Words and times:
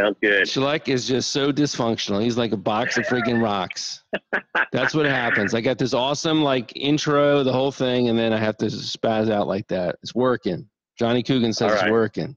Sounds 0.00 0.16
good. 0.22 0.44
Schleck 0.44 0.88
is 0.88 1.06
just 1.06 1.30
so 1.30 1.52
dysfunctional. 1.52 2.22
He's 2.22 2.38
like 2.38 2.52
a 2.52 2.56
box 2.56 2.96
of 2.96 3.04
freaking 3.04 3.42
rocks. 3.42 4.02
That's 4.72 4.94
what 4.94 5.04
happens. 5.04 5.52
I 5.52 5.60
got 5.60 5.76
this 5.76 5.92
awesome 5.92 6.42
like 6.42 6.74
intro, 6.74 7.42
the 7.42 7.52
whole 7.52 7.70
thing, 7.70 8.08
and 8.08 8.18
then 8.18 8.32
I 8.32 8.38
have 8.38 8.56
to 8.58 8.66
spaz 8.66 9.30
out 9.30 9.46
like 9.46 9.66
that. 9.68 9.96
It's 10.02 10.14
working. 10.14 10.66
Johnny 10.98 11.22
Coogan 11.22 11.52
says 11.52 11.72
right. 11.72 11.82
it's 11.82 11.90
working. 11.90 12.34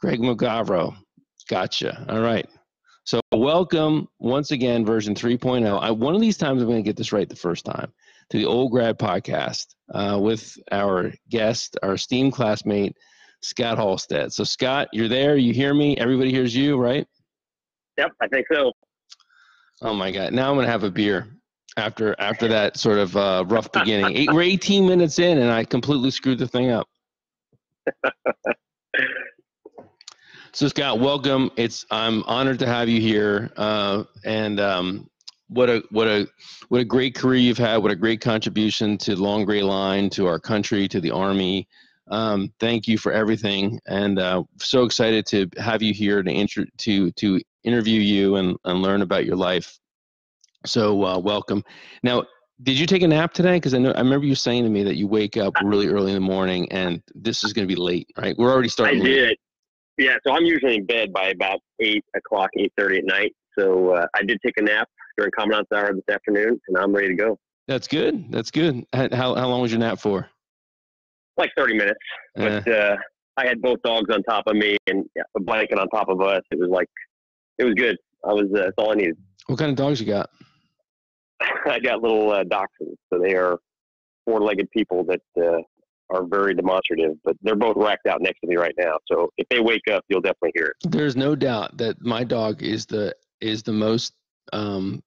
Greg 0.00 0.18
McGavro, 0.18 0.96
gotcha. 1.48 2.04
All 2.08 2.20
right. 2.20 2.48
So 3.04 3.20
welcome 3.32 4.08
once 4.18 4.50
again, 4.50 4.84
version 4.84 5.14
3.0. 5.14 5.80
I, 5.80 5.92
one 5.92 6.16
of 6.16 6.20
these 6.20 6.36
times 6.36 6.62
I'm 6.62 6.68
going 6.68 6.82
to 6.82 6.88
get 6.88 6.96
this 6.96 7.12
right 7.12 7.28
the 7.28 7.36
first 7.36 7.64
time 7.64 7.92
to 8.30 8.38
the 8.38 8.44
Old 8.44 8.72
Grad 8.72 8.98
podcast 8.98 9.66
uh, 9.94 10.18
with 10.20 10.58
our 10.72 11.12
guest, 11.30 11.78
our 11.84 11.94
esteemed 11.94 12.32
classmate, 12.32 12.96
Scott 13.40 13.78
Halstead. 13.78 14.32
So 14.32 14.44
Scott, 14.44 14.88
you're 14.92 15.08
there. 15.08 15.36
You 15.36 15.52
hear 15.52 15.74
me. 15.74 15.96
Everybody 15.96 16.30
hears 16.30 16.54
you, 16.54 16.76
right? 16.76 17.06
Yep, 17.96 18.12
I 18.22 18.28
think 18.28 18.46
so. 18.52 18.72
Oh 19.82 19.94
my 19.94 20.10
God! 20.10 20.32
Now 20.32 20.50
I'm 20.50 20.56
gonna 20.56 20.66
have 20.66 20.84
a 20.84 20.90
beer 20.90 21.28
after 21.76 22.14
after 22.18 22.48
that 22.48 22.76
sort 22.76 22.98
of 22.98 23.16
uh, 23.16 23.44
rough 23.46 23.70
beginning. 23.72 24.16
Eight, 24.16 24.32
we're 24.32 24.42
18 24.42 24.86
minutes 24.86 25.18
in, 25.18 25.38
and 25.38 25.50
I 25.50 25.64
completely 25.64 26.10
screwed 26.10 26.38
the 26.38 26.48
thing 26.48 26.70
up. 26.70 26.88
so 30.52 30.68
Scott, 30.68 30.98
welcome. 30.98 31.50
It's 31.56 31.86
I'm 31.90 32.24
honored 32.24 32.58
to 32.58 32.66
have 32.66 32.88
you 32.88 33.00
here, 33.00 33.52
uh, 33.56 34.04
and 34.24 34.58
um, 34.58 35.08
what 35.48 35.70
a 35.70 35.82
what 35.90 36.08
a 36.08 36.26
what 36.68 36.80
a 36.80 36.84
great 36.84 37.14
career 37.14 37.38
you've 37.38 37.58
had. 37.58 37.78
What 37.78 37.92
a 37.92 37.96
great 37.96 38.20
contribution 38.20 38.98
to 38.98 39.14
Long 39.16 39.44
Gray 39.44 39.62
Line, 39.62 40.10
to 40.10 40.26
our 40.26 40.40
country, 40.40 40.88
to 40.88 41.00
the 41.00 41.12
Army. 41.12 41.68
Um, 42.10 42.52
thank 42.58 42.88
you 42.88 42.98
for 42.98 43.12
everything, 43.12 43.80
and 43.86 44.18
uh, 44.18 44.44
so 44.58 44.84
excited 44.84 45.26
to 45.26 45.48
have 45.58 45.82
you 45.82 45.92
here 45.92 46.22
to 46.22 46.30
intro 46.30 46.64
to 46.78 47.10
to 47.12 47.40
interview 47.64 48.00
you 48.00 48.36
and, 48.36 48.56
and 48.64 48.82
learn 48.82 49.02
about 49.02 49.26
your 49.26 49.36
life. 49.36 49.78
So 50.64 51.04
uh, 51.04 51.18
welcome. 51.18 51.62
Now, 52.02 52.24
did 52.62 52.78
you 52.78 52.86
take 52.86 53.02
a 53.02 53.08
nap 53.08 53.32
today? 53.32 53.56
Because 53.56 53.74
I 53.74 53.78
know 53.78 53.92
I 53.92 54.00
remember 54.00 54.26
you 54.26 54.34
saying 54.34 54.64
to 54.64 54.70
me 54.70 54.82
that 54.84 54.96
you 54.96 55.06
wake 55.06 55.36
up 55.36 55.54
really 55.62 55.88
early 55.88 56.12
in 56.12 56.14
the 56.14 56.20
morning, 56.20 56.70
and 56.72 57.02
this 57.14 57.44
is 57.44 57.52
going 57.52 57.68
to 57.68 57.74
be 57.74 57.80
late, 57.80 58.08
right? 58.16 58.36
We're 58.38 58.50
already 58.50 58.68
I 58.68 58.70
starting. 58.70 59.00
late. 59.00 59.10
did. 59.10 59.38
Yeah, 59.98 60.16
so 60.24 60.32
I'm 60.32 60.44
usually 60.44 60.76
in 60.76 60.86
bed 60.86 61.12
by 61.12 61.28
about 61.28 61.60
eight 61.80 62.04
o'clock, 62.14 62.50
eight 62.56 62.72
thirty 62.78 62.98
at 62.98 63.04
night. 63.04 63.34
So 63.58 63.90
uh, 63.90 64.06
I 64.14 64.22
did 64.22 64.38
take 64.44 64.56
a 64.56 64.62
nap 64.62 64.88
during 65.16 65.32
commandant's 65.32 65.72
hour 65.72 65.92
this 65.92 66.14
afternoon, 66.14 66.60
and 66.68 66.78
I'm 66.78 66.92
ready 66.92 67.08
to 67.08 67.14
go. 67.14 67.38
That's 67.66 67.88
good. 67.88 68.30
That's 68.30 68.50
good. 68.50 68.86
How 68.92 69.34
how 69.34 69.48
long 69.48 69.60
was 69.60 69.72
your 69.72 69.80
nap 69.80 69.98
for? 69.98 70.28
Like 71.38 71.50
thirty 71.56 71.74
minutes, 71.74 71.98
but 72.34 72.68
uh, 72.68 72.96
I 73.36 73.46
had 73.46 73.62
both 73.62 73.80
dogs 73.82 74.12
on 74.12 74.22
top 74.24 74.44
of 74.48 74.56
me 74.56 74.76
and 74.88 75.04
a 75.36 75.40
blanket 75.40 75.78
on 75.78 75.88
top 75.88 76.08
of 76.08 76.20
us. 76.20 76.42
It 76.50 76.58
was 76.58 76.68
like, 76.70 76.88
it 77.58 77.64
was 77.64 77.74
good. 77.74 77.96
I 78.24 78.32
was 78.32 78.46
uh, 78.52 78.64
that's 78.64 78.74
all 78.76 78.90
I 78.90 78.94
needed. 78.96 79.16
what 79.46 79.58
kind 79.58 79.70
of 79.70 79.76
dogs 79.76 80.00
you 80.00 80.06
got? 80.06 80.30
I 81.66 81.78
got 81.78 82.02
little 82.02 82.32
uh, 82.32 82.42
dachshunds, 82.42 82.96
so 83.12 83.20
they 83.20 83.34
are 83.34 83.58
four-legged 84.26 84.68
people 84.72 85.04
that 85.04 85.20
uh, 85.40 85.60
are 86.10 86.24
very 86.26 86.54
demonstrative. 86.54 87.12
But 87.24 87.36
they're 87.42 87.54
both 87.54 87.76
racked 87.76 88.08
out 88.08 88.20
next 88.20 88.40
to 88.40 88.48
me 88.48 88.56
right 88.56 88.74
now. 88.76 88.96
So 89.10 89.30
if 89.38 89.48
they 89.48 89.60
wake 89.60 89.86
up, 89.92 90.04
you'll 90.08 90.20
definitely 90.20 90.52
hear 90.56 90.66
it. 90.66 90.90
There's 90.90 91.14
no 91.14 91.36
doubt 91.36 91.76
that 91.78 92.04
my 92.04 92.24
dog 92.24 92.62
is 92.62 92.86
the 92.86 93.14
is 93.40 93.62
the 93.62 93.72
most 93.72 94.14
um, 94.52 95.00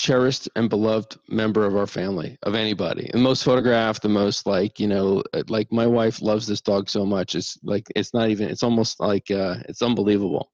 cherished 0.00 0.48
and 0.56 0.70
beloved 0.70 1.18
member 1.28 1.66
of 1.66 1.76
our 1.76 1.86
family 1.86 2.38
of 2.44 2.54
anybody, 2.54 3.10
the 3.12 3.18
most 3.18 3.44
photographed, 3.44 4.02
the 4.02 4.08
most 4.08 4.46
like 4.46 4.80
you 4.80 4.86
know, 4.88 5.22
uh, 5.34 5.42
like 5.48 5.70
my 5.70 5.86
wife 5.86 6.22
loves 6.22 6.46
this 6.46 6.62
dog 6.62 6.88
so 6.88 7.04
much. 7.04 7.34
It's 7.34 7.58
like 7.62 7.86
it's 7.94 8.14
not 8.14 8.30
even. 8.30 8.48
It's 8.48 8.62
almost 8.62 8.98
like 8.98 9.30
uh, 9.30 9.56
it's 9.68 9.82
unbelievable. 9.82 10.50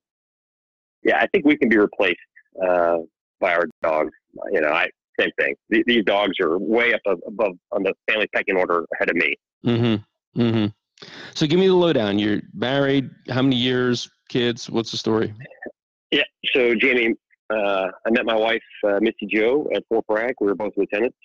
Yeah, 1.05 1.19
I 1.21 1.29
think 1.29 1.45
we 1.45 1.57
can 1.57 1.69
be 1.69 1.79
replaced 1.79 2.19
uh, 2.61 2.99
by 3.41 3.55
our 3.55 3.67
dogs. 3.83 4.13
You 4.53 4.61
know, 4.63 4.71
I 4.71 4.89
same 5.19 5.31
thing. 5.39 5.55
Th- 5.73 5.85
These 5.87 6.05
dogs 6.05 6.41
are 6.41 6.59
way 6.59 6.93
up 6.93 7.01
above 7.07 7.53
on 7.71 7.85
the 7.85 7.95
family 8.11 8.27
pecking 8.35 8.57
order 8.57 8.85
ahead 8.95 9.11
of 9.11 9.17
me. 9.17 9.37
Mm-hmm. 9.65 10.41
Mm-hmm. 10.43 10.67
So 11.35 11.47
give 11.47 11.61
me 11.61 11.69
the 11.69 11.75
lowdown. 11.75 12.19
You're 12.19 12.41
married. 12.53 13.11
How 13.29 13.43
many 13.43 13.57
years? 13.57 14.11
Kids? 14.29 14.69
What's 14.69 14.91
the 14.91 14.97
story? 14.97 15.33
Yeah. 16.11 16.25
So 16.53 16.75
Jamie, 16.75 17.15
uh, 17.51 17.89
I 18.07 18.11
met 18.11 18.25
my 18.25 18.35
wife, 18.35 18.63
uh, 18.87 18.99
Misty 19.01 19.27
Joe, 19.27 19.69
at 19.75 19.85
Fort 19.89 20.07
Bragg. 20.07 20.35
We 20.41 20.49
were 20.49 20.55
both 20.55 20.73
lieutenants 20.77 21.17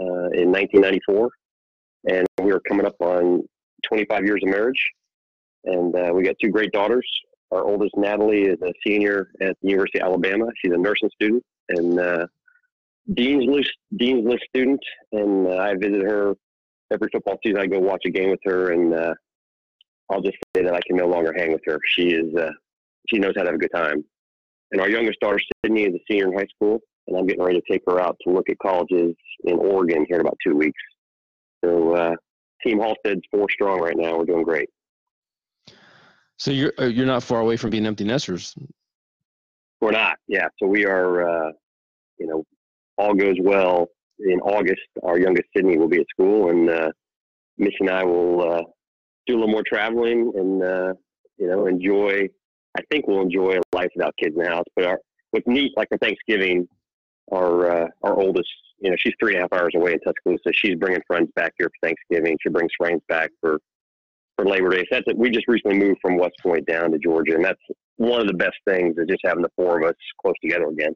uh, 0.00 0.30
in 0.32 0.52
1994, 0.52 1.30
and 2.08 2.26
we 2.42 2.52
were 2.52 2.60
coming 2.68 2.86
up 2.86 2.96
on 3.00 3.42
25 3.88 4.24
years 4.24 4.40
of 4.42 4.50
marriage. 4.50 4.82
And 5.64 5.94
uh, 5.94 6.12
we 6.14 6.22
got 6.22 6.36
two 6.42 6.50
great 6.50 6.72
daughters. 6.72 7.06
Our 7.50 7.64
oldest, 7.64 7.96
Natalie, 7.96 8.42
is 8.42 8.58
a 8.62 8.72
senior 8.86 9.30
at 9.40 9.56
the 9.62 9.70
University 9.70 10.00
of 10.00 10.06
Alabama. 10.06 10.46
She's 10.56 10.72
a 10.72 10.78
nursing 10.78 11.10
student 11.14 11.42
and 11.68 11.98
uh, 11.98 12.26
Dean's 13.14 13.44
List 13.46 13.72
Dean's 13.96 14.26
List 14.26 14.44
student. 14.48 14.80
And 15.12 15.46
uh, 15.48 15.56
I 15.56 15.74
visit 15.74 16.02
her 16.02 16.34
every 16.92 17.08
football 17.12 17.38
season. 17.44 17.60
I 17.60 17.66
go 17.66 17.78
watch 17.78 18.02
a 18.06 18.10
game 18.10 18.30
with 18.30 18.40
her, 18.44 18.70
and 18.72 18.94
I'll 20.10 20.22
just 20.22 20.36
say 20.56 20.62
that 20.62 20.74
I 20.74 20.80
can 20.86 20.96
no 20.96 21.06
longer 21.06 21.32
hang 21.36 21.52
with 21.52 21.62
her. 21.66 21.78
She 21.88 22.10
is 22.10 22.32
she 23.08 23.18
knows 23.18 23.32
how 23.36 23.42
to 23.42 23.48
have 23.48 23.56
a 23.56 23.58
good 23.58 23.72
time. 23.74 24.04
And 24.72 24.80
our 24.80 24.88
youngest 24.88 25.20
daughter, 25.20 25.40
Sydney, 25.64 25.84
is 25.84 25.94
a 25.94 26.00
senior 26.08 26.28
in 26.28 26.38
high 26.38 26.46
school, 26.54 26.80
and 27.06 27.16
I'm 27.16 27.26
getting 27.26 27.42
ready 27.42 27.60
to 27.60 27.72
take 27.72 27.82
her 27.88 28.00
out 28.00 28.16
to 28.26 28.32
look 28.32 28.48
at 28.48 28.58
colleges 28.58 29.14
in 29.44 29.56
Oregon 29.58 30.06
here 30.08 30.16
in 30.16 30.26
about 30.26 30.38
two 30.44 30.56
weeks. 30.56 30.80
So, 31.64 31.94
uh, 31.94 32.14
Team 32.64 32.78
Halstead's 32.78 33.22
four 33.30 33.46
strong 33.50 33.80
right 33.80 33.96
now. 33.96 34.18
We're 34.18 34.26
doing 34.26 34.44
great. 34.44 34.68
So 36.36 36.50
you're 36.50 36.72
uh, 36.78 36.86
you're 36.86 37.06
not 37.06 37.22
far 37.22 37.40
away 37.40 37.56
from 37.56 37.70
being 37.70 37.86
empty 37.86 38.04
nesters. 38.04 38.54
We're 39.80 39.90
not, 39.92 40.16
yeah. 40.26 40.48
So 40.58 40.66
we 40.66 40.86
are, 40.86 41.28
uh, 41.28 41.52
you 42.18 42.26
know, 42.26 42.44
all 42.96 43.14
goes 43.14 43.36
well. 43.40 43.88
In 44.18 44.40
August, 44.40 44.82
our 45.02 45.18
youngest 45.18 45.48
Sydney 45.56 45.78
will 45.78 45.88
be 45.88 45.98
at 45.98 46.06
school, 46.10 46.50
and 46.50 46.68
uh, 46.68 46.90
Miss 47.56 47.72
and 47.80 47.88
I 47.88 48.04
will 48.04 48.42
uh, 48.42 48.62
do 49.26 49.34
a 49.34 49.38
little 49.38 49.48
more 49.48 49.62
traveling 49.66 50.32
and 50.34 50.62
uh, 50.62 50.94
you 51.38 51.46
know 51.46 51.66
enjoy. 51.66 52.28
I 52.76 52.82
think 52.90 53.06
we'll 53.06 53.22
enjoy 53.22 53.58
a 53.58 53.76
life 53.76 53.90
without 53.94 54.14
kids 54.16 54.36
in 54.36 54.42
the 54.42 54.48
house. 54.48 54.64
But 54.76 54.84
our, 54.86 55.00
what's 55.32 55.46
neat, 55.46 55.72
like 55.76 55.88
for 55.88 55.98
Thanksgiving, 55.98 56.68
our 57.32 57.70
uh, 57.70 57.88
our 58.02 58.16
oldest, 58.16 58.48
you 58.80 58.90
know, 58.90 58.96
she's 58.98 59.14
three 59.20 59.34
and 59.34 59.38
a 59.38 59.42
half 59.42 59.52
hours 59.52 59.72
away 59.74 59.92
in 59.92 60.00
Tuscaloosa. 60.00 60.52
She's 60.52 60.76
bringing 60.76 61.02
friends 61.06 61.30
back 61.34 61.52
here 61.58 61.68
for 61.68 61.88
Thanksgiving. 61.88 62.36
She 62.40 62.48
brings 62.48 62.70
friends 62.78 63.02
back 63.08 63.30
for 63.40 63.60
for 64.36 64.46
Labor 64.46 64.70
Day. 64.70 64.80
So 64.90 64.96
that's 64.96 65.04
it. 65.08 65.18
We 65.18 65.30
just 65.30 65.48
recently 65.48 65.78
moved 65.78 66.00
from 66.00 66.16
West 66.16 66.36
Point 66.42 66.66
down 66.66 66.92
to 66.92 66.98
Georgia, 66.98 67.34
and 67.34 67.44
that's 67.44 67.60
one 67.96 68.20
of 68.20 68.26
the 68.26 68.34
best 68.34 68.56
things 68.66 68.96
is 68.96 69.06
just 69.08 69.20
having 69.24 69.42
the 69.42 69.50
four 69.56 69.78
of 69.78 69.88
us 69.88 69.94
close 70.20 70.34
together 70.42 70.68
again. 70.68 70.94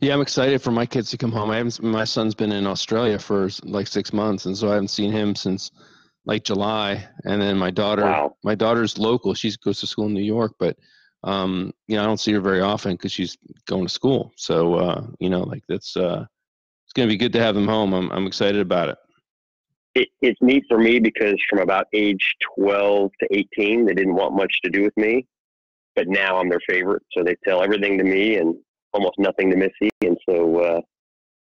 Yeah, 0.00 0.12
I'm 0.12 0.20
excited 0.20 0.60
for 0.60 0.70
my 0.70 0.84
kids 0.84 1.10
to 1.10 1.16
come 1.16 1.32
home. 1.32 1.50
I 1.50 1.56
haven't. 1.56 1.82
My 1.82 2.04
son's 2.04 2.34
been 2.34 2.52
in 2.52 2.66
Australia 2.66 3.18
for 3.18 3.48
like 3.62 3.86
six 3.86 4.12
months, 4.12 4.44
and 4.44 4.56
so 4.56 4.68
I 4.68 4.74
haven't 4.74 4.88
seen 4.88 5.10
him 5.10 5.34
since 5.34 5.70
like 6.24 6.44
July. 6.44 7.06
And 7.24 7.40
then 7.40 7.56
my 7.58 7.70
daughter, 7.70 8.02
Wow. 8.02 8.36
my 8.44 8.54
daughter's 8.54 8.98
local. 8.98 9.34
She 9.34 9.52
goes 9.62 9.80
to 9.80 9.86
school 9.86 10.06
in 10.06 10.14
New 10.14 10.22
York, 10.22 10.54
but 10.58 10.76
um, 11.24 11.72
you 11.86 11.96
know, 11.96 12.02
I 12.02 12.06
don't 12.06 12.18
see 12.18 12.32
her 12.32 12.40
very 12.40 12.60
often 12.60 12.92
because 12.92 13.12
she's 13.12 13.36
going 13.66 13.84
to 13.84 13.92
school. 13.92 14.32
So 14.36 14.74
uh, 14.74 15.06
you 15.20 15.30
know, 15.30 15.42
like 15.42 15.62
that's 15.68 15.96
uh, 15.96 16.24
it's 16.84 16.92
gonna 16.94 17.08
be 17.08 17.16
good 17.16 17.32
to 17.34 17.40
have 17.40 17.54
them 17.54 17.68
home. 17.68 17.92
I'm 17.94 18.10
I'm 18.10 18.26
excited 18.26 18.60
about 18.60 18.88
it. 18.88 18.98
It, 19.94 20.08
it's 20.22 20.40
neat 20.40 20.64
for 20.68 20.78
me 20.78 20.98
because 20.98 21.36
from 21.50 21.58
about 21.60 21.86
age 21.92 22.34
12 22.56 23.10
to 23.20 23.28
18, 23.30 23.84
they 23.84 23.92
didn't 23.92 24.14
want 24.14 24.34
much 24.34 24.52
to 24.64 24.70
do 24.70 24.82
with 24.82 24.96
me, 24.96 25.26
but 25.94 26.08
now 26.08 26.38
I'm 26.38 26.48
their 26.48 26.62
favorite. 26.66 27.02
So 27.12 27.22
they 27.22 27.36
tell 27.46 27.62
everything 27.62 27.98
to 27.98 28.04
me 28.04 28.36
and 28.36 28.56
almost 28.94 29.18
nothing 29.18 29.50
to 29.50 29.56
Missy. 29.56 29.90
And 30.00 30.16
so 30.26 30.60
uh, 30.60 30.80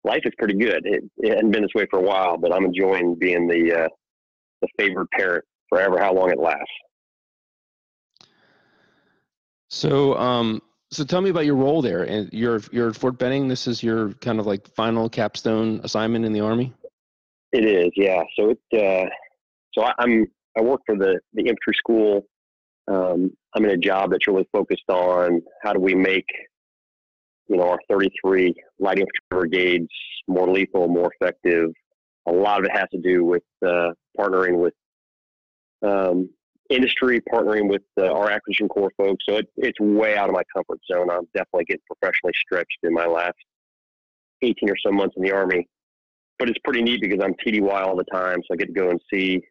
life 0.03 0.22
is 0.25 0.33
pretty 0.39 0.55
good. 0.55 0.87
It, 0.87 1.05
it 1.19 1.34
hadn't 1.34 1.50
been 1.50 1.60
this 1.60 1.75
way 1.75 1.87
for 1.91 1.99
a 1.99 2.03
while, 2.03 2.39
but 2.39 2.50
I'm 2.53 2.65
enjoying 2.65 3.16
being 3.16 3.47
the 3.47 3.84
uh, 3.84 3.89
the 4.60 4.69
favorite 4.78 5.10
parent 5.10 5.44
forever, 5.69 5.98
how 5.98 6.12
long 6.12 6.30
it 6.30 6.38
lasts. 6.38 6.64
So 9.70 10.16
um, 10.16 10.62
so 10.91 11.04
tell 11.04 11.21
me 11.21 11.30
about 11.30 11.44
your 11.44 11.56
role 11.56 11.83
there. 11.83 12.04
And 12.04 12.33
you're 12.33 12.60
you're 12.72 12.88
at 12.91 12.97
Fort 12.97 13.18
Benning. 13.18 13.48
This 13.48 13.66
is 13.66 13.83
your 13.83 14.12
kind 14.15 14.41
of 14.41 14.47
like 14.47 14.66
final 14.74 15.09
capstone 15.09 15.80
assignment 15.84 16.24
in 16.24 16.33
the 16.33 16.41
Army. 16.41 16.72
It 17.53 17.65
is, 17.65 17.91
yeah. 17.97 18.22
So 18.38 18.50
it, 18.50 18.59
uh, 18.72 19.09
so 19.74 19.84
I, 19.84 19.92
I'm 19.98 20.27
I 20.56 20.62
work 20.62 20.80
for 20.86 20.97
the 20.97 21.21
the 21.34 21.42
infantry 21.42 21.74
school. 21.77 22.27
Um, 22.88 23.30
I'm 23.54 23.65
in 23.65 23.71
a 23.71 23.77
job 23.77 24.10
that's 24.10 24.27
really 24.27 24.48
focused 24.50 24.88
on 24.88 25.42
how 25.62 25.74
do 25.74 25.80
we 25.80 25.94
make, 25.94 26.27
you 27.48 27.56
know, 27.56 27.68
our 27.68 27.78
33 27.91 28.54
light 28.78 28.98
infantry 28.98 29.24
brigades 29.28 29.88
more 30.27 30.48
lethal, 30.48 30.88
more 30.88 31.10
effective. 31.21 31.71
A 32.28 32.33
lot 32.33 32.60
of 32.60 32.65
it 32.65 32.72
has 32.72 32.89
to 32.92 32.98
do 32.98 33.25
with 33.25 33.42
uh, 33.66 33.91
partnering 34.19 34.59
with 34.59 34.75
um, 35.83 36.28
industry, 36.71 37.21
partnering 37.33 37.69
with 37.69 37.83
uh, 38.01 38.13
our 38.13 38.30
acquisition 38.30 38.69
corps 38.69 38.92
folks. 38.97 39.25
So 39.28 39.36
it, 39.36 39.48
it's 39.57 39.80
way 39.80 40.16
out 40.16 40.28
of 40.28 40.34
my 40.34 40.42
comfort 40.54 40.80
zone. 40.91 41.10
I'm 41.10 41.27
definitely 41.34 41.65
getting 41.65 41.83
professionally 41.86 42.33
stretched 42.34 42.78
in 42.83 42.92
my 42.92 43.07
last 43.07 43.36
18 44.42 44.71
or 44.71 44.77
so 44.84 44.92
months 44.92 45.15
in 45.16 45.22
the 45.22 45.33
Army 45.33 45.66
but 46.39 46.48
it's 46.48 46.59
pretty 46.65 46.83
neat 46.83 47.01
because 47.01 47.19
I'm 47.22 47.34
TDY 47.34 47.69
all 47.69 47.97
the 47.97 48.04
time, 48.04 48.39
so 48.39 48.54
I 48.54 48.57
get 48.57 48.66
to 48.66 48.72
go 48.72 48.91
and 48.91 49.01
see, 49.13 49.42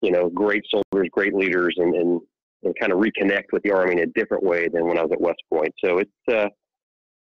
you 0.00 0.12
know, 0.12 0.28
great 0.28 0.62
soldiers, 0.70 1.08
great 1.12 1.34
leaders, 1.34 1.74
and, 1.78 1.94
and 1.94 2.20
and 2.64 2.72
kind 2.78 2.92
of 2.92 3.00
reconnect 3.00 3.46
with 3.52 3.60
the 3.64 3.72
Army 3.72 3.94
in 3.94 3.98
a 3.98 4.06
different 4.14 4.44
way 4.44 4.68
than 4.68 4.86
when 4.86 4.96
I 4.96 5.02
was 5.02 5.10
at 5.10 5.20
West 5.20 5.42
Point. 5.52 5.74
So 5.84 5.98
it's 5.98 6.10
uh, 6.32 6.48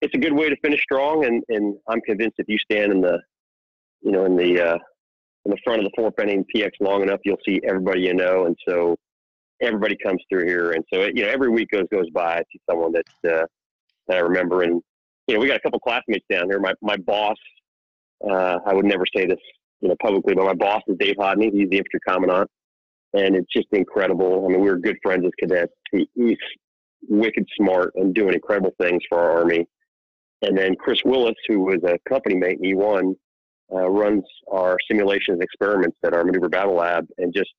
it's 0.02 0.14
a 0.14 0.20
good 0.20 0.34
way 0.34 0.48
to 0.50 0.56
finish 0.58 0.82
strong, 0.82 1.26
and, 1.26 1.44
and 1.50 1.76
I'm 1.90 2.02
convinced 2.02 2.36
if 2.38 2.48
you 2.48 2.58
stand 2.60 2.92
in 2.92 3.02
the 3.02 3.20
you 4.04 4.12
know 4.12 4.26
in 4.26 4.36
the 4.36 4.62
uh, 4.62 4.78
in 5.46 5.52
the 5.52 5.58
front 5.64 5.80
of 5.80 5.86
the 5.86 5.92
Fort 5.96 6.16
Benning 6.16 6.46
PX 6.56 6.72
long 6.80 7.04
enough, 7.04 7.20
you'll 7.26 7.38
see 7.48 7.60
everybody 7.68 8.02
you 8.02 8.14
know, 8.14 8.46
and 8.46 8.56
so 8.68 8.96
everybody 9.62 9.98
comes 10.04 10.22
through 10.30 10.46
here, 10.46 10.72
and 10.72 10.84
so 10.94 11.02
it, 11.02 11.16
you 11.16 11.24
know 11.24 11.30
every 11.30 11.50
week 11.50 11.70
goes 11.72 11.86
goes 11.92 12.10
by, 12.12 12.38
I 12.38 12.44
see 12.52 12.60
someone 12.70 12.94
that 12.94 13.32
uh, 13.32 13.46
that 14.08 14.18
I 14.18 14.20
remember, 14.20 14.64
and 14.64 14.82
you 15.28 15.36
know 15.36 15.40
we 15.40 15.48
got 15.48 15.58
a 15.58 15.62
couple 15.62 15.80
classmates 15.80 16.26
down 16.30 16.46
here. 16.50 16.60
My 16.60 16.74
my 16.82 16.98
boss, 16.98 17.38
uh, 18.30 18.60
I 18.66 18.74
would 18.74 18.86
never 18.86 19.06
say 19.16 19.26
this 19.26 19.40
you 19.82 19.90
know 19.90 19.96
publicly, 20.02 20.36
but 20.36 20.46
my 20.46 20.54
boss 20.54 20.82
is 20.88 20.98
Dave 20.98 21.16
Hodne. 21.18 21.52
He's 21.52 21.70
the 21.70 21.78
infantry 21.78 22.00
commandant, 22.08 22.50
and 23.14 23.36
it's 23.36 23.52
just 23.56 23.68
incredible. 23.72 24.46
I 24.46 24.50
mean, 24.50 24.62
we 24.62 24.70
were 24.70 24.78
good 24.78 24.98
friends 25.04 25.26
as 25.26 25.32
cadets. 25.40 25.74
He, 25.92 26.10
he's 26.16 26.38
wicked 27.08 27.46
smart 27.58 27.92
and 27.96 28.14
doing 28.14 28.34
incredible 28.34 28.74
things 28.82 29.02
for 29.10 29.20
our 29.20 29.40
army. 29.40 29.68
And 30.42 30.58
then 30.58 30.76
Chris 30.76 31.00
Willis, 31.06 31.36
who 31.48 31.62
was 31.62 31.80
a 31.86 31.98
company 32.10 32.36
mate 32.36 32.60
in 32.62 32.78
E1, 32.78 33.16
uh, 33.74 33.90
runs 33.90 34.24
our 34.52 34.78
simulations 34.90 35.40
experiments 35.42 35.98
at 36.04 36.14
our 36.14 36.24
maneuver 36.24 36.50
battle 36.50 36.76
lab, 36.76 37.08
and 37.18 37.34
just 37.34 37.50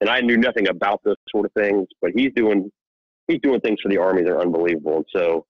and 0.00 0.08
I 0.08 0.20
knew 0.20 0.36
nothing 0.36 0.68
about 0.68 1.00
those 1.04 1.16
sort 1.30 1.46
of 1.46 1.52
things, 1.52 1.86
but 2.00 2.10
he's 2.14 2.32
doing 2.34 2.70
he's 3.28 3.40
doing 3.42 3.60
things 3.60 3.78
for 3.82 3.88
the 3.88 3.98
army 3.98 4.22
that 4.22 4.30
are 4.30 4.40
unbelievable. 4.40 4.96
And 4.96 5.06
so 5.14 5.46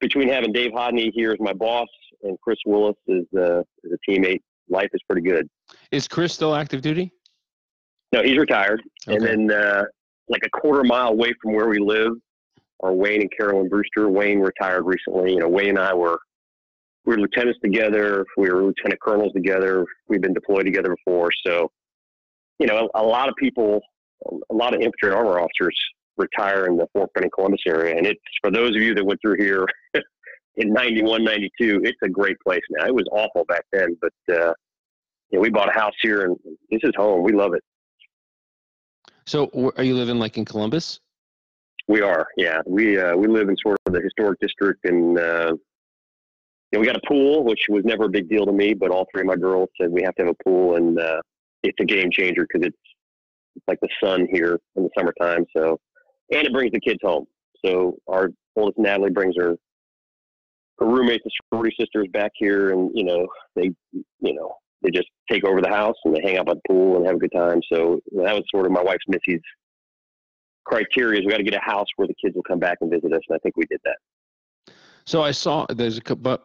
between 0.00 0.28
having 0.28 0.52
Dave 0.52 0.72
Hodne 0.72 1.10
here 1.14 1.32
as 1.32 1.38
my 1.40 1.52
boss 1.52 1.88
and 2.22 2.38
Chris 2.40 2.58
Willis 2.66 2.96
as, 3.08 3.24
uh, 3.38 3.60
as 3.60 3.92
a 3.92 4.10
teammate, 4.10 4.40
life 4.68 4.90
is 4.92 5.00
pretty 5.08 5.26
good. 5.26 5.48
Is 5.90 6.06
Chris 6.06 6.34
still 6.34 6.54
active 6.54 6.82
duty? 6.82 7.12
No, 8.12 8.22
he's 8.22 8.36
retired. 8.36 8.82
Okay. 9.08 9.16
And 9.16 9.50
then, 9.50 9.58
uh, 9.58 9.84
like 10.28 10.42
a 10.44 10.50
quarter 10.50 10.84
mile 10.84 11.08
away 11.08 11.32
from 11.40 11.54
where 11.54 11.68
we 11.68 11.78
live, 11.78 12.12
are 12.80 12.92
Wayne 12.92 13.22
and 13.22 13.30
Carolyn 13.36 13.68
Brewster. 13.68 14.08
Wayne 14.08 14.40
retired 14.40 14.82
recently. 14.84 15.32
You 15.32 15.40
know, 15.40 15.48
Wayne 15.48 15.70
and 15.70 15.78
I 15.78 15.94
were 15.94 16.18
we 17.06 17.14
were 17.14 17.20
lieutenants 17.20 17.58
together. 17.62 18.26
We 18.36 18.50
were 18.50 18.64
lieutenant 18.64 19.00
colonels 19.00 19.32
together. 19.32 19.86
We've 20.08 20.20
been 20.20 20.34
deployed 20.34 20.66
together 20.66 20.94
before. 20.96 21.30
So, 21.46 21.70
you 22.58 22.66
know, 22.66 22.90
a, 22.94 23.00
a 23.00 23.04
lot 23.04 23.28
of 23.28 23.36
people, 23.36 23.80
a 24.50 24.54
lot 24.54 24.74
of 24.74 24.80
infantry 24.80 25.10
and 25.10 25.14
armor 25.14 25.38
officers 25.38 25.76
retire 26.16 26.66
in 26.66 26.76
the 26.76 26.86
Fort 26.92 27.10
Benning 27.14 27.30
Columbus 27.32 27.60
area. 27.66 27.96
And 27.96 28.06
it's 28.06 28.20
for 28.42 28.50
those 28.50 28.70
of 28.70 28.82
you 28.82 28.94
that 28.94 29.04
went 29.04 29.20
through 29.22 29.36
here 29.38 29.66
in 30.56 30.72
91, 30.72 31.22
92, 31.22 31.82
it's 31.84 31.98
a 32.02 32.08
great 32.08 32.36
place 32.40 32.62
now. 32.70 32.86
It 32.86 32.94
was 32.94 33.06
awful 33.12 33.44
back 33.44 33.64
then, 33.72 33.96
but, 34.00 34.34
uh, 34.34 34.52
you 35.30 35.38
know, 35.38 35.40
we 35.40 35.50
bought 35.50 35.68
a 35.68 35.78
house 35.78 35.94
here 36.02 36.24
and 36.24 36.36
this 36.70 36.80
is 36.82 36.92
home. 36.96 37.22
We 37.22 37.32
love 37.32 37.54
it. 37.54 37.62
So, 39.26 39.72
are 39.76 39.82
you 39.82 39.94
living 39.96 40.18
like 40.18 40.38
in 40.38 40.44
Columbus? 40.44 41.00
We 41.88 42.00
are, 42.00 42.28
yeah. 42.36 42.62
We 42.64 42.98
uh, 42.98 43.16
we 43.16 43.26
live 43.28 43.48
in 43.48 43.56
sort 43.62 43.78
of 43.86 43.92
the 43.92 44.00
historic 44.00 44.40
district, 44.40 44.84
and 44.84 45.18
uh, 45.18 45.54
we 46.72 46.84
got 46.84 46.96
a 46.96 47.06
pool, 47.06 47.44
which 47.44 47.60
was 47.68 47.84
never 47.84 48.04
a 48.04 48.08
big 48.08 48.28
deal 48.28 48.44
to 48.44 48.52
me, 48.52 48.74
but 48.74 48.90
all 48.90 49.06
three 49.12 49.22
of 49.22 49.26
my 49.26 49.36
girls 49.36 49.68
said 49.80 49.90
we 49.90 50.02
have 50.02 50.14
to 50.16 50.24
have 50.24 50.34
a 50.38 50.44
pool, 50.44 50.76
and 50.76 50.98
uh, 50.98 51.20
it's 51.62 51.78
a 51.80 51.84
game 51.84 52.10
changer 52.10 52.46
because 52.50 52.66
it's, 52.66 52.76
like 53.66 53.80
the 53.80 53.88
sun 54.04 54.28
here 54.30 54.58
in 54.76 54.82
the 54.82 54.90
summertime. 54.98 55.46
So, 55.56 55.80
and 56.30 56.46
it 56.46 56.52
brings 56.52 56.72
the 56.72 56.80
kids 56.80 56.98
home. 57.02 57.24
So 57.64 57.96
our 58.06 58.28
oldest 58.54 58.78
Natalie 58.78 59.10
brings 59.10 59.34
her 59.38 59.56
her 60.78 60.86
roommates 60.86 61.24
and 61.24 61.32
sorority 61.50 61.74
sisters 61.80 62.06
back 62.12 62.32
here, 62.34 62.72
and 62.72 62.90
you 62.92 63.02
know 63.02 63.26
they 63.54 63.70
you 63.94 64.34
know 64.34 64.56
they 64.82 64.90
just 64.90 65.08
take 65.30 65.46
over 65.46 65.62
the 65.62 65.70
house 65.70 65.96
and 66.04 66.14
they 66.14 66.20
hang 66.22 66.36
out 66.36 66.44
by 66.44 66.52
the 66.52 66.60
pool 66.68 66.96
and 66.96 67.06
have 67.06 67.16
a 67.16 67.18
good 67.18 67.32
time. 67.34 67.60
So 67.72 67.98
that 68.12 68.34
was 68.34 68.44
sort 68.50 68.66
of 68.66 68.72
my 68.72 68.82
wife's 68.82 69.04
Missy's 69.08 69.40
criteria 70.66 71.20
is 71.20 71.24
we 71.24 71.30
got 71.30 71.38
to 71.38 71.44
get 71.44 71.54
a 71.54 71.60
house 71.60 71.86
where 71.96 72.06
the 72.06 72.14
kids 72.22 72.34
will 72.34 72.42
come 72.42 72.58
back 72.58 72.78
and 72.82 72.90
visit 72.90 73.10
us, 73.12 73.22
and 73.28 73.36
I 73.36 73.38
think 73.38 73.56
we 73.56 73.64
did 73.70 73.80
that. 73.84 73.96
So 75.06 75.22
I 75.22 75.30
saw 75.30 75.66
there's 75.68 75.98
a 75.98 76.00
couple, 76.00 76.36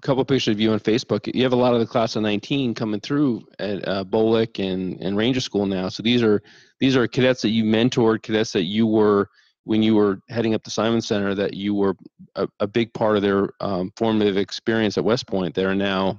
couple 0.00 0.24
pictures 0.24 0.54
of 0.54 0.60
you 0.60 0.72
on 0.72 0.80
Facebook. 0.80 1.32
You 1.34 1.42
have 1.42 1.52
a 1.52 1.56
lot 1.56 1.74
of 1.74 1.80
the 1.80 1.86
class 1.86 2.16
of 2.16 2.22
19 2.22 2.74
coming 2.74 3.00
through 3.00 3.46
at 3.58 3.86
uh, 3.86 4.04
BOLC 4.04 4.64
and, 4.66 4.98
and 5.02 5.16
Ranger 5.16 5.40
School 5.40 5.66
now. 5.66 5.90
So 5.90 6.02
these 6.02 6.22
are 6.22 6.42
these 6.80 6.96
are 6.96 7.06
cadets 7.06 7.42
that 7.42 7.50
you 7.50 7.64
mentored, 7.64 8.22
cadets 8.22 8.52
that 8.52 8.64
you 8.64 8.86
were 8.86 9.28
when 9.64 9.82
you 9.82 9.94
were 9.94 10.22
heading 10.30 10.54
up 10.54 10.64
the 10.64 10.70
Simon 10.70 11.02
Center 11.02 11.34
that 11.34 11.52
you 11.52 11.74
were 11.74 11.94
a, 12.36 12.48
a 12.60 12.66
big 12.66 12.94
part 12.94 13.16
of 13.16 13.22
their 13.22 13.50
um, 13.60 13.92
formative 13.96 14.38
experience 14.38 14.96
at 14.96 15.04
West 15.04 15.26
Point. 15.26 15.54
They're 15.54 15.74
now 15.74 16.18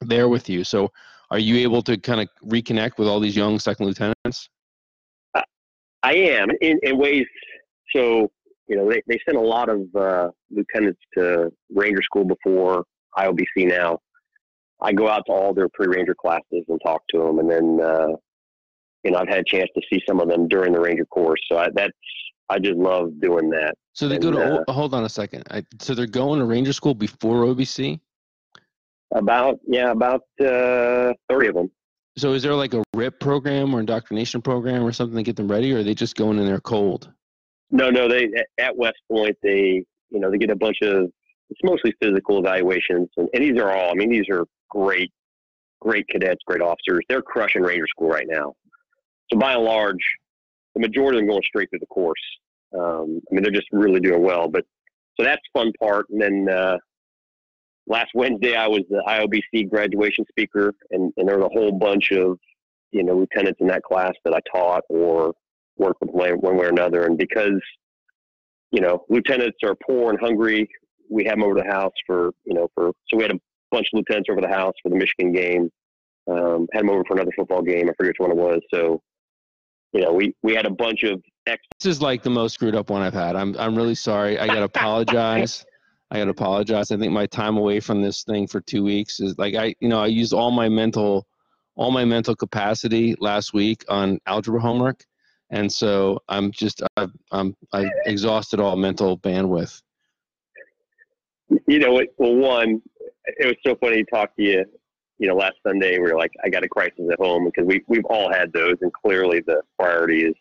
there 0.00 0.30
with 0.30 0.48
you. 0.48 0.64
So 0.64 0.90
are 1.30 1.38
you 1.38 1.56
able 1.58 1.82
to 1.82 1.98
kind 1.98 2.22
of 2.22 2.28
reconnect 2.42 2.96
with 2.96 3.08
all 3.08 3.20
these 3.20 3.36
young 3.36 3.58
second 3.58 3.84
lieutenants? 3.84 4.48
I 5.34 6.14
am 6.14 6.48
in, 6.62 6.78
in 6.82 6.96
ways. 6.96 7.26
So 7.94 8.30
you 8.66 8.76
know, 8.76 8.88
they, 8.88 9.02
they 9.06 9.18
sent 9.24 9.36
a 9.36 9.40
lot 9.40 9.68
of 9.68 9.82
uh, 9.94 10.30
lieutenants 10.50 11.00
to 11.16 11.50
Ranger 11.70 12.02
School 12.02 12.24
before 12.24 12.84
IOBC 13.16 13.68
now. 13.68 13.98
I 14.80 14.92
go 14.92 15.08
out 15.08 15.22
to 15.26 15.32
all 15.32 15.54
their 15.54 15.68
pre-Ranger 15.72 16.14
classes 16.14 16.64
and 16.68 16.80
talk 16.84 17.02
to 17.10 17.18
them, 17.18 17.38
and 17.38 17.50
then 17.50 17.80
uh, 17.82 18.08
you 19.02 19.10
know 19.10 19.18
I've 19.18 19.28
had 19.28 19.38
a 19.38 19.44
chance 19.44 19.70
to 19.74 19.82
see 19.90 20.02
some 20.06 20.20
of 20.20 20.28
them 20.28 20.48
during 20.48 20.72
the 20.72 20.80
Ranger 20.80 21.06
course. 21.06 21.40
So 21.50 21.58
I, 21.58 21.68
that's 21.74 21.92
I 22.50 22.58
just 22.58 22.76
love 22.76 23.10
doing 23.20 23.50
that. 23.50 23.74
So 23.92 24.08
they 24.08 24.16
and, 24.16 24.24
go 24.24 24.30
to 24.32 24.64
uh, 24.68 24.72
hold 24.72 24.94
on 24.94 25.04
a 25.04 25.08
second. 25.08 25.44
I, 25.50 25.64
so 25.78 25.94
they're 25.94 26.06
going 26.06 26.40
to 26.40 26.44
Ranger 26.44 26.72
School 26.72 26.94
before 26.94 27.44
OBC. 27.44 28.00
About 29.14 29.60
yeah, 29.66 29.90
about 29.90 30.22
uh, 30.40 31.12
thirty 31.28 31.48
of 31.48 31.54
them. 31.54 31.70
So 32.16 32.32
is 32.32 32.42
there 32.42 32.54
like 32.54 32.74
a 32.74 32.82
RIP 32.94 33.20
program 33.20 33.74
or 33.74 33.80
indoctrination 33.80 34.42
program 34.42 34.84
or 34.84 34.92
something 34.92 35.16
to 35.16 35.22
get 35.22 35.36
them 35.36 35.50
ready, 35.50 35.72
or 35.72 35.78
are 35.78 35.82
they 35.82 35.94
just 35.94 36.16
going 36.16 36.38
in 36.38 36.46
there 36.46 36.60
cold? 36.60 37.10
No, 37.70 37.90
no. 37.90 38.08
They 38.08 38.28
at 38.58 38.76
West 38.76 38.98
Point, 39.10 39.36
they 39.42 39.84
you 40.10 40.20
know 40.20 40.30
they 40.30 40.38
get 40.38 40.50
a 40.50 40.56
bunch 40.56 40.78
of 40.82 41.10
it's 41.50 41.60
mostly 41.62 41.94
physical 42.00 42.38
evaluations, 42.38 43.08
and, 43.16 43.28
and 43.32 43.42
these 43.42 43.60
are 43.60 43.70
all. 43.70 43.90
I 43.90 43.94
mean, 43.94 44.10
these 44.10 44.28
are 44.30 44.44
great, 44.70 45.12
great 45.80 46.06
cadets, 46.08 46.40
great 46.46 46.62
officers. 46.62 47.04
They're 47.08 47.22
crushing 47.22 47.62
Ranger 47.62 47.86
School 47.88 48.08
right 48.08 48.26
now. 48.28 48.54
So 49.32 49.38
by 49.38 49.54
and 49.54 49.64
large, 49.64 50.02
the 50.74 50.80
majority 50.80 51.18
of 51.18 51.22
them 51.22 51.28
going 51.28 51.42
straight 51.44 51.70
through 51.70 51.80
the 51.80 51.86
course. 51.86 52.20
Um, 52.76 53.20
I 53.30 53.34
mean, 53.34 53.42
they're 53.42 53.52
just 53.52 53.68
really 53.72 54.00
doing 54.00 54.22
well. 54.22 54.48
But 54.48 54.64
so 55.18 55.24
that's 55.24 55.42
fun 55.52 55.72
part. 55.80 56.06
And 56.10 56.20
then 56.20 56.48
uh, 56.48 56.78
last 57.86 58.10
Wednesday, 58.14 58.56
I 58.56 58.66
was 58.66 58.82
the 58.88 59.02
IOBC 59.06 59.70
graduation 59.70 60.24
speaker, 60.28 60.72
and, 60.90 61.12
and 61.16 61.28
there 61.28 61.38
was 61.38 61.46
a 61.46 61.58
whole 61.58 61.72
bunch 61.72 62.10
of 62.12 62.38
you 62.90 63.02
know 63.02 63.16
lieutenants 63.16 63.60
in 63.60 63.66
that 63.68 63.82
class 63.82 64.12
that 64.24 64.34
I 64.34 64.40
taught 64.52 64.82
or 64.88 65.34
work 65.76 65.96
with 66.00 66.10
one, 66.10 66.56
way 66.56 66.66
or 66.66 66.68
another. 66.68 67.04
And 67.04 67.18
because, 67.18 67.60
you 68.70 68.80
know, 68.80 69.04
lieutenants 69.08 69.58
are 69.64 69.74
poor 69.86 70.10
and 70.10 70.20
hungry, 70.20 70.68
we 71.10 71.24
had 71.24 71.34
them 71.34 71.44
over 71.44 71.54
the 71.54 71.70
house 71.70 71.92
for, 72.06 72.30
you 72.44 72.54
know, 72.54 72.68
for, 72.74 72.92
so 73.08 73.16
we 73.16 73.22
had 73.22 73.32
a 73.32 73.40
bunch 73.70 73.86
of 73.92 73.98
lieutenants 73.98 74.28
over 74.30 74.40
the 74.40 74.48
house 74.48 74.74
for 74.82 74.88
the 74.88 74.96
Michigan 74.96 75.32
game. 75.32 75.70
Um, 76.30 76.66
had 76.72 76.82
them 76.82 76.90
over 76.90 77.02
for 77.06 77.14
another 77.14 77.32
football 77.36 77.62
game. 77.62 77.88
I 77.88 77.92
forget 77.96 78.10
which 78.10 78.16
one 78.18 78.30
it 78.30 78.36
was. 78.36 78.60
So, 78.72 79.02
you 79.92 80.00
know, 80.00 80.12
we, 80.12 80.34
we 80.42 80.54
had 80.54 80.66
a 80.66 80.70
bunch 80.70 81.02
of 81.02 81.20
ex. 81.46 81.60
This 81.80 81.96
is 81.96 82.02
like 82.02 82.22
the 82.22 82.30
most 82.30 82.54
screwed 82.54 82.74
up 82.74 82.90
one 82.90 83.02
I've 83.02 83.14
had. 83.14 83.36
I'm, 83.36 83.54
I'm 83.58 83.76
really 83.76 83.94
sorry. 83.94 84.38
I 84.38 84.46
got 84.46 84.54
to 84.54 84.64
apologize. 84.64 85.64
I 86.10 86.18
got 86.18 86.24
to 86.24 86.30
apologize. 86.30 86.90
I 86.90 86.96
think 86.96 87.12
my 87.12 87.26
time 87.26 87.56
away 87.56 87.80
from 87.80 88.00
this 88.00 88.22
thing 88.24 88.46
for 88.46 88.60
two 88.60 88.84
weeks 88.84 89.20
is 89.20 89.36
like 89.36 89.54
I, 89.54 89.74
you 89.80 89.88
know, 89.88 90.00
I 90.00 90.06
used 90.06 90.32
all 90.32 90.50
my 90.50 90.68
mental, 90.68 91.26
all 91.76 91.90
my 91.90 92.04
mental 92.04 92.36
capacity 92.36 93.16
last 93.20 93.52
week 93.52 93.84
on 93.88 94.18
algebra 94.26 94.60
homework, 94.60 95.04
and 95.54 95.72
so 95.72 96.20
I'm 96.28 96.50
just 96.50 96.82
I, 96.96 97.06
I'm 97.30 97.56
I 97.72 97.88
exhausted 98.06 98.58
all 98.58 98.76
mental 98.76 99.16
bandwidth. 99.18 99.80
You 101.68 101.78
know, 101.78 102.02
well, 102.18 102.34
one, 102.34 102.82
it 103.24 103.46
was 103.46 103.54
so 103.64 103.76
funny 103.76 104.02
to 104.02 104.10
talk 104.10 104.34
to 104.36 104.42
you. 104.42 104.64
You 105.18 105.28
know, 105.28 105.36
last 105.36 105.54
Sunday 105.64 105.92
we 105.98 106.10
were 106.10 106.18
like, 106.18 106.32
I 106.44 106.48
got 106.48 106.64
a 106.64 106.68
crisis 106.68 107.08
at 107.10 107.20
home 107.20 107.44
because 107.44 107.66
we 107.66 107.82
we've 107.86 108.04
all 108.06 108.32
had 108.32 108.52
those, 108.52 108.74
and 108.80 108.92
clearly 108.92 109.42
the 109.46 109.62
priority 109.78 110.24
is 110.24 110.34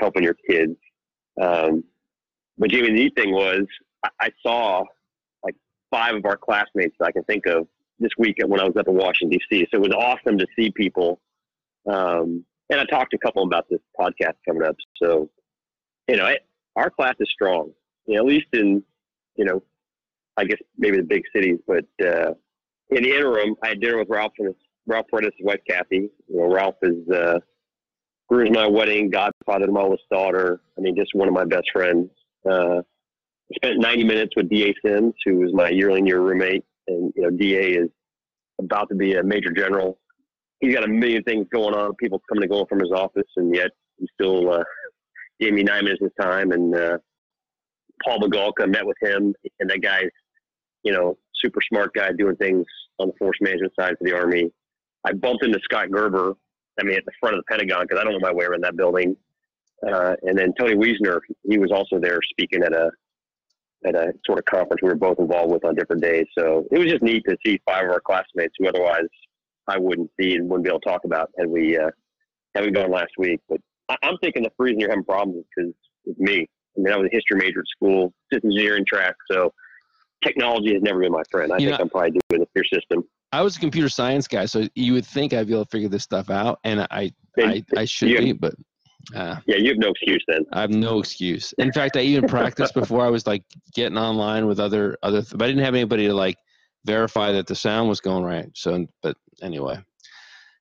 helping 0.00 0.22
your 0.22 0.36
kids. 0.48 0.76
Um, 1.40 1.84
but 2.56 2.70
Jamie, 2.70 2.88
the 2.88 2.94
neat 2.94 3.14
thing 3.14 3.30
was 3.30 3.66
I, 4.02 4.08
I 4.20 4.30
saw 4.42 4.84
like 5.44 5.54
five 5.90 6.14
of 6.14 6.24
our 6.24 6.38
classmates 6.38 6.96
that 6.98 7.06
I 7.06 7.12
can 7.12 7.24
think 7.24 7.44
of 7.44 7.68
this 8.00 8.12
week 8.16 8.36
when 8.46 8.58
I 8.58 8.64
was 8.64 8.76
up 8.78 8.88
in 8.88 8.94
Washington 8.94 9.38
D.C. 9.38 9.68
So 9.70 9.76
it 9.76 9.82
was 9.82 9.92
awesome 9.92 10.38
to 10.38 10.46
see 10.56 10.70
people 10.70 11.20
um, 11.86 12.44
and 12.70 12.80
I 12.80 12.84
talked 12.84 13.10
to 13.10 13.16
a 13.16 13.20
couple 13.20 13.42
about 13.42 13.66
this 13.68 13.80
podcast 13.98 14.34
coming 14.46 14.62
up. 14.62 14.76
So, 15.02 15.30
you 16.08 16.16
know, 16.16 16.26
it, 16.26 16.46
our 16.76 16.90
class 16.90 17.14
is 17.20 17.28
strong. 17.32 17.72
You 18.06 18.16
know, 18.16 18.20
at 18.20 18.26
least 18.26 18.46
in, 18.52 18.82
you 19.36 19.44
know, 19.44 19.62
I 20.36 20.44
guess 20.44 20.58
maybe 20.76 20.96
the 20.96 21.02
big 21.02 21.22
cities. 21.34 21.58
But 21.66 21.84
uh, 22.04 22.34
in 22.90 23.02
the 23.02 23.14
interim, 23.14 23.54
I 23.62 23.68
had 23.68 23.80
dinner 23.80 23.98
with 23.98 24.08
Ralph 24.08 24.32
and 24.38 24.48
his, 24.48 24.56
Ralph 24.86 25.06
Paredes' 25.10 25.34
wife 25.40 25.60
Kathy. 25.68 26.10
You 26.28 26.40
know, 26.40 26.52
Ralph 26.52 26.76
is 26.82 27.08
uh, 27.08 27.38
my 28.30 28.66
wedding, 28.66 29.10
godfather 29.10 29.66
to 29.66 29.72
my 29.72 29.82
oldest 29.82 30.04
daughter. 30.10 30.60
I 30.76 30.80
mean, 30.80 30.96
just 30.96 31.14
one 31.14 31.28
of 31.28 31.34
my 31.34 31.44
best 31.44 31.70
friends. 31.72 32.10
Uh, 32.48 32.82
spent 33.54 33.78
90 33.78 34.04
minutes 34.04 34.32
with 34.36 34.50
Da 34.50 34.72
Sims, 34.84 35.14
who 35.24 35.36
was 35.36 35.52
my 35.52 35.68
yearling 35.68 36.06
year 36.06 36.20
roommate, 36.20 36.64
and 36.88 37.12
you 37.16 37.22
know, 37.22 37.30
Da 37.30 37.78
is 37.78 37.88
about 38.58 38.88
to 38.88 38.94
be 38.94 39.14
a 39.14 39.22
major 39.22 39.50
general 39.50 39.98
he's 40.60 40.74
got 40.74 40.84
a 40.84 40.88
million 40.88 41.22
things 41.22 41.46
going 41.52 41.74
on, 41.74 41.94
people 41.96 42.20
coming 42.28 42.44
and 42.44 42.50
going 42.50 42.66
from 42.66 42.80
his 42.80 42.92
office, 42.92 43.28
and 43.36 43.54
yet 43.54 43.70
he 43.98 44.06
still 44.14 44.52
uh, 44.52 44.64
gave 45.40 45.52
me 45.52 45.62
nine 45.62 45.84
minutes 45.84 46.02
of 46.02 46.10
his 46.10 46.24
time, 46.26 46.52
and 46.52 46.74
uh, 46.74 46.98
Paul 48.04 48.20
Magalka 48.20 48.68
met 48.68 48.86
with 48.86 48.96
him, 49.00 49.34
and 49.60 49.70
that 49.70 49.82
guy's, 49.82 50.10
you 50.82 50.92
know, 50.92 51.16
super 51.42 51.60
smart 51.68 51.92
guy 51.94 52.10
doing 52.12 52.36
things 52.36 52.64
on 52.98 53.08
the 53.08 53.14
force 53.18 53.36
management 53.40 53.72
side 53.78 53.94
for 53.98 54.04
the 54.04 54.14
Army. 54.14 54.50
I 55.04 55.12
bumped 55.12 55.44
into 55.44 55.60
Scott 55.64 55.90
Gerber, 55.90 56.34
I 56.78 56.82
mean, 56.82 56.96
at 56.96 57.04
the 57.04 57.12
front 57.20 57.36
of 57.36 57.44
the 57.44 57.50
Pentagon, 57.50 57.82
because 57.82 58.00
I 58.00 58.04
don't 58.04 58.12
know 58.12 58.20
my 58.20 58.32
way 58.32 58.46
around 58.46 58.64
that 58.64 58.76
building. 58.76 59.16
Uh, 59.86 60.14
and 60.22 60.38
then 60.38 60.52
Tony 60.58 60.74
Wiesner, 60.74 61.20
he 61.48 61.58
was 61.58 61.70
also 61.70 61.98
there 61.98 62.20
speaking 62.30 62.62
at 62.62 62.72
a 62.72 62.90
at 63.86 63.94
a 63.94 64.14
sort 64.24 64.38
of 64.38 64.44
conference 64.46 64.80
we 64.82 64.88
were 64.88 64.94
both 64.94 65.18
involved 65.18 65.52
with 65.52 65.62
on 65.64 65.74
different 65.74 66.02
days. 66.02 66.24
So 66.38 66.64
it 66.70 66.78
was 66.78 66.88
just 66.88 67.02
neat 67.02 67.22
to 67.28 67.36
see 67.44 67.60
five 67.66 67.84
of 67.84 67.90
our 67.90 68.00
classmates 68.00 68.54
who 68.58 68.66
otherwise 68.66 69.08
I 69.68 69.78
wouldn't 69.78 70.10
see 70.20 70.34
and 70.34 70.48
wouldn't 70.48 70.64
be 70.64 70.70
able 70.70 70.80
to 70.80 70.88
talk 70.88 71.04
about 71.04 71.30
had 71.38 71.48
we 71.48 71.76
uh, 71.76 71.90
had 72.54 72.64
we 72.64 72.70
gone 72.70 72.90
last 72.90 73.12
week. 73.18 73.40
But 73.48 73.60
I, 73.88 73.96
am 74.02 74.16
thinking 74.22 74.42
the 74.42 74.50
reason 74.58 74.80
you're 74.80 74.90
having 74.90 75.04
problems 75.04 75.38
is 75.38 75.44
because 75.56 75.72
it's 76.06 76.18
me. 76.18 76.48
I 76.76 76.80
mean, 76.80 76.92
I 76.92 76.96
was 76.96 77.08
a 77.12 77.14
history 77.14 77.38
major 77.38 77.60
at 77.60 77.66
school, 77.66 78.12
systems 78.32 78.54
engineering 78.54 78.84
track, 78.86 79.14
so 79.30 79.52
technology 80.24 80.74
has 80.74 80.82
never 80.82 81.00
been 81.00 81.12
my 81.12 81.22
friend. 81.30 81.52
I 81.52 81.58
you 81.58 81.68
think 81.68 81.78
know, 81.78 81.82
I'm 81.84 81.90
probably 81.90 82.20
doing 82.28 82.40
the 82.40 82.46
peer 82.54 82.64
system. 82.64 83.04
I 83.32 83.42
was 83.42 83.56
a 83.56 83.60
computer 83.60 83.88
science 83.88 84.28
guy, 84.28 84.46
so 84.46 84.68
you 84.74 84.92
would 84.92 85.06
think 85.06 85.32
I'd 85.32 85.46
be 85.46 85.54
able 85.54 85.64
to 85.64 85.70
figure 85.70 85.88
this 85.88 86.02
stuff 86.02 86.30
out, 86.30 86.60
and 86.64 86.80
I 86.90 87.12
I, 87.38 87.64
I 87.76 87.84
should 87.84 88.16
be, 88.18 88.32
but 88.32 88.54
uh, 89.14 89.36
yeah, 89.46 89.56
you 89.56 89.68
have 89.68 89.78
no 89.78 89.90
excuse 89.90 90.24
then. 90.28 90.44
I 90.52 90.62
have 90.62 90.70
no 90.70 90.98
excuse. 90.98 91.52
In 91.58 91.72
fact, 91.72 91.96
I 91.96 92.00
even 92.00 92.28
practiced 92.28 92.74
before 92.74 93.04
I 93.04 93.10
was 93.10 93.26
like 93.26 93.44
getting 93.74 93.98
online 93.98 94.46
with 94.46 94.60
other 94.60 94.96
other, 95.02 95.20
th- 95.20 95.32
but 95.32 95.42
I 95.42 95.48
didn't 95.48 95.64
have 95.64 95.74
anybody 95.74 96.06
to 96.06 96.14
like 96.14 96.36
verify 96.84 97.32
that 97.32 97.46
the 97.46 97.54
sound 97.54 97.88
was 97.88 98.00
going 98.00 98.24
right. 98.24 98.50
So, 98.54 98.86
but 99.02 99.16
anyway, 99.42 99.78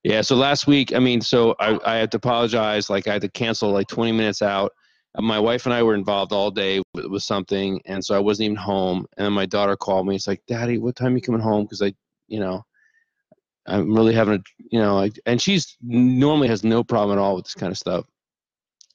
yeah. 0.04 0.22
So 0.22 0.36
last 0.36 0.68
week, 0.68 0.94
I 0.94 1.00
mean, 1.00 1.22
so 1.22 1.56
I 1.60 1.80
I 1.86 1.96
had 1.98 2.12
to 2.12 2.18
apologize. 2.18 2.90
Like 2.90 3.08
I 3.08 3.14
had 3.14 3.22
to 3.22 3.30
cancel 3.30 3.72
like 3.72 3.88
20 3.88 4.12
minutes 4.12 4.42
out. 4.42 4.74
My 5.20 5.40
wife 5.40 5.66
and 5.66 5.74
I 5.74 5.84
were 5.84 5.94
involved 5.94 6.34
all 6.34 6.50
day 6.50 6.82
with, 6.96 7.06
with 7.06 7.24
something, 7.24 7.80
and 7.86 8.04
so 8.04 8.16
I 8.16 8.20
wasn't 8.20 8.46
even 8.46 8.56
home. 8.58 9.06
And 9.18 9.34
my 9.34 9.46
daughter 9.46 9.76
called 9.76 10.08
me. 10.08 10.16
It's 10.16 10.28
like, 10.28 10.42
Daddy, 10.48 10.80
what 10.80 10.96
time 10.96 11.16
you 11.16 11.22
coming 11.22 11.42
home? 11.42 11.66
Because 11.66 11.84
I, 11.84 11.94
you 12.28 12.40
know, 12.40 12.64
I'm 13.68 13.94
really 13.94 14.14
having 14.16 14.36
a, 14.40 14.44
you 14.72 14.80
know, 14.80 14.96
like, 14.96 15.20
and 15.28 15.40
she's 15.40 15.78
normally 15.82 16.48
has 16.48 16.64
no 16.64 16.84
problem 16.84 17.18
at 17.18 17.22
all 17.22 17.36
with 17.36 17.46
this 17.46 17.54
kind 17.54 17.72
of 17.72 17.78
stuff 17.78 18.06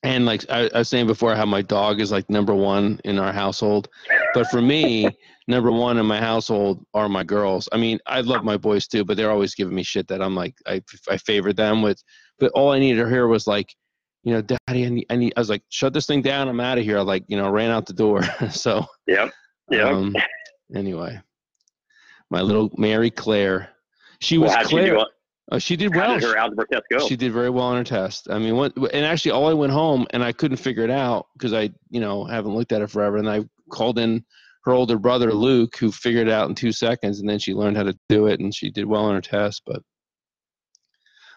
and 0.02 0.26
like 0.26 0.48
I, 0.48 0.68
I, 0.74 0.78
was 0.78 0.88
saying 0.88 1.06
before 1.06 1.34
how 1.34 1.46
my 1.46 1.62
dog 1.62 2.00
is 2.00 2.12
like 2.12 2.28
number 2.30 2.54
one 2.54 3.00
in 3.04 3.18
our 3.18 3.32
household 3.32 3.88
but 4.34 4.46
for 4.48 4.60
me 4.60 5.08
number 5.46 5.70
one 5.70 5.98
in 5.98 6.06
my 6.06 6.20
household 6.20 6.84
are 6.94 7.08
my 7.08 7.24
girls 7.24 7.68
i 7.72 7.76
mean 7.76 7.98
i 8.06 8.20
love 8.20 8.44
my 8.44 8.56
boys 8.56 8.86
too 8.86 9.04
but 9.04 9.16
they're 9.16 9.30
always 9.30 9.54
giving 9.54 9.74
me 9.74 9.82
shit 9.82 10.06
that 10.08 10.22
i'm 10.22 10.34
like 10.34 10.54
i, 10.66 10.82
I 11.08 11.16
favor 11.18 11.52
them 11.52 11.82
with 11.82 12.02
but 12.38 12.50
all 12.52 12.72
i 12.72 12.78
needed 12.78 13.02
to 13.02 13.08
hear 13.08 13.26
was 13.26 13.46
like 13.46 13.74
you 14.24 14.32
know 14.32 14.42
daddy 14.42 14.86
I, 14.86 14.88
need, 14.88 15.06
I 15.10 15.16
need 15.16 15.32
i 15.36 15.40
was 15.40 15.50
like 15.50 15.62
shut 15.68 15.92
this 15.92 16.06
thing 16.06 16.22
down 16.22 16.48
i'm 16.48 16.60
out 16.60 16.78
of 16.78 16.84
here 16.84 16.98
I 16.98 17.02
like 17.02 17.24
you 17.28 17.36
know 17.36 17.50
ran 17.50 17.70
out 17.70 17.86
the 17.86 17.92
door 17.92 18.22
so 18.50 18.84
yeah 19.06 19.28
yeah 19.70 19.88
um, 19.88 20.14
anyway 20.74 21.20
my 22.30 22.40
little 22.40 22.70
mary 22.76 23.10
claire 23.10 23.70
she 24.20 24.38
was 24.38 24.50
well, 24.50 24.64
claire 24.64 25.06
Oh, 25.50 25.58
she 25.58 25.76
did 25.76 25.94
well. 25.94 26.08
How 26.08 26.14
did 26.14 26.24
her 26.24 26.36
algebra 26.36 26.66
test 26.70 26.84
go? 26.90 27.06
She 27.06 27.16
did 27.16 27.32
very 27.32 27.48
well 27.48 27.66
on 27.66 27.76
her 27.78 27.84
test. 27.84 28.28
I 28.30 28.38
mean, 28.38 28.56
what, 28.56 28.76
and 28.76 29.06
actually, 29.06 29.30
all 29.30 29.48
I 29.48 29.54
went 29.54 29.72
home 29.72 30.06
and 30.10 30.22
I 30.22 30.32
couldn't 30.32 30.58
figure 30.58 30.84
it 30.84 30.90
out 30.90 31.26
because 31.34 31.54
I, 31.54 31.70
you 31.88 32.00
know, 32.00 32.24
haven't 32.24 32.54
looked 32.54 32.72
at 32.72 32.82
it 32.82 32.90
forever. 32.90 33.16
And 33.16 33.28
I 33.28 33.48
called 33.70 33.98
in 33.98 34.24
her 34.64 34.72
older 34.72 34.98
brother 34.98 35.32
Luke, 35.32 35.76
who 35.76 35.90
figured 35.90 36.28
it 36.28 36.32
out 36.32 36.48
in 36.48 36.54
two 36.54 36.72
seconds, 36.72 37.20
and 37.20 37.28
then 37.28 37.38
she 37.38 37.54
learned 37.54 37.76
how 37.76 37.84
to 37.84 37.98
do 38.08 38.26
it, 38.26 38.40
and 38.40 38.54
she 38.54 38.70
did 38.70 38.86
well 38.86 39.04
on 39.04 39.14
her 39.14 39.20
test. 39.20 39.62
But 39.66 39.82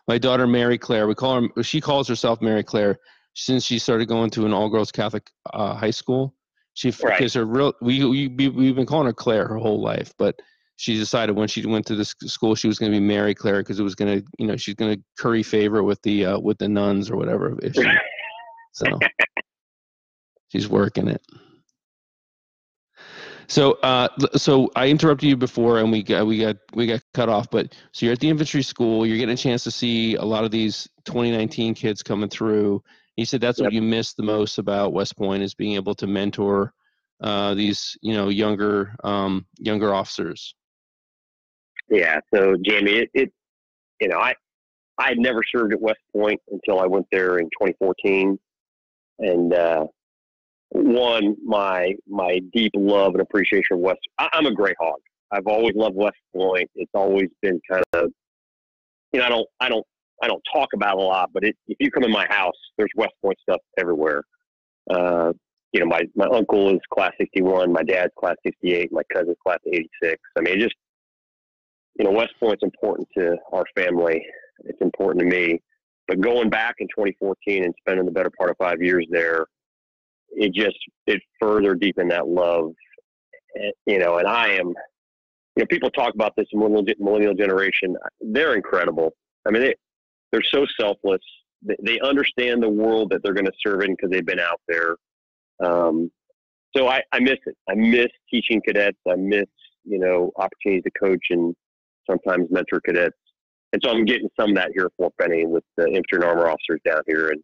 my 0.07 0.17
daughter 0.17 0.47
Mary 0.47 0.77
Claire, 0.77 1.07
we 1.07 1.15
call 1.15 1.47
her, 1.55 1.63
she 1.63 1.79
calls 1.79 2.07
herself 2.07 2.41
Mary 2.41 2.63
Claire 2.63 2.97
since 3.33 3.63
she 3.63 3.79
started 3.79 4.07
going 4.07 4.29
to 4.31 4.45
an 4.45 4.53
all-girls 4.53 4.91
Catholic 4.91 5.29
uh, 5.53 5.75
high 5.75 5.91
school. 5.91 6.35
She 6.73 6.89
right. 6.89 7.17
because 7.17 7.33
her 7.33 7.45
real 7.45 7.73
we, 7.81 8.03
we 8.05 8.27
we've 8.27 8.75
been 8.75 8.85
calling 8.85 9.05
her 9.05 9.13
Claire 9.13 9.47
her 9.47 9.57
whole 9.57 9.81
life, 9.81 10.13
but 10.17 10.35
she 10.77 10.95
decided 10.97 11.35
when 11.35 11.47
she 11.47 11.65
went 11.65 11.85
to 11.85 11.95
this 11.95 12.15
school 12.23 12.55
she 12.55 12.67
was 12.67 12.79
going 12.79 12.91
to 12.91 12.97
be 12.97 13.05
Mary 13.05 13.35
Claire 13.35 13.59
because 13.59 13.79
it 13.79 13.83
was 13.83 13.93
going 13.93 14.19
to 14.19 14.25
you 14.39 14.47
know 14.47 14.55
she's 14.55 14.75
going 14.75 14.95
to 14.95 15.03
curry 15.19 15.43
favor 15.43 15.83
with 15.83 16.01
the 16.01 16.25
uh, 16.25 16.39
with 16.39 16.57
the 16.57 16.67
nuns 16.67 17.11
or 17.11 17.17
whatever 17.17 17.57
if 17.61 17.75
she, 17.75 17.83
so 18.71 18.85
she's 20.47 20.69
working 20.69 21.09
it 21.09 21.21
so 23.51 23.73
uh 23.83 24.07
so 24.35 24.69
I 24.75 24.87
interrupted 24.87 25.27
you 25.27 25.37
before 25.37 25.79
and 25.79 25.91
we 25.91 26.03
got 26.03 26.25
we 26.25 26.39
got 26.39 26.57
we 26.73 26.87
got 26.87 27.01
cut 27.13 27.29
off 27.29 27.49
but 27.49 27.75
so 27.91 28.05
you're 28.05 28.13
at 28.13 28.19
the 28.19 28.29
infantry 28.29 28.63
school 28.63 29.05
you're 29.05 29.17
getting 29.17 29.33
a 29.33 29.37
chance 29.37 29.63
to 29.65 29.71
see 29.71 30.15
a 30.15 30.23
lot 30.23 30.43
of 30.43 30.51
these 30.51 30.87
2019 31.05 31.73
kids 31.73 32.01
coming 32.01 32.29
through 32.29 32.81
you 33.17 33.25
said 33.25 33.41
that's 33.41 33.59
yep. 33.59 33.67
what 33.67 33.73
you 33.73 33.81
miss 33.81 34.13
the 34.13 34.23
most 34.23 34.57
about 34.57 34.93
West 34.93 35.17
Point 35.17 35.43
is 35.43 35.53
being 35.53 35.75
able 35.75 35.93
to 35.95 36.07
mentor 36.07 36.73
uh, 37.21 37.53
these 37.53 37.97
you 38.01 38.13
know 38.13 38.29
younger 38.29 38.95
um, 39.03 39.45
younger 39.59 39.93
officers 39.93 40.55
yeah. 41.91 42.21
So 42.33 42.55
Jamie, 42.65 42.99
it, 42.99 43.09
it 43.13 43.33
you 43.99 44.07
know, 44.07 44.17
I 44.17 44.33
I 44.97 45.09
had 45.09 45.19
never 45.19 45.41
served 45.53 45.73
at 45.73 45.81
West 45.81 45.99
Point 46.15 46.39
until 46.49 46.79
I 46.79 46.87
went 46.87 47.05
there 47.11 47.37
in 47.37 47.45
2014, 47.45 48.39
and 49.19 49.53
uh, 49.53 49.85
one 50.71 51.35
my 51.45 51.93
my 52.07 52.39
deep 52.53 52.71
love 52.75 53.13
and 53.13 53.21
appreciation 53.21 53.73
of 53.73 53.79
West. 53.79 53.99
I, 54.17 54.29
I'm 54.33 54.45
a 54.45 54.51
Greyhawk. 54.51 54.99
I've 55.31 55.47
always 55.47 55.75
loved 55.75 55.95
West 55.95 56.17
Point. 56.35 56.69
It's 56.75 56.91
always 56.93 57.27
been 57.41 57.59
kind 57.69 57.83
of, 57.93 58.11
you 59.13 59.19
know, 59.19 59.25
I 59.25 59.29
don't 59.29 59.47
I 59.59 59.69
don't 59.69 59.85
I 60.23 60.27
don't 60.27 60.41
talk 60.53 60.69
about 60.73 60.97
a 60.97 61.01
lot, 61.01 61.31
but 61.33 61.43
it, 61.43 61.55
if 61.67 61.77
you 61.79 61.91
come 61.91 62.03
in 62.03 62.11
my 62.11 62.27
house, 62.29 62.55
there's 62.77 62.91
West 62.95 63.13
Point 63.21 63.37
stuff 63.41 63.59
everywhere. 63.77 64.23
Uh, 64.89 65.33
you 65.71 65.79
know, 65.79 65.85
my, 65.85 66.03
my 66.15 66.25
uncle 66.25 66.69
is 66.69 66.79
class 66.93 67.11
61, 67.17 67.71
my 67.71 67.83
dad's 67.83 68.11
class 68.19 68.35
68, 68.45 68.91
my 68.91 69.03
cousin's 69.11 69.37
class 69.41 69.59
86. 69.65 70.21
I 70.37 70.41
mean, 70.41 70.59
just, 70.59 70.75
you 71.97 72.05
know, 72.05 72.11
West 72.11 72.33
Point's 72.39 72.63
important 72.63 73.07
to 73.17 73.37
our 73.53 73.63
family. 73.75 74.21
It's 74.65 74.81
important 74.81 75.21
to 75.21 75.25
me. 75.25 75.61
But 76.07 76.19
going 76.19 76.49
back 76.49 76.75
in 76.79 76.87
2014 76.87 77.63
and 77.63 77.73
spending 77.79 78.05
the 78.05 78.11
better 78.11 78.31
part 78.37 78.49
of 78.49 78.57
five 78.57 78.81
years 78.81 79.07
there, 79.09 79.45
it 80.31 80.53
just 80.53 80.77
it 81.07 81.21
further 81.39 81.75
deepened 81.75 82.11
that 82.11 82.27
love. 82.27 82.71
You 83.85 83.99
know, 83.99 84.17
and 84.17 84.27
I 84.27 84.47
am, 84.49 84.67
you 84.67 85.59
know, 85.59 85.65
people 85.69 85.89
talk 85.89 86.13
about 86.13 86.33
this 86.37 86.47
millennial, 86.53 87.33
generation. 87.33 87.97
They're 88.21 88.55
incredible. 88.55 89.11
I 89.45 89.51
mean, 89.51 89.63
they, 89.63 89.75
they're 90.31 90.41
so 90.53 90.65
selfless. 90.79 91.19
They, 91.61 91.75
they 91.83 91.99
understand 91.99 92.63
the 92.63 92.69
world 92.69 93.09
that 93.11 93.21
they're 93.23 93.33
going 93.33 93.45
to 93.45 93.51
serve 93.65 93.81
in 93.81 93.91
because 93.91 94.09
they've 94.09 94.25
been 94.25 94.39
out 94.39 94.61
there. 94.69 94.95
Um, 95.61 96.09
so 96.75 96.87
I, 96.87 97.01
I 97.11 97.19
miss 97.19 97.37
it. 97.45 97.57
I 97.69 97.75
miss 97.75 98.07
teaching 98.29 98.61
cadets. 98.65 98.97
I 99.05 99.15
miss, 99.15 99.49
you 99.83 99.99
know, 99.99 100.31
opportunities 100.37 100.83
to 100.83 100.91
coach 100.91 101.25
and 101.31 101.53
sometimes 102.09 102.47
mentor 102.49 102.79
cadets. 102.79 103.17
And 103.73 103.81
so 103.83 103.91
I'm 103.91 104.05
getting 104.05 104.29
some 104.39 104.51
of 104.51 104.55
that 104.55 104.71
here 104.73 104.85
at 104.85 104.91
Fort 104.95 105.13
Benning 105.17 105.51
with 105.51 105.65
the 105.75 105.87
infantry 105.87 106.19
and 106.19 106.23
armor 106.23 106.47
officers 106.47 106.79
down 106.85 107.01
here. 107.05 107.31
And, 107.31 107.43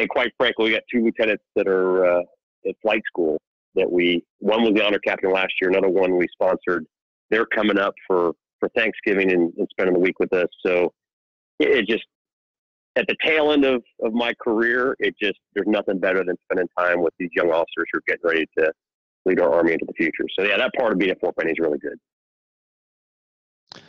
and 0.00 0.08
quite 0.08 0.32
frankly, 0.38 0.64
we 0.66 0.70
got 0.72 0.82
two 0.92 1.04
lieutenants 1.04 1.44
that 1.56 1.68
are 1.68 2.04
uh, 2.04 2.22
at 2.66 2.74
flight 2.82 3.02
school 3.06 3.40
that 3.74 3.90
we, 3.90 4.24
one 4.38 4.62
was 4.62 4.72
the 4.74 4.84
honor 4.84 4.98
captain 4.98 5.30
last 5.30 5.52
year, 5.60 5.70
another 5.70 5.88
one 5.88 6.16
we 6.16 6.26
sponsored. 6.32 6.84
They're 7.30 7.46
coming 7.46 7.78
up 7.78 7.94
for, 8.06 8.32
for 8.58 8.68
Thanksgiving 8.76 9.30
and, 9.30 9.52
and 9.56 9.68
spending 9.70 9.94
the 9.94 10.00
week 10.00 10.18
with 10.18 10.32
us. 10.32 10.48
So 10.66 10.92
it, 11.58 11.68
it 11.68 11.86
just, 11.86 12.04
at 12.96 13.06
the 13.06 13.16
tail 13.24 13.52
end 13.52 13.64
of, 13.64 13.82
of 14.02 14.12
my 14.12 14.32
career, 14.42 14.96
it 14.98 15.14
just, 15.22 15.38
there's 15.54 15.68
nothing 15.68 16.00
better 16.00 16.24
than 16.24 16.36
spending 16.44 16.68
time 16.76 17.00
with 17.00 17.14
these 17.18 17.30
young 17.32 17.50
officers 17.50 17.86
who 17.92 17.98
are 17.98 18.02
getting 18.08 18.24
ready 18.24 18.46
to 18.58 18.72
lead 19.26 19.38
our 19.38 19.52
Army 19.52 19.72
into 19.74 19.84
the 19.86 19.94
future. 19.94 20.24
So 20.36 20.44
yeah, 20.44 20.56
that 20.56 20.72
part 20.76 20.92
of 20.92 20.98
being 20.98 21.12
at 21.12 21.20
Fort 21.20 21.36
Benning 21.36 21.52
is 21.52 21.60
really 21.60 21.78
good. 21.78 21.98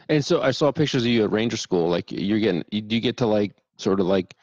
And 0.09 0.23
so 0.23 0.41
I 0.41 0.51
saw 0.51 0.71
pictures 0.71 1.03
of 1.03 1.07
you 1.07 1.23
at 1.23 1.31
Ranger 1.31 1.57
School. 1.57 1.89
Like 1.89 2.11
you're 2.11 2.39
getting, 2.39 2.63
do 2.69 2.95
you 2.95 3.01
get 3.01 3.17
to 3.17 3.25
like 3.25 3.53
sort 3.77 3.99
of 3.99 4.05
like, 4.05 4.35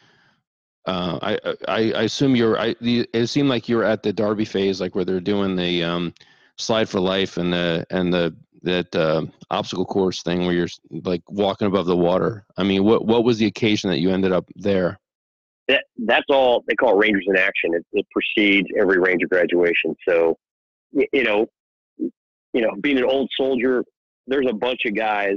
uh, 0.87 1.19
I, 1.21 1.55
I 1.69 1.93
I 1.93 2.03
assume 2.03 2.35
you're. 2.37 2.59
I 2.59 2.75
it 2.81 3.27
seemed 3.29 3.49
like 3.49 3.69
you're 3.69 3.85
at 3.85 4.03
the 4.03 4.13
Darby 4.13 4.45
phase, 4.45 4.81
like 4.81 4.95
where 4.95 5.05
they're 5.05 5.21
doing 5.21 5.55
the 5.57 5.85
um, 5.85 6.15
slide 6.57 6.89
for 6.89 7.01
life 7.01 7.37
and 7.37 7.53
the 7.53 7.87
and 7.91 8.13
the 8.13 8.35
that 8.63 8.95
uh, 8.95 9.25
obstacle 9.51 9.87
course 9.87 10.23
thing 10.23 10.45
where 10.45 10.55
you're 10.55 10.69
like 10.91 11.23
walking 11.29 11.67
above 11.67 11.87
the 11.87 11.97
water. 11.97 12.45
I 12.57 12.63
mean, 12.63 12.85
what 12.85 13.05
what 13.05 13.25
was 13.25 13.39
the 13.39 13.47
occasion 13.47 13.91
that 13.91 13.99
you 13.99 14.11
ended 14.11 14.33
up 14.33 14.49
there? 14.57 14.99
That 15.69 15.85
that's 15.99 16.27
all 16.31 16.65
they 16.67 16.75
call 16.75 16.95
it 16.95 17.05
Rangers 17.05 17.27
in 17.29 17.37
Action. 17.37 17.75
It, 17.75 17.87
it 17.93 18.07
precedes 18.11 18.69
every 18.79 18.99
Ranger 18.99 19.29
graduation. 19.29 19.95
So, 20.09 20.39
you 20.93 21.25
know, 21.25 21.47
you 21.99 22.63
know, 22.63 22.71
being 22.81 22.99
an 22.99 23.05
old 23.05 23.31
soldier, 23.37 23.85
there's 24.27 24.47
a 24.49 24.55
bunch 24.55 24.81
of 24.87 24.95
guys, 24.95 25.37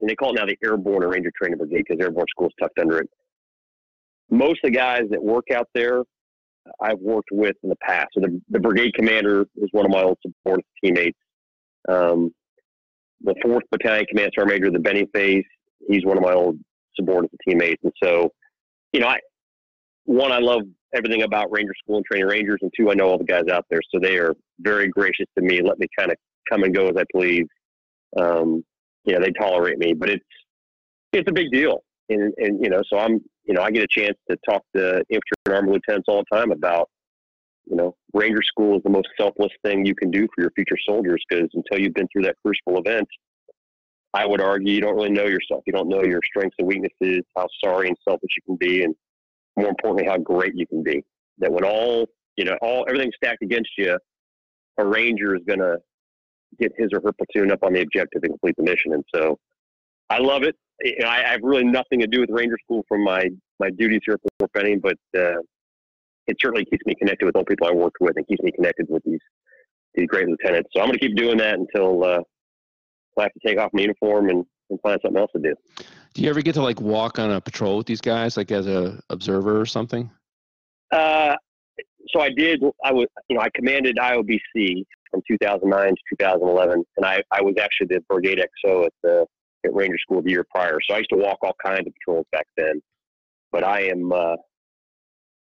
and 0.00 0.08
they 0.08 0.14
call 0.14 0.30
it 0.30 0.36
now 0.36 0.46
the 0.46 0.56
Airborne 0.62 1.08
Ranger 1.08 1.32
Training 1.36 1.58
Brigade 1.58 1.84
because 1.88 2.00
Airborne 2.00 2.26
School 2.30 2.48
is 2.48 2.54
tucked 2.60 2.78
under 2.78 2.98
it. 2.98 3.08
Most 4.32 4.60
of 4.64 4.72
the 4.72 4.76
guys 4.76 5.02
that 5.10 5.22
work 5.22 5.44
out 5.54 5.68
there, 5.74 6.02
I've 6.80 6.98
worked 6.98 7.28
with 7.30 7.54
in 7.62 7.68
the 7.68 7.76
past. 7.76 8.08
So 8.14 8.20
the, 8.20 8.40
the 8.48 8.58
brigade 8.58 8.94
commander 8.94 9.42
is 9.56 9.68
one 9.72 9.84
of 9.84 9.92
my 9.92 10.02
old 10.02 10.18
subordinate 10.24 10.66
teammates. 10.82 11.18
Um, 11.88 12.32
the 13.22 13.34
fourth 13.42 13.64
battalion 13.70 14.06
command 14.08 14.32
sergeant 14.34 14.60
major, 14.60 14.72
the 14.72 14.78
Benning 14.78 15.08
phase, 15.14 15.44
he's 15.88 16.04
one 16.04 16.16
of 16.16 16.22
my 16.22 16.32
old 16.32 16.58
subordinate 16.96 17.32
teammates. 17.46 17.82
And 17.84 17.92
so, 18.02 18.30
you 18.92 19.00
know, 19.00 19.08
I 19.08 19.18
one 20.04 20.32
I 20.32 20.38
love 20.38 20.62
everything 20.94 21.22
about 21.22 21.52
Ranger 21.52 21.74
School 21.82 21.96
and 21.96 22.04
training 22.04 22.28
Rangers, 22.28 22.58
and 22.62 22.72
two, 22.76 22.90
I 22.90 22.94
know 22.94 23.08
all 23.08 23.18
the 23.18 23.24
guys 23.24 23.44
out 23.50 23.66
there, 23.70 23.80
so 23.92 24.00
they 24.00 24.16
are 24.18 24.34
very 24.60 24.88
gracious 24.88 25.26
to 25.36 25.44
me. 25.44 25.60
Let 25.62 25.78
me 25.78 25.86
kind 25.96 26.10
of 26.10 26.16
come 26.50 26.64
and 26.64 26.74
go 26.74 26.88
as 26.88 26.96
I 26.96 27.04
please. 27.14 27.46
Um, 28.18 28.64
yeah, 29.04 29.18
they 29.18 29.30
tolerate 29.30 29.78
me, 29.78 29.94
but 29.94 30.10
it's 30.10 30.24
it's 31.12 31.28
a 31.28 31.32
big 31.32 31.50
deal, 31.50 31.82
and 32.08 32.32
and 32.38 32.62
you 32.62 32.70
know, 32.70 32.82
so 32.90 32.98
I'm 32.98 33.20
you 33.44 33.54
know 33.54 33.62
I 33.62 33.70
get 33.70 33.82
a 33.82 33.88
chance 33.88 34.16
to 34.30 34.36
talk 34.48 34.62
to 34.74 34.98
infantry 35.08 35.36
and 35.46 35.54
army 35.54 35.72
lieutenants 35.72 36.06
all 36.08 36.22
the 36.28 36.36
time 36.36 36.52
about 36.52 36.88
you 37.66 37.76
know 37.76 37.94
Ranger 38.14 38.42
School 38.42 38.76
is 38.76 38.82
the 38.82 38.90
most 38.90 39.08
selfless 39.18 39.52
thing 39.64 39.86
you 39.86 39.94
can 39.94 40.10
do 40.10 40.26
for 40.34 40.42
your 40.42 40.50
future 40.52 40.78
soldiers 40.86 41.22
because 41.28 41.48
until 41.54 41.78
you've 41.82 41.94
been 41.94 42.08
through 42.12 42.22
that 42.22 42.36
crucible 42.44 42.78
event, 42.78 43.08
I 44.14 44.26
would 44.26 44.40
argue 44.40 44.72
you 44.72 44.80
don't 44.80 44.94
really 44.94 45.10
know 45.10 45.26
yourself. 45.26 45.62
You 45.66 45.72
don't 45.72 45.88
know 45.88 46.02
your 46.02 46.20
strengths 46.24 46.56
and 46.58 46.68
weaknesses, 46.68 47.22
how 47.36 47.46
sorry 47.62 47.88
and 47.88 47.96
selfish 48.06 48.30
you 48.36 48.42
can 48.46 48.56
be, 48.56 48.84
and 48.84 48.94
more 49.56 49.68
importantly, 49.68 50.06
how 50.06 50.18
great 50.18 50.54
you 50.54 50.66
can 50.66 50.82
be. 50.82 51.02
That 51.38 51.52
when 51.52 51.64
all 51.64 52.08
you 52.36 52.44
know, 52.44 52.56
all 52.62 52.84
everything's 52.88 53.14
stacked 53.16 53.42
against 53.42 53.70
you, 53.76 53.98
a 54.78 54.86
ranger 54.86 55.34
is 55.34 55.42
going 55.46 55.60
to 55.60 55.78
get 56.60 56.72
his 56.76 56.88
or 56.92 57.00
her 57.04 57.12
platoon 57.12 57.50
up 57.50 57.62
on 57.62 57.72
the 57.72 57.80
objective 57.80 58.22
and 58.22 58.32
complete 58.32 58.56
the 58.56 58.62
mission. 58.62 58.94
And 58.94 59.04
so, 59.14 59.38
I 60.10 60.18
love 60.18 60.42
it. 60.42 60.56
I, 60.84 60.94
I 61.06 61.30
have 61.30 61.40
really 61.42 61.64
nothing 61.64 62.00
to 62.00 62.06
do 62.06 62.20
with 62.20 62.30
Ranger 62.30 62.58
School 62.64 62.84
from 62.88 63.04
my 63.04 63.28
my 63.58 63.70
duties 63.70 64.00
here 64.04 64.14
at 64.14 64.20
Fort 64.38 64.52
Benning, 64.52 64.80
but 64.80 64.96
uh, 65.16 65.38
it 66.26 66.36
certainly 66.40 66.64
keeps 66.64 66.84
me 66.86 66.94
connected 66.94 67.26
with 67.26 67.36
all 67.36 67.44
people 67.44 67.66
I 67.66 67.72
worked 67.72 67.98
with 68.00 68.16
and 68.16 68.26
keeps 68.26 68.42
me 68.42 68.52
connected 68.52 68.86
with 68.88 69.02
these 69.04 69.20
these 69.94 70.06
great 70.06 70.28
lieutenants. 70.28 70.70
So 70.72 70.80
I'm 70.80 70.88
going 70.88 70.98
to 70.98 71.06
keep 71.06 71.16
doing 71.16 71.38
that 71.38 71.58
until 71.58 72.04
uh, 72.04 72.20
I 73.18 73.22
have 73.22 73.32
to 73.32 73.40
take 73.46 73.58
off 73.58 73.70
my 73.72 73.82
uniform 73.82 74.30
and, 74.30 74.44
and 74.70 74.80
find 74.80 74.98
something 75.02 75.20
else 75.20 75.30
to 75.36 75.42
do. 75.42 75.54
Do 76.14 76.22
you 76.22 76.30
ever 76.30 76.40
get 76.40 76.54
to 76.54 76.62
like 76.62 76.80
walk 76.80 77.18
on 77.18 77.30
a 77.30 77.40
patrol 77.40 77.76
with 77.78 77.86
these 77.86 78.00
guys, 78.00 78.36
like 78.36 78.50
as 78.50 78.66
a 78.66 79.00
observer 79.10 79.60
or 79.60 79.66
something? 79.66 80.10
Uh, 80.90 81.36
so 82.08 82.20
I 82.20 82.30
did. 82.30 82.62
I 82.84 82.92
was, 82.92 83.06
you 83.28 83.36
know, 83.36 83.42
I 83.42 83.48
commanded 83.54 83.96
IOBC 83.96 84.84
from 85.10 85.22
2009 85.28 85.88
to 85.88 85.96
2011, 86.16 86.84
and 86.96 87.06
I, 87.06 87.22
I 87.30 87.40
was 87.40 87.54
actually 87.60 87.88
the 87.88 88.00
brigade 88.08 88.42
XO 88.64 88.86
at 88.86 88.92
the 89.02 89.26
at 89.64 89.74
Ranger 89.74 89.98
School 89.98 90.22
the 90.22 90.30
year 90.30 90.44
prior. 90.50 90.78
So 90.88 90.94
I 90.94 90.98
used 90.98 91.10
to 91.10 91.18
walk 91.18 91.38
all 91.42 91.56
kinds 91.64 91.86
of 91.86 91.92
patrols 91.94 92.26
back 92.32 92.46
then. 92.56 92.80
But 93.50 93.64
I 93.64 93.82
am, 93.82 94.12
uh, 94.12 94.36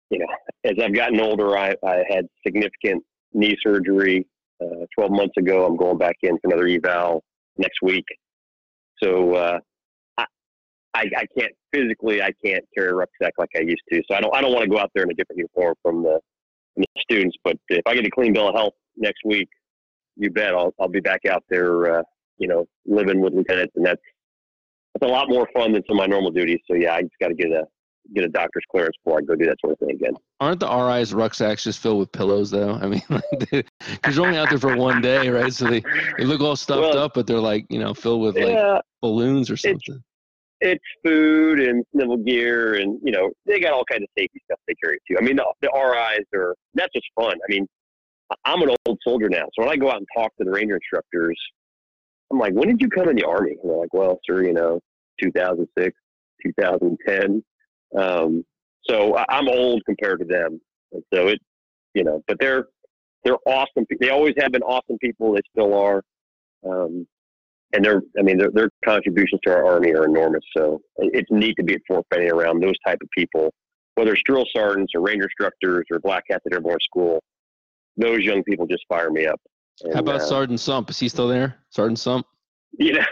you 0.10 0.20
know, 0.20 0.28
as 0.64 0.76
I've 0.82 0.94
gotten 0.94 1.20
older, 1.20 1.58
I, 1.58 1.76
I 1.86 2.04
had 2.10 2.28
significant 2.46 3.04
knee 3.34 3.58
surgery 3.62 4.26
uh, 4.62 4.86
12 4.98 5.12
months 5.12 5.38
ago. 5.38 5.66
I'm 5.66 5.78
going 5.78 5.98
back 5.98 6.16
in 6.24 6.38
for 6.40 6.52
another 6.52 6.68
eval 6.68 7.24
next 7.58 7.82
week. 7.82 8.06
So 9.02 9.36
uh, 9.36 9.60
I, 10.18 10.26
I, 10.94 11.06
I 11.16 11.26
can't 11.38 11.54
physically, 11.74 12.22
I 12.22 12.32
can't 12.44 12.64
carry 12.76 12.90
a 12.90 12.96
rucksack 12.96 13.34
like 13.38 13.50
I 13.56 13.62
used 13.62 13.82
to. 13.92 14.02
So 14.10 14.16
I 14.16 14.22
don't, 14.22 14.36
I 14.36 14.42
don't 14.42 14.54
want 14.54 14.64
to 14.64 14.70
go 14.70 14.80
out 14.80 14.92
there 14.96 15.04
in 15.04 15.12
a 15.12 15.14
different 15.14 15.38
uniform 15.38 15.76
from 15.84 16.04
the, 16.04 16.20
from 16.74 16.84
the 16.84 17.02
students. 17.02 17.36
But 17.44 17.58
if 17.70 17.84
I 17.86 17.96
get 17.96 18.06
a 18.06 18.10
clean 18.10 18.34
bill 18.34 18.50
of 18.50 18.56
health 18.56 18.74
next 18.96 19.20
week, 19.26 19.50
you 20.16 20.32
bet 20.32 20.56
I'll, 20.56 20.74
I'll 20.80 20.88
be 20.88 21.00
back 21.00 21.26
out 21.30 21.44
there, 21.50 22.00
uh, 22.00 22.04
you 22.38 22.48
know, 22.48 22.66
living 22.86 23.22
with 23.22 23.34
lieutenants, 23.34 23.74
and 23.76 23.86
that's 23.86 24.02
that's 24.94 25.10
a 25.10 25.12
lot 25.12 25.30
more 25.30 25.48
fun 25.54 25.74
than 25.74 25.84
some 25.88 25.98
of 25.98 26.02
my 26.02 26.08
normal 26.08 26.32
duties. 26.32 26.60
So 26.70 26.76
yeah, 26.76 26.94
I 26.94 27.02
just 27.02 27.14
got 27.20 27.30
to 27.30 27.36
get 27.36 27.52
a 27.52 27.66
get 28.14 28.24
a 28.24 28.30
doctor's 28.30 28.64
clearance 28.72 28.96
before 29.04 29.20
I 29.20 29.22
go 29.22 29.36
do 29.36 29.46
that 29.46 29.58
sort 29.60 29.74
of 29.74 29.80
thing 29.80 29.92
again. 29.92 30.14
Aren't 30.40 30.60
the 30.60 30.70
RI's 30.70 31.14
rucksacks 31.14 31.64
just 31.64 31.80
filled 31.80 32.00
with 32.00 32.12
pillows 32.12 32.52
though? 32.52 32.74
I 32.74 32.88
mean, 32.88 33.04
because 33.10 34.16
you're 34.16 34.26
only 34.26 34.38
out 34.38 34.50
there 34.50 34.60
for 34.60 34.76
one 34.78 35.02
day, 35.02 35.30
right? 35.30 35.54
So 35.54 35.66
they, 35.66 35.84
they 36.18 36.26
look 36.26 36.42
all 36.42 36.56
stuffed 36.56 36.82
well, 36.82 37.00
up, 37.00 37.14
but 37.14 37.28
they're 37.28 37.40
like 37.40 37.66
you 37.70 37.80
know 37.80 37.94
filled 37.94 38.22
with 38.22 38.36
like 38.36 38.54
yeah, 38.54 38.80
balloons 39.02 39.50
or 39.50 39.58
something. 39.58 39.80
It's, 40.60 40.82
it's, 40.82 40.84
food 41.06 41.60
and 41.60 41.84
snivel 41.94 42.18
gear, 42.18 42.76
and 42.76 43.00
you 43.04 43.12
know 43.12 43.32
they 43.46 43.60
got 43.60 43.74
all 43.74 43.86
kinds 43.86 44.04
of 44.04 44.10
safety 44.18 44.42
stuff 44.46 44.60
they 44.68 44.76
carry 44.84 45.00
too. 45.10 45.18
I 45.20 45.22
mean, 45.22 45.36
the, 45.36 45.46
the 45.62 45.70
RIs 45.74 46.26
are 46.36 46.56
that's 46.74 46.94
just 46.94 47.08
fun. 47.16 47.34
I 47.34 47.52
mean, 47.52 47.68
I'm 48.46 48.62
an 48.62 48.76
old 48.86 49.00
soldier 49.04 49.30
now, 49.30 49.46
so 49.54 49.64
when 49.64 49.70
I 49.70 49.76
go 49.76 49.90
out 49.90 49.98
and 49.98 50.08
talk 50.16 50.36
to 50.38 50.44
the 50.44 50.52
ranger 50.52 50.76
instructors, 50.76 51.38
I'm 52.32 52.40
like, 52.40 52.54
when 52.54 52.68
did 52.68 52.82
you 52.82 52.90
come 52.90 53.10
in 53.10 53.16
the 53.16 53.26
army? 53.26 53.52
And 53.62 53.70
they're 53.70 53.78
like, 53.78 53.94
well, 53.94 54.20
sir, 54.26 54.44
you 54.44 54.54
know, 54.54 54.80
2006, 55.22 55.96
2010. 56.46 57.44
Um, 57.98 58.44
so 58.90 59.18
I'm 59.30 59.48
old 59.48 59.84
compared 59.86 60.20
to 60.20 60.26
them. 60.26 60.60
And 60.92 61.04
so 61.14 61.28
it, 61.28 61.40
you 61.94 62.04
know, 62.04 62.22
but 62.28 62.38
they're, 62.40 62.66
they're 63.24 63.38
awesome. 63.46 63.86
They 64.00 64.10
always 64.10 64.36
have 64.38 64.52
been 64.52 64.62
awesome 64.64 64.98
people. 65.00 65.34
They 65.34 65.42
still 65.52 65.74
are. 65.74 66.04
Um, 66.68 67.08
and 67.74 67.84
their, 67.84 68.02
I 68.18 68.22
mean, 68.22 68.38
their, 68.38 68.52
their 68.52 68.70
contributions 68.86 69.42
to 69.44 69.52
our 69.52 69.66
army 69.66 69.94
are 69.94 70.06
enormous. 70.06 70.44
So 70.56 70.80
it's 70.98 71.30
neat 71.30 71.56
to 71.58 71.64
be 71.64 71.76
at 71.76 71.82
Fort 71.88 72.06
Benning 72.10 72.32
around 72.32 72.62
those 72.62 72.76
type 72.86 73.00
of 73.02 73.10
people, 73.16 73.54
whether 73.96 74.14
it's 74.14 74.22
drill 74.24 74.46
sergeants 74.56 74.94
or 74.96 75.02
ranger 75.02 75.26
instructors 75.26 75.86
or 75.92 76.00
black 76.00 76.24
hats 76.30 76.44
at 76.46 76.54
airborne 76.54 76.78
school. 76.82 77.22
Those 77.98 78.22
young 78.22 78.44
people 78.44 78.68
just 78.68 78.86
fire 78.88 79.10
me 79.10 79.26
up. 79.26 79.42
And, 79.84 79.94
How 79.94 80.00
about 80.00 80.22
uh, 80.22 80.26
Sergeant 80.26 80.60
Sump? 80.60 80.90
Is 80.90 81.00
he 81.00 81.10
still 81.10 81.28
there? 81.28 81.58
Sergeant 81.70 82.00
Sump? 82.00 82.26
You 82.78 82.94
know, 82.94 83.06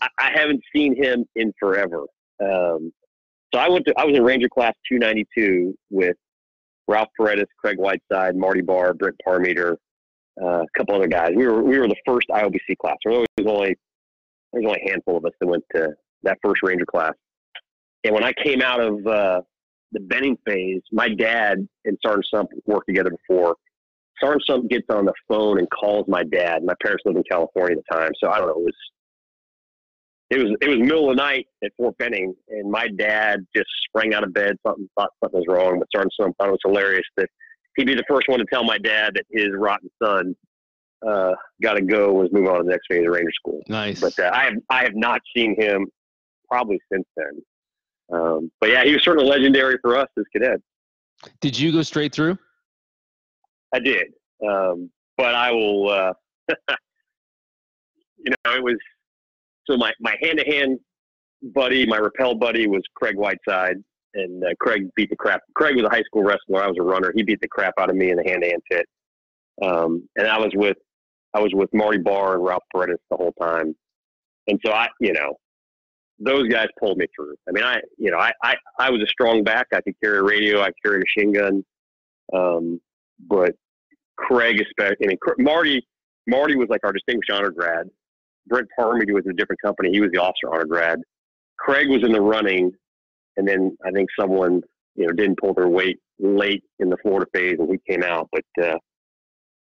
I, 0.00 0.08
I 0.18 0.30
haven't 0.34 0.62
seen 0.74 0.94
him 0.96 1.24
in 1.36 1.52
forever. 1.58 2.04
Um, 2.42 2.92
so 3.54 3.60
I 3.60 3.68
went 3.68 3.86
to 3.86 3.94
I 3.98 4.04
was 4.04 4.16
in 4.16 4.22
Ranger 4.22 4.48
Class 4.48 4.74
292 4.90 5.74
with 5.90 6.16
Ralph 6.88 7.08
Paredes, 7.16 7.50
Craig 7.58 7.78
Whiteside, 7.78 8.36
Marty 8.36 8.62
Barr, 8.62 8.94
Brent 8.94 9.16
Parmeter, 9.26 9.76
uh, 10.40 10.62
a 10.62 10.66
couple 10.76 10.94
other 10.94 11.08
guys. 11.08 11.32
We 11.36 11.46
were 11.46 11.62
we 11.62 11.78
were 11.78 11.88
the 11.88 11.96
first 12.06 12.28
IOBC 12.28 12.78
class. 12.80 12.96
There 13.04 13.12
was 13.12 13.26
only 13.46 13.76
there 14.52 14.62
was 14.62 14.66
only 14.66 14.80
a 14.84 14.90
handful 14.90 15.16
of 15.18 15.24
us 15.24 15.32
that 15.40 15.46
went 15.46 15.64
to 15.74 15.90
that 16.22 16.38
first 16.42 16.62
Ranger 16.62 16.86
class. 16.86 17.12
And 18.04 18.14
when 18.14 18.24
I 18.24 18.32
came 18.32 18.62
out 18.62 18.80
of 18.80 19.06
uh, 19.06 19.42
the 19.92 20.00
Benning 20.00 20.36
phase, 20.46 20.80
my 20.90 21.08
dad 21.08 21.66
and 21.84 21.98
Sergeant 22.04 22.26
Sump 22.32 22.50
worked 22.66 22.88
together 22.88 23.10
before. 23.10 23.56
Sergeant 24.22 24.42
Sump 24.46 24.70
gets 24.70 24.86
on 24.90 25.04
the 25.04 25.12
phone 25.28 25.58
and 25.58 25.68
calls 25.70 26.06
my 26.08 26.22
dad. 26.22 26.62
My 26.62 26.74
parents 26.82 27.02
lived 27.04 27.18
in 27.18 27.24
California 27.30 27.76
at 27.76 27.84
the 27.88 27.94
time, 27.94 28.10
so 28.22 28.30
I 28.30 28.38
don't 28.38 28.48
know. 28.48 28.60
It 28.60 28.64
was 28.64 28.74
it 30.30 30.38
was 30.38 30.56
it 30.62 30.68
was 30.68 30.78
middle 30.78 31.10
of 31.10 31.16
the 31.16 31.22
night 31.22 31.46
at 31.62 31.72
Fort 31.76 31.96
Benning, 31.98 32.34
and 32.48 32.70
my 32.70 32.88
dad 32.96 33.44
just 33.54 33.68
sprang 33.86 34.14
out 34.14 34.24
of 34.24 34.32
bed. 34.32 34.56
Something 34.66 34.88
thought 34.98 35.10
something 35.22 35.40
was 35.40 35.46
wrong, 35.48 35.78
but 35.78 35.88
Sergeant 35.94 36.12
Sump 36.18 36.36
thought 36.38 36.48
it 36.48 36.52
was 36.52 36.60
hilarious 36.64 37.04
that 37.16 37.28
he'd 37.76 37.86
be 37.86 37.94
the 37.94 38.04
first 38.08 38.28
one 38.28 38.38
to 38.38 38.46
tell 38.50 38.64
my 38.64 38.78
dad 38.78 39.14
that 39.14 39.24
his 39.30 39.48
rotten 39.54 39.90
son 40.02 40.34
uh, 41.06 41.32
got 41.62 41.74
to 41.74 41.82
go 41.82 42.12
was 42.12 42.28
moving 42.32 42.48
on 42.48 42.58
to 42.58 42.64
the 42.64 42.70
next 42.70 42.86
phase 42.88 43.04
of 43.06 43.12
Ranger 43.12 43.32
School. 43.34 43.60
Nice. 43.68 44.00
But 44.00 44.18
uh, 44.18 44.30
I 44.32 44.44
have 44.44 44.54
I 44.70 44.84
have 44.84 44.94
not 44.94 45.20
seen 45.36 45.60
him 45.60 45.86
probably 46.48 46.80
since 46.92 47.06
then. 47.16 47.42
Um, 48.12 48.52
but 48.60 48.70
yeah, 48.70 48.84
he 48.84 48.92
was 48.92 49.02
certainly 49.02 49.28
legendary 49.28 49.78
for 49.82 49.96
us 49.96 50.08
as 50.18 50.24
cadets. 50.32 50.62
Did 51.40 51.58
you 51.58 51.72
go 51.72 51.82
straight 51.82 52.14
through? 52.14 52.38
I 53.72 53.78
did, 53.78 54.08
um, 54.46 54.90
but 55.16 55.34
I 55.34 55.50
will. 55.50 55.88
Uh, 55.88 56.12
you 58.18 58.30
know, 58.44 58.54
it 58.54 58.62
was 58.62 58.76
so 59.66 59.76
my 59.76 59.92
my 60.00 60.16
hand 60.20 60.38
to 60.38 60.44
hand 60.44 60.78
buddy, 61.54 61.86
my 61.86 61.98
rappel 61.98 62.34
buddy 62.34 62.66
was 62.66 62.82
Craig 62.94 63.16
Whiteside, 63.16 63.76
and 64.14 64.44
uh, 64.44 64.48
Craig 64.60 64.88
beat 64.96 65.10
the 65.10 65.16
crap. 65.16 65.40
Craig 65.54 65.76
was 65.76 65.84
a 65.84 65.90
high 65.90 66.02
school 66.02 66.22
wrestler. 66.22 66.62
I 66.62 66.68
was 66.68 66.76
a 66.78 66.82
runner. 66.82 67.12
He 67.14 67.22
beat 67.22 67.40
the 67.40 67.48
crap 67.48 67.74
out 67.78 67.90
of 67.90 67.96
me 67.96 68.10
in 68.10 68.16
the 68.16 68.24
hand 68.24 68.42
to 68.42 68.48
hand 68.48 68.62
pit. 68.70 68.86
Um, 69.62 70.08
and 70.16 70.26
I 70.26 70.38
was 70.38 70.52
with 70.54 70.76
I 71.34 71.40
was 71.40 71.52
with 71.54 71.70
Marty 71.72 71.98
Barr 71.98 72.34
and 72.34 72.44
Ralph 72.44 72.64
Paredes 72.72 73.00
the 73.10 73.16
whole 73.16 73.32
time. 73.40 73.74
And 74.48 74.60
so 74.64 74.72
I, 74.72 74.88
you 75.00 75.12
know, 75.12 75.36
those 76.18 76.48
guys 76.48 76.66
pulled 76.78 76.98
me 76.98 77.06
through. 77.14 77.36
I 77.48 77.52
mean, 77.52 77.64
I, 77.64 77.80
you 77.96 78.10
know, 78.10 78.18
I, 78.18 78.32
I, 78.42 78.56
I 78.78 78.90
was 78.90 79.00
a 79.02 79.06
strong 79.06 79.42
back. 79.42 79.68
I 79.72 79.80
could 79.80 79.94
carry 80.02 80.18
a 80.18 80.22
radio. 80.22 80.60
I 80.60 80.70
carried 80.84 81.02
a 81.02 81.04
machine 81.04 81.32
gun. 81.32 81.64
Um, 82.34 82.80
but 83.28 83.52
Craig, 84.22 84.60
especially, 84.60 84.96
I 85.04 85.08
mean, 85.08 85.18
Marty, 85.38 85.86
Marty 86.26 86.56
was 86.56 86.68
like 86.68 86.80
our 86.84 86.92
distinguished 86.92 87.30
honor 87.30 87.50
grad. 87.50 87.88
Brent 88.46 88.68
Parmedy 88.78 89.12
was 89.12 89.24
in 89.24 89.32
a 89.32 89.34
different 89.34 89.60
company. 89.62 89.90
He 89.90 90.00
was 90.00 90.10
the 90.12 90.20
officer 90.20 90.52
honor 90.52 90.64
grad. 90.64 91.00
Craig 91.58 91.88
was 91.88 92.02
in 92.02 92.12
the 92.12 92.20
running, 92.20 92.72
and 93.36 93.46
then 93.46 93.76
I 93.84 93.90
think 93.90 94.08
someone 94.18 94.62
you 94.94 95.06
know 95.06 95.12
didn't 95.12 95.38
pull 95.38 95.54
their 95.54 95.68
weight 95.68 95.98
late 96.18 96.62
in 96.78 96.88
the 96.90 96.96
Florida 97.02 97.26
phase, 97.34 97.56
and 97.58 97.68
he 97.70 97.92
came 97.92 98.02
out. 98.02 98.28
But 98.32 98.64
uh, 98.64 98.78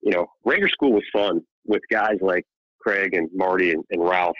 you 0.02 0.12
know, 0.12 0.26
Ranger 0.44 0.68
School 0.68 0.92
was 0.92 1.04
fun 1.12 1.40
with 1.66 1.82
guys 1.90 2.16
like 2.20 2.44
Craig 2.80 3.14
and 3.14 3.28
Marty 3.34 3.72
and, 3.72 3.84
and 3.90 4.02
Ralph. 4.02 4.36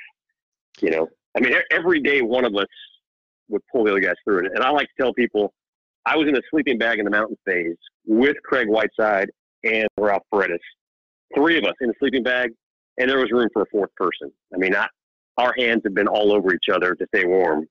You 0.81 0.91
know, 0.91 1.09
I 1.37 1.41
mean, 1.41 1.55
every 1.71 2.01
day 2.01 2.23
one 2.23 2.45
of 2.45 2.55
us 2.55 2.67
would 3.49 3.63
pull 3.73 3.85
the 3.85 3.91
other 3.91 4.01
guys 4.01 4.15
through 4.25 4.47
it. 4.47 4.53
And 4.55 4.65
I 4.65 4.71
like 4.71 4.89
to 4.97 5.03
tell 5.03 5.13
people, 5.13 5.53
I 6.07 6.17
was 6.17 6.29
in 6.29 6.37
a 6.37 6.41
sleeping 6.51 6.79
bag 6.79 6.99
in 6.99 7.05
the 7.05 7.11
mountain 7.11 7.37
phase 7.47 7.77
with 8.07 8.37
Craig 8.45 8.69
Whiteside 8.69 9.31
and 9.65 9.89
Ralph 9.99 10.23
Paredes. 10.33 10.63
Three 11.35 11.59
of 11.59 11.65
us 11.65 11.75
in 11.81 11.91
a 11.91 11.93
sleeping 11.99 12.23
bag 12.23 12.51
and 12.99 13.11
there 13.11 13.19
was 13.19 13.31
room 13.31 13.49
for 13.53 13.63
a 13.63 13.67
fourth 13.71 13.95
person. 13.97 14.31
I 14.55 14.59
mean, 14.59 14.75
I, 14.75 14.87
our 15.37 15.55
hands 15.59 15.83
had 15.85 15.95
been 15.95 16.07
all 16.07 16.33
over 16.33 16.55
each 16.55 16.69
other 16.73 16.95
to 16.95 17.07
stay 17.15 17.25
warm. 17.25 17.67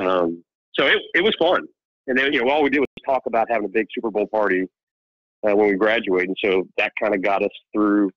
Um, 0.00 0.44
so 0.74 0.86
it, 0.86 0.98
it 1.14 1.24
was 1.24 1.34
fun. 1.38 1.66
And 2.06 2.18
then, 2.18 2.32
you 2.32 2.44
know, 2.44 2.50
all 2.50 2.62
we 2.62 2.70
did 2.70 2.80
was 2.80 2.86
talk 3.04 3.22
about 3.26 3.48
having 3.50 3.66
a 3.66 3.68
big 3.68 3.86
Super 3.94 4.10
Bowl 4.10 4.26
party 4.26 4.66
uh, 5.46 5.54
when 5.54 5.68
we 5.68 5.74
graduated. 5.74 6.28
And 6.28 6.36
so 6.42 6.68
that 6.76 6.92
kind 7.00 7.14
of 7.14 7.22
got 7.22 7.42
us 7.42 7.50
through 7.74 8.10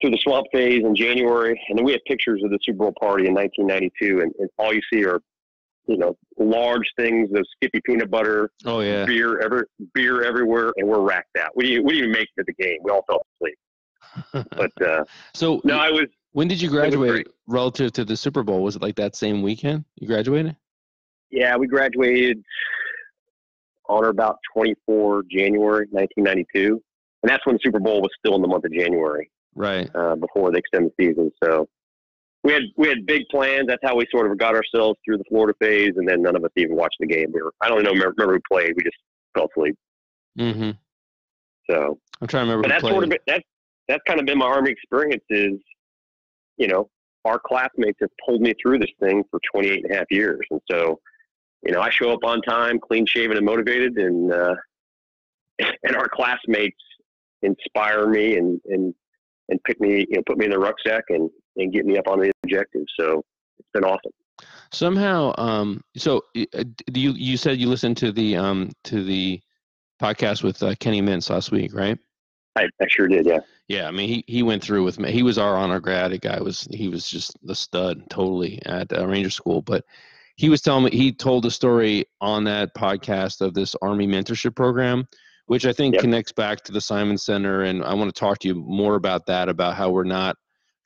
through 0.00 0.10
the 0.10 0.18
swamp 0.22 0.46
phase 0.50 0.82
in 0.82 0.96
January. 0.96 1.60
And 1.68 1.78
then 1.78 1.84
we 1.84 1.92
had 1.92 2.00
pictures 2.06 2.40
of 2.42 2.50
the 2.50 2.58
Super 2.64 2.78
Bowl 2.78 2.94
party 2.98 3.26
in 3.26 3.34
1992. 3.34 4.22
And, 4.22 4.32
and 4.38 4.48
all 4.58 4.72
you 4.72 4.80
see 4.90 5.04
are, 5.04 5.20
you 5.90 5.98
know, 5.98 6.16
large 6.38 6.88
things, 6.96 7.28
those 7.32 7.44
Skippy 7.56 7.80
peanut 7.84 8.10
butter, 8.10 8.50
Oh 8.64 8.80
yeah. 8.80 9.04
beer, 9.04 9.40
ever 9.40 9.66
beer 9.94 10.22
everywhere, 10.22 10.72
and 10.76 10.88
we're 10.88 11.00
racked 11.00 11.36
out. 11.38 11.50
We 11.56 11.66
didn't, 11.66 11.84
we 11.84 11.94
didn't 11.94 12.08
even 12.10 12.12
make 12.12 12.28
it 12.36 12.40
to 12.40 12.44
the 12.46 12.62
game. 12.62 12.78
We 12.82 12.90
all 12.92 13.04
fell 13.08 13.22
asleep. 13.36 14.46
But 14.56 14.86
uh, 14.86 15.04
so 15.34 15.60
no, 15.64 15.78
I 15.78 15.90
was 15.90 16.06
when 16.32 16.48
did 16.48 16.60
you 16.62 16.68
graduate 16.70 17.26
relative 17.46 17.92
to 17.92 18.04
the 18.04 18.16
Super 18.16 18.42
Bowl? 18.42 18.62
Was 18.62 18.76
it 18.76 18.82
like 18.82 18.96
that 18.96 19.14
same 19.16 19.42
weekend 19.42 19.84
you 19.96 20.06
graduated? 20.06 20.56
yeah, 21.32 21.56
we 21.56 21.66
graduated 21.68 22.42
on 23.88 24.04
or 24.04 24.08
about 24.08 24.36
24 24.54 25.24
January 25.30 25.86
1992, 25.90 26.80
and 27.22 27.30
that's 27.30 27.44
when 27.46 27.54
the 27.56 27.60
Super 27.62 27.78
Bowl 27.80 28.00
was 28.00 28.10
still 28.18 28.34
in 28.36 28.42
the 28.42 28.48
month 28.48 28.64
of 28.64 28.72
January. 28.72 29.30
Right. 29.56 29.90
uh, 29.96 30.14
before 30.14 30.52
they 30.52 30.58
extended 30.58 30.92
the 30.96 31.06
season. 31.06 31.30
So 31.42 31.68
we 32.42 32.52
had 32.52 32.62
we 32.76 32.88
had 32.88 33.06
big 33.06 33.28
plans. 33.30 33.66
That's 33.66 33.82
how 33.82 33.96
we 33.96 34.06
sort 34.10 34.30
of 34.30 34.38
got 34.38 34.54
ourselves 34.54 34.98
through 35.04 35.18
the 35.18 35.24
Florida 35.28 35.54
phase, 35.60 35.92
and 35.96 36.08
then 36.08 36.22
none 36.22 36.36
of 36.36 36.44
us 36.44 36.50
even 36.56 36.76
watched 36.76 36.96
the 37.00 37.06
game. 37.06 37.30
We 37.32 37.42
were 37.42 37.52
I 37.60 37.68
don't 37.68 37.82
know 37.82 37.90
remember, 37.90 38.14
remember 38.16 38.34
who 38.34 38.40
played. 38.50 38.74
We 38.76 38.82
just 38.82 38.96
fell 39.34 39.48
asleep. 39.54 39.76
Mm-hmm. 40.38 40.70
So, 41.70 41.98
I'm 42.20 42.26
trying 42.26 42.46
to 42.46 42.56
remember. 42.56 42.68
that's 42.68 42.80
played. 42.80 42.92
sort 42.92 43.04
of 43.04 43.12
that's 43.26 43.44
that's 43.88 44.02
kind 44.06 44.20
of 44.20 44.26
been 44.26 44.38
my 44.38 44.46
army 44.46 44.70
experience. 44.70 45.24
Is 45.28 45.58
you 46.56 46.68
know 46.68 46.88
our 47.24 47.38
classmates 47.38 47.98
have 48.00 48.10
pulled 48.24 48.40
me 48.40 48.54
through 48.62 48.78
this 48.78 48.90
thing 49.00 49.22
for 49.30 49.38
28 49.52 49.84
and 49.84 49.92
a 49.92 49.96
half 49.98 50.06
years, 50.10 50.40
and 50.50 50.60
so 50.70 50.98
you 51.62 51.72
know 51.72 51.80
I 51.80 51.90
show 51.90 52.12
up 52.12 52.24
on 52.24 52.40
time, 52.42 52.78
clean 52.78 53.04
shaven, 53.04 53.36
and 53.36 53.44
motivated, 53.44 53.98
and 53.98 54.32
uh, 54.32 54.54
and 55.58 55.94
our 55.94 56.08
classmates 56.08 56.80
inspire 57.42 58.06
me 58.06 58.36
and 58.36 58.60
and 58.66 58.94
and 59.50 59.62
pick 59.64 59.80
me, 59.80 60.06
you 60.08 60.16
know, 60.16 60.22
put 60.26 60.38
me 60.38 60.46
in 60.46 60.50
the 60.52 60.58
rucksack 60.58 61.04
and 61.10 61.30
and 61.56 61.72
get 61.72 61.84
me 61.84 61.98
up 61.98 62.08
on 62.08 62.20
the 62.20 62.30
objective. 62.44 62.84
So 62.98 63.22
it's 63.58 63.68
been 63.74 63.84
awesome. 63.84 64.12
Somehow, 64.72 65.34
um, 65.36 65.82
so 65.96 66.22
uh, 66.36 66.64
you 66.92 67.12
you 67.12 67.36
said 67.36 67.58
you 67.58 67.68
listened 67.68 67.96
to 67.98 68.12
the 68.12 68.36
um 68.36 68.70
to 68.84 69.04
the 69.04 69.40
podcast 70.00 70.42
with 70.42 70.62
uh, 70.62 70.74
Kenny 70.76 71.02
Mintz 71.02 71.28
last 71.28 71.50
week, 71.50 71.74
right? 71.74 71.98
I, 72.56 72.64
I 72.80 72.86
sure 72.88 73.06
did, 73.06 73.26
yeah. 73.26 73.40
Yeah, 73.68 73.86
I 73.86 73.90
mean 73.90 74.08
he 74.08 74.24
he 74.26 74.42
went 74.42 74.62
through 74.62 74.84
with 74.84 74.98
me. 74.98 75.12
He 75.12 75.22
was 75.22 75.38
our 75.38 75.56
honor 75.56 75.80
grad. 75.80 76.10
The 76.10 76.18
guy 76.18 76.40
was 76.40 76.66
he 76.70 76.88
was 76.88 77.08
just 77.08 77.36
the 77.42 77.54
stud 77.54 78.02
totally 78.10 78.60
at 78.66 78.92
uh, 78.92 79.06
Ranger 79.06 79.30
School. 79.30 79.62
But 79.62 79.84
he 80.36 80.48
was 80.48 80.62
telling 80.62 80.84
me 80.84 80.90
he 80.90 81.12
told 81.12 81.46
a 81.46 81.50
story 81.50 82.06
on 82.20 82.44
that 82.44 82.74
podcast 82.74 83.40
of 83.40 83.54
this 83.54 83.76
Army 83.82 84.08
mentorship 84.08 84.56
program, 84.56 85.06
which 85.50 85.66
I 85.66 85.72
think 85.72 85.94
Yep. 85.94 86.02
connects 86.02 86.30
back 86.30 86.62
to 86.62 86.70
the 86.70 86.80
Simon 86.80 87.18
Center. 87.18 87.62
And 87.62 87.82
I 87.82 87.92
want 87.92 88.14
to 88.14 88.16
talk 88.16 88.38
to 88.38 88.46
you 88.48 88.54
more 88.54 88.94
about 88.94 89.26
that, 89.26 89.48
about 89.48 89.74
how 89.74 89.90
we're 89.90 90.04
not 90.04 90.36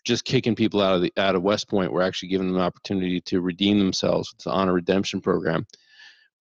just 0.07 0.25
kicking 0.25 0.55
people 0.55 0.81
out 0.81 0.95
of 0.95 1.03
the 1.03 1.13
out 1.19 1.35
of 1.35 1.43
West 1.43 1.69
Point. 1.69 1.93
We're 1.93 2.01
actually 2.01 2.31
giving 2.31 2.47
them 2.47 2.57
an 2.57 2.63
opportunity 2.63 3.21
to 3.27 3.43
redeem 3.43 3.79
themselves. 3.79 4.31
It's 4.33 4.45
the 4.45 4.53
honor 4.53 4.73
redemption 4.73 5.21
program. 5.21 5.67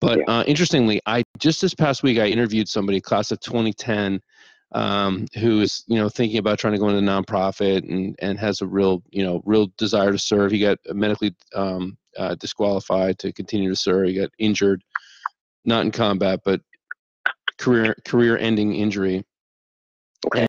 But 0.00 0.20
Yeah. 0.20 0.24
uh, 0.38 0.44
interestingly, 0.46 1.02
I 1.04 1.22
just 1.38 1.60
this 1.60 1.74
past 1.74 2.02
week 2.02 2.18
I 2.18 2.28
interviewed 2.28 2.66
somebody, 2.66 2.98
class 2.98 3.30
of 3.30 3.40
2010, 3.40 4.22
um, 4.72 5.26
who 5.38 5.60
is 5.60 5.84
you 5.86 5.96
know 5.96 6.08
thinking 6.08 6.38
about 6.38 6.58
trying 6.58 6.72
to 6.72 6.78
go 6.78 6.88
into 6.88 7.02
nonprofit 7.02 7.86
and 7.86 8.16
and 8.20 8.38
has 8.38 8.62
a 8.62 8.66
real 8.66 9.02
you 9.10 9.22
know 9.22 9.42
real 9.44 9.66
desire 9.76 10.12
to 10.12 10.18
serve. 10.18 10.50
He 10.50 10.60
got 10.60 10.78
medically 10.94 11.34
um, 11.54 11.98
uh, 12.16 12.36
disqualified 12.36 13.18
to 13.18 13.34
continue 13.34 13.68
to 13.68 13.76
serve. 13.76 14.08
He 14.08 14.14
got 14.14 14.30
injured, 14.38 14.82
not 15.66 15.84
in 15.84 15.90
combat, 15.90 16.40
but 16.42 16.62
career 17.58 17.96
career 18.04 18.36
ending 18.36 18.74
injury. 18.74 19.24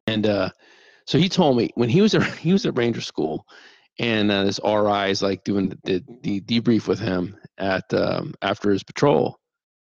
And 0.07 0.25
uh, 0.25 0.49
so 1.05 1.17
he 1.17 1.29
told 1.29 1.57
me 1.57 1.69
when 1.75 1.89
he 1.89 2.01
was 2.01 2.15
at 2.15 2.23
he 2.37 2.53
was 2.53 2.65
at 2.65 2.77
Ranger 2.77 3.01
School, 3.01 3.45
and 3.99 4.31
uh, 4.31 4.43
this 4.43 4.59
RI 4.63 5.11
is 5.11 5.21
like 5.21 5.43
doing 5.43 5.69
the, 5.69 5.77
the, 5.83 6.03
the 6.21 6.41
debrief 6.41 6.87
with 6.87 6.99
him 6.99 7.37
at 7.57 7.91
um, 7.93 8.33
after 8.41 8.71
his 8.71 8.83
patrol, 8.83 9.39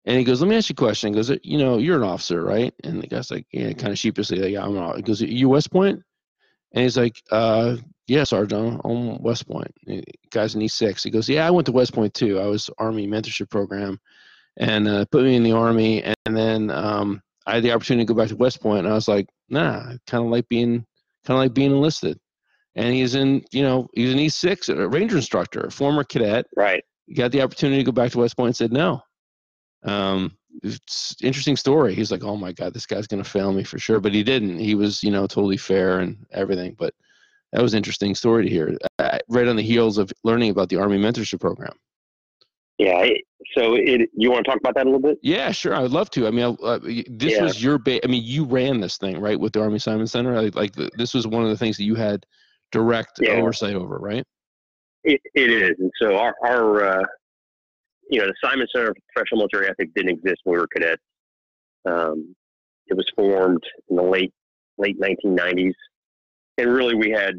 and 0.05 0.17
he 0.17 0.23
goes, 0.23 0.41
"Let 0.41 0.49
me 0.49 0.57
ask 0.57 0.69
you 0.69 0.73
a 0.73 0.75
question." 0.75 1.13
He 1.13 1.15
goes, 1.15 1.31
"You 1.43 1.57
know, 1.57 1.77
you're 1.77 1.97
an 1.97 2.03
officer, 2.03 2.43
right?" 2.43 2.73
And 2.83 3.01
the 3.01 3.07
guy's 3.07 3.31
like, 3.31 3.45
"Yeah," 3.51 3.73
kind 3.73 3.91
of 3.91 3.99
sheepishly, 3.99 4.39
like, 4.39 4.51
"Yeah, 4.51 4.63
I'm 4.63 4.75
an 4.75 4.83
officer." 4.83 4.97
He 4.97 5.03
goes, 5.03 5.21
"Are 5.21 5.27
you 5.27 5.49
West 5.49 5.71
Point?" 5.71 6.01
And 6.73 6.83
he's 6.83 6.97
like, 6.97 7.15
uh, 7.31 7.77
"Yeah, 8.07 8.23
Sergeant, 8.23 8.81
I'm 8.83 9.21
West 9.21 9.47
Point." 9.47 9.71
The 9.85 10.03
Guy's 10.31 10.55
in 10.55 10.61
E6. 10.61 11.03
He 11.03 11.09
goes, 11.09 11.29
"Yeah, 11.29 11.47
I 11.47 11.51
went 11.51 11.65
to 11.67 11.71
West 11.71 11.93
Point 11.93 12.13
too. 12.13 12.39
I 12.39 12.47
was 12.47 12.69
Army 12.79 13.07
mentorship 13.07 13.49
program, 13.49 13.99
and 14.57 14.87
uh, 14.87 15.05
put 15.11 15.23
me 15.23 15.35
in 15.35 15.43
the 15.43 15.51
Army, 15.53 16.03
and 16.03 16.37
then 16.37 16.69
um, 16.71 17.21
I 17.47 17.55
had 17.55 17.63
the 17.63 17.71
opportunity 17.71 18.05
to 18.05 18.13
go 18.13 18.17
back 18.17 18.29
to 18.29 18.35
West 18.35 18.61
Point, 18.61 18.79
and 18.79 18.87
I 18.89 18.93
was 18.93 19.07
like, 19.07 19.27
nah, 19.49 19.93
kind 20.07 20.23
of 20.25 20.29
like 20.31 20.47
being 20.49 20.85
kind 21.25 21.37
of 21.37 21.37
like 21.37 21.53
being 21.53 21.71
enlisted." 21.71 22.19
And 22.75 22.93
he's 22.93 23.13
in, 23.15 23.43
you 23.51 23.61
know, 23.63 23.87
he's 23.93 24.11
an 24.13 24.19
E6, 24.19 24.69
a 24.75 24.87
ranger 24.87 25.17
instructor, 25.17 25.61
a 25.61 25.71
former 25.71 26.03
cadet, 26.03 26.47
Right. 26.55 26.83
he 27.05 27.13
got 27.13 27.31
the 27.31 27.41
opportunity 27.43 27.77
to 27.83 27.85
go 27.85 27.91
back 27.91 28.11
to 28.11 28.17
West 28.19 28.35
Point 28.35 28.47
and 28.47 28.55
said 28.55 28.71
no. 28.73 29.01
Um, 29.83 30.35
it's 30.63 31.15
interesting 31.21 31.55
story. 31.57 31.93
He's 31.93 32.11
like, 32.11 32.23
oh 32.23 32.37
my 32.37 32.51
god, 32.51 32.73
this 32.73 32.85
guy's 32.85 33.07
gonna 33.07 33.23
fail 33.23 33.51
me 33.51 33.63
for 33.63 33.77
sure, 33.79 33.99
but 33.99 34.13
he 34.13 34.23
didn't. 34.23 34.59
He 34.59 34.75
was, 34.75 35.03
you 35.03 35.11
know, 35.11 35.27
totally 35.27 35.57
fair 35.57 35.99
and 35.99 36.17
everything. 36.31 36.75
But 36.77 36.93
that 37.51 37.61
was 37.61 37.73
an 37.73 37.77
interesting 37.77 38.15
story 38.15 38.43
to 38.45 38.49
hear. 38.49 38.77
Uh, 38.99 39.17
right 39.29 39.47
on 39.47 39.55
the 39.55 39.61
heels 39.63 39.97
of 39.97 40.11
learning 40.23 40.49
about 40.51 40.69
the 40.69 40.77
Army 40.77 40.97
mentorship 40.97 41.39
program. 41.41 41.73
Yeah. 42.83 43.03
it- 43.03 43.21
So 43.55 43.75
it, 43.75 44.09
you 44.13 44.31
want 44.31 44.45
to 44.45 44.49
talk 44.51 44.59
about 44.59 44.73
that 44.75 44.85
a 44.85 44.89
little 44.89 45.01
bit? 45.01 45.17
Yeah, 45.21 45.51
sure. 45.51 45.75
I'd 45.75 45.91
love 45.91 46.09
to. 46.11 46.25
I 46.27 46.31
mean, 46.31 46.45
I- 46.45 46.65
uh, 46.65 46.79
this 47.09 47.33
Yeah. 47.33 47.43
was 47.43 47.61
your 47.63 47.77
ba- 47.77 48.03
I 48.03 48.07
mean, 48.07 48.23
you 48.23 48.45
ran 48.45 48.79
this 48.79 48.97
thing 48.97 49.19
right 49.19 49.39
with 49.39 49.53
the 49.53 49.61
Army 49.61 49.79
Simon 49.79 50.07
Center. 50.07 50.41
Like, 50.41 50.55
like 50.55 50.73
the, 50.73 50.89
this 50.97 51.13
was 51.13 51.27
one 51.27 51.43
of 51.43 51.49
the 51.49 51.57
things 51.57 51.77
that 51.77 51.83
you 51.83 51.95
had 51.95 52.25
direct 52.71 53.19
Yeah. 53.21 53.31
oversight 53.33 53.75
over, 53.75 53.97
right? 53.97 54.23
It, 55.03 55.21
it 55.35 55.49
is. 55.51 55.75
And 55.79 55.91
so 56.01 56.17
our, 56.17 56.33
our 56.43 56.83
uh, 56.99 57.05
you 58.09 58.19
know, 58.19 58.27
the 58.27 58.33
Simon 58.43 58.65
Center 58.73 58.87
for 58.87 58.95
Professional 59.13 59.39
Military 59.39 59.67
Ethics 59.69 59.91
didn't 59.95 60.11
exist 60.11 60.41
when 60.45 60.53
we 60.55 60.59
were 60.59 60.67
cadets. 60.67 61.01
Um, 61.85 62.35
it 62.87 62.95
was 62.95 63.05
formed 63.15 63.63
in 63.89 63.95
the 63.97 64.03
late 64.03 64.31
late 64.77 64.99
1990s, 64.99 65.73
and 66.57 66.73
really 66.73 66.95
we 66.95 67.09
had 67.11 67.35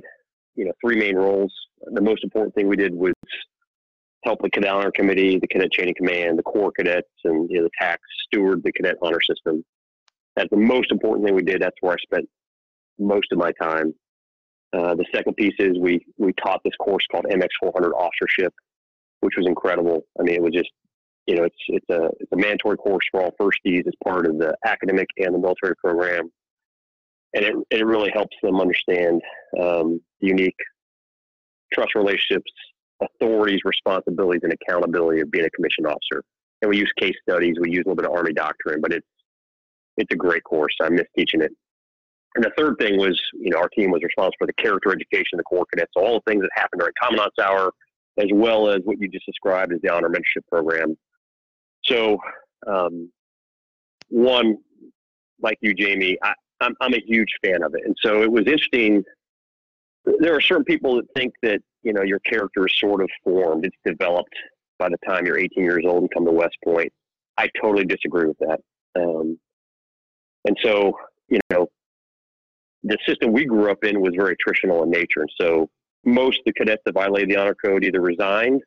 you 0.55 0.65
know 0.67 0.73
three 0.85 0.97
main 0.97 1.17
roles. 1.17 1.53
The 1.93 2.01
most 2.01 2.23
important 2.25 2.55
thing 2.55 2.69
we 2.69 2.77
did 2.77 2.95
was 2.95 3.13
help 4.25 4.41
the 4.43 4.51
cadet 4.51 4.71
honor 4.71 4.91
committee, 4.91 5.39
the 5.39 5.47
cadet 5.47 5.71
of 5.79 5.95
command, 5.95 6.39
the 6.39 6.43
corps 6.43 6.73
cadets, 6.73 7.09
and 7.25 7.49
you 7.51 7.59
know, 7.59 7.65
the 7.65 7.85
TACs 7.85 7.99
steward 8.27 8.63
the 8.65 8.73
cadet 8.73 8.97
honor 9.03 9.21
system. 9.21 9.65
That's 10.37 10.51
the 10.51 10.57
most 10.57 10.91
important 10.91 11.27
thing 11.27 11.35
we 11.35 11.43
did. 11.43 11.63
That's 11.63 11.77
where 11.81 11.93
I 11.93 11.97
spent 12.03 12.29
most 12.99 13.31
of 13.33 13.39
my 13.39 13.53
time. 13.61 13.95
Uh, 14.73 14.95
the 14.95 15.05
second 15.15 15.35
piece 15.37 15.55
is 15.59 15.79
we 15.79 16.05
we 16.19 16.33
taught 16.33 16.61
this 16.65 16.75
course 16.81 17.07
called 17.11 17.27
MX400 17.27 17.93
officership, 17.93 18.53
which 19.21 19.35
was 19.37 19.47
incredible. 19.47 20.05
I 20.19 20.25
mean, 20.25 20.35
it 20.35 20.43
was 20.43 20.53
just 20.53 20.71
you 21.27 21.37
know 21.37 21.45
it's 21.45 21.57
it's 21.69 21.87
a 21.91 22.11
it's 22.19 22.33
a 22.33 22.37
mandatory 22.37 22.77
course 22.77 23.05
for 23.11 23.23
all 23.23 23.35
firsties 23.41 23.87
as 23.87 23.95
part 24.03 24.27
of 24.27 24.39
the 24.39 24.57
academic 24.65 25.09
and 25.19 25.35
the 25.35 25.39
military 25.39 25.77
program, 25.77 26.31
and 27.35 27.45
it 27.45 27.55
it 27.71 27.87
really 27.87 28.11
helps 28.13 28.37
them 28.43 28.61
understand 28.61 29.23
um, 29.61 30.01
unique 30.21 30.57
trust 31.73 31.95
relationships, 31.95 32.51
authorities, 33.21 33.61
responsibilities, 33.65 34.43
and 34.43 34.53
accountability 34.53 35.21
of 35.21 35.31
being 35.31 35.45
a 35.45 35.51
commissioned 35.51 35.87
officer. 35.87 36.23
And 36.63 36.71
we 36.71 36.79
use 36.79 36.91
case 36.99 37.15
studies, 37.29 37.57
we 37.61 37.71
use 37.71 37.83
a 37.87 37.89
little 37.89 37.97
bit 37.97 38.07
of 38.07 38.13
Army 38.13 38.33
doctrine, 38.33 38.81
but 38.81 38.93
it's 38.93 39.07
it's 39.97 40.13
a 40.13 40.17
great 40.17 40.43
course. 40.45 40.75
I 40.83 40.89
miss 40.89 41.07
teaching 41.17 41.41
it. 41.41 41.53
And 42.35 42.45
the 42.45 42.51
third 42.59 42.77
thing 42.81 42.99
was, 42.99 43.21
you 43.33 43.51
know, 43.51 43.59
our 43.59 43.69
team 43.69 43.93
was 43.93 44.03
responsible 44.03 44.35
for 44.39 44.47
the 44.47 44.55
character 44.55 44.91
education 44.91 45.35
of 45.35 45.39
the 45.39 45.45
Corps 45.45 45.67
cadets, 45.73 45.93
so 45.97 46.05
all 46.05 46.15
the 46.15 46.31
things 46.33 46.43
that 46.43 46.51
happened 46.55 46.81
during 46.81 46.93
Commandant's 47.01 47.39
Hour, 47.39 47.71
as 48.19 48.27
well 48.33 48.69
as 48.69 48.81
what 48.85 48.99
you 49.01 49.09
just 49.09 49.27
described 49.27 49.73
as 49.73 49.79
the 49.83 49.93
Honor 49.93 50.09
Mentorship 50.09 50.47
Program. 50.51 50.97
So, 51.85 52.19
um, 52.67 53.11
one, 54.09 54.59
like 55.41 55.59
you, 55.61 55.75
Jamie, 55.75 56.19
I, 56.25 56.33
I'm, 56.61 56.75
I'm 56.81 56.95
a 56.95 57.03
huge 57.07 57.29
fan 57.45 57.63
of 57.63 57.75
it. 57.75 57.83
And 57.85 57.95
so 58.05 58.23
it 58.23 58.31
was 58.31 58.47
interesting. 58.47 59.05
There 60.05 60.35
are 60.35 60.41
certain 60.41 60.65
people 60.65 60.97
that 60.97 61.07
think 61.17 61.33
that, 61.43 61.61
you 61.83 61.93
know, 61.93 62.03
your 62.03 62.21
character 62.21 62.67
is 62.67 62.75
sort 62.79 63.03
of 63.03 63.09
formed, 63.23 63.65
it's 63.65 63.77
developed 63.85 64.35
by 64.79 64.89
the 64.89 64.99
time 65.07 65.27
you're 65.27 65.39
18 65.39 65.63
years 65.63 65.85
old 65.87 66.03
and 66.03 66.11
come 66.13 66.25
to 66.25 66.33
West 66.33 66.57
Point. 66.65 66.93
I 67.39 67.49
totally 67.61 67.85
disagree 67.85 68.27
with 68.27 68.39
that. 68.41 68.61
Um, 68.97 69.39
and 70.45 70.57
so, 70.63 70.97
you 71.29 71.41
know, 71.51 71.69
the 72.83 72.99
system 73.07 73.33
we 73.33 73.47
grew 73.47 73.71
up 73.71 73.83
in 73.83 74.01
was 74.01 74.13
very 74.15 74.37
attritional 74.37 74.83
in 74.83 74.91
nature. 74.91 75.21
And 75.21 75.31
so 75.41 75.71
most 76.05 76.39
of 76.39 76.45
the 76.47 76.53
cadets 76.53 76.83
that 76.85 76.93
violated 76.93 77.31
the 77.31 77.37
honor 77.37 77.55
code 77.55 77.83
either 77.85 78.01
resigned 78.01 78.63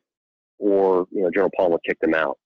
or, 0.58 1.06
you 1.12 1.22
know, 1.22 1.30
General 1.30 1.50
Palmer 1.56 1.78
kicked 1.86 2.00
them 2.00 2.14
out. 2.14 2.36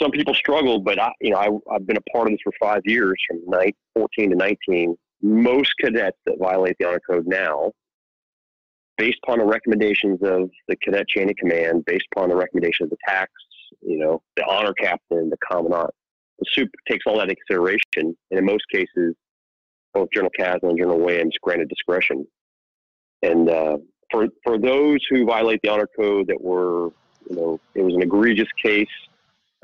Some 0.00 0.10
people 0.10 0.34
struggled, 0.34 0.84
but 0.84 0.98
I, 0.98 1.12
you 1.20 1.30
know, 1.30 1.36
I, 1.36 1.74
I've 1.74 1.86
been 1.86 1.98
a 1.98 2.10
part 2.10 2.28
of 2.28 2.32
this 2.32 2.40
for 2.42 2.52
five 2.58 2.80
years 2.86 3.14
from 3.28 3.42
nine, 3.46 3.72
14 3.94 4.30
to 4.30 4.36
19. 4.36 4.96
Most 5.22 5.72
cadets 5.80 6.18
that 6.26 6.36
violate 6.38 6.76
the 6.78 6.88
honor 6.88 7.00
code 7.08 7.26
now, 7.26 7.72
based 8.98 9.18
upon 9.24 9.38
the 9.38 9.44
recommendations 9.44 10.20
of 10.22 10.50
the 10.68 10.76
cadet 10.76 11.08
chain 11.08 11.30
of 11.30 11.36
command, 11.36 11.84
based 11.84 12.06
upon 12.14 12.28
the 12.28 12.36
recommendation 12.36 12.84
of 12.84 12.90
the 12.90 12.96
TACs, 13.08 13.26
you 13.80 13.98
know, 13.98 14.20
the 14.36 14.44
honor 14.46 14.74
captain, 14.74 15.30
the 15.30 15.36
commandant, 15.48 15.90
the 16.38 16.46
soup 16.52 16.70
takes 16.88 17.04
all 17.06 17.16
that 17.18 17.28
into 17.28 17.36
consideration. 17.46 18.16
And 18.30 18.38
in 18.38 18.44
most 18.44 18.64
cases, 18.72 19.14
both 19.94 20.08
General 20.12 20.32
Caslen 20.38 20.70
and 20.70 20.78
General 20.78 20.98
Williams 20.98 21.36
granted 21.42 21.68
discretion. 21.68 22.26
And 23.22 23.48
uh, 23.48 23.78
for 24.10 24.26
for 24.42 24.58
those 24.58 24.98
who 25.08 25.24
violate 25.24 25.60
the 25.62 25.68
honor 25.68 25.88
code 25.96 26.26
that 26.28 26.40
were 26.40 26.90
You 27.30 27.36
know, 27.36 27.60
it 27.74 27.82
was 27.82 27.94
an 27.94 28.02
egregious 28.02 28.48
case. 28.62 28.88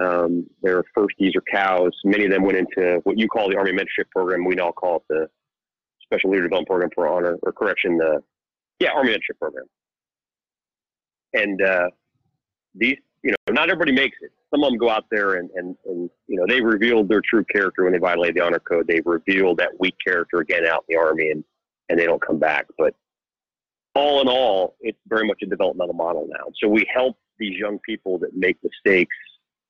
Um, 0.00 0.46
their 0.62 0.84
firsties 0.96 1.34
or 1.34 1.42
cows. 1.52 1.90
Many 2.04 2.26
of 2.26 2.30
them 2.30 2.44
went 2.44 2.56
into 2.56 3.00
what 3.02 3.18
you 3.18 3.26
call 3.26 3.50
the 3.50 3.56
Army 3.56 3.72
Mentorship 3.72 4.08
Program. 4.14 4.44
We 4.44 4.54
now 4.54 4.70
call 4.70 4.96
it 4.96 5.02
the 5.08 5.28
Special 6.12 6.30
Leader 6.30 6.44
Development 6.44 6.68
Program 6.68 6.90
for 6.94 7.08
Honor, 7.08 7.38
or 7.42 7.52
correction, 7.52 7.98
the 7.98 8.22
yeah 8.80 8.90
Army 8.94 9.12
Mentorship 9.12 9.38
Program. 9.38 9.66
And 11.34 11.62
uh, 11.62 11.90
these, 12.74 12.96
you 13.22 13.32
know, 13.32 13.52
not 13.52 13.68
everybody 13.70 13.92
makes 13.92 14.16
it. 14.22 14.30
Some 14.50 14.64
of 14.64 14.70
them 14.70 14.78
go 14.78 14.88
out 14.88 15.04
there 15.10 15.34
and, 15.34 15.50
and, 15.54 15.76
and 15.84 16.08
you 16.26 16.36
know 16.36 16.46
they 16.48 16.62
revealed 16.62 17.08
their 17.08 17.20
true 17.20 17.44
character 17.44 17.84
when 17.84 17.92
they 17.92 17.98
violate 17.98 18.34
the 18.34 18.40
honor 18.40 18.58
code. 18.58 18.86
They 18.86 19.02
revealed 19.04 19.58
that 19.58 19.78
weak 19.78 19.94
character 20.04 20.38
again 20.38 20.66
out 20.66 20.84
in 20.88 20.96
the 20.96 21.00
army, 21.00 21.30
and 21.30 21.44
and 21.88 21.98
they 21.98 22.06
don't 22.06 22.24
come 22.24 22.38
back. 22.38 22.66
But 22.78 22.94
all 23.94 24.20
in 24.20 24.28
all, 24.28 24.76
it's 24.80 24.98
very 25.08 25.26
much 25.26 25.40
a 25.42 25.46
developmental 25.46 25.94
model 25.94 26.26
now. 26.28 26.44
So 26.62 26.68
we 26.68 26.86
help 26.92 27.16
these 27.38 27.58
young 27.58 27.78
people 27.80 28.18
that 28.18 28.34
make 28.34 28.56
mistakes. 28.62 29.14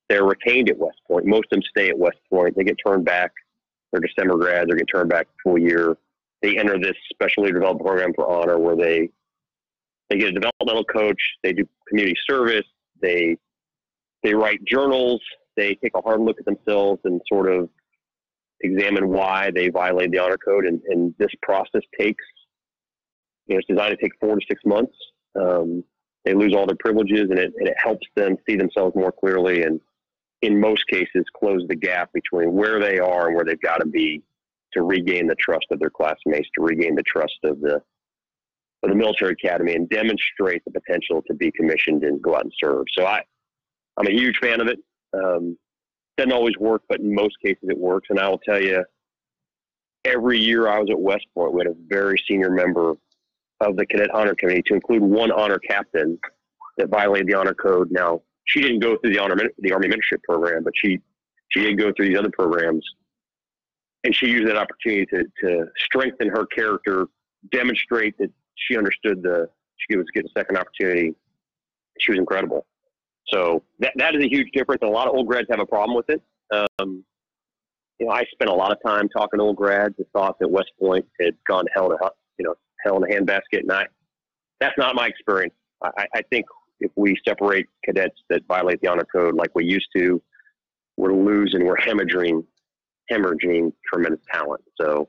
They're 0.08 0.24
retained 0.24 0.70
at 0.70 0.78
West 0.78 0.98
Point. 1.06 1.26
Most 1.26 1.46
of 1.50 1.56
them 1.56 1.62
stay 1.68 1.88
at 1.88 1.98
West 1.98 2.18
Point. 2.30 2.56
They 2.56 2.64
get 2.64 2.76
turned 2.84 3.04
back. 3.04 3.32
They're 3.90 4.00
December 4.00 4.36
grads. 4.36 4.70
They 4.70 4.76
get 4.76 4.86
turned 4.92 5.10
back 5.10 5.28
full 5.42 5.58
year. 5.58 5.96
They 6.42 6.58
enter 6.58 6.78
this 6.78 6.96
specially 7.12 7.52
developed 7.52 7.80
program 7.80 8.12
for 8.14 8.30
honor, 8.30 8.58
where 8.58 8.76
they 8.76 9.10
they 10.08 10.18
get 10.18 10.28
a 10.28 10.32
developmental 10.32 10.84
coach. 10.84 11.20
They 11.42 11.52
do 11.52 11.68
community 11.88 12.16
service. 12.28 12.66
They 13.00 13.36
they 14.22 14.34
write 14.34 14.64
journals. 14.64 15.20
They 15.56 15.74
take 15.74 15.92
a 15.96 16.00
hard 16.00 16.20
look 16.20 16.38
at 16.38 16.44
themselves 16.44 17.00
and 17.04 17.20
sort 17.28 17.50
of 17.50 17.68
examine 18.60 19.08
why 19.08 19.50
they 19.54 19.68
violated 19.68 20.12
the 20.12 20.18
honor 20.18 20.38
code. 20.38 20.66
And, 20.66 20.80
and 20.88 21.14
this 21.18 21.30
process 21.42 21.82
takes 21.98 22.24
you 23.46 23.54
know, 23.54 23.58
it's 23.58 23.68
designed 23.68 23.96
to 23.96 24.02
take 24.02 24.12
four 24.20 24.36
to 24.36 24.46
six 24.48 24.60
months. 24.64 24.94
Um, 25.34 25.82
they 26.24 26.34
lose 26.34 26.54
all 26.54 26.66
their 26.66 26.76
privileges, 26.78 27.30
and 27.30 27.38
it, 27.38 27.52
and 27.56 27.68
it 27.68 27.76
helps 27.82 28.06
them 28.14 28.36
see 28.46 28.56
themselves 28.56 28.94
more 28.94 29.12
clearly, 29.12 29.62
and 29.62 29.80
in 30.42 30.60
most 30.60 30.86
cases, 30.88 31.24
close 31.36 31.62
the 31.68 31.74
gap 31.74 32.12
between 32.12 32.52
where 32.52 32.80
they 32.80 32.98
are 32.98 33.26
and 33.28 33.34
where 33.34 33.44
they've 33.44 33.60
got 33.60 33.78
to 33.78 33.86
be 33.86 34.22
to 34.74 34.82
regain 34.82 35.26
the 35.26 35.34
trust 35.36 35.66
of 35.70 35.78
their 35.80 35.90
classmates, 35.90 36.48
to 36.56 36.62
regain 36.62 36.94
the 36.94 37.02
trust 37.02 37.38
of 37.44 37.60
the 37.60 37.82
of 38.84 38.90
the 38.90 38.94
military 38.94 39.32
academy, 39.32 39.74
and 39.74 39.88
demonstrate 39.88 40.62
the 40.64 40.70
potential 40.70 41.22
to 41.26 41.34
be 41.34 41.50
commissioned 41.50 42.04
and 42.04 42.22
go 42.22 42.36
out 42.36 42.44
and 42.44 42.52
serve. 42.62 42.84
So 42.96 43.04
I, 43.04 43.22
I'm 43.96 44.06
a 44.06 44.12
huge 44.12 44.38
fan 44.40 44.60
of 44.60 44.68
it. 44.68 44.78
Um, 45.12 45.58
doesn't 46.16 46.32
always 46.32 46.56
work, 46.58 46.82
but 46.88 47.00
in 47.00 47.12
most 47.12 47.34
cases 47.44 47.64
it 47.68 47.78
works. 47.78 48.06
And 48.10 48.20
I 48.20 48.28
will 48.28 48.38
tell 48.38 48.60
you, 48.60 48.84
every 50.04 50.38
year 50.38 50.68
I 50.68 50.78
was 50.78 50.90
at 50.90 50.98
West 50.98 51.26
Point, 51.34 51.54
we 51.54 51.60
had 51.60 51.68
a 51.68 51.76
very 51.88 52.22
senior 52.28 52.50
member 52.50 52.94
of 53.60 53.76
the 53.76 53.86
Cadet 53.86 54.14
Honor 54.14 54.34
Committee 54.34 54.62
to 54.66 54.74
include 54.74 55.02
one 55.02 55.32
honor 55.32 55.58
captain 55.58 56.18
that 56.76 56.88
violated 56.88 57.26
the 57.26 57.34
honor 57.34 57.54
code. 57.54 57.90
Now, 57.90 58.22
she 58.44 58.60
didn't 58.60 58.80
go 58.80 58.96
through 58.96 59.12
the 59.12 59.18
honor 59.18 59.36
the 59.58 59.72
Army 59.72 59.88
Mentorship 59.88 60.22
Program, 60.24 60.62
but 60.64 60.72
she 60.76 61.00
she 61.50 61.62
did 61.62 61.78
go 61.78 61.92
through 61.92 62.08
these 62.08 62.18
other 62.18 62.30
programs, 62.30 62.84
and 64.08 64.16
she 64.16 64.26
used 64.26 64.48
that 64.48 64.56
opportunity 64.56 65.04
to 65.04 65.24
to 65.42 65.66
strengthen 65.76 66.28
her 66.28 66.46
character, 66.46 67.08
demonstrate 67.52 68.16
that 68.16 68.30
she 68.54 68.74
understood 68.74 69.22
the 69.22 69.50
she 69.76 69.98
was 69.98 70.06
getting 70.14 70.30
a 70.34 70.40
second 70.40 70.56
opportunity. 70.56 71.14
She 72.00 72.12
was 72.12 72.18
incredible. 72.18 72.64
So 73.28 73.62
that 73.80 73.92
that 73.96 74.14
is 74.14 74.24
a 74.24 74.28
huge 74.28 74.48
difference. 74.54 74.80
A 74.82 74.86
lot 74.86 75.08
of 75.08 75.14
old 75.14 75.26
grads 75.26 75.46
have 75.50 75.60
a 75.60 75.66
problem 75.66 75.94
with 75.94 76.08
it. 76.08 76.22
Um, 76.50 77.04
you 77.98 78.06
know, 78.06 78.12
I 78.12 78.24
spent 78.32 78.50
a 78.50 78.54
lot 78.54 78.72
of 78.72 78.78
time 78.82 79.10
talking 79.10 79.40
to 79.40 79.44
old 79.44 79.56
grads 79.56 79.94
and 79.98 80.06
thought 80.14 80.38
that 80.40 80.48
West 80.48 80.70
Point 80.80 81.04
had 81.20 81.34
gone 81.46 81.66
hell 81.74 81.90
to 81.90 81.98
you 82.38 82.46
know 82.46 82.54
hell 82.82 82.96
in 82.96 83.12
a 83.12 83.14
handbasket. 83.14 83.60
And 83.60 83.72
I, 83.72 83.84
that's 84.58 84.78
not 84.78 84.94
my 84.94 85.06
experience. 85.06 85.52
I, 85.84 86.06
I 86.14 86.22
think 86.30 86.46
if 86.80 86.90
we 86.96 87.14
separate 87.28 87.66
cadets 87.84 88.16
that 88.30 88.40
violate 88.48 88.80
the 88.80 88.88
honor 88.88 89.06
code 89.14 89.34
like 89.34 89.50
we 89.54 89.66
used 89.66 89.88
to, 89.94 90.22
we're 90.96 91.12
losing, 91.12 91.66
we're 91.66 91.76
hemorrhaging, 91.76 92.44
hemorrhaging 93.10 93.72
tremendous 93.92 94.20
talent. 94.32 94.62
So 94.80 95.08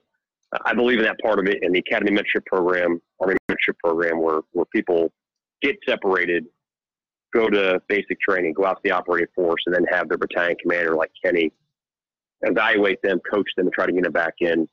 I 0.65 0.73
believe 0.73 0.99
in 0.99 1.05
that 1.05 1.19
part 1.19 1.39
of 1.39 1.45
it. 1.47 1.59
And 1.62 1.73
the 1.73 1.79
Academy 1.79 2.12
Mentorship 2.12 2.45
Program, 2.45 3.01
Army 3.19 3.35
Mentorship 3.49 3.77
Program, 3.83 4.21
where, 4.21 4.41
where 4.51 4.65
people 4.73 5.12
get 5.62 5.77
separated, 5.88 6.45
go 7.33 7.49
to 7.49 7.81
basic 7.88 8.19
training, 8.21 8.53
go 8.53 8.65
out 8.65 8.75
to 8.75 8.81
the 8.83 8.91
operating 8.91 9.27
force, 9.35 9.62
and 9.65 9.75
then 9.75 9.83
have 9.91 10.09
their 10.09 10.17
battalion 10.17 10.55
commander 10.62 10.95
like 10.95 11.12
Kenny 11.23 11.51
evaluate 12.41 13.01
them, 13.03 13.19
coach 13.29 13.49
them, 13.57 13.67
and 13.67 13.73
try 13.73 13.85
to 13.85 13.91
get 13.91 14.03
them 14.03 14.13
back 14.13 14.35
in 14.39 14.67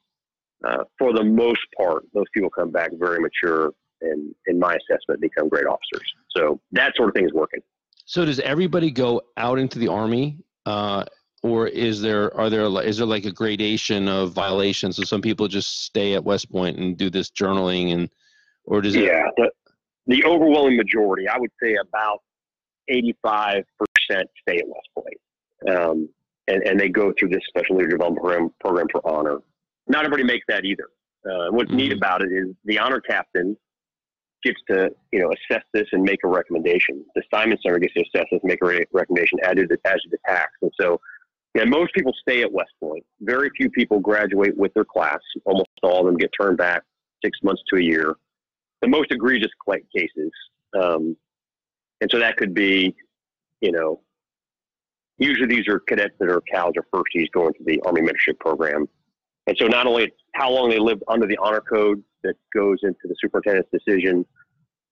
uh, 0.64 0.84
for 0.98 1.12
the 1.12 1.24
most 1.24 1.60
part, 1.76 2.04
those 2.14 2.24
people 2.32 2.50
come 2.50 2.70
back 2.70 2.90
very 2.98 3.18
mature 3.20 3.72
and, 4.00 4.34
in 4.46 4.58
my 4.58 4.74
assessment, 4.74 5.20
become 5.20 5.48
great 5.48 5.66
officers. 5.66 6.12
So 6.34 6.60
that 6.72 6.94
sort 6.96 7.08
of 7.08 7.14
thing 7.14 7.24
is 7.24 7.32
working. 7.32 7.60
So 8.04 8.24
does 8.24 8.40
everybody 8.40 8.90
go 8.90 9.22
out 9.36 9.58
into 9.58 9.78
the 9.78 9.88
army, 9.88 10.38
uh, 10.64 11.04
or 11.46 11.66
is 11.68 12.00
there 12.00 12.36
are 12.36 12.50
there 12.50 12.64
is 12.82 12.98
there 12.98 13.06
like 13.06 13.24
a 13.24 13.32
gradation 13.32 14.08
of 14.08 14.32
violations? 14.32 14.96
So 14.96 15.04
some 15.04 15.22
people 15.22 15.48
just 15.48 15.84
stay 15.84 16.14
at 16.14 16.24
West 16.24 16.50
Point 16.50 16.78
and 16.78 16.96
do 16.96 17.10
this 17.10 17.30
journaling, 17.30 17.92
and 17.92 18.10
or 18.64 18.80
does 18.80 18.94
it? 18.94 19.04
Yeah, 19.04 19.28
the, 19.36 19.50
the 20.06 20.24
overwhelming 20.24 20.76
majority, 20.76 21.28
I 21.28 21.38
would 21.38 21.52
say 21.62 21.76
about 21.76 22.20
eighty 22.88 23.16
five 23.22 23.64
percent 23.78 24.28
stay 24.42 24.58
at 24.58 24.66
West 24.66 24.88
Point, 24.94 25.76
um, 25.76 26.08
and 26.48 26.62
and 26.62 26.78
they 26.78 26.88
go 26.88 27.12
through 27.18 27.30
this 27.30 27.42
special 27.48 27.76
leader 27.76 27.90
development 27.90 28.22
program 28.22 28.50
program 28.60 28.86
for 28.92 29.06
honor 29.08 29.40
not 29.88 30.04
everybody 30.04 30.24
makes 30.24 30.44
that 30.48 30.64
either. 30.64 30.88
Uh, 31.24 31.50
what's 31.50 31.68
mm-hmm. 31.68 31.78
neat 31.78 31.92
about 31.92 32.22
it 32.22 32.32
is 32.32 32.54
the 32.64 32.78
honor 32.78 33.00
captain 33.00 33.56
gets 34.44 34.60
to 34.70 34.90
you 35.12 35.18
know 35.18 35.32
assess 35.32 35.62
this 35.72 35.86
and 35.92 36.02
make 36.02 36.20
a 36.24 36.28
recommendation. 36.28 37.04
The 37.14 37.22
Simon 37.32 37.58
Center 37.62 37.78
gets 37.78 37.94
to 37.94 38.00
assess 38.00 38.26
this, 38.30 38.40
and 38.42 38.48
make 38.48 38.62
a 38.62 38.66
re- 38.66 38.86
recommendation, 38.92 39.38
add 39.42 39.56
to 39.56 39.66
the, 39.66 39.78
the 39.84 40.18
TACs, 40.26 40.44
and 40.62 40.70
so 40.80 41.00
yeah, 41.56 41.64
most 41.64 41.94
people 41.94 42.12
stay 42.20 42.42
at 42.42 42.52
West 42.52 42.72
Point. 42.80 43.02
Very 43.20 43.48
few 43.56 43.70
people 43.70 43.98
graduate 43.98 44.54
with 44.58 44.74
their 44.74 44.84
class. 44.84 45.20
Almost 45.46 45.70
all 45.82 46.00
of 46.00 46.06
them 46.06 46.18
get 46.18 46.30
turned 46.38 46.58
back 46.58 46.82
six 47.24 47.38
months 47.42 47.62
to 47.72 47.78
a 47.78 47.82
year. 47.82 48.14
The 48.82 48.88
most 48.88 49.10
egregious 49.10 49.50
cases, 49.96 50.30
um, 50.78 51.16
and 52.02 52.10
so 52.10 52.18
that 52.18 52.36
could 52.36 52.52
be, 52.52 52.94
you 53.62 53.72
know, 53.72 54.02
usually 55.16 55.46
these 55.46 55.66
are 55.66 55.80
cadets 55.80 56.14
that 56.20 56.28
are 56.28 56.42
cows 56.52 56.74
or 56.76 56.84
firsties 56.94 57.30
going 57.32 57.54
to 57.54 57.64
the 57.64 57.80
Army 57.86 58.02
Mentorship 58.02 58.38
Program. 58.38 58.86
And 59.46 59.56
so 59.58 59.66
not 59.66 59.86
only 59.86 60.12
how 60.34 60.50
long 60.50 60.68
they 60.68 60.78
lived 60.78 61.04
under 61.08 61.26
the 61.26 61.38
honor 61.38 61.62
code 61.62 62.02
that 62.22 62.34
goes 62.54 62.80
into 62.82 63.00
the 63.04 63.14
superintendent's 63.18 63.70
decision, 63.72 64.26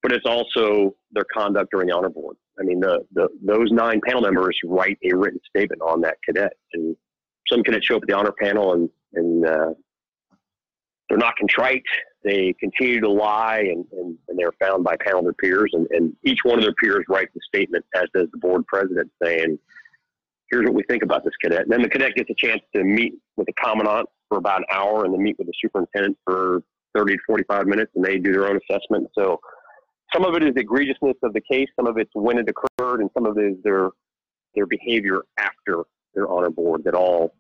but 0.05 0.13
it's 0.13 0.27
also 0.27 0.95
their 1.13 1.25
conduct 1.33 1.71
during 1.71 1.89
the 1.89 1.97
honor 1.97 2.11
board. 2.11 2.37
I 2.61 2.63
mean, 2.63 2.79
the, 2.79 3.07
the 3.15 3.27
those 3.43 3.73
nine 3.73 4.03
panel 4.07 4.21
members 4.21 4.57
write 4.63 4.99
a 5.03 5.17
written 5.17 5.41
statement 5.49 5.81
on 5.81 6.03
that 6.03 6.19
cadet, 6.23 6.53
and 6.75 6.95
some 7.51 7.63
cadets 7.63 7.87
show 7.87 7.97
up 7.97 8.03
at 8.03 8.09
the 8.09 8.15
honor 8.15 8.35
panel 8.39 8.75
and 8.75 8.91
and 9.15 9.47
uh, 9.47 9.71
they're 11.09 11.17
not 11.17 11.35
contrite. 11.37 11.83
They 12.23 12.55
continue 12.61 13.01
to 13.01 13.11
lie, 13.11 13.61
and, 13.61 13.87
and, 13.93 14.19
and 14.29 14.39
they're 14.39 14.53
found 14.61 14.85
by 14.85 14.97
panel 14.97 15.21
of 15.21 15.25
their 15.25 15.33
peers, 15.35 15.71
and, 15.73 15.87
and 15.91 16.15
each 16.23 16.41
one 16.43 16.59
of 16.59 16.65
their 16.65 16.75
peers 16.75 17.05
writes 17.09 17.33
a 17.37 17.41
statement, 17.47 17.85
as 17.95 18.05
does 18.15 18.29
the 18.31 18.39
board 18.39 18.67
president, 18.67 19.11
saying, 19.23 19.59
"Here's 20.51 20.67
what 20.67 20.75
we 20.75 20.83
think 20.83 21.03
about 21.03 21.25
this 21.25 21.35
cadet." 21.43 21.63
And 21.63 21.73
then 21.73 21.81
the 21.81 21.89
cadet 21.89 22.15
gets 22.15 22.29
a 22.29 22.47
chance 22.47 22.61
to 22.77 22.85
meet 22.85 23.15
with 23.37 23.47
the 23.47 23.55
commandant 23.55 24.07
for 24.29 24.37
about 24.37 24.59
an 24.59 24.67
hour 24.71 25.07
and 25.07 25.15
then 25.15 25.23
meet 25.23 25.39
with 25.39 25.47
the 25.47 25.55
superintendent 25.63 26.19
for 26.27 26.63
30 26.95 27.17
to 27.17 27.23
45 27.27 27.67
minutes 27.67 27.91
and 27.95 28.05
they 28.05 28.19
do 28.19 28.33
their 28.33 28.47
own 28.47 28.59
assessment. 28.69 29.09
So 29.19 29.41
some 30.15 30.25
of 30.25 30.35
it 30.35 30.43
is 30.43 30.55
the 30.55 30.65
egregiousness 30.65 31.15
of 31.23 31.33
the 31.33 31.41
case, 31.41 31.69
some 31.77 31.87
of 31.87 31.99
it's 31.99 32.11
when 32.15 32.39
it 32.39 32.49
occurred, 32.49 33.01
and 33.01 33.11
some 33.15 33.27
of 33.27 33.37
it 33.39 33.45
is 33.45 33.57
their 33.63 33.91
their 34.55 34.67
behavior 34.67 35.23
after 35.39 35.83
their 36.15 36.29
honor 36.29 36.51
board 36.51 36.85
that 36.85 36.95
all 36.95 37.35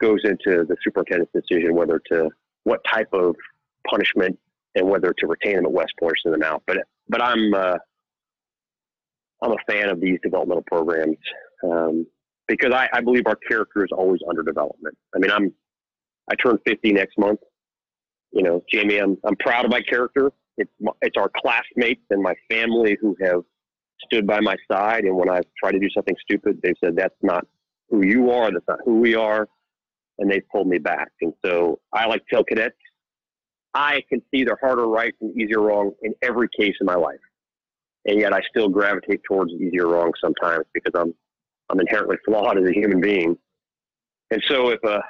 goes 0.00 0.20
into 0.24 0.64
the 0.64 0.76
superintendent's 0.82 1.32
decision 1.32 1.74
whether 1.74 2.00
to 2.10 2.30
what 2.64 2.80
type 2.90 3.08
of 3.12 3.34
punishment 3.86 4.38
and 4.74 4.88
whether 4.88 5.12
to 5.18 5.26
retain 5.26 5.56
them 5.56 5.66
at 5.66 5.72
West 5.72 5.92
Point 6.00 6.12
or 6.12 6.16
send 6.22 6.34
them 6.34 6.42
out. 6.42 6.62
But 6.66 6.78
but 7.08 7.22
I'm 7.22 7.52
uh, 7.54 7.76
I'm 9.42 9.52
a 9.52 9.56
fan 9.70 9.88
of 9.88 10.00
these 10.00 10.18
developmental 10.22 10.64
programs 10.66 11.16
um, 11.64 12.06
because 12.46 12.72
I, 12.72 12.88
I 12.92 13.00
believe 13.00 13.24
our 13.26 13.36
character 13.48 13.84
is 13.84 13.90
always 13.92 14.20
under 14.28 14.42
development. 14.42 14.96
I 15.14 15.18
mean, 15.18 15.30
I'm 15.30 15.52
I 16.30 16.34
turn 16.34 16.58
50 16.66 16.92
next 16.92 17.18
month. 17.18 17.40
You 18.32 18.42
know, 18.42 18.62
Jamie, 18.70 18.98
I'm, 18.98 19.16
I'm 19.24 19.36
proud 19.36 19.64
of 19.64 19.70
my 19.70 19.80
character. 19.80 20.30
It's, 20.58 20.70
it's 21.02 21.16
our 21.16 21.30
classmates 21.36 22.04
and 22.10 22.22
my 22.22 22.34
family 22.50 22.96
who 23.00 23.16
have 23.22 23.42
stood 24.04 24.26
by 24.26 24.40
my 24.40 24.56
side. 24.70 25.04
And 25.04 25.16
when 25.16 25.30
I've 25.30 25.46
tried 25.58 25.72
to 25.72 25.78
do 25.78 25.88
something 25.90 26.14
stupid, 26.20 26.60
they've 26.62 26.76
said, 26.82 26.96
that's 26.96 27.14
not 27.22 27.46
who 27.88 28.04
you 28.04 28.30
are. 28.30 28.50
That's 28.52 28.68
not 28.68 28.80
who 28.84 29.00
we 29.00 29.14
are. 29.14 29.48
And 30.18 30.30
they've 30.30 30.46
pulled 30.52 30.68
me 30.68 30.78
back. 30.78 31.08
And 31.20 31.32
so 31.44 31.80
I 31.92 32.06
like 32.06 32.26
to 32.26 32.34
tell 32.34 32.44
cadets, 32.44 32.76
I 33.74 34.02
can 34.08 34.20
see 34.30 34.44
their 34.44 34.58
harder 34.60 34.86
right 34.86 35.14
and 35.20 35.34
easier 35.40 35.60
wrong 35.60 35.92
in 36.02 36.14
every 36.22 36.48
case 36.58 36.74
in 36.80 36.86
my 36.86 36.96
life. 36.96 37.20
And 38.06 38.20
yet 38.20 38.32
I 38.32 38.40
still 38.50 38.68
gravitate 38.68 39.20
towards 39.24 39.52
easier 39.52 39.86
wrong 39.86 40.12
sometimes 40.20 40.64
because 40.74 40.92
I'm, 40.94 41.14
I'm 41.70 41.80
inherently 41.80 42.16
flawed 42.24 42.58
as 42.58 42.68
a 42.68 42.72
human 42.72 43.00
being. 43.00 43.36
And 44.30 44.42
so 44.48 44.70
if 44.70 44.82
a, 44.84 45.02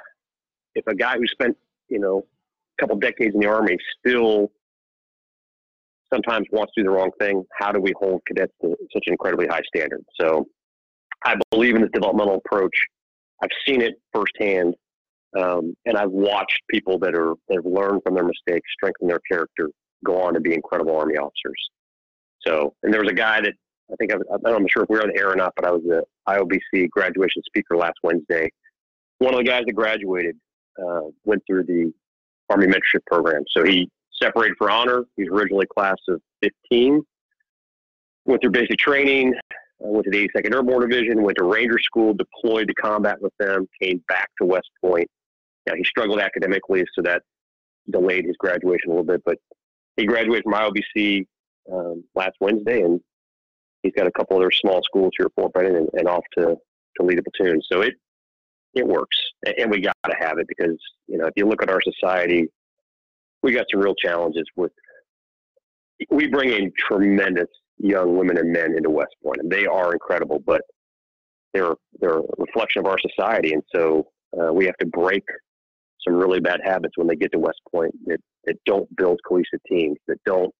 if 0.75 0.85
a 0.87 0.95
guy 0.95 1.17
who 1.17 1.25
spent 1.27 1.57
you 1.89 1.99
know 1.99 2.25
a 2.77 2.81
couple 2.81 2.97
decades 2.97 3.33
in 3.33 3.41
the 3.41 3.47
army 3.47 3.77
still 3.99 4.51
sometimes 6.13 6.47
wants 6.51 6.73
to 6.75 6.81
do 6.81 6.89
the 6.89 6.95
wrong 6.95 7.11
thing. 7.19 7.43
How 7.57 7.71
do 7.71 7.79
we 7.79 7.93
hold 7.99 8.21
cadets 8.27 8.53
to 8.61 8.75
such 8.93 9.03
an 9.07 9.13
incredibly 9.13 9.47
high 9.47 9.61
standard? 9.73 10.03
So 10.19 10.45
I 11.23 11.35
believe 11.51 11.75
in 11.75 11.81
this 11.81 11.91
developmental 11.93 12.41
approach. 12.45 12.75
I've 13.41 13.49
seen 13.67 13.81
it 13.81 13.93
firsthand, 14.13 14.75
um, 15.37 15.73
and 15.85 15.97
I've 15.97 16.11
watched 16.11 16.59
people 16.69 16.99
that 16.99 17.15
are 17.15 17.33
that 17.47 17.55
have 17.55 17.65
learned 17.65 18.01
from 18.03 18.15
their 18.15 18.23
mistakes, 18.23 18.69
strengthen 18.73 19.07
their 19.07 19.21
character, 19.31 19.69
go 20.03 20.21
on 20.21 20.33
to 20.33 20.39
be 20.39 20.53
incredible 20.53 20.95
Army 20.97 21.17
officers. 21.17 21.69
So, 22.45 22.73
and 22.83 22.93
there 22.93 23.01
was 23.01 23.11
a 23.11 23.15
guy 23.15 23.41
that 23.41 23.53
I 23.91 23.95
think 23.95 24.13
I, 24.13 24.17
I'm 24.33 24.61
not 24.61 24.71
sure 24.71 24.83
if 24.83 24.89
we 24.89 24.97
were 24.97 25.03
on 25.03 25.11
the 25.13 25.19
air 25.19 25.31
or 25.31 25.35
not, 25.35 25.53
but 25.55 25.65
I 25.65 25.71
was 25.71 25.81
the 25.85 26.03
IOBC 26.27 26.89
graduation 26.89 27.41
speaker 27.45 27.75
last 27.75 27.97
Wednesday. 28.03 28.51
One 29.19 29.33
of 29.33 29.39
the 29.39 29.45
guys 29.45 29.63
that 29.65 29.73
graduated 29.73 30.37
uh, 30.81 31.01
went 31.25 31.43
through 31.47 31.63
the 31.63 31.93
Army 32.49 32.67
mentorship 32.67 33.05
program. 33.05 33.43
So 33.55 33.63
he 33.63 33.89
separated 34.21 34.55
for 34.57 34.69
honor. 34.69 35.03
He's 35.15 35.27
originally 35.29 35.65
class 35.65 35.97
of 36.07 36.21
15. 36.41 37.01
Went 38.25 38.41
through 38.41 38.51
basic 38.51 38.77
training. 38.77 39.33
Uh, 39.53 39.89
went 39.89 40.05
to 40.05 40.11
the 40.11 40.27
82nd 40.27 40.53
Airborne 40.53 40.89
Division. 40.89 41.23
Went 41.23 41.37
to 41.37 41.45
Ranger 41.45 41.79
School. 41.79 42.13
Deployed 42.13 42.67
to 42.67 42.73
combat 42.73 43.21
with 43.21 43.33
them. 43.39 43.67
Came 43.81 44.03
back 44.07 44.29
to 44.39 44.45
West 44.45 44.69
Point. 44.81 45.09
Now, 45.67 45.75
he 45.75 45.83
struggled 45.83 46.19
academically, 46.19 46.83
so 46.95 47.01
that 47.03 47.23
delayed 47.89 48.25
his 48.25 48.35
graduation 48.37 48.89
a 48.89 48.91
little 48.91 49.03
bit. 49.03 49.21
But 49.25 49.37
he 49.97 50.05
graduated 50.05 50.43
from 50.43 50.53
IOBC 50.53 51.25
um, 51.71 52.03
last 52.15 52.35
Wednesday, 52.39 52.81
and 52.81 52.99
he's 53.83 53.93
got 53.93 54.07
a 54.07 54.11
couple 54.11 54.37
other 54.37 54.51
small 54.51 54.81
schools 54.83 55.11
here 55.17 55.27
at 55.27 55.33
Fort 55.35 55.53
Benning 55.53 55.75
and, 55.75 55.89
and 55.93 56.07
off 56.07 56.23
to, 56.37 56.55
to 56.97 57.05
lead 57.05 57.19
a 57.19 57.23
platoon. 57.23 57.61
So 57.71 57.81
it 57.81 57.95
it 58.75 58.85
works, 58.85 59.17
and 59.57 59.71
we 59.71 59.81
got 59.81 59.95
to 60.05 60.15
have 60.19 60.37
it 60.37 60.47
because 60.47 60.77
you 61.07 61.17
know 61.17 61.25
if 61.25 61.33
you 61.35 61.47
look 61.47 61.63
at 61.63 61.69
our 61.69 61.81
society, 61.81 62.47
we 63.41 63.51
got 63.51 63.65
some 63.71 63.81
real 63.81 63.95
challenges 63.95 64.45
with. 64.55 64.71
We 66.09 66.27
bring 66.27 66.51
in 66.51 66.71
tremendous 66.77 67.49
young 67.77 68.17
women 68.17 68.37
and 68.37 68.51
men 68.51 68.75
into 68.75 68.89
West 68.89 69.15
Point, 69.23 69.41
and 69.41 69.51
they 69.51 69.65
are 69.65 69.91
incredible, 69.93 70.39
but 70.45 70.61
they're 71.53 71.75
they're 71.99 72.19
a 72.19 72.23
reflection 72.37 72.79
of 72.79 72.85
our 72.85 72.97
society, 72.99 73.53
and 73.53 73.63
so 73.73 74.07
uh, 74.39 74.53
we 74.53 74.65
have 74.65 74.77
to 74.77 74.85
break 74.85 75.23
some 76.05 76.15
really 76.15 76.39
bad 76.39 76.61
habits 76.63 76.93
when 76.97 77.07
they 77.07 77.15
get 77.15 77.31
to 77.31 77.39
West 77.39 77.59
Point 77.71 77.93
that, 78.05 78.19
that 78.45 78.55
don't 78.65 78.93
build 78.95 79.19
cohesive 79.27 79.59
teams, 79.67 79.97
that 80.07 80.17
don't 80.25 80.53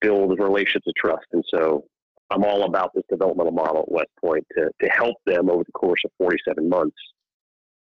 build 0.00 0.38
relationships 0.38 0.86
of 0.86 0.94
trust. 0.94 1.26
And 1.32 1.44
so 1.52 1.84
I'm 2.30 2.44
all 2.44 2.64
about 2.64 2.92
this 2.94 3.04
developmental 3.10 3.52
model 3.52 3.82
at 3.82 3.90
West 3.90 4.10
Point 4.20 4.46
to, 4.56 4.70
to 4.80 4.88
help 4.90 5.16
them 5.26 5.50
over 5.50 5.64
the 5.64 5.72
course 5.72 6.00
of 6.04 6.10
47 6.18 6.68
months, 6.68 6.96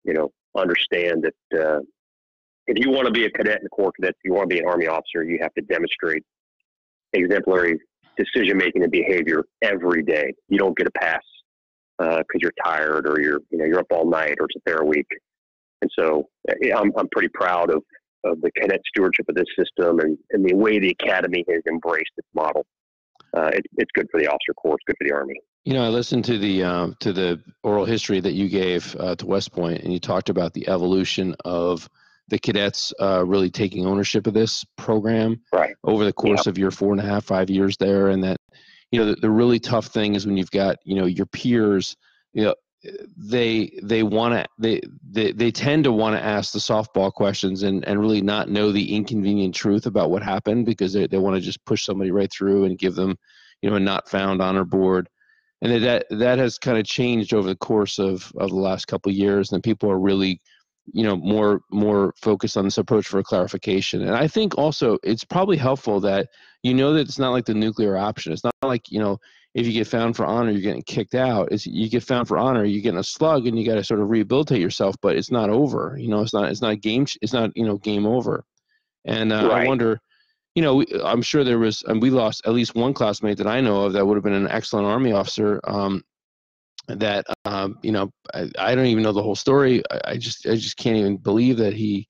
you 0.05 0.15
know, 0.15 0.31
understand 0.57 1.25
that 1.25 1.61
uh, 1.61 1.81
if 2.67 2.85
you 2.85 2.91
want 2.91 3.07
to 3.07 3.13
be 3.13 3.25
a 3.25 3.31
cadet 3.31 3.59
in 3.59 3.65
the 3.65 3.71
Corps 3.71 3.93
Cadets, 3.93 4.17
if 4.23 4.25
you 4.25 4.35
want 4.35 4.49
to 4.49 4.55
be 4.55 4.61
an 4.61 4.67
Army 4.67 4.87
officer, 4.87 5.25
you 5.25 5.39
have 5.41 5.53
to 5.55 5.63
demonstrate 5.63 6.23
exemplary 7.13 7.79
decision 8.17 8.57
making 8.57 8.83
and 8.83 8.93
behavior 8.93 9.45
every 9.63 10.03
day. 10.03 10.33
You 10.49 10.59
don't 10.59 10.77
get 10.77 10.87
a 10.87 10.93
pass 10.93 11.23
because 11.99 12.25
uh, 12.25 12.39
you're 12.41 12.53
tired 12.65 13.07
or 13.07 13.21
you're 13.21 13.41
you 13.51 13.59
know 13.59 13.65
you're 13.65 13.81
up 13.81 13.87
all 13.91 14.09
night 14.09 14.37
or 14.41 14.47
it's 14.47 14.57
a 14.57 14.71
fair 14.71 14.85
week. 14.85 15.07
And 15.83 15.91
so 15.99 16.29
I'm 16.77 16.93
I'm 16.97 17.09
pretty 17.11 17.29
proud 17.35 17.71
of 17.71 17.83
of 18.25 18.41
the 18.41 18.51
cadet 18.53 18.81
stewardship 18.87 19.27
of 19.29 19.35
this 19.35 19.47
system 19.59 19.99
and, 19.99 20.17
and 20.31 20.49
the 20.49 20.55
way 20.55 20.79
the 20.79 20.91
academy 20.91 21.45
has 21.49 21.61
embraced 21.69 22.13
its 22.17 22.29
model 22.35 22.65
uh, 23.37 23.51
it, 23.53 23.65
it's 23.77 23.91
good 23.95 24.09
for 24.11 24.21
the 24.21 24.27
officer 24.27 24.53
corps. 24.55 24.75
It's 24.75 24.85
good 24.87 24.97
for 24.99 25.09
the 25.09 25.15
army. 25.15 25.35
You 25.65 25.75
know, 25.75 25.85
I 25.85 25.89
listened 25.89 26.25
to 26.27 26.39
the 26.39 26.65
um, 26.65 26.97
to 27.01 27.13
the 27.13 27.41
oral 27.63 27.85
history 27.85 28.21
that 28.21 28.33
you 28.33 28.49
gave 28.49 28.97
uh, 28.99 29.15
to 29.17 29.27
West 29.27 29.53
Point, 29.53 29.83
and 29.83 29.93
you 29.93 30.01
talked 30.01 30.29
about 30.29 30.53
the 30.53 30.69
evolution 30.69 31.35
of 31.45 31.89
the 32.29 32.39
cadets 32.39 32.93
uh, 33.01 33.25
really 33.27 33.51
taking 33.51 33.87
ownership 33.87 34.27
of 34.27 34.35
this 34.35 34.65
program 34.77 35.41
right. 35.53 35.75
over 35.85 36.05
the 36.05 36.13
course 36.13 36.47
yep. 36.47 36.53
of 36.53 36.59
your 36.59 36.71
four 36.71 36.93
and 36.93 37.01
a 37.01 37.05
half, 37.05 37.25
five 37.25 37.51
years 37.51 37.77
there, 37.79 38.09
and 38.09 38.23
that 38.25 38.37
you 38.91 39.01
know 39.01 39.07
the, 39.07 39.17
the 39.17 39.31
really 39.31 39.59
tough 39.59 39.87
thing 39.87 40.15
is 40.15 40.27
when 40.27 40.37
you've 40.37 40.51
got 40.51 40.77
you 40.85 40.95
know 40.95 41.07
your 41.07 41.27
peers, 41.27 41.97
you 42.33 42.45
know 42.45 42.55
they 43.17 43.79
they 43.83 44.03
want 44.03 44.35
to 44.35 44.45
they, 44.59 44.81
they 45.09 45.33
they 45.33 45.51
tend 45.51 45.85
to 45.85 45.93
want 45.93 46.17
to 46.17 46.25
ask 46.25 46.53
the 46.53 46.59
softball 46.59 47.13
questions 47.13 47.63
and 47.63 47.85
and 47.87 48.01
really 48.01 48.21
not 48.21 48.49
know 48.49 48.73
the 48.73 48.95
inconvenient 48.95 49.55
truth 49.55 49.87
about 49.87 50.11
what 50.11 50.23
happened 50.23 50.67
because 50.67 50.93
they, 50.93 51.07
they 51.07 51.19
want 51.19 51.37
to 51.37 51.41
just 51.41 51.65
push 51.65 51.85
somebody 51.85 52.11
right 52.11 52.33
through 52.33 52.65
and 52.65 52.79
give 52.79 52.95
them 52.95 53.17
you 53.61 53.71
know 53.71 53.77
a 53.77 53.81
not 53.81 54.09
found 54.09 54.43
honor 54.43 54.65
board 54.65 55.09
and 55.61 55.85
that 55.85 56.07
that 56.11 56.39
has 56.39 56.59
kind 56.59 56.77
of 56.77 56.85
changed 56.85 57.33
over 57.33 57.49
the 57.49 57.57
course 57.57 58.01
of 58.01 58.33
of 58.37 58.51
the 58.51 58.57
last 58.57 58.89
couple 58.89 59.11
of 59.11 59.17
years 59.17 59.53
and 59.53 59.63
people 59.63 59.91
are 59.91 60.01
really 60.01 60.41
you 60.93 61.05
know 61.05 61.17
more 61.17 61.61
more 61.71 62.13
focused 62.17 62.57
on 62.57 62.65
this 62.65 62.79
approach 62.79 63.07
for 63.07 63.23
clarification 63.23 64.03
and 64.03 64.17
i 64.17 64.27
think 64.27 64.59
also 64.59 64.99
it's 65.03 65.25
probably 65.25 65.57
helpful 65.57 66.01
that 66.01 66.29
you 66.63 66.75
know 66.75 66.93
that 66.93 67.07
it's 67.07 67.19
not 67.19 67.31
like 67.31 67.45
the 67.45 67.55
nuclear 67.55 67.97
option 67.97 68.33
it's 68.33 68.45
not 68.45 68.55
like 68.63 68.91
you 68.91 68.99
know 68.99 69.19
if 69.55 69.67
you 69.67 69.73
get 69.73 69.87
found 69.87 70.17
for 70.17 70.25
honor, 70.25 70.51
you're 70.51 70.63
getting 70.63 70.83
kicked 70.83 71.15
out. 71.15 71.49
It's 71.53 71.67
you 71.67 71.89
get 71.91 72.03
found 72.03 72.27
for 72.27 72.39
honor, 72.39 72.65
you're 72.65 72.83
getting 72.83 72.99
a 72.99 73.05
slug, 73.05 73.47
and 73.47 73.59
you 73.59 73.67
got 73.67 73.75
to 73.75 73.85
sort 73.85 74.01
of 74.01 74.09
rehabilitate 74.09 74.61
yourself. 74.61 74.97
But 75.03 75.17
it's 75.17 75.31
not 75.31 75.51
over. 75.51 75.97
You 75.99 76.09
know, 76.09 76.23
it's 76.23 76.33
not. 76.33 76.51
It's 76.51 76.63
not 76.63 76.81
game. 76.81 77.07
It's 77.21 77.33
not. 77.33 77.51
You 77.55 77.67
know, 77.67 77.77
game 77.77 78.07
over. 78.07 78.45
And 79.05 79.33
uh, 79.33 79.49
right. 79.49 79.65
I 79.65 79.69
wonder. 79.69 80.01
You 80.55 80.63
know, 80.63 80.85
I'm 81.03 81.23
sure 81.23 81.45
there 81.45 81.59
was, 81.59 81.83
and 81.87 82.03
we 82.03 82.11
lost 82.11 82.43
at 82.45 82.53
least 82.53 82.75
one 82.75 82.93
classmate 82.93 83.39
that 83.39 83.47
I 83.47 83.63
know 83.63 83.85
of 83.85 83.95
that 83.95 84.07
would 84.07 84.17
have 84.17 84.25
been 84.25 84.35
an 84.35 84.49
excellent 84.49 84.87
army 84.87 85.13
officer. 85.13 85.61
Um, 85.65 86.03
that 86.89 87.25
um, 87.45 87.79
you 87.83 87.93
know, 87.93 88.11
I, 88.35 88.51
I, 88.59 88.75
don't 88.75 88.87
even 88.87 89.03
know 89.03 89.13
the 89.13 89.23
whole 89.23 89.37
story. 89.37 89.83
I, 89.91 90.01
I, 90.05 90.17
just, 90.17 90.47
I 90.47 90.57
just 90.57 90.77
can't 90.77 90.97
even 90.97 91.17
believe 91.17 91.57
that 91.59 91.75
he, 91.75 92.09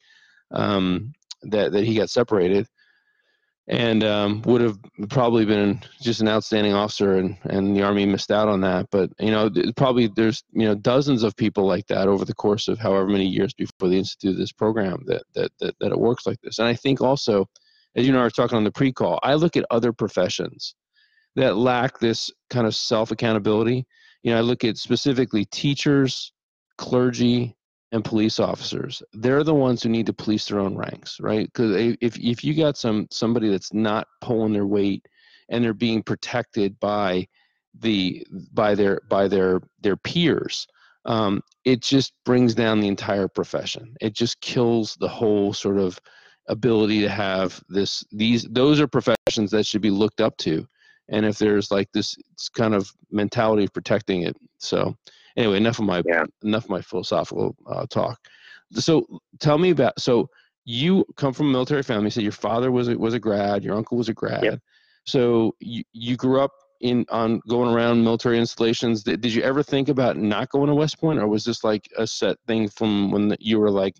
um, 0.50 1.12
that 1.42 1.72
that 1.72 1.84
he 1.84 1.96
got 1.96 2.10
separated 2.10 2.66
and 3.68 4.02
um, 4.02 4.42
would 4.42 4.60
have 4.60 4.76
probably 5.08 5.44
been 5.44 5.80
just 6.00 6.20
an 6.20 6.28
outstanding 6.28 6.72
officer 6.72 7.18
and, 7.18 7.36
and 7.44 7.76
the 7.76 7.82
army 7.82 8.04
missed 8.04 8.30
out 8.30 8.48
on 8.48 8.60
that. 8.60 8.86
But 8.90 9.10
you 9.20 9.30
know 9.30 9.50
probably 9.76 10.08
there's 10.08 10.42
you 10.52 10.64
know 10.64 10.74
dozens 10.74 11.22
of 11.22 11.36
people 11.36 11.64
like 11.64 11.86
that 11.86 12.08
over 12.08 12.24
the 12.24 12.34
course 12.34 12.68
of 12.68 12.78
however 12.78 13.06
many 13.06 13.26
years 13.26 13.54
before 13.54 13.88
they 13.88 13.98
instituted 13.98 14.38
this 14.38 14.52
program 14.52 15.02
that, 15.06 15.22
that 15.34 15.52
that 15.60 15.74
that 15.80 15.92
it 15.92 15.98
works 15.98 16.26
like 16.26 16.40
this. 16.42 16.58
And 16.58 16.68
i 16.68 16.74
think 16.74 17.00
also 17.00 17.48
as 17.96 18.06
you 18.06 18.12
know 18.12 18.20
i 18.20 18.24
was 18.24 18.32
talking 18.32 18.56
on 18.56 18.64
the 18.64 18.72
pre-call 18.72 19.20
i 19.22 19.34
look 19.34 19.56
at 19.56 19.64
other 19.70 19.92
professions 19.92 20.74
that 21.36 21.56
lack 21.56 21.98
this 21.98 22.30
kind 22.50 22.66
of 22.66 22.74
self 22.74 23.10
accountability 23.10 23.86
you 24.22 24.32
know 24.32 24.38
i 24.38 24.40
look 24.40 24.64
at 24.64 24.76
specifically 24.76 25.44
teachers 25.46 26.32
clergy 26.78 27.56
and 27.92 28.02
police 28.02 28.40
officers. 28.40 29.02
They're 29.12 29.44
the 29.44 29.54
ones 29.54 29.82
who 29.82 29.90
need 29.90 30.06
to 30.06 30.14
police 30.14 30.48
their 30.48 30.58
own 30.58 30.74
ranks 30.74 31.18
right? 31.20 31.46
Because 31.46 31.76
if, 32.00 32.18
if 32.18 32.42
you 32.42 32.54
got 32.54 32.76
some 32.76 33.06
somebody 33.10 33.50
that's 33.50 33.72
not 33.72 34.08
pulling 34.20 34.52
their 34.52 34.66
weight 34.66 35.06
and 35.50 35.62
they're 35.62 35.74
being 35.74 36.02
protected 36.02 36.80
by 36.80 37.28
the 37.78 38.26
by 38.52 38.74
their 38.74 39.00
by 39.08 39.28
their 39.28 39.60
their 39.80 39.96
peers 39.96 40.66
um, 41.04 41.42
it 41.64 41.82
just 41.82 42.12
brings 42.24 42.54
down 42.54 42.80
the 42.80 42.88
entire 42.88 43.28
profession. 43.28 43.96
It 44.00 44.14
just 44.14 44.40
kills 44.40 44.96
the 45.00 45.08
whole 45.08 45.52
sort 45.52 45.78
of 45.78 45.98
ability 46.48 47.00
to 47.00 47.08
have 47.08 47.62
this 47.68 48.04
these 48.12 48.44
those 48.50 48.80
are 48.80 48.86
professions 48.86 49.50
that 49.50 49.66
should 49.66 49.82
be 49.82 49.90
looked 49.90 50.20
up 50.20 50.36
to 50.36 50.66
and 51.12 51.24
if 51.24 51.38
there's 51.38 51.70
like 51.70 51.88
this 51.92 52.16
kind 52.56 52.74
of 52.74 52.90
mentality 53.10 53.64
of 53.64 53.72
protecting 53.72 54.22
it 54.22 54.36
so 54.58 54.96
anyway, 55.36 55.56
enough 55.56 55.78
of 55.78 55.84
my 55.84 56.02
yeah. 56.06 56.24
enough 56.42 56.64
of 56.64 56.70
my 56.70 56.80
philosophical 56.80 57.56
uh, 57.66 57.86
talk. 57.86 58.18
So 58.72 59.06
tell 59.40 59.58
me 59.58 59.70
about 59.70 59.98
so 60.00 60.28
you 60.64 61.04
come 61.16 61.32
from 61.32 61.48
a 61.48 61.52
military 61.52 61.82
family. 61.82 62.10
Said 62.10 62.22
your 62.22 62.32
father 62.32 62.70
was 62.70 62.88
a, 62.88 62.96
was 62.96 63.14
a 63.14 63.18
grad, 63.18 63.64
your 63.64 63.76
uncle 63.76 63.98
was 63.98 64.08
a 64.08 64.14
grad. 64.14 64.44
Yep. 64.44 64.60
So 65.04 65.54
you, 65.60 65.82
you 65.92 66.16
grew 66.16 66.40
up 66.40 66.52
in 66.80 67.04
on 67.10 67.40
going 67.48 67.74
around 67.74 68.02
military 68.02 68.38
installations. 68.38 69.02
Did, 69.02 69.20
did 69.20 69.34
you 69.34 69.42
ever 69.42 69.62
think 69.62 69.88
about 69.88 70.16
not 70.16 70.50
going 70.50 70.68
to 70.68 70.74
West 70.74 71.00
Point, 71.00 71.18
or 71.18 71.26
was 71.28 71.44
this 71.44 71.64
like 71.64 71.88
a 71.98 72.06
set 72.06 72.36
thing 72.46 72.68
from 72.68 73.10
when 73.10 73.36
you 73.40 73.58
were 73.58 73.70
like 73.70 73.94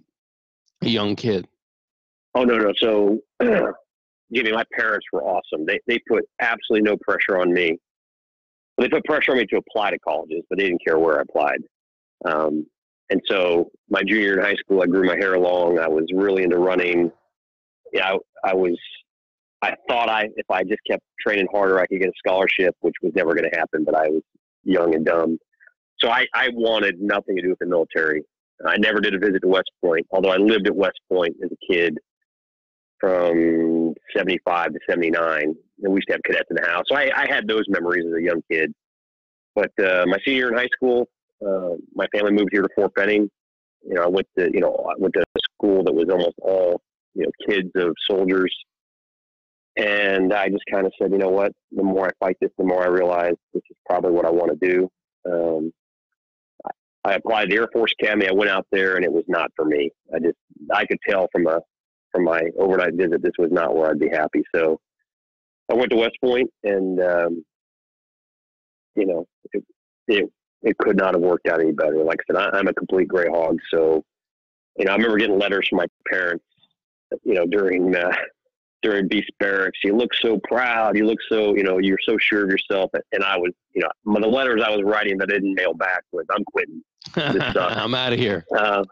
a 0.83 0.89
young 0.89 1.17
kid? 1.17 1.47
Oh 2.35 2.45
no, 2.45 2.57
no. 2.57 2.73
So, 2.79 3.19
Jimmy, 4.33 4.53
my 4.53 4.65
parents 4.73 5.07
were 5.13 5.23
awesome. 5.23 5.67
They 5.67 5.79
they 5.87 5.99
put 6.09 6.25
absolutely 6.41 6.91
no 6.91 6.97
pressure 7.05 7.39
on 7.39 7.53
me 7.53 7.79
they 8.79 8.89
put 8.89 9.05
pressure 9.05 9.33
on 9.33 9.39
me 9.39 9.47
to 9.47 9.57
apply 9.57 9.91
to 9.91 9.99
colleges, 9.99 10.43
but 10.49 10.59
they 10.59 10.65
didn't 10.65 10.85
care 10.85 10.99
where 10.99 11.19
I 11.19 11.23
applied. 11.23 11.61
Um, 12.25 12.67
and 13.11 13.21
so 13.29 13.71
my 13.91 14.03
junior 14.03 14.39
in 14.39 14.45
high 14.45 14.57
school, 14.57 14.83
I 14.83 14.87
grew 14.87 15.07
my 15.07 15.17
hair 15.17 15.39
long. 15.39 15.79
I 15.79 15.89
was 15.89 16.07
really 16.15 16.43
into 16.43 16.59
running. 16.59 17.11
Yeah, 17.93 18.15
I, 18.45 18.51
I 18.51 18.55
was. 18.55 18.79
I 19.61 19.77
thought 19.89 20.09
I, 20.09 20.25
if 20.35 20.51
I 20.51 20.65
just 20.65 20.81
kept 20.91 21.05
training 21.25 21.47
harder, 21.53 21.79
I 21.79 21.87
could 21.87 22.01
get 22.01 22.09
a 22.09 22.13
scholarship, 22.19 22.75
which 22.81 22.97
was 23.01 23.13
never 23.15 23.33
going 23.33 23.49
to 23.49 23.57
happen. 23.57 23.85
But 23.85 23.95
I 23.95 24.09
was 24.09 24.23
young 24.65 24.95
and 24.95 25.05
dumb, 25.05 25.39
so 25.99 26.09
I, 26.09 26.27
I 26.35 26.49
wanted 26.53 27.01
nothing 27.01 27.37
to 27.37 27.43
do 27.43 27.51
with 27.51 27.59
the 27.61 27.67
military. 27.67 28.23
I 28.67 28.77
never 28.77 29.01
did 29.01 29.15
a 29.15 29.19
visit 29.19 29.41
to 29.43 29.49
West 29.49 29.71
Point, 29.85 30.07
although 30.11 30.31
I 30.31 30.37
lived 30.37 30.67
at 30.67 30.75
West 30.75 31.01
Point 31.09 31.37
as 31.45 31.51
a 31.51 31.73
kid 31.73 31.99
from 33.03 33.95
75 34.17 34.73
to 34.73 34.79
79. 34.89 35.43
And 35.43 35.57
we 35.83 35.97
used 35.97 36.07
to 36.07 36.15
have 36.15 36.23
cadets 36.23 36.49
in 36.51 36.57
the 36.57 36.71
house. 36.71 36.85
So 36.89 36.97
I, 36.97 37.11
I 37.17 37.27
had 37.27 37.49
those 37.49 37.65
memories 37.69 38.05
as 38.07 38.15
a 38.15 38.23
young 38.23 38.43
kid. 38.51 38.73
But 39.57 39.73
uh, 39.85 40.05
my 40.07 40.19
senior 40.25 40.39
year 40.39 40.49
in 40.51 40.57
high 40.57 40.69
school, 40.75 41.09
uh, 41.45 41.75
my 41.95 42.07
family 42.15 42.33
moved 42.33 42.51
here 42.53 42.63
to 42.63 42.69
Fort 42.77 42.95
Benning. 42.95 43.29
You 43.85 43.95
know, 43.95 44.05
I 44.05 44.07
went 44.07 44.29
to, 44.39 44.49
you 44.55 44.61
know, 44.61 44.87
I 44.89 44.95
went 44.97 45.15
to 45.15 45.21
a 45.23 45.41
school 45.57 45.83
that 45.83 45.93
was 45.93 46.07
almost 46.11 46.37
all, 46.41 46.81
you 47.15 47.25
know, 47.25 47.31
kids 47.47 47.71
of 47.75 47.93
soldiers. 48.09 48.55
and 49.77 50.33
I 50.33 50.49
just 50.49 50.65
kind 50.71 50.87
of 50.87 50.93
said, 51.01 51.11
you 51.11 51.19
know 51.19 51.31
what? 51.31 51.53
The 51.73 51.83
more 51.83 52.07
I 52.07 52.11
fight 52.25 52.37
this, 52.41 52.51
the 52.57 52.65
more 52.65 52.85
I 52.85 52.89
realize 52.89 53.35
this 53.53 53.63
is 53.69 53.77
probably 53.85 54.13
what 54.13 54.27
I 54.27 54.31
want 54.31 54.59
to 54.59 54.69
do. 54.69 54.89
Um, 55.31 55.73
I 57.05 57.15
applied 57.15 57.51
to 57.51 57.57
Air 57.57 57.69
Force 57.73 57.93
Academy. 58.01 58.29
I 58.29 58.33
went 58.33 58.51
out 58.51 58.67
there, 58.71 58.97
and 58.97 59.05
it 59.05 59.13
was 59.13 59.25
not 59.27 59.51
for 59.57 59.65
me. 59.65 59.91
I 60.15 60.21
just 60.21 60.37
I 60.73 60.87
could 60.87 60.99
tell 61.09 61.29
from 61.33 61.49
a 61.49 61.61
from 62.13 62.25
my 62.25 62.43
overnight 62.59 62.95
visit 62.95 63.23
this 63.23 63.33
was 63.39 63.51
not 63.51 63.75
where 63.75 63.91
I'd 63.91 63.99
be 63.99 64.09
happy. 64.09 64.43
So 64.55 64.79
I 65.71 65.75
went 65.75 65.91
to 65.91 65.97
West 65.97 66.17
Point, 66.23 66.51
and 66.63 67.01
um, 67.01 67.45
you 68.95 69.07
know, 69.07 69.27
it, 69.53 69.65
it 70.09 70.33
it 70.63 70.79
could 70.79 70.97
not 70.97 71.15
have 71.15 71.23
worked 71.23 71.49
out 71.49 71.61
any 71.61 71.73
better. 71.73 72.05
Like 72.05 72.21
I 72.21 72.35
said, 72.35 72.43
I, 72.43 72.59
I'm 72.59 72.69
a 72.69 72.75
complete 72.75 73.09
gray 73.09 73.29
hog, 73.29 73.59
so 73.73 74.05
you 74.77 74.85
know, 74.85 74.93
I 74.93 74.97
remember 74.97 75.19
getting 75.19 75.39
letters 75.39 75.69
from 75.69 75.79
my 75.79 75.87
parents, 76.09 76.45
you 77.25 77.35
know, 77.35 77.47
during 77.47 77.95
uh, 77.95 78.13
during 78.83 79.09
Beast 79.09 79.31
Barracks. 79.39 79.79
You 79.85 79.97
look 79.97 80.11
so 80.15 80.41
proud. 80.49 80.97
You 80.97 81.07
look 81.07 81.19
so, 81.31 81.55
you 81.55 81.63
know, 81.63 81.79
you're 81.79 81.99
so 82.07 82.17
sure 82.19 82.45
of 82.45 82.51
yourself. 82.51 82.91
And 83.13 83.23
I 83.23 83.37
was, 83.37 83.53
you 83.75 83.83
know, 83.83 84.21
the 84.21 84.27
letters 84.27 84.63
I 84.65 84.71
was 84.71 84.83
writing 84.85 85.19
that 85.19 85.31
I 85.31 85.35
didn't 85.35 85.55
mail 85.55 85.75
back 85.75 86.03
was, 86.13 86.27
I'm 86.31 86.45
quitting. 86.45 86.83
I'm 87.17 87.95
out 87.95 88.13
of 88.13 88.19
here. 88.19 88.45
Uh, 88.57 88.85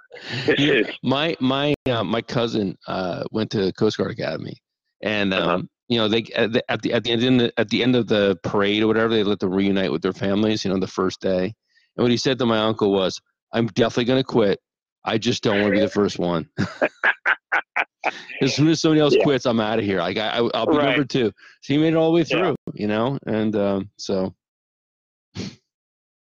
my 1.02 1.36
my 1.40 1.74
uh, 1.86 2.02
my 2.02 2.20
cousin 2.20 2.76
uh, 2.86 3.24
went 3.30 3.50
to 3.50 3.72
Coast 3.72 3.98
Guard 3.98 4.10
Academy, 4.10 4.56
and 5.02 5.32
uh-huh. 5.32 5.42
um, 5.42 5.48
uh-huh. 5.48 5.62
you 5.88 5.98
know 5.98 6.08
they 6.08 6.24
at 6.34 6.52
the, 6.52 6.70
at 6.70 6.82
the 6.82 6.92
at 6.92 7.04
the 7.04 7.12
end 7.12 7.52
at 7.56 7.68
the 7.68 7.82
end 7.82 7.96
of 7.96 8.06
the 8.08 8.38
parade 8.42 8.82
or 8.82 8.86
whatever 8.86 9.14
they 9.14 9.22
let 9.22 9.38
them 9.38 9.52
reunite 9.52 9.92
with 9.92 10.02
their 10.02 10.12
families. 10.12 10.64
You 10.64 10.72
know, 10.72 10.80
the 10.80 10.86
first 10.86 11.20
day, 11.20 11.44
and 11.44 12.04
what 12.04 12.10
he 12.10 12.16
said 12.16 12.38
to 12.38 12.46
my 12.46 12.58
uncle 12.58 12.92
was, 12.92 13.20
"I'm 13.52 13.66
definitely 13.68 14.06
going 14.06 14.20
to 14.20 14.24
quit. 14.24 14.60
I 15.04 15.18
just 15.18 15.42
don't 15.42 15.60
want 15.60 15.72
to 15.72 15.78
be 15.78 15.80
the 15.80 15.88
first 15.88 16.18
one." 16.18 16.48
as 18.40 18.54
soon 18.54 18.68
as 18.68 18.80
somebody 18.80 19.00
else 19.00 19.14
yeah. 19.16 19.22
quits, 19.22 19.46
I'm 19.46 19.60
out 19.60 19.78
of 19.78 19.84
here. 19.84 19.98
Like 19.98 20.18
I, 20.18 20.40
will 20.40 20.50
be 20.50 20.76
right. 20.76 20.90
number 20.90 21.04
two. 21.04 21.32
So 21.62 21.74
he 21.74 21.78
made 21.78 21.92
it 21.92 21.96
all 21.96 22.10
the 22.10 22.16
way 22.16 22.24
through, 22.24 22.56
yeah. 22.66 22.72
you 22.74 22.86
know, 22.86 23.18
and 23.26 23.54
um, 23.56 23.90
so. 23.96 24.34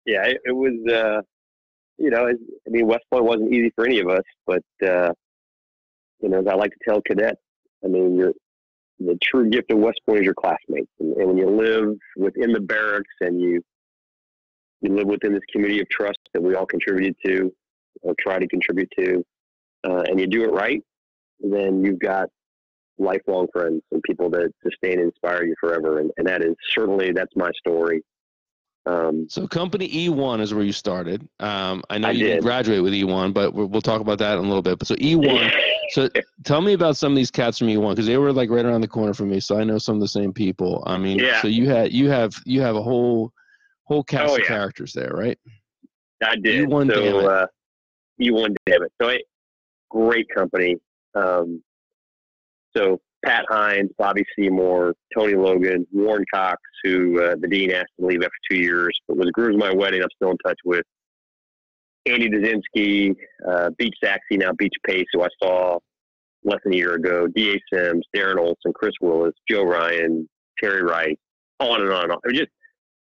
Yeah, 0.06 0.24
it, 0.24 0.38
it 0.44 0.52
was. 0.52 0.74
Uh, 0.90 1.22
you 2.01 2.11
know, 2.11 2.26
I 2.26 2.70
mean, 2.70 2.86
West 2.86 3.05
Point 3.12 3.24
wasn't 3.24 3.53
easy 3.53 3.70
for 3.74 3.86
any 3.86 4.01
of 4.01 4.09
us, 4.09 4.24
but 4.46 4.62
uh, 4.82 5.12
you 6.20 6.28
know, 6.30 6.40
as 6.40 6.46
I 6.46 6.55
like 6.55 6.72
to 6.72 6.78
tell 6.88 7.01
cadets, 7.03 7.40
I 7.84 7.88
mean, 7.88 8.16
you're 8.16 8.32
the 8.98 9.18
true 9.22 9.48
gift 9.48 9.70
of 9.70 9.78
West 9.78 10.01
Point 10.07 10.20
is 10.20 10.24
your 10.24 10.34
classmates, 10.34 10.90
and, 10.98 11.16
and 11.16 11.28
when 11.28 11.36
you 11.36 11.48
live 11.48 11.96
within 12.16 12.53
the 12.53 12.61
barracks 12.61 13.14
and 13.20 13.40
you 13.40 13.62
you 14.80 14.94
live 14.94 15.07
within 15.07 15.34
this 15.34 15.42
community 15.53 15.80
of 15.80 15.88
trust 15.90 16.18
that 16.32 16.42
we 16.42 16.55
all 16.55 16.66
contributed 16.66 17.14
to, 17.24 17.53
or 18.03 18.14
try 18.18 18.38
to 18.38 18.48
contribute 18.48 18.90
to, 18.98 19.22
uh, 19.86 20.03
and 20.07 20.18
you 20.18 20.26
do 20.26 20.42
it 20.44 20.53
right, 20.53 20.82
then 21.40 21.84
you've 21.84 21.98
got 21.98 22.28
lifelong 22.98 23.46
friends 23.53 23.82
and 23.92 24.03
people 24.03 24.30
that 24.30 24.53
sustain 24.62 24.98
and 24.98 25.09
inspire 25.09 25.44
you 25.44 25.55
forever. 25.61 25.98
And, 25.98 26.11
and 26.16 26.26
that 26.26 26.42
is 26.42 26.55
certainly 26.74 27.12
that's 27.12 27.34
my 27.36 27.51
story. 27.59 28.03
Um, 28.87 29.26
so 29.28 29.47
company 29.47 29.89
E1 29.89 30.41
is 30.41 30.55
where 30.55 30.64
you 30.64 30.72
started. 30.72 31.28
Um, 31.39 31.83
I 31.91 31.99
know 31.99 32.09
I 32.09 32.12
you 32.12 32.18
did. 32.20 32.28
didn't 32.28 32.43
graduate 32.43 32.83
with 32.83 32.95
E1, 32.95 33.35
but 33.35 33.53
we'll, 33.53 33.66
we'll, 33.66 33.83
talk 33.83 34.01
about 34.01 34.18
that 34.18 34.39
in 34.39 34.45
a 34.45 34.49
little 34.49 34.62
bit. 34.62 34.78
But 34.78 34.89
so 34.89 34.95
E1, 34.97 35.53
so 35.91 36.09
tell 36.45 36.62
me 36.62 36.72
about 36.72 36.97
some 36.97 37.12
of 37.12 37.16
these 37.16 37.31
cats 37.31 37.59
from 37.59 37.68
E1 37.68 37.91
because 37.91 38.07
they 38.07 38.16
were 38.16 38.33
like 38.33 38.49
right 38.49 38.64
around 38.64 38.81
the 38.81 38.89
corner 38.89 39.12
from 39.12 39.28
me. 39.28 39.39
So 39.39 39.59
I 39.59 39.64
know 39.64 39.76
some 39.78 39.97
of 39.97 40.01
the 40.01 40.09
same 40.09 40.33
people. 40.33 40.83
I 40.87 40.97
mean, 40.97 41.18
yeah. 41.18 41.43
so 41.43 41.49
you 41.49 41.68
had 41.68 41.93
you 41.93 42.09
have 42.09 42.35
you 42.47 42.62
have 42.62 42.74
a 42.74 42.83
whole 42.83 43.33
whole 43.85 44.03
cast 44.03 44.33
oh, 44.33 44.37
of 44.37 44.47
characters 44.47 44.95
there, 44.95 45.12
right? 45.12 45.39
I 46.24 46.37
did. 46.37 46.66
E1 46.66 46.93
so, 46.93 47.28
uh, 47.28 47.47
E1 48.20 48.55
Dammit. 48.66 48.93
So 49.01 49.11
I, 49.11 49.18
great 49.91 50.28
company. 50.35 50.76
Um, 51.14 51.62
so 52.74 53.01
Pat 53.24 53.44
Hines, 53.48 53.90
Bobby 53.98 54.24
Seymour, 54.36 54.94
Tony 55.16 55.34
Logan, 55.34 55.86
Warren 55.92 56.24
Cox, 56.32 56.60
who 56.82 57.22
uh, 57.22 57.36
the 57.38 57.48
dean 57.48 57.70
asked 57.70 57.92
to 57.98 58.06
leave 58.06 58.22
after 58.22 58.30
two 58.50 58.56
years, 58.56 58.98
but 59.06 59.16
was 59.16 59.30
grooms 59.32 59.58
my 59.58 59.72
wedding. 59.72 60.02
I'm 60.02 60.08
still 60.16 60.30
in 60.30 60.38
touch 60.44 60.58
with 60.64 60.84
Andy 62.06 62.30
Dazinski, 62.30 63.14
uh, 63.46 63.70
Beach 63.76 63.94
Saxy, 64.02 64.38
now 64.38 64.52
Beach 64.52 64.74
Pace, 64.86 65.06
who 65.12 65.22
I 65.22 65.28
saw 65.42 65.78
less 66.44 66.60
than 66.64 66.72
a 66.72 66.76
year 66.76 66.94
ago, 66.94 67.26
D.A. 67.26 67.60
Sims, 67.74 68.04
Darren 68.16 68.38
Olson, 68.38 68.72
Chris 68.74 68.94
Willis, 69.00 69.34
Joe 69.48 69.64
Ryan, 69.64 70.28
Terry 70.58 70.82
Wright, 70.82 71.18
on 71.58 71.82
and 71.82 71.92
on 71.92 72.04
and 72.04 72.12
on. 72.12 72.18
It 72.24 72.28
was 72.28 72.38
just 72.38 72.50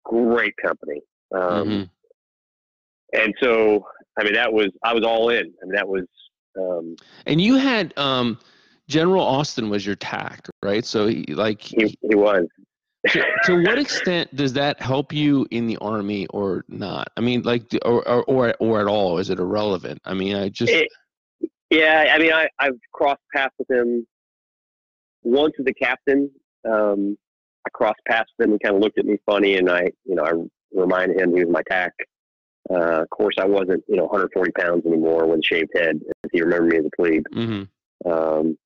great 0.04 0.54
company. 0.62 1.02
Um, 1.34 1.42
mm-hmm. 1.42 1.84
And 3.14 3.34
so, 3.42 3.86
I 4.18 4.24
mean, 4.24 4.34
that 4.34 4.52
was, 4.52 4.70
I 4.84 4.94
was 4.94 5.04
all 5.06 5.30
in. 5.30 5.54
I 5.62 5.66
mean, 5.66 5.76
that 5.76 5.88
was, 5.88 6.04
um, 6.60 6.96
and 7.26 7.40
you 7.40 7.56
had 7.56 7.94
um, 7.98 8.38
General 8.94 9.24
Austin 9.24 9.72
was 9.72 9.84
your 9.84 9.96
TAC, 9.96 10.48
right? 10.62 10.86
So 10.86 11.08
he, 11.08 11.26
like 11.34 11.64
he, 11.64 11.98
he 12.00 12.14
was. 12.14 12.46
to, 13.10 13.26
to, 13.46 13.64
what 13.64 13.80
extent 13.80 14.34
does 14.36 14.54
that 14.54 14.80
help 14.80 15.12
you 15.12 15.48
in 15.50 15.66
the 15.66 15.78
army 15.78 16.28
or 16.28 16.64
not? 16.68 17.08
I 17.18 17.22
mean, 17.22 17.42
like, 17.42 17.64
or 17.84 18.08
or 18.08 18.24
or, 18.26 18.56
or 18.60 18.82
at 18.82 18.88
all? 18.88 19.18
Is 19.18 19.32
it 19.32 19.40
irrelevant? 19.40 20.00
I 20.06 20.14
mean, 20.14 20.36
I 20.36 20.50
just. 20.50 20.72
It, 20.72 20.90
yeah, 21.72 22.14
I 22.14 22.20
mean, 22.20 22.32
I 22.32 22.48
I've 22.60 22.78
crossed 22.94 23.24
paths 23.36 23.56
with 23.58 23.72
him 23.72 24.06
once 25.24 25.56
as 25.60 25.66
a 25.68 25.74
captain. 25.74 26.30
Um, 26.70 27.18
I 27.66 27.72
crossed 27.72 28.00
paths 28.08 28.30
with 28.38 28.46
him 28.46 28.52
and 28.52 28.62
kind 28.62 28.76
of 28.76 28.82
looked 28.84 29.00
at 29.00 29.06
me 29.06 29.18
funny, 29.26 29.58
and 29.58 29.72
I, 29.72 29.90
you 30.06 30.14
know, 30.14 30.24
I 30.24 30.34
reminded 30.80 31.20
him 31.20 31.36
he 31.36 31.44
was 31.44 31.52
my 31.52 31.64
TAC. 31.68 31.94
Uh, 32.70 33.02
of 33.02 33.10
course, 33.10 33.36
I 33.40 33.46
wasn't, 33.46 33.84
you 33.88 33.96
know, 33.96 34.04
140 34.04 34.52
pounds 34.52 34.86
anymore 34.86 35.26
when 35.26 35.42
shaved 35.42 35.72
head. 35.76 36.00
If 36.24 36.32
you 36.32 36.44
remember 36.44 36.68
me 36.68 36.78
as 36.78 36.86
a 36.86 36.96
plebe. 36.96 37.24
Mm-hmm. 37.34 38.10
Um, 38.10 38.58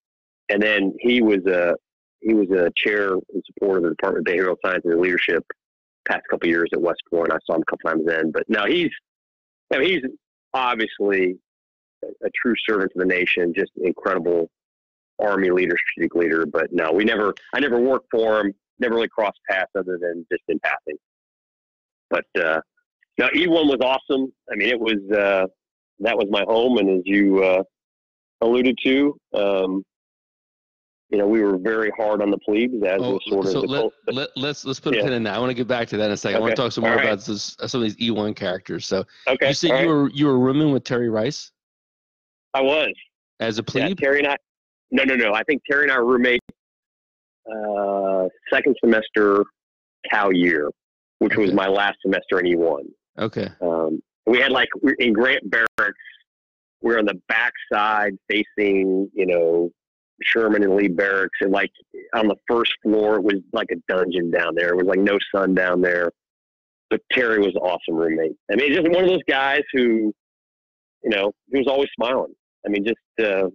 and 0.50 0.62
then 0.62 0.94
he 1.00 1.22
was 1.22 1.46
a 1.46 1.76
he 2.22 2.34
was 2.34 2.50
a 2.50 2.72
chair 2.76 3.14
in 3.14 3.42
support 3.46 3.78
of 3.78 3.84
the 3.84 3.90
Department 3.90 4.28
of 4.28 4.34
Behavioral 4.34 4.56
Science 4.66 4.84
and 4.86 5.00
Leadership. 5.00 5.46
Past 6.08 6.24
couple 6.30 6.48
years 6.48 6.70
at 6.74 6.82
West 6.82 7.02
Point, 7.12 7.32
I 7.32 7.38
saw 7.46 7.56
him 7.56 7.62
a 7.62 7.66
couple 7.66 7.90
times 7.90 8.06
then. 8.06 8.32
But 8.32 8.44
now 8.48 8.66
he's, 8.66 8.90
I 9.74 9.78
mean, 9.78 9.90
he's 9.90 10.12
obviously 10.54 11.38
a, 12.04 12.08
a 12.26 12.30
true 12.42 12.56
servant 12.68 12.92
to 12.94 13.00
the 13.00 13.06
nation. 13.06 13.54
Just 13.54 13.72
incredible 13.84 14.50
Army 15.20 15.50
leader, 15.50 15.76
strategic 15.92 16.16
leader. 16.16 16.46
But 16.46 16.72
no, 16.72 16.92
we 16.92 17.04
never. 17.04 17.34
I 17.54 17.60
never 17.60 17.80
worked 17.80 18.08
for 18.12 18.40
him. 18.40 18.54
Never 18.80 18.96
really 18.96 19.10
crossed 19.10 19.40
paths 19.50 19.72
other 19.78 19.98
than 20.00 20.26
just 20.32 20.44
in 20.48 20.60
passing. 20.60 20.98
But 22.10 22.26
uh, 22.40 22.62
now, 23.18 23.28
E1 23.30 23.50
was 23.50 23.80
awesome. 23.82 24.32
I 24.52 24.56
mean, 24.56 24.70
it 24.70 24.80
was 24.80 24.98
uh, 25.12 25.48
that 26.00 26.18
was 26.18 26.28
my 26.30 26.44
home, 26.48 26.78
and 26.78 27.00
as 27.00 27.02
you 27.06 27.44
uh, 27.44 27.64
alluded 28.42 28.78
to, 28.84 29.18
um, 29.34 29.84
you 31.10 31.18
know, 31.18 31.28
we 31.28 31.42
were 31.42 31.58
very 31.58 31.90
hard 31.98 32.22
on 32.22 32.32
the 32.32 32.38
plebes 32.40 32.84
as 32.86 33.00
oh, 33.02 33.20
sort 33.28 33.46
of. 33.46 33.52
So 33.52 33.60
let, 33.62 33.92
let, 34.08 34.30
let's, 34.36 34.66
let's 34.66 34.80
put 34.80 34.96
a 34.96 35.02
pin 35.02 35.14
in 35.14 35.24
that. 35.24 35.36
I 35.36 35.40
want 35.40 35.52
to 35.52 35.54
get 35.54 35.68
back 35.68 35.88
to 35.90 35.98
that 35.98 36.06
in 36.06 36.12
a 36.12 36.18
second. 36.18 36.36
Okay. 36.36 36.40
I 36.40 36.42
want 36.42 36.56
to 36.56 36.62
talk 36.62 36.72
some 36.74 36.84
more 36.84 36.96
right. 36.96 37.06
about 37.06 37.22
this, 37.22 37.56
some 37.66 37.82
of 37.82 37.84
these 37.84 37.96
E1 37.96 38.36
characters. 38.36 38.86
So, 38.86 39.06
okay. 39.28 39.48
you 39.48 39.54
said 39.54 39.72
All 39.72 39.82
you 39.82 39.88
right. 39.88 39.94
were 39.94 40.10
you 40.10 40.26
were 40.28 40.38
rooming 40.38 40.72
with 40.72 40.84
Terry 40.84 41.10
Rice. 41.10 41.52
I 42.54 42.62
was 42.62 42.94
as 43.40 43.58
a 43.58 43.64
plebe. 43.64 43.90
Yeah, 43.90 43.96
Terry 43.96 44.20
and 44.20 44.28
I. 44.28 44.38
No, 44.92 45.04
no, 45.04 45.16
no. 45.16 45.34
I 45.34 45.44
think 45.44 45.62
Terry 45.70 45.84
and 45.84 45.92
I 45.92 46.00
were 46.00 46.06
roommates 46.06 46.46
uh, 47.50 48.28
second 48.52 48.76
semester 48.84 49.46
cow 50.12 50.30
year, 50.30 50.70
which 51.20 51.34
okay. 51.34 51.42
was 51.42 51.54
my 51.54 51.68
last 51.68 51.98
semester 52.02 52.40
in 52.40 52.46
E1. 52.46 52.84
Okay. 53.20 53.50
Um, 53.62 54.02
we 54.26 54.40
had 54.40 54.52
like 54.52 54.70
in 55.00 55.14
Grant 55.14 55.50
Barracks, 55.50 55.98
we 56.82 56.94
are 56.94 57.00
on 57.00 57.06
the 57.06 57.20
back 57.28 57.54
side 57.72 58.14
facing, 58.30 59.10
you 59.14 59.26
know, 59.26 59.72
Sherman 60.24 60.64
and 60.64 60.76
Lee 60.76 60.88
Barracks, 60.88 61.38
and 61.42 61.52
like 61.52 61.72
on 62.14 62.28
the 62.28 62.36
first 62.48 62.74
floor, 62.84 63.16
it 63.16 63.24
was 63.24 63.36
like 63.54 63.70
a 63.72 63.76
dungeon 63.88 64.32
down 64.32 64.56
there. 64.56 64.70
It 64.70 64.78
was 64.78 64.88
like 64.88 65.00
no 65.00 65.18
sun 65.34 65.54
down 65.54 65.82
there. 65.82 66.12
But 66.90 67.02
Terry 67.12 67.40
was 67.40 67.54
an 67.56 67.62
awesome 67.62 67.96
roommate. 67.96 68.36
I 68.52 68.56
mean, 68.56 68.74
just 68.74 68.88
one 68.90 69.04
of 69.04 69.10
those 69.10 69.24
guys 69.28 69.62
who, 69.74 70.14
you 71.04 71.10
know, 71.10 71.34
he 71.52 71.58
was 71.58 71.68
always 71.68 71.90
smiling. 71.96 72.34
I 72.66 72.70
mean, 72.70 72.86
just 72.86 72.98
uh, 73.20 73.50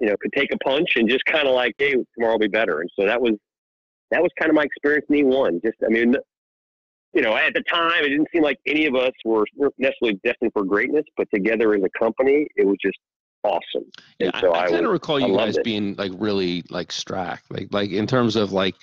you 0.00 0.08
know, 0.08 0.16
could 0.20 0.32
take 0.34 0.52
a 0.52 0.58
punch 0.58 0.96
and 0.96 1.08
just 1.08 1.24
kind 1.26 1.46
of 1.46 1.54
like, 1.54 1.74
hey, 1.78 1.94
tomorrow 2.14 2.32
will 2.32 2.38
be 2.38 2.48
better. 2.48 2.80
And 2.80 2.90
so 2.98 3.06
that 3.06 3.20
was 3.20 3.32
that 4.10 4.22
was 4.22 4.30
kind 4.38 4.50
of 4.50 4.54
my 4.54 4.62
experience 4.62 5.06
in 5.08 5.16
E1. 5.16 5.62
Just, 5.62 5.76
I 5.84 5.88
mean, 5.88 6.14
you 7.12 7.22
know, 7.22 7.36
at 7.36 7.54
the 7.54 7.62
time, 7.62 8.04
it 8.04 8.10
didn't 8.10 8.28
seem 8.32 8.42
like 8.42 8.58
any 8.66 8.86
of 8.86 8.94
us 8.94 9.12
were 9.24 9.46
necessarily 9.78 10.20
destined 10.24 10.52
for 10.52 10.64
greatness, 10.64 11.04
but 11.16 11.26
together 11.34 11.74
as 11.74 11.82
a 11.82 11.98
company, 11.98 12.46
it 12.56 12.66
was 12.66 12.76
just 12.80 12.98
awesome. 13.46 13.90
Yeah, 14.18 14.38
so 14.40 14.52
I, 14.52 14.64
I 14.64 14.70
kind 14.70 14.84
of 14.84 14.92
recall 14.92 15.20
you 15.20 15.36
guys 15.36 15.56
it. 15.56 15.64
being 15.64 15.94
like 15.96 16.12
really 16.16 16.64
like 16.70 16.88
strack, 16.88 17.40
like 17.50 17.68
like 17.70 17.90
in 17.90 18.06
terms 18.06 18.36
of 18.36 18.52
like, 18.52 18.74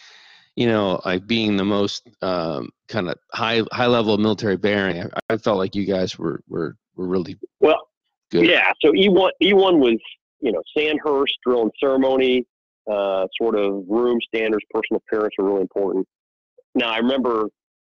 you 0.56 0.68
know, 0.68 1.02
like 1.06 1.28
being 1.28 1.58
the 1.58 1.66
most 1.66 2.08
um, 2.22 2.70
kind 2.88 3.10
of 3.10 3.18
high 3.32 3.62
high 3.72 3.88
level 3.88 4.14
of 4.14 4.20
military 4.20 4.58
bearing. 4.58 5.02
I, 5.02 5.34
I, 5.34 5.38
felt 5.38 5.58
like 5.58 5.76
you 5.76 5.86
guys 5.86 6.18
were 6.18 6.42
were 6.48 6.76
were 6.96 7.08
really 7.08 7.38
well. 7.60 7.90
Good. 8.32 8.48
Yeah. 8.48 8.72
So 8.84 8.94
E 8.96 9.10
one 9.10 9.32
E 9.42 9.54
one 9.54 9.80
was 9.80 9.98
you 10.40 10.52
know 10.52 10.62
Sandhurst 10.76 11.38
drill 11.46 11.64
and 11.64 11.72
ceremony, 11.80 12.46
uh, 12.92 13.28
sort 13.42 13.56
of 13.56 13.84
room 13.88 14.20
standards, 14.28 14.64
personal 14.72 15.02
appearance 15.08 15.34
are 15.40 15.46
really 15.46 15.62
important. 15.62 16.08
Now 16.76 16.90
I 16.90 16.98
remember 16.98 17.48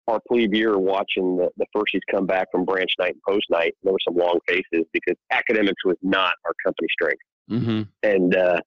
our 0.08 0.20
plebe 0.26 0.54
year 0.54 0.78
watching 0.78 1.36
the, 1.36 1.48
the 1.56 1.66
firsties 1.74 2.00
come 2.10 2.26
back 2.26 2.48
from 2.50 2.64
branch 2.64 2.90
night 2.98 3.14
and 3.14 3.22
post 3.28 3.46
night. 3.50 3.74
There 3.82 3.92
were 3.92 3.98
some 4.06 4.16
long 4.16 4.38
faces 4.46 4.86
because 4.92 5.14
academics 5.30 5.84
was 5.84 5.96
not 6.02 6.32
our 6.44 6.52
company 6.64 6.88
strength. 6.90 7.22
Mm-hmm. 7.50 7.82
And 8.02 8.36
uh, 8.36 8.60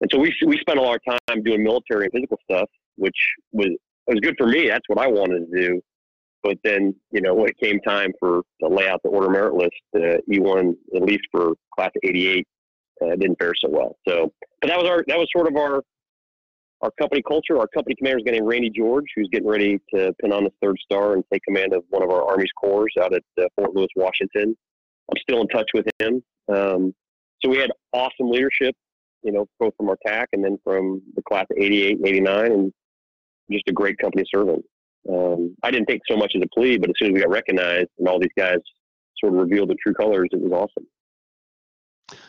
and 0.00 0.10
so 0.12 0.18
we 0.18 0.34
we 0.46 0.58
spent 0.58 0.78
all 0.78 0.88
our 0.88 1.00
time 1.08 1.42
doing 1.42 1.62
military 1.62 2.04
and 2.04 2.12
physical 2.12 2.38
stuff, 2.50 2.68
which 2.96 3.16
was 3.52 3.70
was 4.06 4.20
good 4.20 4.34
for 4.38 4.46
me. 4.46 4.68
That's 4.68 4.88
what 4.88 4.98
I 4.98 5.06
wanted 5.06 5.50
to 5.50 5.60
do. 5.60 5.80
But 6.42 6.58
then, 6.62 6.94
you 7.10 7.20
know, 7.20 7.34
when 7.34 7.48
it 7.48 7.58
came 7.60 7.80
time 7.80 8.12
for 8.20 8.42
to 8.62 8.68
lay 8.68 8.88
out 8.88 9.00
the 9.02 9.08
order 9.08 9.28
merit 9.28 9.54
list, 9.54 9.72
uh, 9.96 10.18
E1, 10.30 10.74
at 10.94 11.02
least 11.02 11.24
for 11.32 11.54
class 11.74 11.90
of 11.96 12.00
88, 12.04 12.46
uh, 13.02 13.16
didn't 13.16 13.36
fare 13.40 13.52
so 13.60 13.68
well. 13.68 13.96
So, 14.06 14.32
but 14.60 14.68
that 14.68 14.78
was 14.78 14.86
our, 14.88 15.04
that 15.08 15.18
was 15.18 15.26
sort 15.34 15.48
of 15.48 15.56
our, 15.56 15.82
our 16.82 16.90
company 16.98 17.22
culture. 17.26 17.58
Our 17.58 17.68
company 17.68 17.94
commander 17.96 18.18
is 18.18 18.24
getting 18.24 18.44
Randy 18.44 18.70
George, 18.70 19.06
who's 19.14 19.28
getting 19.32 19.48
ready 19.48 19.78
to 19.94 20.12
pin 20.20 20.32
on 20.32 20.44
his 20.44 20.52
third 20.62 20.76
star 20.82 21.14
and 21.14 21.24
take 21.32 21.42
command 21.42 21.72
of 21.72 21.84
one 21.88 22.02
of 22.02 22.10
our 22.10 22.22
Army's 22.24 22.52
corps 22.60 22.88
out 23.00 23.14
at 23.14 23.22
uh, 23.40 23.44
Fort 23.56 23.74
Lewis, 23.74 23.88
Washington. 23.96 24.56
I'm 25.10 25.20
still 25.20 25.40
in 25.40 25.48
touch 25.48 25.70
with 25.74 25.86
him. 25.98 26.22
Um, 26.48 26.94
so 27.42 27.50
we 27.50 27.58
had 27.58 27.70
awesome 27.92 28.30
leadership, 28.30 28.74
you 29.22 29.32
know, 29.32 29.46
both 29.58 29.74
from 29.76 29.88
our 29.88 29.98
TAC 30.06 30.28
and 30.32 30.44
then 30.44 30.58
from 30.64 31.02
the 31.14 31.22
class 31.22 31.46
of 31.50 31.58
88 31.58 31.98
and 31.98 32.06
89, 32.06 32.52
and 32.52 32.72
just 33.50 33.68
a 33.68 33.72
great 33.72 33.98
company 33.98 34.24
servant. 34.32 34.64
Um, 35.08 35.54
I 35.62 35.70
didn't 35.70 35.86
think 35.86 36.02
so 36.08 36.16
much 36.16 36.32
as 36.34 36.42
a 36.42 36.48
plebe, 36.48 36.80
but 36.80 36.90
as 36.90 36.94
soon 36.98 37.08
as 37.08 37.14
we 37.14 37.20
got 37.20 37.30
recognized 37.30 37.88
and 37.98 38.08
all 38.08 38.18
these 38.18 38.30
guys 38.36 38.58
sort 39.18 39.32
of 39.32 39.38
revealed 39.38 39.70
the 39.70 39.76
true 39.76 39.94
colors, 39.94 40.28
it 40.32 40.40
was 40.40 40.52
awesome. 40.52 40.86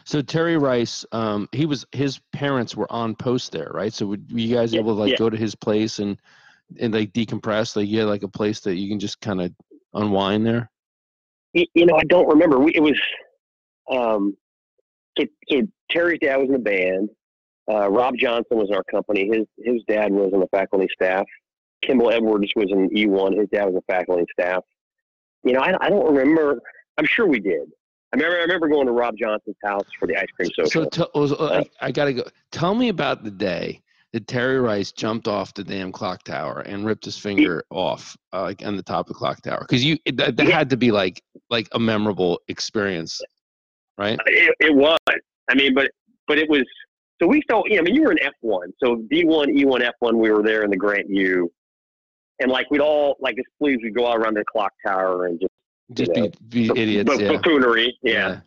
So 0.05 0.21
Terry 0.21 0.57
Rice, 0.57 1.05
um, 1.11 1.47
he 1.51 1.65
was 1.65 1.85
his 1.91 2.19
parents 2.33 2.75
were 2.75 2.91
on 2.91 3.15
post 3.15 3.51
there, 3.51 3.69
right? 3.73 3.93
So 3.93 4.07
would, 4.07 4.31
were 4.31 4.39
you 4.39 4.55
guys 4.55 4.73
Yeah, 4.73 4.79
able 4.79 4.95
to 4.95 4.99
like 5.01 5.11
yeah. 5.11 5.17
go 5.17 5.29
to 5.29 5.37
his 5.37 5.55
place 5.55 5.99
and 5.99 6.17
and 6.79 6.93
like 6.93 7.13
decompress? 7.13 7.75
Like 7.75 7.87
you 7.87 7.99
had 7.99 8.07
like 8.07 8.23
a 8.23 8.27
place 8.27 8.59
that 8.61 8.75
you 8.75 8.89
can 8.89 8.99
just 8.99 9.21
kind 9.21 9.41
of 9.41 9.51
unwind 9.93 10.45
there. 10.45 10.69
you, 11.53 11.65
you 11.73 11.85
know, 11.85 11.95
I 11.95 12.03
don't 12.05 12.27
remember. 12.27 12.59
We, 12.59 12.71
it 12.73 12.81
was 12.81 12.99
um, 13.91 14.35
so 15.17 15.25
so 15.49 15.61
Terry's 15.91 16.19
dad 16.21 16.37
was 16.37 16.47
in 16.47 16.53
the 16.53 16.59
band. 16.59 17.09
Uh, 17.69 17.89
Rob 17.89 18.15
Johnson 18.17 18.57
was 18.57 18.69
in 18.69 18.75
our 18.75 18.83
company. 18.85 19.27
His 19.27 19.45
his 19.63 19.83
dad 19.87 20.11
was 20.11 20.31
on 20.33 20.39
the 20.39 20.47
faculty 20.47 20.87
staff. 20.93 21.25
Kimball 21.83 22.11
Edwards 22.11 22.51
was 22.55 22.67
in 22.71 22.89
E1. 22.89 23.37
His 23.37 23.47
dad 23.49 23.65
was 23.65 23.75
a 23.75 23.91
faculty 23.91 24.25
staff. 24.31 24.63
You 25.43 25.53
know, 25.53 25.59
I, 25.59 25.75
I 25.85 25.89
don't 25.89 26.13
remember. 26.15 26.59
I'm 26.97 27.05
sure 27.05 27.27
we 27.27 27.39
did. 27.39 27.69
I 28.13 28.15
remember 28.15 28.37
I 28.37 28.41
remember 28.41 28.67
going 28.69 28.87
to 28.87 28.93
Rob 28.93 29.15
Johnson's 29.17 29.57
house 29.63 29.85
for 29.99 30.07
the 30.07 30.15
ice 30.15 30.27
cream 30.35 30.49
social. 30.55 30.83
So 30.83 30.89
tell 30.89 31.09
was, 31.13 31.33
I, 31.33 31.65
I 31.81 31.91
gotta 31.91 32.13
go. 32.13 32.23
Tell 32.51 32.73
me 32.73 32.89
about 32.89 33.23
the 33.23 33.31
day 33.31 33.81
that 34.13 34.27
Terry 34.27 34.59
Rice 34.59 34.93
jumped 34.93 35.27
off 35.27 35.53
the 35.53 35.63
damn 35.63 35.91
clock 35.91 36.23
tower 36.23 36.61
and 36.61 36.85
ripped 36.85 37.03
his 37.03 37.17
finger 37.17 37.65
off, 37.69 38.15
uh, 38.31 38.43
like 38.43 38.65
on 38.65 38.77
the 38.77 38.83
top 38.83 39.07
of 39.07 39.07
the 39.09 39.13
clock 39.13 39.41
tower. 39.41 39.59
Because 39.59 39.83
you 39.83 39.97
that, 40.13 40.37
that 40.37 40.47
Yeah. 40.47 40.57
had 40.57 40.69
to 40.69 40.77
be 40.77 40.91
like 40.91 41.21
like 41.49 41.67
a 41.73 41.79
memorable 41.79 42.39
experience, 42.47 43.21
right? 43.97 44.17
It, 44.27 44.55
it 44.61 44.73
was. 44.75 44.97
I 45.49 45.55
mean, 45.55 45.73
but 45.73 45.91
but 46.27 46.37
it 46.37 46.49
was. 46.49 46.63
So 47.21 47.27
we. 47.27 47.41
Yeah, 47.49 47.79
I 47.79 47.81
mean, 47.81 47.93
you 47.93 48.03
were 48.03 48.13
in 48.13 48.23
F 48.23 48.33
one. 48.39 48.71
So 48.81 49.03
D 49.09 49.25
one, 49.25 49.49
E 49.49 49.65
one, 49.65 49.81
F 49.81 49.95
one. 49.99 50.17
We 50.17 50.31
were 50.31 50.43
there 50.43 50.63
in 50.63 50.69
the 50.69 50.77
Grant 50.77 51.09
U, 51.09 51.51
and 52.39 52.49
like 52.49 52.71
we'd 52.71 52.79
all 52.79 53.17
like 53.19 53.37
as 53.37 53.45
plebes 53.59 53.83
we'd 53.83 53.95
go 53.95 54.07
out 54.07 54.17
around 54.17 54.35
the 54.35 54.45
clock 54.49 54.71
tower 54.85 55.25
and 55.25 55.39
just 55.41 55.51
Just 55.93 56.11
know, 56.11 56.29
be, 56.49 56.69
be 56.69 56.81
idiots. 56.81 57.09
bu- 57.15 57.21
Yeah. 57.23 57.31
buffoonery. 57.37 57.97
Yeah. 58.01 58.39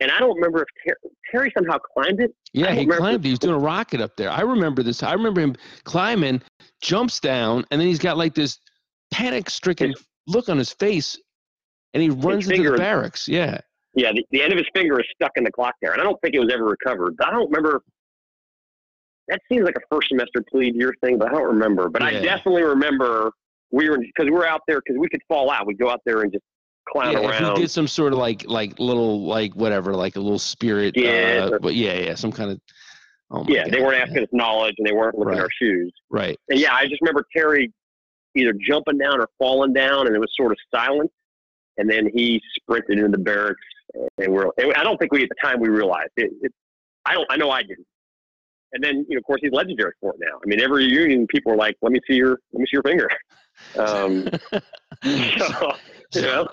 And 0.00 0.10
I 0.10 0.18
don't 0.18 0.34
remember 0.34 0.62
if 0.62 0.68
Ter- 0.86 1.10
Terry 1.30 1.50
somehow 1.56 1.78
climbed 1.78 2.20
it. 2.20 2.34
Yeah, 2.52 2.74
he 2.74 2.86
climbed. 2.86 3.24
He 3.24 3.30
was 3.30 3.38
doing 3.38 3.54
a 3.54 3.58
rocket 3.58 4.00
up 4.02 4.14
there. 4.16 4.30
I 4.30 4.42
remember 4.42 4.82
this. 4.82 5.02
I 5.02 5.12
remember 5.14 5.40
him 5.40 5.56
climbing, 5.84 6.42
jumps 6.82 7.18
down, 7.18 7.64
and 7.70 7.80
then 7.80 7.88
he's 7.88 7.98
got 7.98 8.18
like 8.18 8.34
this 8.34 8.58
panic-stricken 9.10 9.94
look 10.26 10.50
on 10.50 10.58
his 10.58 10.72
face, 10.72 11.18
and 11.94 12.02
he 12.02 12.10
runs 12.10 12.48
into 12.50 12.70
the 12.70 12.76
barracks. 12.76 13.26
Yeah, 13.26 13.58
Yeah, 13.94 14.12
the, 14.12 14.26
the 14.32 14.42
end 14.42 14.52
of 14.52 14.58
his 14.58 14.66
finger 14.74 15.00
is 15.00 15.06
stuck 15.14 15.32
in 15.36 15.44
the 15.44 15.52
clock 15.52 15.74
there, 15.80 15.92
and 15.92 16.00
I 16.00 16.04
don't 16.04 16.20
think 16.20 16.34
it 16.34 16.40
was 16.40 16.52
ever 16.52 16.64
recovered. 16.64 17.14
I 17.24 17.30
don't 17.30 17.46
remember. 17.50 17.82
That 19.28 19.40
seems 19.50 19.64
like 19.64 19.76
a 19.76 19.94
first 19.94 20.08
semester 20.08 20.44
plebe 20.50 20.76
year 20.76 20.94
thing, 21.02 21.18
but 21.18 21.28
I 21.28 21.32
don't 21.32 21.46
remember. 21.48 21.88
But 21.88 22.02
I 22.02 22.12
definitely 22.20 22.62
remember 22.62 23.32
we 23.72 23.88
were 23.88 23.98
because 23.98 24.26
we 24.26 24.30
were 24.30 24.46
out 24.46 24.60
there 24.68 24.80
because 24.84 24.98
we 25.00 25.08
could 25.08 25.22
fall 25.26 25.50
out. 25.50 25.66
We'd 25.66 25.78
go 25.78 25.90
out 25.90 26.00
there 26.04 26.20
and 26.22 26.30
just 26.30 26.44
clown 26.88 27.12
yeah. 27.12 27.18
If 27.20 27.40
around. 27.42 27.56
he 27.56 27.62
did 27.62 27.70
some 27.70 27.88
sort 27.88 28.12
of 28.12 28.18
like 28.18 28.44
like 28.46 28.78
little 28.78 29.24
like 29.26 29.54
whatever, 29.54 29.94
like 29.94 30.16
a 30.16 30.20
little 30.20 30.38
spirit. 30.38 30.96
Yeah, 30.96 31.50
uh, 31.52 31.58
but 31.60 31.74
yeah, 31.74 31.98
yeah, 31.98 32.14
some 32.14 32.32
kind 32.32 32.50
of. 32.50 32.60
Oh 33.30 33.42
my 33.42 33.54
yeah, 33.54 33.68
they 33.68 33.80
weren't 33.80 33.96
yeah. 33.96 34.04
asking 34.04 34.22
us 34.22 34.28
knowledge 34.32 34.74
and 34.78 34.86
they 34.86 34.92
weren't 34.92 35.18
looking 35.18 35.34
at 35.34 35.38
Right. 35.38 35.42
our 35.42 35.50
shoes. 35.60 35.92
Right. 36.10 36.38
And 36.48 36.60
yeah, 36.60 36.74
I 36.74 36.86
just 36.86 37.00
remember 37.00 37.24
Terry 37.36 37.72
either 38.36 38.52
jumping 38.66 38.98
down 38.98 39.20
or 39.20 39.28
falling 39.38 39.72
down, 39.72 40.06
and 40.06 40.14
it 40.14 40.18
was 40.18 40.30
sort 40.36 40.52
of 40.52 40.58
silent. 40.72 41.10
And 41.78 41.90
then 41.90 42.08
he 42.14 42.40
sprinted 42.54 42.98
into 42.98 43.10
the 43.10 43.22
barracks, 43.22 43.60
and 44.18 44.32
we're. 44.32 44.50
and 44.58 44.72
I 44.74 44.82
don't 44.82 44.96
think 44.98 45.12
we 45.12 45.22
at 45.22 45.28
the 45.28 45.34
time 45.42 45.60
we 45.60 45.68
realized 45.68 46.12
it. 46.16 46.30
it 46.40 46.52
I 47.04 47.14
don't. 47.14 47.26
I 47.30 47.36
know 47.36 47.50
I 47.50 47.62
didn't. 47.62 47.86
And 48.72 48.82
then 48.82 49.06
you 49.08 49.16
know, 49.16 49.18
of 49.18 49.24
course, 49.24 49.40
he's 49.42 49.52
legendary 49.52 49.92
for 50.00 50.12
it 50.12 50.20
now. 50.20 50.38
I 50.42 50.46
mean, 50.46 50.60
every 50.60 50.86
reunion, 50.86 51.26
people 51.26 51.52
are 51.52 51.56
like, 51.56 51.76
"Let 51.82 51.92
me 51.92 52.00
see 52.08 52.14
your, 52.14 52.38
let 52.52 52.60
me 52.60 52.66
see 52.66 52.74
your 52.74 52.82
finger." 52.82 53.08
Um, 53.78 54.28
so, 55.38 55.72
you 56.14 56.22
know, 56.22 56.48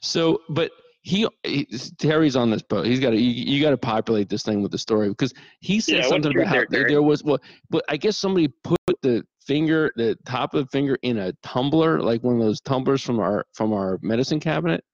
so 0.00 0.40
but 0.48 0.70
he, 1.02 1.26
he 1.44 1.66
terry's 1.98 2.36
on 2.36 2.50
this 2.50 2.62
boat. 2.62 2.86
He's 2.86 3.00
got 3.00 3.10
to 3.10 3.16
you, 3.20 3.54
you 3.54 3.62
got 3.62 3.70
to 3.70 3.76
populate 3.76 4.28
this 4.28 4.44
thing 4.44 4.62
with 4.62 4.70
the 4.70 4.78
story 4.78 5.08
because 5.08 5.34
he 5.60 5.80
said 5.80 5.96
Yeah, 5.96 6.02
something 6.02 6.32
about 6.32 6.46
how 6.46 6.54
there, 6.54 6.66
there, 6.70 6.88
there 6.88 7.02
was 7.02 7.24
well 7.24 7.38
but 7.70 7.84
i 7.88 7.96
guess 7.96 8.16
somebody 8.16 8.48
put 8.62 8.78
the 9.02 9.24
finger 9.46 9.92
the 9.96 10.16
top 10.24 10.54
of 10.54 10.64
the 10.64 10.70
finger 10.70 10.96
in 11.02 11.18
a 11.18 11.32
tumbler 11.42 12.00
like 12.00 12.22
one 12.22 12.36
of 12.36 12.40
those 12.40 12.60
tumblers 12.60 13.02
from 13.02 13.20
our 13.20 13.44
from 13.52 13.72
our 13.72 13.98
medicine 14.02 14.40
cabinet. 14.40 14.84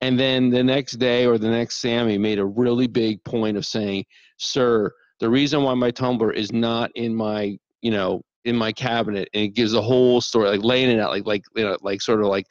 And 0.00 0.18
then 0.18 0.50
the 0.50 0.64
next 0.64 0.94
day 0.94 1.26
or 1.26 1.38
the 1.38 1.48
next 1.48 1.80
SAMI 1.80 2.18
made 2.18 2.40
a 2.40 2.44
really 2.44 2.88
big 2.88 3.22
point 3.24 3.56
of 3.56 3.64
saying 3.64 4.04
sir 4.38 4.90
the 5.20 5.30
reason 5.30 5.62
why 5.62 5.74
my 5.74 5.90
tumbler 5.90 6.32
is 6.32 6.52
not 6.52 6.90
in 6.94 7.14
my 7.14 7.56
you 7.82 7.90
know 7.90 8.22
in 8.44 8.56
my 8.56 8.72
cabinet 8.72 9.28
and 9.34 9.44
it 9.44 9.54
gives 9.54 9.72
the 9.72 9.82
whole 9.82 10.20
story 10.20 10.48
like 10.48 10.64
laying 10.64 10.90
it 10.90 10.98
out 10.98 11.10
like 11.10 11.26
like 11.26 11.42
you 11.54 11.64
know 11.64 11.76
like 11.82 12.02
sort 12.02 12.20
of 12.20 12.26
like 12.26 12.46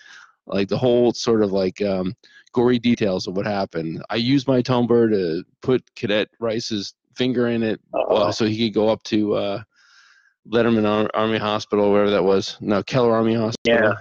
like 0.48 0.68
the 0.68 0.78
whole 0.78 1.14
sort 1.14 1.44
of 1.44 1.52
like 1.52 1.82
um 1.82 2.14
gory 2.54 2.80
details 2.80 3.28
of 3.28 3.36
what 3.36 3.46
happened 3.46 4.04
i 4.10 4.16
used 4.16 4.48
my 4.48 4.62
tumbler 4.62 5.10
to 5.10 5.44
put 5.62 5.84
cadet 5.96 6.28
rice's 6.40 6.94
finger 7.16 7.48
in 7.48 7.64
it 7.64 7.80
uh, 7.94 8.02
uh, 8.02 8.32
so 8.32 8.46
he 8.46 8.68
could 8.68 8.74
go 8.74 8.90
up 8.90 9.02
to 9.04 9.34
uh 9.36 9.62
letterman 10.50 10.86
Ar- 10.88 11.10
army 11.14 11.38
hospital 11.38 11.92
wherever 11.92 12.10
that 12.10 12.24
was 12.24 12.58
no 12.62 12.82
keller 12.84 13.14
army 13.14 13.36
hospital 13.36 13.56
Yeah. 13.84 13.94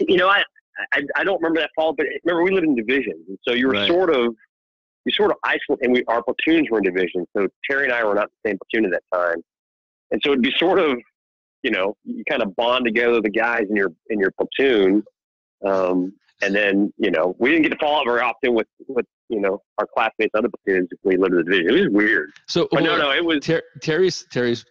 you 0.00 0.16
know, 0.16 0.28
I, 0.28 0.42
I 0.92 1.02
I 1.16 1.24
don't 1.24 1.40
remember 1.40 1.60
that 1.60 1.70
fall, 1.74 1.92
but 1.92 2.06
remember 2.24 2.42
we 2.44 2.50
lived 2.52 2.66
in 2.66 2.76
divisions, 2.76 3.24
and 3.28 3.38
so 3.46 3.52
you 3.54 3.66
were 3.66 3.74
Right. 3.74 3.88
sort 3.88 4.10
of 4.14 4.34
you 5.04 5.12
sort 5.12 5.30
of 5.32 5.36
isolated, 5.44 5.82
and 5.82 5.92
we 5.92 6.04
our 6.06 6.22
platoons 6.22 6.68
were 6.70 6.78
in 6.78 6.84
divisions. 6.84 7.26
So 7.36 7.48
Terry 7.68 7.84
and 7.84 7.92
I 7.92 8.04
were 8.04 8.14
not 8.14 8.28
the 8.44 8.50
same 8.50 8.58
platoon 8.58 8.84
at 8.86 8.92
that 8.92 9.02
time, 9.16 9.42
and 10.12 10.20
so 10.24 10.30
it'd 10.32 10.42
be 10.42 10.52
sort 10.56 10.78
of 10.78 10.98
you 11.62 11.70
know 11.72 11.96
you 12.04 12.22
kind 12.30 12.42
of 12.42 12.54
bond 12.54 12.84
together 12.84 13.20
the 13.20 13.30
guys 13.30 13.64
in 13.68 13.74
your 13.76 13.92
in 14.10 14.18
your 14.20 14.30
platoon, 14.32 15.02
um, 15.66 16.12
and 16.42 16.54
then 16.54 16.92
you 16.98 17.10
know 17.10 17.34
we 17.38 17.50
didn't 17.50 17.62
get 17.62 17.70
to 17.70 17.78
fall 17.78 18.00
out 18.00 18.06
very 18.06 18.20
often 18.20 18.54
with 18.54 18.66
with 18.88 19.06
you 19.28 19.40
know 19.40 19.60
our 19.78 19.86
classmates 19.86 20.32
other 20.34 20.48
platoons 20.48 20.88
we 21.02 21.16
lived 21.16 21.34
in 21.34 21.38
the 21.38 21.44
division. 21.44 21.76
It 21.76 21.80
was 21.80 21.90
weird, 21.90 22.30
so 22.46 22.68
but 22.70 22.82
no, 22.82 22.96
no, 22.96 23.12
it 23.12 23.24
was 23.24 23.40
Ter- 23.40 23.62
Terry's 23.82 24.26
Terry's 24.30 24.64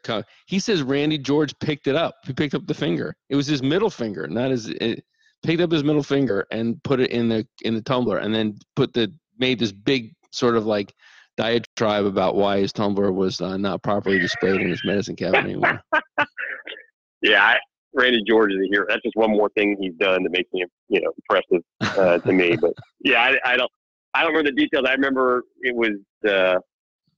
he 0.45 0.59
says 0.59 0.81
Randy 0.81 1.17
George 1.17 1.57
picked 1.59 1.87
it 1.87 1.95
up. 1.95 2.15
He 2.25 2.33
picked 2.33 2.55
up 2.55 2.65
the 2.67 2.73
finger. 2.73 3.15
It 3.29 3.35
was 3.35 3.47
his 3.47 3.61
middle 3.61 3.89
finger, 3.89 4.27
not 4.27 4.51
his. 4.51 4.69
It, 4.69 5.03
picked 5.43 5.61
up 5.61 5.71
his 5.71 5.83
middle 5.83 6.03
finger 6.03 6.47
and 6.51 6.81
put 6.83 6.99
it 6.99 7.11
in 7.11 7.29
the 7.29 7.47
in 7.63 7.75
the 7.75 7.81
tumbler, 7.81 8.17
and 8.17 8.33
then 8.33 8.57
put 8.75 8.93
the 8.93 9.13
made 9.37 9.59
this 9.59 9.71
big 9.71 10.13
sort 10.31 10.55
of 10.55 10.65
like 10.65 10.93
diatribe 11.37 12.05
about 12.05 12.35
why 12.35 12.59
his 12.59 12.73
tumbler 12.73 13.11
was 13.11 13.39
uh, 13.41 13.57
not 13.57 13.83
properly 13.83 14.19
displayed 14.19 14.59
in 14.59 14.69
his 14.69 14.81
medicine 14.83 15.15
cabinet 15.15 15.43
anymore. 15.43 15.79
yeah. 17.21 17.43
I, 17.43 17.57
Randy 17.97 18.23
George 18.27 18.51
is 18.51 18.59
a 18.59 18.67
hero. 18.69 18.85
That's 18.87 19.01
just 19.01 19.15
one 19.15 19.31
more 19.31 19.49
thing 19.49 19.75
he's 19.79 19.93
done 19.99 20.23
that 20.23 20.31
makes 20.31 20.51
me, 20.53 20.65
you 20.89 21.01
know, 21.01 21.11
impressive 21.29 21.63
uh, 21.97 22.19
to 22.19 22.31
me. 22.31 22.55
But 22.55 22.73
yeah, 23.03 23.21
I, 23.21 23.53
I 23.53 23.57
don't, 23.57 23.71
I 24.13 24.21
don't 24.23 24.31
remember 24.33 24.51
the 24.51 24.55
details. 24.55 24.85
I 24.87 24.93
remember 24.93 25.43
it 25.61 25.75
was, 25.75 25.97
uh, 26.29 26.59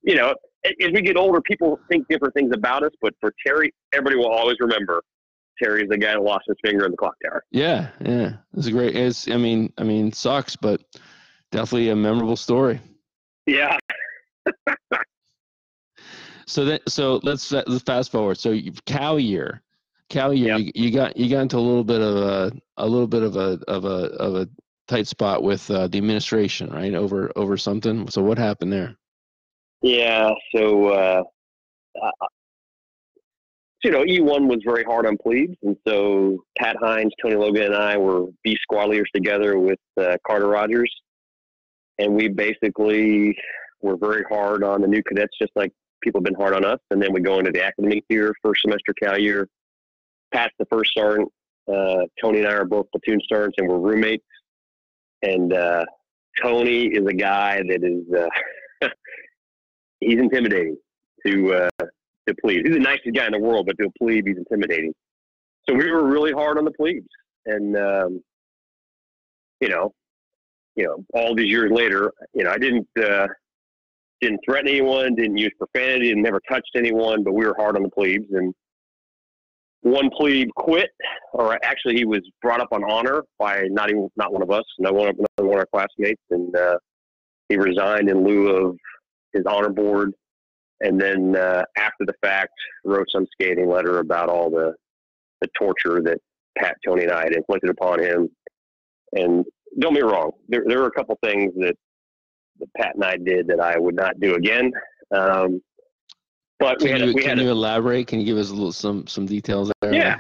you 0.02 0.16
know, 0.16 0.34
as 0.66 0.92
we 0.94 1.02
get 1.02 1.18
older, 1.18 1.42
people 1.42 1.80
think 1.90 2.08
different 2.10 2.34
things 2.34 2.52
about 2.54 2.84
us. 2.84 2.92
But 3.02 3.14
for 3.20 3.34
Terry, 3.46 3.74
everybody 3.94 4.16
will 4.16 4.32
always 4.32 4.58
remember 4.60 5.02
Terry 5.62 5.84
is 5.84 5.90
the 5.90 5.98
guy 5.98 6.14
that 6.14 6.22
lost 6.22 6.46
his 6.48 6.58
finger 6.64 6.86
in 6.86 6.92
the 6.92 6.98
clock 6.98 7.16
tower. 7.24 7.44
yeah, 7.52 7.90
yeah, 8.02 8.34
it's 8.56 8.68
a 8.68 8.72
great. 8.72 8.96
It's 8.96 9.30
I 9.30 9.38
mean 9.38 9.72
I 9.78 9.84
mean 9.84 10.12
sucks, 10.12 10.56
but 10.56 10.82
definitely 11.52 11.90
a 11.90 11.96
memorable 11.96 12.38
story. 12.38 12.80
Yeah, 13.46 13.78
So 16.50 16.66
that 16.66 16.82
so 16.90 17.20
let's 17.22 17.52
let's 17.52 17.84
fast 17.84 18.12
forward. 18.12 18.40
So 18.40 18.58
cow 18.88 19.18
year, 19.18 19.62
Yep. 20.12 20.60
you, 20.60 20.72
you 20.76 20.92
got 20.92 21.18
you 21.18 21.30
got 21.30 21.42
into 21.42 21.58
a 21.58 21.60
little 21.60 21.84
bit 21.84 22.02
of 22.02 22.16
a 22.16 22.52
a 22.78 22.88
little 22.88 23.08
bit 23.08 23.24
of 23.24 23.36
a 23.36 23.60
of 23.68 23.86
a 23.86 24.08
of 24.18 24.36
a 24.36 24.50
tight 24.88 25.08
spot 25.08 25.44
with 25.44 25.70
uh, 25.70 25.88
the 25.88 25.98
administration, 25.98 26.70
right? 26.72 26.94
Over 26.94 27.32
over 27.36 27.58
something. 27.58 28.10
So 28.10 28.22
what 28.22 28.38
happened 28.38 28.74
there? 28.74 28.96
yeah. 29.82 30.32
So, 30.56 30.88
uh, 30.88 31.24
uh, 32.02 32.26
you 33.84 33.92
know, 33.92 34.04
E1 34.04 34.48
was 34.48 34.60
very 34.66 34.84
hard 34.84 35.06
on 35.06 35.18
plebes, 35.18 35.56
and 35.64 35.78
so 35.88 36.44
Pat 36.58 36.76
Hines, 36.82 37.14
Tony 37.22 37.36
Logan, 37.36 37.64
and 37.64 37.76
I 37.76 37.98
were 37.98 38.26
B 38.44 38.58
squad 38.62 38.90
leaders 38.90 39.10
together 39.16 39.58
with 39.58 39.80
uh, 40.00 40.18
Carter 40.28 40.48
Rogers, 40.48 40.94
and 41.98 42.14
we 42.14 42.28
basically 42.28 43.38
were 43.82 43.96
very 43.96 44.24
hard 44.30 44.64
on 44.64 44.82
the 44.82 44.88
new 44.88 45.02
cadets, 45.04 45.38
just 45.42 45.54
like 45.56 45.72
people 46.02 46.20
have 46.20 46.26
been 46.26 46.36
hard 46.36 46.54
on 46.54 46.66
us. 46.66 46.80
And 46.92 47.02
then 47.02 47.14
we 47.14 47.22
go 47.22 47.40
into 47.40 47.52
the 47.52 47.64
academic 47.64 48.04
year, 48.10 48.34
first 48.44 48.62
semester 48.62 48.94
cow 49.02 49.16
year. 49.16 49.48
Pat's 50.34 50.54
the 50.60 50.66
first 50.66 50.94
sergeant. 50.94 51.30
Uh, 51.72 52.06
Tony 52.22 52.40
and 52.40 52.48
I 52.48 52.54
are 52.54 52.66
both 52.66 52.88
platoon 52.92 53.20
sergeants, 53.28 53.56
and 53.58 53.68
we're 53.68 53.78
roommates. 53.78 54.26
And 55.22 55.54
uh, 55.54 55.86
Tony 56.42 56.86
is 56.86 57.06
a 57.06 57.14
guy 57.14 57.62
that 57.68 57.84
is 57.84 58.04
uh, 58.18 58.90
he's 60.00 60.20
intimidating 60.20 60.78
to 61.26 61.54
uh, 61.54 61.86
to 62.28 62.36
plebes. 62.42 62.64
He's 62.66 62.74
the 62.74 62.80
nicest 62.80 63.14
guy 63.14 63.26
in 63.26 63.34
the 63.34 63.40
world, 63.40 63.66
but 63.68 63.78
to 63.80 63.88
a 63.88 64.04
plebe, 64.04 64.28
he's 64.28 64.38
intimidating. 64.38 64.94
So 65.68 65.76
we 65.76 65.90
were 65.92 66.08
really 66.08 66.32
hard 66.32 66.58
on 66.58 66.66
the 66.66 66.72
plebes, 66.72 67.08
and 67.46 67.78
um, 67.78 68.24
you 69.60 69.70
know, 69.70 69.94
you 70.76 70.86
know, 70.86 71.06
all 71.14 71.36
these 71.36 71.50
years 71.50 71.72
later, 71.72 72.12
you 72.34 72.44
know, 72.44 72.52
I 72.52 72.58
didn't 72.58 72.88
uh, 72.98 73.28
didn't 74.22 74.40
threaten 74.46 74.70
anyone, 74.70 75.16
didn't 75.16 75.38
use 75.38 75.52
profanity, 75.58 76.12
and 76.12 76.24
never 76.24 76.42
touched 76.50 76.72
anyone, 76.76 77.24
but 77.24 77.34
we 77.34 77.46
were 77.46 77.56
hard 77.58 77.76
on 77.76 77.84
the 77.84 77.90
plebes. 77.90 78.28
And 78.32 78.54
one 79.82 80.10
plebe 80.10 80.50
quit, 80.56 80.90
or 81.34 81.58
actually, 81.64 81.96
he 81.96 82.06
was 82.06 82.22
brought 82.42 82.62
up 82.62 82.70
on 82.72 82.84
honor 82.84 83.24
by 83.38 83.64
not 83.70 83.90
even 83.90 84.10
not 84.18 84.34
one 84.34 84.42
of 84.42 84.52
us, 84.52 84.64
not 84.78 84.94
one 84.94 85.10
of, 85.10 85.16
one 85.18 85.28
of 85.38 85.58
our 85.58 85.66
classmates, 85.74 86.22
and 86.32 86.56
uh, 86.56 86.78
he 87.48 87.58
resigned 87.58 88.10
in 88.10 88.24
lieu 88.24 88.50
of 88.50 88.78
his 89.34 89.44
honor 89.48 89.70
board. 89.70 90.14
And 90.82 91.00
then 91.00 91.36
uh, 91.36 91.64
after 91.78 92.06
the 92.06 92.14
fact, 92.22 92.54
wrote 92.86 93.08
some 93.14 93.26
scathing 93.34 93.70
letter 93.70 94.00
about 94.00 94.30
all 94.30 94.50
the 94.50 94.74
the 95.42 95.48
torture 95.58 96.02
that 96.02 96.18
Pat, 96.58 96.76
Tony, 96.86 97.04
and 97.04 97.12
I 97.12 97.24
had 97.24 97.34
inflicted 97.34 97.70
upon 97.70 98.02
him. 98.02 98.30
And 99.14 99.46
don't 99.80 99.96
be 99.96 100.02
wrong, 100.02 100.32
there 100.48 100.64
there 100.68 100.80
were 100.80 100.88
a 100.88 100.92
couple 100.92 101.18
things 101.24 101.54
that 101.58 101.76
that 102.60 102.74
Pat 102.78 102.96
and 102.96 103.04
I 103.04 103.16
did 103.18 103.48
that 103.48 103.60
I 103.60 103.78
would 103.78 103.96
not 103.96 104.20
do 104.20 104.36
again. 104.36 104.72
Um, 105.12 105.62
but 106.60 106.80
can 106.80 106.86
we 106.86 106.92
had, 106.92 107.02
you, 107.02 107.14
we 107.14 107.22
can 107.22 107.38
had 107.38 107.40
you 107.40 107.50
a, 107.50 107.52
elaborate? 107.52 108.08
Can 108.08 108.20
you 108.20 108.26
give 108.26 108.38
us 108.38 108.50
a 108.50 108.54
little 108.54 108.72
some 108.72 109.08
some 109.08 109.26
details 109.26 109.72
there? 109.82 109.94
Yeah. 109.94 110.18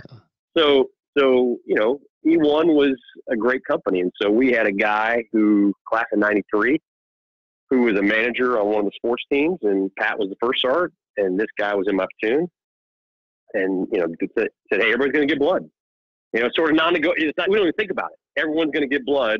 so 0.57 0.89
so 1.17 1.57
you 1.65 1.75
know 1.75 1.99
E1 2.25 2.73
was 2.73 2.95
a 3.29 3.35
great 3.35 3.63
company, 3.65 4.01
and 4.01 4.11
so 4.21 4.29
we 4.29 4.51
had 4.51 4.65
a 4.65 4.71
guy 4.71 5.23
who 5.31 5.73
class 5.87 6.05
of 6.11 6.19
'93 6.19 6.79
who 7.69 7.83
was 7.83 7.97
a 7.99 8.01
manager 8.01 8.59
on 8.59 8.67
one 8.67 8.79
of 8.79 8.85
the 8.85 8.91
sports 8.95 9.23
teams, 9.31 9.57
and 9.61 9.93
Pat 9.95 10.17
was 10.17 10.29
the 10.29 10.35
first 10.41 10.61
sergeant, 10.61 10.93
and 11.17 11.39
this 11.39 11.47
guy 11.57 11.75
was 11.75 11.87
in 11.87 11.95
my 11.95 12.05
platoon, 12.19 12.49
and 13.53 13.87
you 13.91 13.99
know 13.99 14.07
said, 14.37 14.47
said 14.71 14.81
hey, 14.81 14.87
everybody's 14.93 15.13
going 15.13 15.27
to 15.27 15.33
get 15.33 15.39
blood. 15.39 15.69
You 16.33 16.41
know, 16.41 16.49
sort 16.55 16.71
of 16.71 16.75
non-negotiable. 16.75 17.33
We 17.47 17.55
don't 17.55 17.67
even 17.67 17.73
think 17.73 17.91
about 17.91 18.11
it. 18.11 18.39
Everyone's 18.39 18.71
going 18.71 18.87
to 18.87 18.95
get 18.95 19.05
blood. 19.05 19.39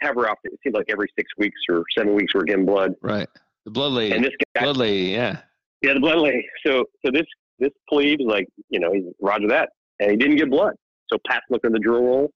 Have 0.00 0.14
her 0.14 0.28
out. 0.28 0.38
It 0.44 0.58
seems 0.62 0.74
like 0.74 0.86
every 0.88 1.08
six 1.18 1.28
weeks 1.38 1.60
or 1.68 1.84
seven 1.96 2.14
weeks 2.14 2.34
we're 2.34 2.44
getting 2.44 2.66
blood. 2.66 2.94
Right. 3.02 3.28
The 3.64 3.70
blood 3.70 3.92
lady. 3.92 4.14
And 4.14 4.24
this 4.24 4.32
guy, 4.54 4.62
blood 4.62 4.76
lady. 4.76 5.10
Yeah. 5.10 5.40
Yeah, 5.84 5.94
the 5.94 6.00
blood 6.00 6.18
lady. 6.18 6.46
So, 6.66 6.84
so 7.04 7.12
this 7.12 7.26
this 7.58 7.70
plebe 7.88 8.20
is 8.20 8.26
like, 8.26 8.46
you 8.70 8.80
know, 8.80 8.92
he's 8.92 9.04
Roger 9.20 9.48
that, 9.48 9.70
and 10.00 10.10
he 10.10 10.16
didn't 10.16 10.36
get 10.36 10.50
blood. 10.50 10.74
So 11.12 11.18
Pat's 11.28 11.44
looking 11.50 11.68
at 11.68 11.72
the 11.72 11.78
drill 11.78 12.02
roll. 12.02 12.30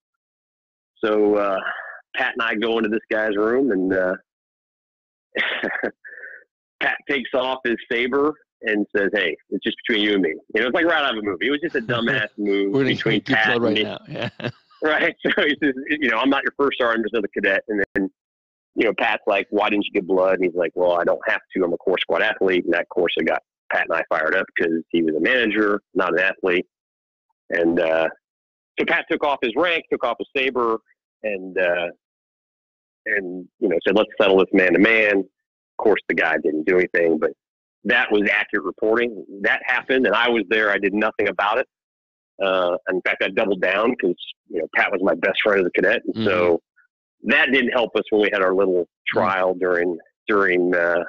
So 1.05 1.37
uh, 1.37 1.59
Pat 2.17 2.35
and 2.39 2.43
I 2.43 2.55
go 2.55 2.79
into 2.79 2.91
this 2.91 3.01
guy's 3.11 3.37
room, 3.37 3.71
and 3.71 3.93
uh, 3.93 4.15
Pat 6.81 6.97
takes 7.09 7.31
off 7.35 7.59
his 7.65 7.77
saber 7.91 8.33
and 8.63 8.87
says, 8.97 9.09
"Hey, 9.13 9.37
it's 9.51 9.65
just 9.65 9.77
between 9.87 10.05
you 10.05 10.15
and 10.15 10.23
me." 10.23 10.35
You 10.55 10.61
know, 10.61 10.67
it's 10.69 10.75
like 10.75 10.85
right 10.85 11.05
out 11.05 11.17
of 11.17 11.23
a 11.23 11.23
movie. 11.27 11.47
It 11.47 11.51
was 11.51 11.61
just 11.63 11.77
a 11.77 11.81
dumbass 11.81 12.29
move 12.39 12.73
We're 12.73 12.85
between 12.85 13.21
Pat 13.23 13.47
blood 13.47 13.57
and 13.57 13.65
right 13.65 13.75
me. 13.75 13.83
now. 13.85 13.99
Yeah. 14.09 14.31
Right. 14.81 15.13
So 15.27 15.43
he 15.43 15.57
says, 15.61 15.75
you 15.89 16.09
know, 16.09 16.19
I'm 16.19 16.31
not 16.31 16.45
your 16.45 16.53
first 16.57 16.79
sergeant, 16.79 17.05
just 17.05 17.13
another 17.13 17.27
cadet. 17.35 17.65
And 17.67 17.85
then, 17.97 18.09
you 18.79 18.85
know, 18.85 18.93
Pat's 18.97 19.25
like, 19.27 19.49
why 19.51 19.69
didn't 19.69 19.87
you 19.87 19.93
get 19.93 20.07
blood? 20.07 20.35
And 20.35 20.45
he's 20.45 20.55
like, 20.55 20.71
well, 20.77 20.93
I 20.93 21.03
don't 21.03 21.21
have 21.27 21.41
to. 21.55 21.65
I'm 21.65 21.73
a 21.73 21.77
Corps 21.77 21.99
Squad 22.01 22.23
athlete. 22.23 22.65
And 22.65 22.73
that 22.73 22.89
course, 22.89 23.13
I 23.19 23.25
got 23.25 23.43
Pat 23.73 23.87
and 23.91 23.99
I 23.99 24.05
fired 24.09 24.37
up 24.37 24.47
because 24.55 24.73
he 24.91 25.03
was 25.03 25.17
a 25.17 25.21
manager, 25.21 25.81
not 25.95 26.13
an 26.13 26.21
athlete. 26.21 26.65
And 27.51 27.81
uh, 27.81 28.09
so 28.79 28.87
Pat 28.87 29.07
took 29.11 29.25
off 29.25 29.39
his 29.43 29.53
rank, 29.57 29.83
took 29.91 30.05
off 30.05 30.17
his 30.21 30.29
saber, 30.37 30.77
and 31.25 31.59
uh, 31.59 31.89
and 33.07 33.49
you 33.59 33.69
know 33.69 33.77
said, 33.85 33.97
let's 33.97 34.11
settle 34.21 34.39
this 34.39 34.47
man 34.53 34.75
to 34.75 34.79
man. 34.79 35.19
Of 35.19 35.85
course, 35.85 36.01
the 36.09 36.15
guy 36.15 36.37
didn't 36.41 36.65
do 36.65 36.79
anything, 36.79 37.19
but 37.19 37.31
that 37.83 38.13
was 38.13 38.31
accurate 38.31 38.65
reporting. 38.65 39.25
That 39.43 39.61
happened, 39.65 40.07
and 40.07 40.15
I 40.15 40.29
was 40.29 40.45
there. 40.51 40.71
I 40.71 40.79
did 40.79 40.95
nothing 40.95 41.27
about 41.27 41.59
it. 41.59 41.67
Uh, 42.41 42.77
in 42.91 43.01
fact, 43.03 43.25
I 43.25 43.31
doubled 43.31 43.61
down 43.61 43.91
because 43.91 44.17
you 44.49 44.61
know 44.61 44.69
Pat 44.77 44.93
was 44.93 45.01
my 45.03 45.15
best 45.15 45.39
friend 45.43 45.63
as 45.63 45.67
a 45.67 45.71
cadet, 45.71 46.03
and 46.15 46.25
so 46.25 46.61
that 47.25 47.51
didn't 47.53 47.71
help 47.73 47.95
us 47.97 48.03
when 48.11 48.23
we 48.23 48.31
had 48.33 48.43
our 48.43 48.55
little 48.55 48.87
trial 49.07 49.55
during 49.55 49.97
during 50.27 50.75
uh, 50.75 51.03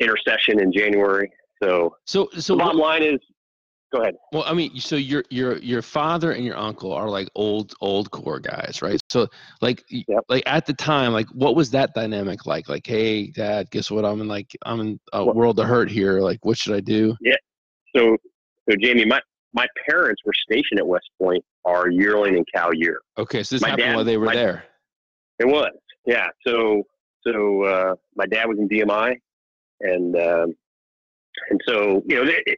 intercession 0.00 0.60
in 0.60 0.72
January. 0.72 1.30
So 1.62 1.96
So 2.06 2.28
so 2.38 2.56
bottom 2.56 2.78
what- 2.78 2.88
line 2.88 3.02
is, 3.02 3.18
go 3.92 4.00
ahead. 4.02 4.14
well, 4.32 4.42
I 4.46 4.52
mean, 4.52 4.78
so 4.80 4.96
your 4.96 5.24
your 5.30 5.58
your 5.58 5.82
father 5.82 6.32
and 6.32 6.44
your 6.44 6.56
uncle 6.56 6.92
are 6.92 7.08
like 7.08 7.28
old 7.34 7.74
old 7.80 8.10
Corps 8.10 8.40
guys, 8.40 8.80
right? 8.82 9.00
So 9.10 9.28
like 9.60 9.84
Yep. 9.88 10.24
like 10.28 10.42
at 10.46 10.66
the 10.66 10.74
time, 10.74 11.12
like 11.12 11.28
what 11.28 11.54
was 11.54 11.70
that 11.70 11.94
dynamic 11.94 12.46
like? 12.46 12.68
Like, 12.68 12.86
hey, 12.86 13.28
dad, 13.28 13.70
guess 13.70 13.90
what? 13.90 14.04
I'm 14.04 14.20
in 14.20 14.28
like 14.28 14.50
I'm 14.66 14.80
in 14.80 15.00
a 15.12 15.24
world 15.24 15.60
of 15.60 15.66
hurt 15.66 15.90
here. 15.90 16.20
Like, 16.20 16.44
what 16.44 16.58
should 16.58 16.74
I 16.74 16.80
do? 16.80 17.16
Yeah. 17.20 17.36
So 17.94 18.16
so 18.68 18.76
Jamie, 18.80 19.04
my 19.04 19.20
my 19.54 19.66
parents 19.88 20.22
were 20.24 20.32
stationed 20.34 20.78
at 20.78 20.86
West 20.86 21.08
Point 21.20 21.44
our 21.64 21.90
yearling 21.90 22.36
and 22.36 22.46
Cal 22.54 22.74
year. 22.74 23.00
Okay, 23.18 23.42
so 23.42 23.54
this 23.54 23.62
My 23.62 23.70
happened 23.70 23.86
dad- 23.88 23.94
while 23.96 24.04
they 24.04 24.16
were 24.16 24.26
my- 24.26 24.34
there. 24.34 24.64
It 25.38 25.46
was, 25.46 25.70
yeah. 26.06 26.28
So, 26.46 26.82
so 27.26 27.62
uh, 27.64 27.94
my 28.16 28.26
dad 28.26 28.46
was 28.46 28.58
in 28.58 28.68
DMI, 28.68 29.14
and 29.80 30.16
um, 30.16 30.54
and 31.50 31.60
so 31.66 32.02
you 32.06 32.16
know, 32.16 32.24
they, 32.26 32.56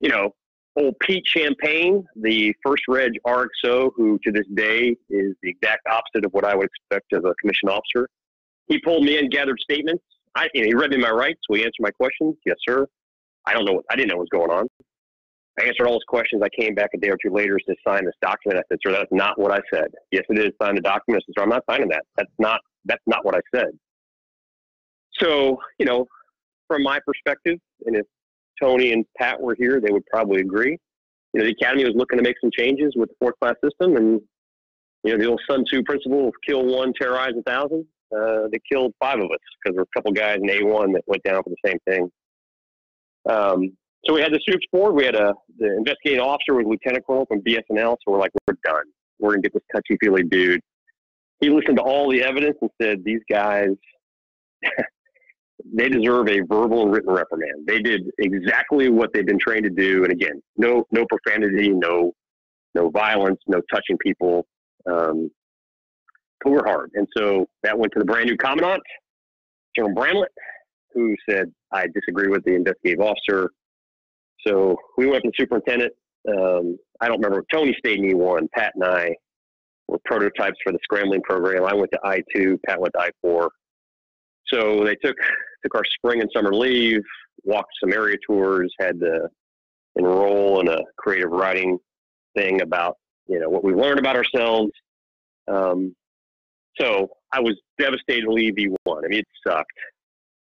you 0.00 0.08
know, 0.10 0.30
old 0.76 0.94
Pete 1.00 1.26
Champagne, 1.26 2.04
the 2.16 2.54
first 2.64 2.84
reg 2.88 3.12
RXO, 3.26 3.90
who 3.96 4.18
to 4.24 4.30
this 4.30 4.46
day 4.54 4.96
is 5.08 5.34
the 5.42 5.50
exact 5.50 5.86
opposite 5.88 6.24
of 6.24 6.32
what 6.32 6.44
I 6.44 6.54
would 6.54 6.68
expect 6.68 7.12
as 7.12 7.20
a 7.24 7.34
commissioned 7.40 7.70
officer. 7.70 8.08
He 8.66 8.78
pulled 8.78 9.04
me 9.04 9.18
in, 9.18 9.28
gathered 9.28 9.58
statements. 9.60 10.04
I, 10.36 10.48
you 10.54 10.62
know, 10.62 10.66
he 10.68 10.74
read 10.74 10.90
me 10.90 10.98
my 10.98 11.10
rights. 11.10 11.40
He 11.48 11.60
answered 11.60 11.72
my 11.80 11.90
questions. 11.90 12.36
Yes, 12.46 12.56
sir. 12.68 12.86
I 13.46 13.52
don't 13.54 13.64
know. 13.64 13.72
What, 13.72 13.84
I 13.90 13.96
didn't 13.96 14.10
know 14.10 14.16
what 14.18 14.28
was 14.30 14.46
going 14.46 14.50
on. 14.50 14.68
I 15.58 15.64
answered 15.64 15.86
all 15.86 15.94
his 15.94 16.04
questions. 16.06 16.42
I 16.42 16.48
came 16.48 16.74
back 16.74 16.90
a 16.94 16.98
day 16.98 17.08
or 17.08 17.18
two 17.22 17.32
later 17.32 17.58
to 17.58 17.74
sign 17.86 18.04
this 18.04 18.14
document. 18.22 18.60
I 18.60 18.62
said, 18.72 18.78
"Sir, 18.82 18.92
that's 18.92 19.12
not 19.12 19.38
what 19.38 19.52
I 19.52 19.60
said." 19.72 19.92
Yes, 20.10 20.24
it 20.28 20.38
is. 20.38 20.52
Sign 20.62 20.74
the 20.74 20.80
document. 20.80 21.22
I 21.22 21.26
said, 21.26 21.34
"Sir, 21.36 21.42
I'm 21.42 21.48
not 21.48 21.64
signing 21.68 21.88
that. 21.88 22.04
That's 22.16 22.32
not 22.38 22.60
that's 22.84 23.02
not 23.06 23.24
what 23.24 23.34
I 23.34 23.40
said." 23.54 23.78
So, 25.18 25.58
you 25.78 25.86
know, 25.86 26.06
from 26.68 26.82
my 26.82 27.00
perspective, 27.04 27.58
and 27.84 27.96
if 27.96 28.06
Tony 28.60 28.92
and 28.92 29.04
Pat 29.18 29.40
were 29.40 29.54
here, 29.58 29.80
they 29.80 29.90
would 29.90 30.06
probably 30.06 30.40
agree. 30.40 30.78
You 31.32 31.40
know, 31.40 31.44
the 31.44 31.52
academy 31.52 31.84
was 31.84 31.94
looking 31.94 32.18
to 32.18 32.24
make 32.24 32.36
some 32.40 32.50
changes 32.56 32.92
with 32.96 33.08
the 33.08 33.14
fourth 33.20 33.34
class 33.40 33.54
system, 33.62 33.96
and 33.96 34.20
you 35.04 35.12
know, 35.12 35.18
the 35.18 35.30
old 35.30 35.40
Sun 35.48 35.64
Tzu 35.64 35.82
principle 35.82 36.28
of 36.28 36.34
kill 36.46 36.64
one, 36.64 36.92
terrorize 36.98 37.32
a 37.38 37.42
thousand. 37.42 37.86
Uh, 38.14 38.48
they 38.50 38.58
killed 38.70 38.92
five 39.00 39.18
of 39.18 39.24
us 39.24 39.38
because 39.62 39.74
there 39.74 39.82
were 39.82 39.82
a 39.82 39.96
couple 39.96 40.12
guys 40.12 40.38
in 40.42 40.48
A1 40.48 40.92
that 40.94 41.02
went 41.06 41.22
down 41.22 41.42
for 41.42 41.50
the 41.50 41.56
same 41.64 41.78
thing. 41.88 42.10
Um, 43.28 43.76
so 44.06 44.14
we 44.14 44.20
had 44.20 44.32
the 44.32 44.40
soups 44.48 44.66
board. 44.72 44.94
We 44.94 45.04
had 45.04 45.14
a 45.14 45.34
the 45.58 45.76
investigating 45.76 46.20
officer 46.20 46.54
was 46.54 46.64
Lieutenant 46.66 47.06
Colonel 47.06 47.26
from 47.26 47.40
BS&L. 47.40 47.98
So 48.04 48.12
we're 48.12 48.18
like, 48.18 48.32
we're 48.46 48.56
done. 48.64 48.84
We're 49.18 49.32
gonna 49.32 49.42
get 49.42 49.52
this 49.52 49.62
touchy 49.74 49.98
feely 50.00 50.22
dude. 50.22 50.60
He 51.40 51.50
listened 51.50 51.76
to 51.76 51.82
all 51.82 52.10
the 52.10 52.22
evidence 52.22 52.56
and 52.60 52.70
said, 52.80 53.02
these 53.04 53.20
guys, 53.30 53.70
they 55.74 55.88
deserve 55.88 56.28
a 56.28 56.40
verbal 56.40 56.82
and 56.82 56.92
written 56.92 57.12
reprimand. 57.12 57.66
They 57.66 57.80
did 57.80 58.02
exactly 58.18 58.88
what 58.88 59.10
they've 59.12 59.26
been 59.26 59.38
trained 59.38 59.64
to 59.64 59.70
do. 59.70 60.04
And 60.04 60.12
again, 60.12 60.42
no 60.56 60.84
no 60.90 61.04
profanity, 61.06 61.70
no 61.70 62.12
no 62.74 62.90
violence, 62.90 63.40
no 63.46 63.60
touching 63.72 63.98
people. 63.98 64.46
Um, 64.90 65.30
but 66.42 66.52
we're 66.52 66.66
hard. 66.66 66.90
And 66.94 67.06
so 67.16 67.46
that 67.62 67.78
went 67.78 67.92
to 67.92 67.98
the 67.98 68.04
brand 68.04 68.26
new 68.26 68.36
commandant, 68.36 68.82
General 69.76 69.94
Bramlett, 69.94 70.32
who 70.94 71.14
said, 71.28 71.52
I 71.72 71.86
disagree 71.94 72.28
with 72.28 72.44
the 72.44 72.54
investigative 72.54 73.00
officer. 73.00 73.50
So 74.46 74.76
we 74.96 75.06
went 75.06 75.24
to 75.24 75.30
the 75.30 75.34
superintendent. 75.38 75.92
Um, 76.28 76.78
I 77.00 77.08
don't 77.08 77.20
remember. 77.20 77.44
Tony 77.52 77.74
stayed 77.78 77.98
in 77.98 78.04
E1. 78.04 78.48
Pat 78.54 78.72
and 78.74 78.84
I 78.84 79.14
were 79.88 79.98
prototypes 80.04 80.56
for 80.62 80.72
the 80.72 80.78
scrambling 80.82 81.22
program. 81.22 81.64
I 81.64 81.74
went 81.74 81.90
to 81.92 81.98
I2. 82.04 82.58
Pat 82.66 82.80
went 82.80 82.94
to 82.94 83.10
I4. 83.24 83.48
So 84.52 84.84
they 84.84 84.94
took 84.96 85.16
took 85.62 85.74
our 85.74 85.84
spring 85.96 86.20
and 86.20 86.30
summer 86.34 86.54
leave, 86.54 87.02
walked 87.44 87.72
some 87.82 87.92
area 87.92 88.16
tours, 88.26 88.72
had 88.80 88.98
to 89.00 89.28
enroll 89.96 90.60
in 90.60 90.68
a 90.68 90.78
creative 90.98 91.30
writing 91.30 91.78
thing 92.36 92.62
about 92.62 92.96
you 93.26 93.38
know 93.38 93.48
what 93.48 93.64
we 93.64 93.74
learned 93.74 93.98
about 93.98 94.16
ourselves. 94.16 94.72
Um, 95.48 95.94
so 96.80 97.10
I 97.32 97.40
was 97.40 97.56
devastated 97.78 98.22
to 98.22 98.32
leave 98.32 98.54
E1. 98.54 98.74
I 98.86 99.08
mean, 99.08 99.20
it 99.20 99.26
sucked. 99.46 99.70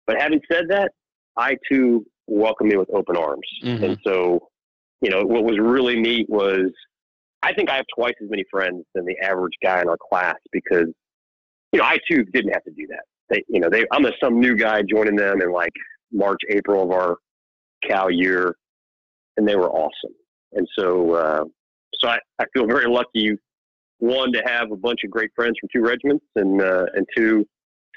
But 0.06 0.20
having 0.20 0.42
said 0.52 0.66
that, 0.70 0.92
I 1.38 1.58
too 1.70 2.06
welcomed 2.28 2.72
me 2.72 2.78
with 2.78 2.90
open 2.94 3.18
arms. 3.18 3.48
Mhm. 3.64 3.84
And 3.84 4.00
so, 4.04 4.50
you 5.02 5.10
know, 5.10 5.24
what 5.24 5.44
was 5.44 5.60
really 5.60 6.00
neat 6.00 6.30
was 6.30 6.72
I 7.42 7.54
think 7.54 7.70
I 7.70 7.76
have 7.76 7.86
twice 7.94 8.14
as 8.24 8.30
many 8.30 8.46
friends 8.50 8.86
than 8.96 9.06
the 9.06 9.18
average 9.22 9.54
guy 9.62 9.82
in 9.82 9.90
our 9.90 9.98
class 9.98 10.38
because, 10.52 10.88
you 11.74 11.80
know, 11.80 11.84
I 11.84 11.98
too 12.10 12.24
didn't 12.24 12.54
have 12.54 12.64
to 12.64 12.72
do 12.72 12.88
that. 12.88 13.04
They, 13.30 13.44
you 13.50 13.60
know, 13.60 13.70
they, 13.70 13.86
I'm 13.92 14.06
a, 14.06 14.12
some 14.24 14.40
new 14.40 14.56
guy 14.56 14.82
joining 14.84 15.18
them 15.18 15.42
in 15.42 15.52
like 15.52 15.74
March, 16.12 16.40
April 16.50 16.84
of 16.84 16.92
our 16.92 17.18
cow 17.88 18.08
year, 18.08 18.56
and 19.36 19.48
they 19.48 19.56
were 19.56 19.70
awesome. 19.70 20.14
And 20.54 20.68
so, 20.78 21.14
uh, 21.14 21.44
so 21.96 22.08
I, 22.08 22.20
I 22.40 22.46
feel 22.54 22.66
very 22.66 22.88
lucky, 22.88 23.36
one 23.98 24.32
to 24.34 24.42
have 24.46 24.72
a 24.72 24.78
bunch 24.78 25.00
of 25.04 25.12
great 25.12 25.32
friends 25.36 25.56
from 25.60 25.70
two 25.74 25.86
regiments, 25.86 26.26
and 26.36 26.62
uh, 26.62 26.86
and 26.94 27.06
two 27.16 27.46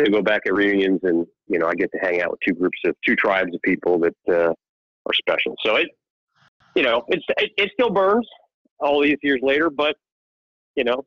to 0.00 0.10
go 0.10 0.22
back 0.22 0.42
at 0.46 0.54
reunions, 0.54 1.00
and 1.02 1.26
you 1.48 1.58
know 1.58 1.66
I 1.66 1.74
get 1.74 1.90
to 1.92 1.98
hang 1.98 2.20
out 2.22 2.30
with 2.30 2.40
two 2.46 2.54
groups 2.54 2.78
of 2.84 2.94
two 3.04 3.16
tribes 3.16 3.54
of 3.54 3.62
people 3.62 3.98
that 4.00 4.16
uh, 4.28 4.52
are 5.06 5.14
special. 5.14 5.54
So 5.64 5.76
it, 5.76 5.88
you 6.74 6.82
know, 6.82 7.02
it's 7.08 7.24
it, 7.38 7.50
it 7.56 7.70
still 7.72 7.90
burns 7.90 8.26
all 8.80 9.00
these 9.00 9.16
years 9.22 9.40
later, 9.42 9.70
but 9.70 9.96
you 10.76 10.84
know, 10.84 11.04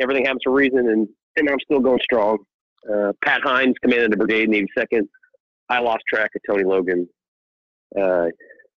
everything 0.00 0.24
happens 0.24 0.42
for 0.44 0.50
a 0.50 0.54
reason, 0.54 0.90
and 0.90 1.08
and 1.36 1.48
I'm 1.48 1.60
still 1.60 1.80
going 1.80 2.00
strong. 2.02 2.38
Uh, 2.90 3.12
Pat 3.22 3.42
Hines 3.42 3.74
commanded 3.82 4.12
the 4.12 4.16
brigade 4.16 4.44
in 4.44 4.50
the 4.50 4.66
82nd. 4.78 5.02
I 5.68 5.80
lost 5.80 6.02
track 6.08 6.30
of 6.34 6.42
Tony 6.48 6.64
Logan 6.64 7.08
uh, 7.98 8.26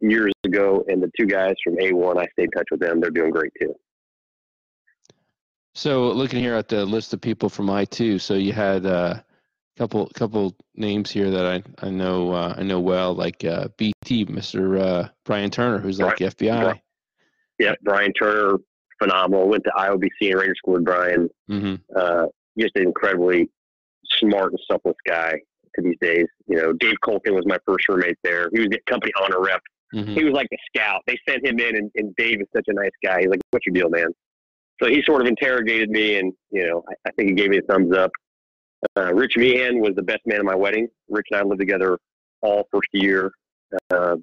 years 0.01 0.33
ago, 0.43 0.83
and 0.87 1.01
the 1.01 1.09
two 1.17 1.25
guys 1.25 1.55
from 1.63 1.77
A1, 1.77 2.17
I 2.17 2.27
stayed 2.33 2.45
in 2.45 2.51
touch 2.51 2.67
with 2.71 2.79
them. 2.79 2.99
They're 2.99 3.09
doing 3.09 3.31
great 3.31 3.51
too. 3.59 3.73
So, 5.75 6.11
looking 6.11 6.39
here 6.39 6.53
at 6.53 6.67
the 6.67 6.85
list 6.85 7.13
of 7.13 7.21
people 7.21 7.49
from 7.49 7.67
I2, 7.67 8.21
so 8.21 8.35
you 8.35 8.53
had 8.53 8.85
uh, 8.85 9.21
couple 9.77 10.07
couple 10.13 10.55
names 10.75 11.11
here 11.11 11.29
that 11.31 11.45
I 11.45 11.85
I 11.85 11.89
know 11.89 12.31
uh, 12.31 12.55
I 12.57 12.63
know 12.63 12.79
well, 12.79 13.13
like 13.13 13.43
uh, 13.43 13.69
BT, 13.77 14.25
Mr. 14.25 14.79
Uh, 14.79 15.09
Brian 15.25 15.49
Turner, 15.49 15.79
who's 15.79 15.99
like 15.99 16.17
Brian, 16.17 16.31
FBI. 16.31 16.79
Yeah, 17.59 17.73
Brian 17.81 18.13
Turner, 18.13 18.57
phenomenal. 18.99 19.47
Went 19.47 19.63
to 19.65 19.71
IOBC 19.71 20.31
and 20.31 20.39
Ranger 20.39 20.55
School 20.55 20.73
with 20.75 20.85
Brian. 20.85 21.29
Mm-hmm. 21.49 21.75
Uh, 21.95 22.25
just 22.57 22.75
an 22.75 22.83
incredibly 22.83 23.49
smart 24.19 24.51
and 24.51 24.59
selfless 24.69 24.95
guy 25.07 25.33
to 25.75 25.81
these 25.81 25.97
days. 26.01 26.27
You 26.47 26.57
know, 26.57 26.73
Dave 26.73 26.95
Colkin 27.03 27.33
was 27.33 27.45
my 27.45 27.57
first 27.65 27.87
roommate 27.89 28.17
there. 28.23 28.49
He 28.53 28.59
was 28.59 28.69
the 28.69 28.79
company 28.87 29.11
honor 29.21 29.41
rep. 29.41 29.61
Mm-hmm. 29.93 30.13
He 30.13 30.23
was 30.23 30.33
like 30.33 30.47
a 30.51 30.57
scout. 30.67 31.01
They 31.07 31.17
sent 31.27 31.45
him 31.45 31.59
in, 31.59 31.77
and, 31.77 31.91
and 31.95 32.15
Dave 32.15 32.41
is 32.41 32.47
such 32.55 32.65
a 32.67 32.73
nice 32.73 32.91
guy. 33.03 33.21
He's 33.21 33.29
like, 33.29 33.41
"What's 33.51 33.65
your 33.65 33.73
deal, 33.73 33.89
man?" 33.89 34.07
So 34.81 34.89
he 34.89 35.03
sort 35.03 35.21
of 35.21 35.27
interrogated 35.27 35.89
me, 35.89 36.17
and 36.17 36.33
you 36.51 36.65
know, 36.67 36.83
I, 36.89 37.09
I 37.09 37.11
think 37.11 37.29
he 37.29 37.35
gave 37.35 37.49
me 37.49 37.59
a 37.59 37.61
thumbs 37.61 37.95
up. 37.95 38.11
Uh, 38.97 39.13
Rich 39.13 39.37
Meehan 39.37 39.79
was 39.79 39.91
the 39.95 40.03
best 40.03 40.21
man 40.25 40.39
at 40.39 40.45
my 40.45 40.55
wedding. 40.55 40.87
Rich 41.09 41.27
and 41.31 41.39
I 41.39 41.43
lived 41.43 41.59
together 41.59 41.97
all 42.41 42.67
first 42.71 42.89
year. 42.93 43.31
Uh, 43.89 44.17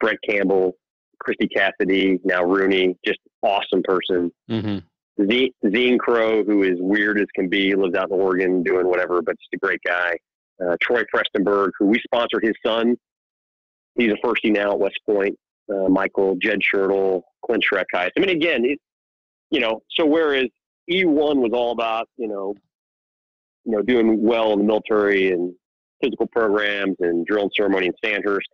Brent 0.00 0.18
Campbell, 0.28 0.76
Christy 1.18 1.48
Cassidy, 1.48 2.20
now 2.24 2.44
Rooney, 2.44 2.96
just 3.04 3.18
awesome 3.42 3.82
person. 3.82 4.30
Mm-hmm. 4.50 5.28
Z- 5.30 5.54
Zine 5.64 5.98
Crow, 5.98 6.44
who 6.44 6.62
is 6.62 6.74
weird 6.78 7.20
as 7.20 7.26
can 7.34 7.48
be, 7.48 7.74
lives 7.74 7.94
out 7.94 8.10
in 8.10 8.20
Oregon 8.20 8.62
doing 8.62 8.86
whatever, 8.86 9.22
but 9.22 9.36
just 9.38 9.54
a 9.54 9.58
great 9.58 9.80
guy. 9.86 10.16
Uh, 10.64 10.76
Troy 10.80 11.02
Prestenberg, 11.14 11.70
who 11.78 11.86
we 11.86 12.00
sponsored 12.00 12.44
his 12.44 12.54
son. 12.64 12.96
He's 13.96 14.12
a 14.12 14.26
firstie 14.26 14.52
now 14.52 14.72
at 14.72 14.78
West 14.78 14.98
Point. 15.06 15.36
Uh, 15.72 15.88
Michael, 15.88 16.36
Jed 16.40 16.60
Schertl, 16.60 17.22
Clint 17.46 17.64
Schreckheis. 17.64 18.10
I 18.16 18.20
mean, 18.20 18.28
again, 18.30 18.64
it, 18.64 18.78
you 19.50 19.60
know, 19.60 19.80
so 19.90 20.04
whereas 20.04 20.46
E1 20.90 21.36
was 21.36 21.52
all 21.54 21.72
about, 21.72 22.08
you 22.16 22.28
know, 22.28 22.54
you 23.64 23.72
know, 23.72 23.82
doing 23.82 24.22
well 24.22 24.52
in 24.52 24.58
the 24.60 24.64
military 24.64 25.32
and 25.32 25.54
physical 26.02 26.26
programs 26.26 26.96
and 27.00 27.26
drill 27.26 27.44
and 27.44 27.52
ceremony 27.56 27.86
in 27.86 27.92
Sandhurst, 28.04 28.48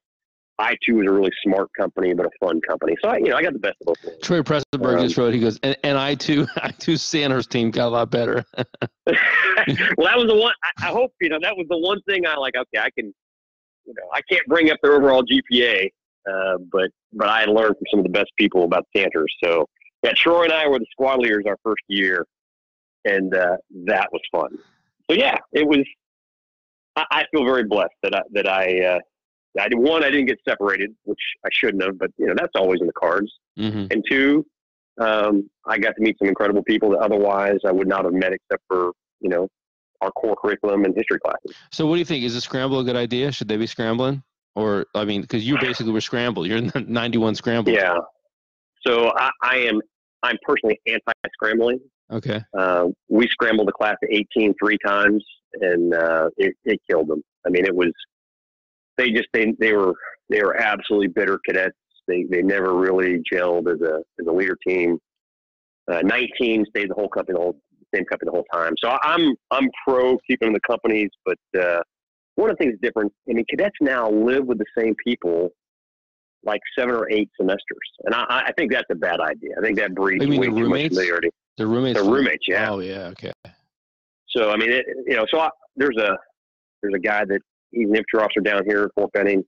I 0.61 0.77
too 0.87 0.97
was 0.97 1.07
a 1.09 1.11
really 1.11 1.31
smart 1.43 1.71
company, 1.77 2.13
but 2.13 2.27
a 2.27 2.31
fun 2.39 2.61
company. 2.61 2.95
So 3.03 3.09
I, 3.09 3.17
you 3.17 3.31
know, 3.31 3.37
I 3.37 3.43
got 3.43 3.55
the 3.55 3.59
best 3.59 3.77
of 3.81 3.87
both 3.87 4.05
worlds. 4.05 4.27
Troy 4.27 4.43
Prestenberg 4.43 4.99
um, 4.99 5.05
just 5.05 5.17
wrote. 5.17 5.33
He 5.33 5.41
goes, 5.41 5.59
and, 5.63 5.77
and 5.83 5.97
I2, 5.97 6.47
I2, 6.59 6.99
Sandhurst 6.99 7.51
team 7.51 7.71
got 7.71 7.87
a 7.87 7.89
lot 7.89 8.11
better. 8.11 8.45
well, 8.57 8.67
that 9.07 10.19
was 10.19 10.27
the 10.27 10.37
one. 10.37 10.53
I, 10.63 10.89
I, 10.89 10.91
hope 10.91 11.13
you 11.21 11.31
know 11.31 11.39
that 11.41 11.57
was 11.57 11.67
the 11.71 11.79
one 11.79 12.01
thing 12.03 12.27
I 12.27 12.37
like. 12.37 12.55
Okay, 12.55 12.79
I 12.79 12.91
can, 12.91 13.13
you 13.87 13.95
know, 13.95 14.09
I 14.13 14.21
can't 14.31 14.47
bring 14.47 14.71
up 14.71 14.77
their 14.83 14.93
overall 14.93 15.25
GPA, 15.25 15.89
uh, 16.31 16.59
but 16.71 16.91
but 17.15 17.29
I 17.29 17.47
learned 17.47 17.77
from 17.77 17.87
some 17.91 18.01
of 18.01 18.05
the 18.05 18.13
best 18.13 18.31
people 18.39 18.65
about 18.65 18.87
Sandhurst. 18.95 19.35
So 19.43 19.67
yeah, 20.03 20.13
Troy 20.15 20.45
and 20.45 20.53
I 20.53 20.69
were 20.69 20.79
the 20.79 20.87
squad 20.91 21.21
leaders 21.21 21.45
our 21.47 21.57
first 21.63 21.83
year, 21.89 22.27
and 23.07 23.35
uh, 23.35 23.57
that 23.87 24.09
was 24.13 24.21
fun. 24.31 24.59
So 25.11 25.17
yeah, 25.17 25.37
it 25.53 25.67
was. 25.67 25.85
I, 26.97 27.05
I 27.11 27.25
feel 27.33 27.45
very 27.45 27.65
blessed 27.65 27.95
that 28.03 28.15
I 28.15 28.23
that 28.33 28.49
I. 28.49 28.85
Uh, 28.85 28.99
I 29.59 29.69
did 29.69 29.79
one, 29.79 30.05
I 30.05 30.11
didn't 30.11 30.27
get 30.27 30.39
separated, 30.49 30.95
which 31.03 31.19
I 31.45 31.49
shouldn't 31.53 31.83
have, 31.83 31.99
but 31.99 32.11
you 32.17 32.27
know 32.27 32.35
that's 32.37 32.53
always 32.55 32.81
in 32.81 32.87
the 32.87 32.93
cards. 32.93 33.33
Mm-hmm. 33.59 33.87
And 33.91 34.05
two, 34.09 34.47
um, 35.01 35.51
I 35.67 35.77
got 35.77 35.97
to 35.97 36.03
meet 36.03 36.17
some 36.21 36.29
incredible 36.29 36.63
people 36.63 36.91
that 36.91 36.99
otherwise 36.99 37.59
I 37.67 37.73
would 37.73 37.89
not 37.89 38.05
have 38.05 38.15
met 38.15 38.33
except 38.33 38.63
for 38.69 38.93
you 39.21 39.29
know 39.29 39.49
our 40.01 40.13
core 40.13 40.37
curriculum 40.37 40.85
and 40.85 40.95
history 40.95 41.19
classes. 41.19 41.57
So, 41.73 41.85
what 41.87 41.97
do 41.97 41.99
you 41.99 42.05
think? 42.05 42.25
Is 42.25 42.37
a 42.37 42.41
scramble 42.41 42.79
a 42.79 42.85
good 42.85 42.97
idea? 42.97 43.33
Should 43.33 43.49
they 43.49 43.57
be 43.57 43.67
scrambling, 43.67 44.23
or 44.55 44.87
I 44.95 45.05
mean, 45.05 45.23
because 45.23 45.45
you 45.45 45.59
basically 45.59 45.93
were 45.93 46.01
scrambled. 46.01 46.47
You're 46.47 46.59
in 46.59 46.69
the 46.69 46.81
91 46.87 47.35
scramble. 47.35 47.73
Yeah. 47.73 47.99
So 48.87 49.11
I, 49.17 49.31
I 49.43 49.57
am. 49.57 49.81
I'm 50.23 50.37
personally 50.47 50.81
anti-scrambling. 50.87 51.81
Okay. 52.13 52.43
Uh, 52.57 52.89
we 53.09 53.29
scrambled 53.29 53.69
the 53.69 53.73
class 53.73 53.97
of 54.03 54.09
18 54.11 54.55
three 54.63 54.79
times, 54.85 55.25
and 55.61 55.95
uh, 55.95 56.29
it, 56.37 56.55
it 56.65 56.81
killed 56.89 57.09
them. 57.09 57.23
I 57.47 57.51
mean, 57.51 57.65
it 57.65 57.75
was 57.75 57.93
they 58.97 59.11
just 59.11 59.29
they 59.33 59.53
they 59.59 59.73
were 59.73 59.95
they 60.29 60.43
were 60.43 60.57
absolutely 60.57 61.09
bitter 61.09 61.39
cadets. 61.47 61.77
They 62.07 62.25
they 62.31 62.43
never 62.43 62.75
really 62.75 63.23
gelled 63.33 63.73
as 63.73 63.81
a 63.81 64.03
as 64.21 64.27
a 64.27 64.33
leader 64.33 64.57
team. 64.67 64.99
Uh, 65.91 66.03
19 66.03 66.67
stayed 66.69 66.91
the 66.91 66.95
whole 66.95 67.09
company, 67.09 67.37
the 67.37 67.43
whole 67.43 67.61
same 67.95 68.05
company 68.05 68.31
the 68.31 68.33
whole 68.33 68.47
time. 68.53 68.75
So 68.83 68.97
I'm 69.03 69.35
I'm 69.51 69.69
pro 69.87 70.19
keeping 70.29 70.53
the 70.53 70.61
companies, 70.69 71.11
but 71.25 71.39
uh, 71.59 71.83
one 72.37 72.51
of 72.51 72.57
the 72.59 72.65
things 72.65 72.79
different. 72.83 73.13
I 73.29 73.35
mean, 73.35 73.45
cadets 73.49 73.77
now 73.81 74.11
live 74.11 74.47
with 74.47 74.59
the 74.59 74.67
same 74.77 74.95
people 75.05 75.51
like 76.45 76.61
seven 76.79 76.95
or 76.95 77.11
eight 77.11 77.29
semesters, 77.39 77.61
and 78.05 78.15
I, 78.15 78.25
I 78.47 78.53
think 78.57 78.73
that's 78.73 78.87
a 78.91 78.95
bad 78.95 79.21
idea. 79.21 79.51
I 79.59 79.63
think 79.63 79.79
that 79.79 79.95
breeds 79.95 80.27
way 80.27 80.37
too 80.47 80.69
much 80.69 80.89
familiarity. 80.89 81.29
The 81.61 81.67
roommates. 81.67 82.01
The 82.01 82.11
roommates, 82.11 82.45
yeah. 82.49 82.71
Oh 82.71 82.79
yeah, 82.79 83.13
okay. 83.13 83.33
So 84.31 84.51
I 84.51 84.57
mean, 84.57 84.73
it, 84.73 84.87
you 85.07 85.15
know, 85.15 85.27
so 85.31 85.41
I, 85.41 85.51
there's 85.77 85.99
a 85.99 86.17
there's 86.81 86.95
a 86.95 86.99
guy 86.99 87.27
that 87.27 87.41
he's 87.71 87.87
an 87.87 87.95
infantry 87.95 88.21
officer 88.21 88.41
down 88.41 88.63
here 88.67 88.85
at 88.85 88.91
Fort 88.95 89.13
Benning. 89.13 89.45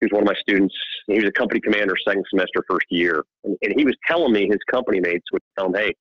He 0.00 0.06
was 0.06 0.12
one 0.12 0.22
of 0.22 0.28
my 0.28 0.36
students. 0.40 0.72
He 1.08 1.14
was 1.14 1.24
a 1.24 1.32
company 1.32 1.58
commander 1.58 1.96
second 2.06 2.24
semester, 2.30 2.62
first 2.70 2.86
year. 2.90 3.24
And, 3.42 3.56
and 3.62 3.74
he 3.76 3.84
was 3.84 3.96
telling 4.06 4.32
me 4.32 4.46
his 4.46 4.60
company 4.70 5.00
mates 5.00 5.24
would 5.32 5.42
tell 5.58 5.66
him, 5.66 5.74
hey, 5.74 5.92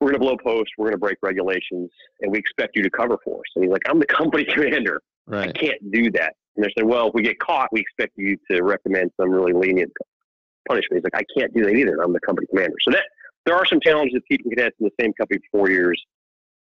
we're 0.00 0.12
going 0.12 0.20
to 0.20 0.24
blow 0.24 0.36
post, 0.36 0.70
we're 0.78 0.86
going 0.86 0.94
to 0.94 0.98
break 0.98 1.18
regulations, 1.20 1.90
and 2.20 2.30
we 2.30 2.38
expect 2.38 2.76
you 2.76 2.84
to 2.84 2.90
cover 2.90 3.16
for 3.24 3.38
us. 3.38 3.44
And 3.56 3.64
he's 3.64 3.72
like, 3.72 3.82
I'm 3.88 3.98
the 3.98 4.06
company 4.20 4.44
commander. 4.44 5.00
Right. 5.26 5.48
I 5.48 5.52
can't 5.52 5.90
do 5.90 6.12
that. 6.12 6.34
And 6.54 6.64
they 6.64 6.70
said, 6.78 6.86
well, 6.86 7.08
if 7.08 7.14
we 7.14 7.22
get 7.22 7.40
caught, 7.40 7.70
we 7.72 7.80
expect 7.80 8.12
you 8.16 8.36
to 8.52 8.62
recommend 8.62 9.10
some 9.20 9.30
really 9.30 9.52
lenient 9.52 9.92
punishment. 10.68 11.02
He's 11.02 11.10
like, 11.12 11.24
I 11.24 11.40
can't 11.40 11.52
do 11.54 11.64
that 11.64 11.74
either. 11.74 12.02
I'm 12.02 12.12
the 12.12 12.20
company 12.20 12.46
commander. 12.50 12.76
So 12.86 12.92
that 12.92 13.04
there 13.48 13.56
are 13.56 13.64
some 13.64 13.80
challenges 13.80 14.14
of 14.14 14.22
keeping 14.28 14.50
cadets 14.50 14.76
in 14.78 14.84
the 14.84 15.02
same 15.02 15.12
company 15.14 15.40
for 15.50 15.58
four 15.58 15.70
years. 15.70 16.04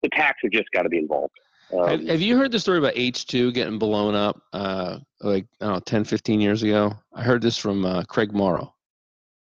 The 0.03 0.09
TACs 0.09 0.35
have 0.43 0.51
just 0.51 0.71
got 0.73 0.83
to 0.83 0.89
be 0.89 0.99
involved. 0.99 1.33
Um, 1.77 2.05
have, 2.07 2.21
you 2.21 2.37
heard 2.37 2.51
the 2.51 2.59
story 2.59 2.77
about 2.77 2.95
H2 2.95 3.53
getting 3.53 3.77
blown 3.77 4.15
up 4.15 4.41
uh, 4.53 4.99
like, 5.19 5.45
I 5.59 5.65
don't 5.65 5.73
know, 5.75 5.79
10, 5.81 6.05
15 6.05 6.39
years 6.39 6.63
ago? 6.63 6.93
I 7.13 7.23
heard 7.23 7.41
this 7.41 7.57
from 7.57 7.85
uh, 7.85 8.03
Craig 8.03 8.33
Morrow. 8.33 8.73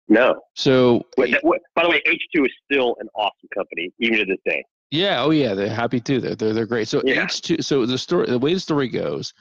No. 0.08 0.40
So, 0.54 1.02
Wait, 1.16 1.34
by 1.74 1.82
the 1.82 1.88
way, 1.88 2.02
H2 2.06 2.46
is 2.46 2.52
still 2.70 2.96
an 3.00 3.08
awesome 3.16 3.48
company, 3.54 3.92
even 3.98 4.18
to 4.18 4.24
this 4.26 4.38
day. 4.44 4.62
Yeah. 4.90 5.22
Oh, 5.22 5.30
yeah. 5.30 5.54
They're 5.54 5.68
happy 5.68 6.00
too. 6.00 6.20
They're, 6.20 6.36
they're, 6.36 6.52
they're 6.52 6.66
great. 6.66 6.86
So, 6.86 7.02
yeah. 7.04 7.24
H2, 7.24 7.64
so 7.64 7.86
the 7.86 7.98
story, 7.98 8.26
the 8.26 8.38
way 8.38 8.54
the 8.54 8.60
story 8.60 8.88
goes 8.88 9.32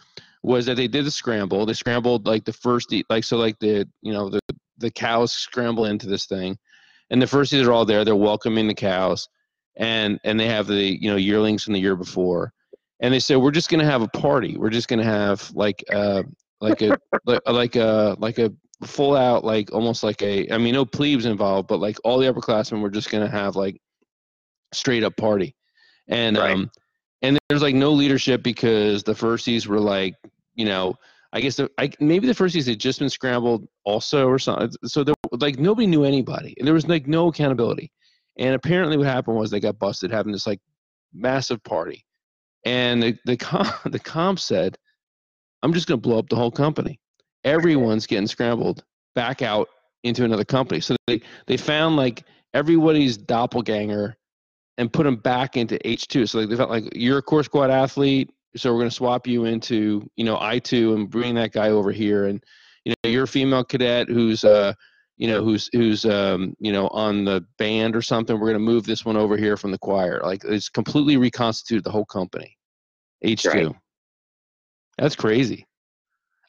was 0.44 0.66
that 0.66 0.76
they 0.76 0.88
did 0.88 1.06
the 1.06 1.12
scramble. 1.12 1.66
They 1.66 1.74
scrambled 1.74 2.26
like 2.26 2.46
the 2.46 2.54
first, 2.54 2.94
like, 3.10 3.26
so 3.26 3.38
like 3.38 3.60
the, 3.60 3.88
you 4.02 4.14
know, 4.14 4.30
the, 4.30 4.40
the 4.78 4.92
cows 4.92 5.34
scramble 5.34 5.86
into 5.86 6.08
this 6.08 6.26
thing. 6.26 6.58
And 7.10 7.22
the 7.22 7.28
first 7.28 7.54
are 7.54 7.72
all 7.72 7.86
there. 7.86 8.04
They're 8.04 8.16
welcoming 8.16 8.68
the 8.68 8.74
cows. 8.74 9.30
And, 9.78 10.20
and 10.24 10.40
they 10.40 10.48
have 10.48 10.68
the, 10.68 11.02
you 11.02 11.10
know, 11.10 11.18
yearlings 11.18 11.64
from 11.64 11.74
the 11.74 11.80
year 11.80 11.96
before 11.96 12.54
and 13.00 13.14
they 13.14 13.20
said 13.20 13.38
we're 13.38 13.52
just 13.52 13.70
going 13.70 13.80
to 13.80 13.90
have 13.90 14.02
a 14.02 14.08
party 14.10 14.58
we're 14.58 14.70
just 14.70 14.88
going 14.88 15.00
to 15.00 15.06
have 15.06 15.52
like 15.54 15.84
uh 15.94 16.24
like 16.62 16.82
a 16.82 16.98
like, 17.26 17.42
like 17.48 17.76
a 17.76 18.16
like 18.20 18.40
a 18.40 18.52
full 18.86 19.16
out 19.16 19.44
like 19.44 19.72
almost 19.72 20.04
like 20.04 20.22
a 20.22 20.50
i 20.52 20.58
mean 20.58 20.74
no 20.74 20.86
plebes 20.86 21.26
involved 21.26 21.68
but 21.68 21.80
like 21.80 21.98
all 22.04 22.18
the 22.18 22.32
upperclassmen 22.32 22.82
we're 22.82 22.90
just 22.90 23.10
going 23.10 23.24
to 23.24 23.32
have 23.32 23.56
like 23.56 23.80
straight 24.74 25.04
up 25.04 25.16
party 25.18 25.56
and 26.08 26.38
right. 26.38 26.52
um 26.52 26.70
and 27.22 27.38
there's 27.50 27.62
like 27.62 27.76
no 27.76 27.92
leadership 27.92 28.44
because 28.44 29.04
the 29.04 29.14
firsties 29.14 29.66
were 29.66 29.80
like 29.80 30.14
you 30.56 30.66
know 30.66 30.96
i 31.36 31.40
guess 31.40 31.58
the, 31.58 31.70
I, 31.78 31.92
maybe 32.00 32.26
the 32.26 32.34
firsties 32.34 32.68
had 32.68 32.80
just 32.80 33.00
been 33.00 33.10
scrambled 33.10 33.68
also 33.84 34.28
or 34.28 34.40
something 34.40 34.72
so 34.86 35.04
there 35.04 35.16
like 35.32 35.60
nobody 35.60 35.86
knew 35.86 36.04
anybody 36.04 36.56
and 36.58 36.66
there 36.66 36.74
was 36.74 36.88
like 36.88 37.08
no 37.08 37.28
accountability 37.28 37.92
and 38.40 38.56
apparently 38.56 38.98
what 38.98 39.06
happened 39.06 39.38
was 39.38 39.52
they 39.52 39.60
got 39.60 39.78
busted 39.78 40.12
having 40.12 40.32
this 40.32 40.48
like 40.48 40.60
massive 41.14 41.64
party 41.64 42.04
and 42.66 43.02
the 43.02 43.18
the 43.26 43.38
com, 43.38 43.68
the 43.86 44.00
comp 44.00 44.40
said, 44.40 44.78
"I'm 45.64 45.74
just 45.74 45.88
going 45.88 46.02
to 46.02 46.08
blow 46.08 46.20
up 46.20 46.30
the 46.30 46.36
whole 46.36 46.52
company. 46.52 47.00
Everyone's 47.44 48.08
getting 48.08 48.28
scrambled 48.28 48.84
back 49.14 49.42
out 49.42 49.70
into 50.04 50.26
another 50.26 50.44
company." 50.44 50.82
So 50.82 50.96
they 51.08 51.22
they 51.48 51.58
found 51.58 51.96
like 51.96 52.24
everybody's 52.54 53.18
doppelganger 53.18 54.18
and 54.78 54.92
put 54.92 55.04
them 55.04 55.16
back 55.16 55.56
into 55.56 55.78
H2. 55.86 56.28
So 56.28 56.40
like 56.40 56.50
they 56.50 56.56
felt 56.56 56.70
like 56.70 56.90
you're 56.94 57.20
a 57.20 57.22
Corps 57.22 57.44
Squad 57.44 57.70
athlete. 57.70 58.30
So 58.56 58.72
we're 58.72 58.80
going 58.80 58.90
to 58.90 58.96
swap 58.96 59.28
you 59.28 59.46
into 59.46 60.10
you 60.16 60.26
know 60.26 60.38
I 60.40 60.60
two 60.60 60.94
and 60.96 61.10
bring 61.10 61.36
that 61.36 61.52
guy 61.52 61.70
over 61.70 61.92
here, 61.92 62.28
and 62.28 62.44
you 62.84 62.94
know 63.04 63.10
you're 63.10 63.24
a 63.24 63.28
female 63.28 63.64
cadet 63.64 64.08
who's 64.08 64.44
uh 64.44 64.74
you 65.18 65.28
know 65.28 65.44
who's 65.44 65.70
who's 65.74 66.06
um 66.06 66.56
you 66.60 66.72
know 66.72 66.88
on 66.90 67.26
the 67.26 67.46
band 67.58 67.96
or 67.96 68.02
something. 68.02 68.36
We're 68.40 68.48
going 68.48 68.54
to 68.54 68.60
move 68.60 68.86
this 68.86 69.06
one 69.06 69.18
over 69.18 69.38
here 69.38 69.58
from 69.58 69.72
the 69.72 69.78
choir. 69.78 70.22
Like 70.24 70.44
it's 70.44 70.70
completely 70.70 71.18
reconstituted 71.18 71.84
the 71.84 71.92
whole 71.92 72.06
company. 72.06 72.58
H 73.22 73.44
two. 73.44 73.50
Right. 73.50 73.76
That's 74.98 75.16
crazy. 75.16 75.68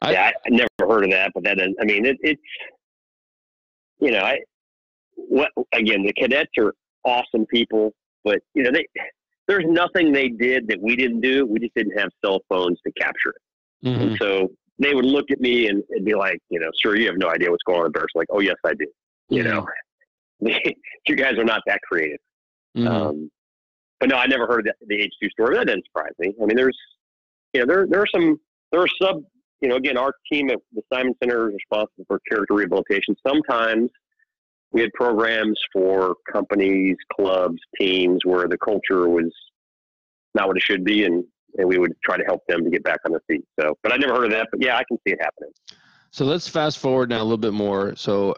I, 0.03 0.13
yeah, 0.13 0.31
I 0.47 0.51
never 0.51 0.69
heard 0.79 1.05
of 1.05 1.11
that, 1.11 1.33
but 1.35 1.43
that 1.45 1.59
is, 1.59 1.75
I 1.81 1.85
mean, 1.85 2.05
it, 2.05 2.19
it's, 2.21 2.41
you 3.99 4.11
know, 4.11 4.21
I, 4.21 4.41
what, 5.15 5.51
again, 5.73 6.05
the 6.05 6.13
cadets 6.13 6.53
are 6.59 6.75
awesome 7.05 7.47
people, 7.47 7.93
but, 8.23 8.41
you 8.55 8.63
know, 8.63 8.71
they, 8.71 8.87
there's 9.49 9.65
nothing 9.67 10.13
they 10.13 10.29
did 10.29 10.67
that 10.69 10.81
we 10.81 10.97
didn't 10.97 11.21
do. 11.21 11.47
We 11.47 11.61
just 11.61 11.75
didn't 11.75 11.99
have 11.99 12.11
cell 12.25 12.41
phones 12.49 12.79
to 12.87 12.93
capture 12.93 13.31
it. 13.31 13.87
Mm-hmm. 13.87 14.03
And 14.03 14.19
so 14.21 14.49
they 14.79 14.95
would 14.95 15.05
look 15.05 15.31
at 15.31 15.41
me 15.41 15.69
and, 15.69 15.83
and, 15.91 16.05
be 16.05 16.15
like, 16.15 16.39
you 16.49 16.59
know, 16.59 16.71
sir, 16.83 16.97
you 16.97 17.07
have 17.07 17.17
no 17.17 17.29
idea 17.29 17.51
what's 17.51 17.63
going 17.65 17.83
on 17.83 17.93
there. 17.95 18.07
like, 18.15 18.27
oh, 18.31 18.41
yes, 18.41 18.57
I 18.65 18.75
do. 18.75 18.87
You 19.29 19.45
mm-hmm. 19.45 20.49
know, 20.49 20.61
you 21.09 21.17
guys 21.17 21.39
are 21.39 21.45
not 21.45 21.63
that 21.67 21.81
creative. 21.83 22.19
Mm-hmm. 22.77 22.89
Um, 22.89 23.31
but 24.01 24.11
no, 24.11 24.17
I 24.17 24.27
never 24.27 24.47
heard 24.47 24.67
that, 24.67 24.77
the 24.87 24.97
H2 24.97 25.31
story. 25.31 25.57
That 25.57 25.67
didn't 25.67 25.87
surprise 25.87 26.13
me. 26.19 26.35
I 26.43 26.47
mean, 26.47 26.57
there's, 26.57 26.77
you 27.53 27.61
know, 27.61 27.67
there, 27.67 27.87
there 27.89 28.01
are 28.03 28.07
some, 28.13 28.39
there 28.73 28.83
are 28.83 28.89
sub 29.01 29.23
you 29.61 29.69
know, 29.69 29.77
again, 29.77 29.97
our 29.97 30.13
team 30.31 30.51
at 30.51 30.59
the 30.75 30.83
Simon 30.93 31.15
Center 31.23 31.49
is 31.49 31.55
responsible 31.55 32.05
for 32.07 32.21
character 32.29 32.55
rehabilitation. 32.55 33.17
Sometimes 33.27 33.91
we 34.73 34.81
had 34.81 34.93
programs 34.93 35.59
for 35.73 36.17
companies, 36.31 36.97
clubs, 37.15 37.59
teams 37.79 38.21
where 38.25 38.49
the 38.49 38.59
culture 38.59 39.09
was 39.09 39.33
not 40.35 40.49
what 40.49 40.57
it 40.57 40.63
should 40.63 40.85
be, 40.85 41.05
and, 41.05 41.25
and 41.57 41.69
we 41.69 41.79
would 41.79 41.93
try 42.05 42.17
to 42.17 42.25
help 42.25 42.43
them 42.47 42.63
to 42.65 42.71
get 42.71 42.85
back 42.85 42.99
on 43.05 43.13
their 43.13 43.23
feet. 43.27 43.45
So, 43.59 43.75
but 43.83 43.93
I 43.93 43.97
never 43.97 44.15
heard 44.15 44.25
of 44.27 44.31
that, 44.33 44.49
but 44.51 44.63
yeah, 44.63 44.77
I 44.77 44.85
can 44.85 44.99
see 45.07 45.15
it 45.15 45.19
happening. 45.21 45.51
So 46.11 46.25
let's 46.25 46.49
fast 46.49 46.79
forward 46.79 47.11
now 47.11 47.21
a 47.21 47.25
little 47.25 47.37
bit 47.39 47.53
more. 47.53 47.95
So 47.97 48.35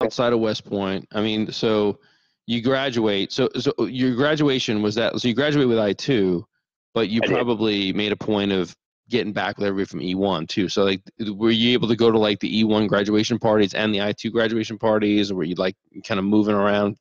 outside 0.00 0.32
of 0.32 0.40
West 0.40 0.64
Point, 0.64 1.06
I 1.12 1.20
mean, 1.20 1.50
so 1.50 1.98
you 2.46 2.60
graduate. 2.60 3.32
So, 3.32 3.48
so 3.58 3.72
your 3.86 4.14
graduation 4.14 4.82
was 4.82 4.94
that. 4.96 5.18
So 5.20 5.28
you 5.28 5.34
graduate 5.34 5.68
with 5.68 5.78
I 5.78 5.92
two, 5.92 6.46
but 6.94 7.08
you 7.08 7.20
I 7.22 7.26
probably 7.26 7.86
did. 7.86 7.96
made 7.96 8.12
a 8.12 8.16
point 8.16 8.52
of 8.52 8.74
getting 9.12 9.32
back 9.32 9.58
with 9.58 9.66
everybody 9.66 9.86
from 9.86 10.00
E1 10.00 10.48
too. 10.48 10.68
So 10.68 10.82
like, 10.82 11.02
were 11.20 11.50
you 11.50 11.72
able 11.74 11.86
to 11.86 11.94
go 11.94 12.10
to 12.10 12.18
like 12.18 12.40
the 12.40 12.64
E1 12.64 12.88
graduation 12.88 13.38
parties 13.38 13.74
and 13.74 13.94
the 13.94 13.98
I2 13.98 14.32
graduation 14.32 14.78
parties, 14.78 15.30
or 15.30 15.36
were 15.36 15.44
you 15.44 15.54
like 15.54 15.76
kind 16.04 16.18
of 16.18 16.24
moving 16.24 16.54
around 16.54 16.96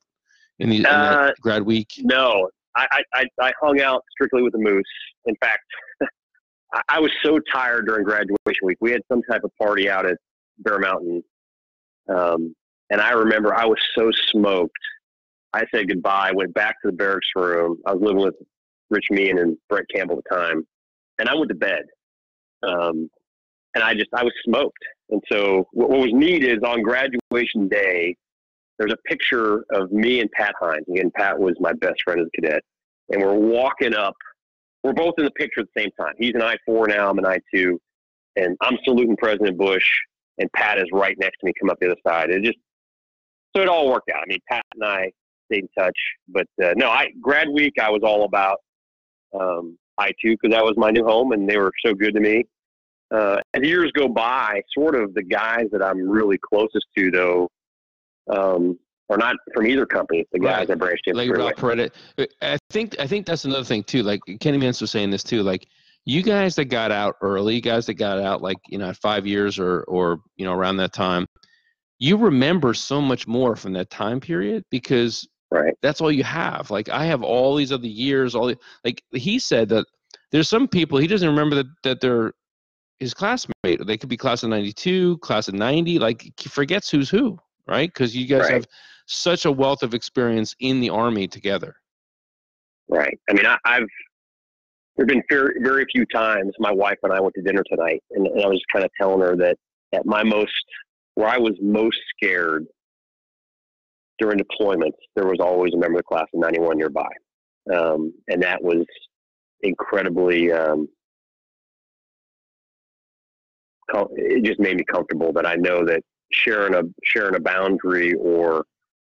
in 0.59 0.69
the 0.69 0.85
uh, 0.85 1.31
grad 1.41 1.63
week? 1.63 1.87
No, 1.99 2.49
I, 2.75 3.01
I 3.13 3.25
I 3.39 3.53
hung 3.59 3.81
out 3.81 4.03
strictly 4.11 4.43
with 4.43 4.51
the 4.53 4.59
Moose. 4.59 4.83
In 5.25 5.35
fact, 5.37 5.63
I 6.89 6.99
was 6.99 7.11
so 7.23 7.39
tired 7.51 7.87
during 7.87 8.03
graduation 8.03 8.61
week. 8.61 8.77
We 8.81 8.91
had 8.91 9.01
some 9.11 9.23
type 9.23 9.43
of 9.43 9.51
party 9.59 9.89
out 9.89 10.05
at 10.05 10.17
Bear 10.59 10.77
Mountain, 10.77 11.23
um, 12.09 12.53
and 12.91 13.01
I 13.01 13.11
remember 13.11 13.55
I 13.55 13.65
was 13.65 13.79
so 13.97 14.11
smoked. 14.29 14.77
I 15.53 15.63
said 15.73 15.87
goodbye. 15.87 16.31
Went 16.33 16.53
back 16.53 16.75
to 16.81 16.91
the 16.91 16.95
barracks 16.95 17.27
room. 17.35 17.77
I 17.87 17.93
was 17.93 18.01
living 18.01 18.21
with 18.21 18.35
Rich 18.89 19.07
Meehan 19.09 19.39
and 19.39 19.57
Brett 19.69 19.85
Campbell 19.93 20.17
at 20.19 20.23
the 20.29 20.35
time 20.35 20.67
and 21.21 21.29
I 21.29 21.35
went 21.35 21.49
to 21.49 21.55
bed. 21.55 21.83
Um, 22.63 23.09
and 23.75 23.83
I 23.83 23.93
just 23.93 24.09
I 24.13 24.23
was 24.23 24.33
smoked. 24.43 24.83
And 25.09 25.21
so 25.31 25.67
what, 25.73 25.89
what, 25.89 25.99
was 25.99 26.11
neat 26.13 26.43
is 26.43 26.59
on 26.65 26.81
graduation 26.81 27.67
day, 27.67 28.15
there's 28.77 28.93
a 28.93 29.09
picture 29.09 29.65
of 29.71 29.91
me 29.91 30.21
and 30.21 30.31
Pat 30.31 30.53
Hines. 30.59 30.85
Again, 30.89 31.11
Pat 31.15 31.37
was 31.37 31.55
my 31.59 31.73
best 31.73 32.03
friend 32.03 32.21
as 32.21 32.27
a 32.27 32.41
cadet, 32.41 32.63
and 33.09 33.21
we're 33.21 33.33
walking 33.33 33.93
up. 33.93 34.15
We're 34.83 34.93
both 34.93 35.13
in 35.17 35.25
the 35.25 35.31
picture 35.31 35.61
at 35.61 35.67
the 35.75 35.81
same 35.81 35.91
time. 35.99 36.13
He's 36.17 36.33
an 36.33 36.41
I 36.41 36.57
four 36.65 36.87
now. 36.87 37.09
I'm 37.09 37.19
an 37.19 37.25
I 37.25 37.39
two, 37.53 37.79
and 38.35 38.57
I'm 38.61 38.77
saluting 38.83 39.15
President 39.17 39.57
Bush, 39.57 39.85
and 40.39 40.51
Pat 40.53 40.79
is 40.79 40.87
right 40.91 41.15
next 41.19 41.37
to 41.39 41.45
me. 41.45 41.53
Come 41.59 41.69
up 41.69 41.77
the 41.79 41.87
other 41.87 41.95
side. 42.05 42.31
It 42.31 42.43
just 42.43 42.57
so 43.55 43.61
it 43.61 43.67
all 43.67 43.89
worked 43.89 44.09
out. 44.09 44.23
I 44.23 44.25
mean, 44.27 44.39
Pat 44.49 44.63
and 44.73 44.83
I 44.83 45.11
stayed 45.45 45.65
in 45.65 45.69
touch, 45.77 45.97
but 46.29 46.47
uh, 46.63 46.73
no, 46.75 46.89
I 46.89 47.09
grad 47.21 47.49
week 47.49 47.73
I 47.79 47.89
was 47.89 48.01
all 48.03 48.23
about 48.23 48.57
um, 49.39 49.77
I 50.01 50.11
two 50.21 50.35
because 50.41 50.53
that 50.53 50.63
was 50.63 50.73
my 50.77 50.91
new 50.91 51.03
home, 51.05 51.31
and 51.31 51.47
they 51.47 51.57
were 51.57 51.71
so 51.85 51.93
good 51.93 52.13
to 52.15 52.19
me. 52.19 52.45
Uh, 53.11 53.37
as 53.53 53.63
years 53.63 53.91
go 53.93 54.07
by, 54.07 54.61
sort 54.77 54.95
of 54.95 55.13
the 55.13 55.23
guys 55.23 55.65
that 55.71 55.83
I'm 55.83 56.09
really 56.09 56.37
closest 56.37 56.85
to, 56.97 57.11
though, 57.11 57.49
um, 58.29 58.79
are 59.09 59.17
not 59.17 59.35
from 59.53 59.67
either 59.67 59.85
company. 59.85 60.25
The 60.31 60.39
guys 60.39 60.59
right. 60.59 60.67
that 60.69 60.79
branched 60.79 61.07
in. 61.07 61.15
Like 61.15 61.29
Rob 61.29 61.53
Peretta. 61.55 61.91
I 62.41 62.57
think 62.69 62.97
I 62.99 63.07
think 63.07 63.25
that's 63.25 63.45
another 63.45 63.65
thing 63.65 63.83
too. 63.83 64.03
Like 64.03 64.21
Kenny 64.39 64.57
Mintz 64.57 64.81
was 64.81 64.91
saying 64.91 65.09
this 65.09 65.23
too. 65.23 65.43
Like 65.43 65.67
you 66.05 66.23
guys 66.23 66.55
that 66.55 66.65
got 66.65 66.91
out 66.91 67.15
early, 67.21 67.59
guys 67.61 67.85
that 67.87 67.95
got 67.95 68.19
out 68.19 68.41
like 68.41 68.57
you 68.67 68.77
know 68.77 68.89
at 68.89 68.97
five 68.97 69.27
years 69.27 69.59
or 69.59 69.81
or 69.83 70.21
you 70.37 70.45
know 70.45 70.53
around 70.53 70.77
that 70.77 70.93
time, 70.93 71.27
you 71.99 72.17
remember 72.17 72.73
so 72.73 73.01
much 73.01 73.27
more 73.27 73.55
from 73.55 73.73
that 73.73 73.89
time 73.89 74.19
period 74.19 74.63
because 74.71 75.27
Right. 75.51 75.73
That's 75.81 75.99
all 75.99 76.11
you 76.11 76.23
have. 76.23 76.71
Like 76.71 76.89
I 76.89 77.05
have 77.05 77.23
all 77.23 77.55
these 77.55 77.71
other 77.71 77.87
years. 77.87 78.35
All 78.35 78.47
the, 78.47 78.57
like 78.85 79.03
he 79.11 79.37
said 79.37 79.67
that 79.69 79.85
there's 80.31 80.47
some 80.47 80.67
people 80.67 80.97
he 80.97 81.07
doesn't 81.07 81.27
remember 81.27 81.55
that 81.57 81.67
that 81.83 82.01
they're 82.01 82.33
his 82.99 83.13
classmate. 83.13 83.85
They 83.85 83.97
could 83.97 84.09
be 84.09 84.15
class 84.17 84.43
of 84.43 84.49
'92, 84.49 85.17
class 85.17 85.47
of 85.47 85.55
'90. 85.55 85.99
Like 85.99 86.31
he 86.37 86.49
forgets 86.49 86.89
who's 86.89 87.09
who, 87.09 87.37
right? 87.67 87.89
Because 87.89 88.15
you 88.15 88.27
guys 88.27 88.43
right. 88.43 88.53
have 88.53 88.67
such 89.07 89.45
a 89.45 89.51
wealth 89.51 89.83
of 89.83 89.93
experience 89.93 90.55
in 90.59 90.79
the 90.79 90.89
army 90.89 91.27
together. 91.27 91.75
Right. 92.87 93.17
I 93.29 93.33
mean, 93.33 93.45
I, 93.45 93.57
have 93.65 93.87
there 94.95 95.05
have 95.05 95.07
been 95.07 95.23
very, 95.29 95.55
very 95.61 95.85
few 95.91 96.05
times 96.13 96.53
my 96.59 96.71
wife 96.71 96.97
and 97.03 97.11
I 97.11 97.19
went 97.19 97.33
to 97.35 97.41
dinner 97.41 97.63
tonight, 97.69 98.03
and, 98.11 98.27
and 98.27 98.43
I 98.43 98.47
was 98.47 98.61
kind 98.71 98.85
of 98.85 98.91
telling 98.99 99.21
her 99.21 99.35
that 99.37 99.57
at 99.93 100.05
my 100.05 100.23
most, 100.23 100.51
where 101.15 101.27
I 101.27 101.37
was 101.37 101.53
most 101.61 101.97
scared 102.15 102.67
during 104.21 104.37
deployments, 104.37 104.97
there 105.15 105.25
was 105.25 105.39
always 105.39 105.73
a 105.73 105.77
member 105.77 105.97
of 105.97 106.03
the 106.05 106.15
class 106.15 106.27
of 106.31 106.39
91 106.39 106.77
nearby. 106.77 107.09
Um, 107.75 108.13
and 108.27 108.41
that 108.43 108.63
was 108.63 108.85
incredibly, 109.61 110.51
um, 110.51 110.87
it 114.15 114.45
just 114.45 114.59
made 114.59 114.77
me 114.77 114.83
comfortable 114.83 115.33
that 115.33 115.45
I 115.47 115.55
know 115.55 115.83
that 115.85 116.03
sharing 116.31 116.75
a, 116.75 116.83
sharing 117.03 117.35
a 117.35 117.39
boundary 117.39 118.13
or 118.13 118.63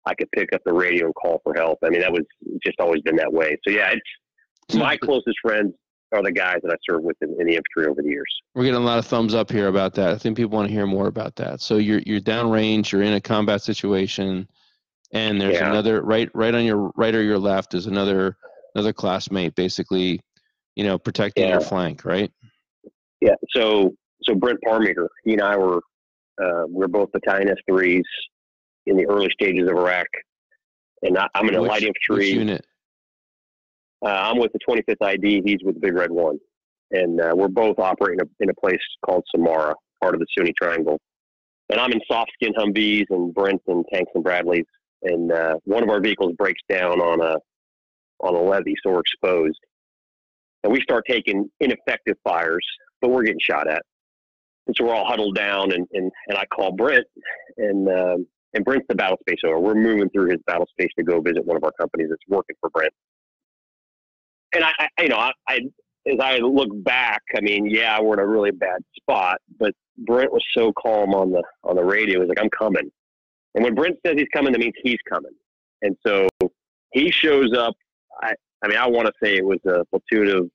I 0.04 0.14
could 0.14 0.30
pick 0.32 0.52
up 0.52 0.60
the 0.64 0.74
radio 0.74 1.06
and 1.06 1.14
call 1.14 1.40
for 1.42 1.54
help. 1.54 1.78
I 1.82 1.88
mean, 1.88 2.02
that 2.02 2.12
was 2.12 2.24
just 2.62 2.78
always 2.78 3.00
been 3.00 3.16
that 3.16 3.32
way. 3.32 3.56
So 3.66 3.72
yeah, 3.72 3.94
it's 3.94 4.76
my 4.76 4.96
closest 4.98 5.38
friends 5.40 5.72
are 6.12 6.22
the 6.22 6.32
guys 6.32 6.58
that 6.62 6.70
I 6.70 6.76
served 6.88 7.04
with 7.04 7.16
in, 7.22 7.30
in, 7.40 7.46
the 7.46 7.56
infantry 7.56 7.86
over 7.86 8.02
the 8.02 8.08
years. 8.08 8.32
We're 8.54 8.64
getting 8.64 8.80
a 8.80 8.84
lot 8.84 8.98
of 8.98 9.06
thumbs 9.06 9.34
up 9.34 9.50
here 9.50 9.68
about 9.68 9.94
that. 9.94 10.10
I 10.10 10.18
think 10.18 10.36
people 10.36 10.56
want 10.56 10.68
to 10.68 10.72
hear 10.72 10.86
more 10.86 11.06
about 11.06 11.34
that. 11.36 11.60
So 11.60 11.76
you're 11.78 12.00
you're 12.00 12.20
downrange, 12.20 12.92
you're 12.92 13.02
in 13.02 13.14
a 13.14 13.20
combat 13.20 13.62
situation 13.62 14.48
and 15.12 15.40
there's 15.40 15.54
yeah. 15.54 15.70
another 15.70 16.02
right 16.02 16.30
right 16.34 16.54
on 16.54 16.64
your 16.64 16.90
right 16.96 17.14
or 17.14 17.22
your 17.22 17.38
left 17.38 17.74
is 17.74 17.86
another 17.86 18.36
another 18.74 18.92
classmate 18.92 19.54
basically 19.54 20.20
you 20.76 20.84
know 20.84 20.98
protecting 20.98 21.44
yeah. 21.44 21.52
your 21.52 21.60
flank 21.60 22.04
right? 22.04 22.30
Yeah 23.20 23.34
so 23.50 23.94
so 24.22 24.34
brent 24.34 24.58
parmaker 24.62 25.08
he 25.24 25.32
and 25.32 25.42
i 25.42 25.56
were 25.56 25.80
uh, 26.42 26.64
we 26.68 26.84
are 26.84 26.88
both 26.88 27.10
battalion 27.12 27.54
s3s 27.68 28.02
in 28.86 28.96
the 28.96 29.06
early 29.06 29.28
stages 29.32 29.68
of 29.68 29.76
iraq. 29.76 30.06
And 31.02 31.18
I, 31.18 31.28
am 31.34 31.48
in 31.48 31.54
a 31.54 31.62
which, 31.62 31.70
light 31.70 31.82
infantry 31.82 32.30
unit? 32.30 32.64
Uh, 34.04 34.08
i'm 34.08 34.38
with 34.38 34.52
the 34.52 34.60
25th 34.68 35.06
id 35.06 35.42
he's 35.44 35.58
with 35.64 35.74
the 35.74 35.80
big 35.80 35.94
red 35.94 36.10
one. 36.10 36.38
And 36.90 37.20
uh, 37.20 37.32
we're 37.34 37.48
both 37.48 37.78
operating 37.78 38.20
in 38.40 38.48
a 38.48 38.54
place 38.54 38.78
called 39.04 39.22
Samarra 39.34 39.74
part 40.00 40.14
of 40.14 40.20
the 40.20 40.26
sunni 40.36 40.52
triangle. 40.60 40.98
And 41.70 41.80
i'm 41.80 41.92
in 41.92 42.00
soft 42.10 42.30
skin 42.34 42.52
humvees 42.54 43.06
and 43.10 43.34
brent 43.34 43.62
and 43.66 43.84
tanks 43.92 44.12
and 44.14 44.22
bradleys 44.22 44.64
and 45.02 45.32
uh, 45.32 45.56
one 45.64 45.82
of 45.82 45.90
our 45.90 46.00
vehicles 46.00 46.34
breaks 46.36 46.62
down 46.68 47.00
on 47.00 47.20
a 47.20 47.36
on 48.20 48.34
a 48.34 48.40
levee, 48.40 48.74
so 48.82 48.92
we're 48.92 49.00
exposed, 49.00 49.58
and 50.64 50.72
we 50.72 50.80
start 50.80 51.04
taking 51.08 51.48
ineffective 51.60 52.16
fires, 52.24 52.66
but 53.00 53.10
we're 53.10 53.22
getting 53.22 53.40
shot 53.40 53.68
at, 53.68 53.82
and 54.66 54.76
so 54.76 54.84
we're 54.84 54.94
all 54.94 55.06
huddled 55.06 55.34
down, 55.34 55.72
and 55.72 55.86
and, 55.92 56.10
and 56.28 56.38
I 56.38 56.44
call 56.46 56.72
Brent, 56.72 57.06
and 57.56 57.88
um, 57.88 58.26
and 58.54 58.64
Brent's 58.64 58.86
the 58.88 58.94
battle 58.94 59.18
space 59.20 59.40
owner. 59.44 59.60
We're 59.60 59.74
moving 59.74 60.08
through 60.10 60.30
his 60.30 60.40
battle 60.46 60.66
space 60.70 60.90
to 60.98 61.04
go 61.04 61.20
visit 61.20 61.44
one 61.44 61.56
of 61.56 61.64
our 61.64 61.72
companies 61.78 62.08
that's 62.10 62.22
working 62.28 62.56
for 62.60 62.70
Brent, 62.70 62.92
and 64.54 64.64
I, 64.64 64.72
I 64.98 65.02
you 65.02 65.08
know 65.08 65.18
I, 65.18 65.32
I 65.46 65.60
as 66.06 66.18
I 66.20 66.38
look 66.38 66.68
back, 66.84 67.22
I 67.36 67.40
mean, 67.40 67.68
yeah, 67.68 68.00
we're 68.00 68.14
in 68.14 68.20
a 68.20 68.26
really 68.26 68.50
bad 68.50 68.80
spot, 68.96 69.38
but 69.58 69.72
Brent 69.98 70.32
was 70.32 70.42
so 70.56 70.72
calm 70.72 71.14
on 71.14 71.30
the 71.32 71.42
on 71.64 71.76
the 71.76 71.84
radio. 71.84 72.20
He's 72.20 72.28
like, 72.28 72.40
"I'm 72.40 72.50
coming," 72.50 72.90
And 73.54 73.64
when 73.64 73.74
Brent 73.74 73.96
says 74.04 74.14
he's 74.16 74.28
coming, 74.32 74.52
that 74.52 74.58
means 74.58 74.74
he's 74.82 74.98
coming. 75.08 75.32
And 75.82 75.96
so 76.06 76.28
he 76.92 77.10
shows 77.10 77.56
up. 77.56 77.74
I, 78.22 78.34
I 78.62 78.68
mean, 78.68 78.78
I 78.78 78.88
want 78.88 79.06
to 79.06 79.12
say 79.22 79.36
it 79.36 79.44
was 79.44 79.58
a 79.66 79.84
platoon 79.86 80.28
of 80.36 80.50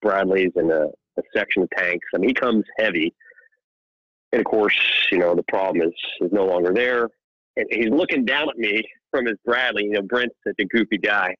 Bradleys 0.00 0.52
and 0.56 0.70
a, 0.70 0.88
a 1.18 1.22
section 1.34 1.62
of 1.62 1.70
tanks. 1.76 2.06
I 2.14 2.18
mean, 2.18 2.30
he 2.30 2.34
comes 2.34 2.64
heavy. 2.78 3.14
And 4.32 4.40
of 4.40 4.46
course, 4.46 4.76
you 5.10 5.18
know, 5.18 5.34
the 5.34 5.44
problem 5.44 5.86
is 5.86 5.94
is 6.20 6.32
no 6.32 6.46
longer 6.46 6.72
there. 6.72 7.08
And 7.56 7.66
he's 7.70 7.90
looking 7.90 8.24
down 8.24 8.48
at 8.48 8.56
me 8.56 8.82
from 9.10 9.26
his 9.26 9.36
Bradley. 9.44 9.84
You 9.84 9.92
know, 9.92 10.02
Brent's 10.02 10.34
such 10.46 10.56
a 10.58 10.64
goofy 10.64 10.98
guy. 10.98 11.34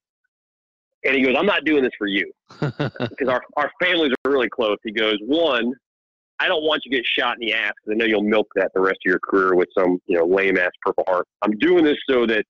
And 1.04 1.16
he 1.16 1.22
goes, 1.22 1.34
I'm 1.36 1.46
not 1.46 1.64
doing 1.64 1.82
this 1.82 1.92
for 1.98 2.06
you 2.06 2.30
because 2.60 3.28
our, 3.28 3.42
our 3.56 3.70
families 3.82 4.12
are 4.24 4.30
really 4.30 4.48
close. 4.48 4.76
He 4.84 4.92
goes, 4.92 5.16
one, 5.22 5.72
I 6.42 6.48
don't 6.48 6.64
want 6.64 6.82
you 6.84 6.90
to 6.90 6.96
get 6.96 7.06
shot 7.06 7.36
in 7.40 7.46
the 7.46 7.54
ass 7.54 7.70
because 7.76 7.94
I 7.94 7.98
know 7.98 8.04
you'll 8.04 8.24
milk 8.24 8.48
that 8.56 8.72
the 8.74 8.80
rest 8.80 8.98
of 9.06 9.10
your 9.10 9.20
career 9.20 9.54
with 9.54 9.68
some, 9.78 9.98
you 10.06 10.18
know, 10.18 10.26
lame 10.26 10.58
ass 10.58 10.72
Purple 10.84 11.04
Heart. 11.06 11.28
I'm 11.42 11.56
doing 11.58 11.84
this 11.84 11.98
so 12.10 12.26
that, 12.26 12.44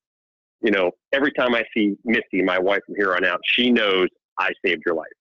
you 0.63 0.71
know, 0.71 0.93
every 1.13 1.31
time 1.33 1.55
I 1.55 1.63
see 1.77 1.95
Misty, 2.03 2.41
my 2.43 2.59
wife 2.59 2.81
from 2.87 2.95
here 2.97 3.15
on 3.15 3.23
out, 3.23 3.41
she 3.45 3.71
knows 3.71 4.09
I 4.39 4.51
saved 4.65 4.83
your 4.87 4.95
life. 4.95 5.13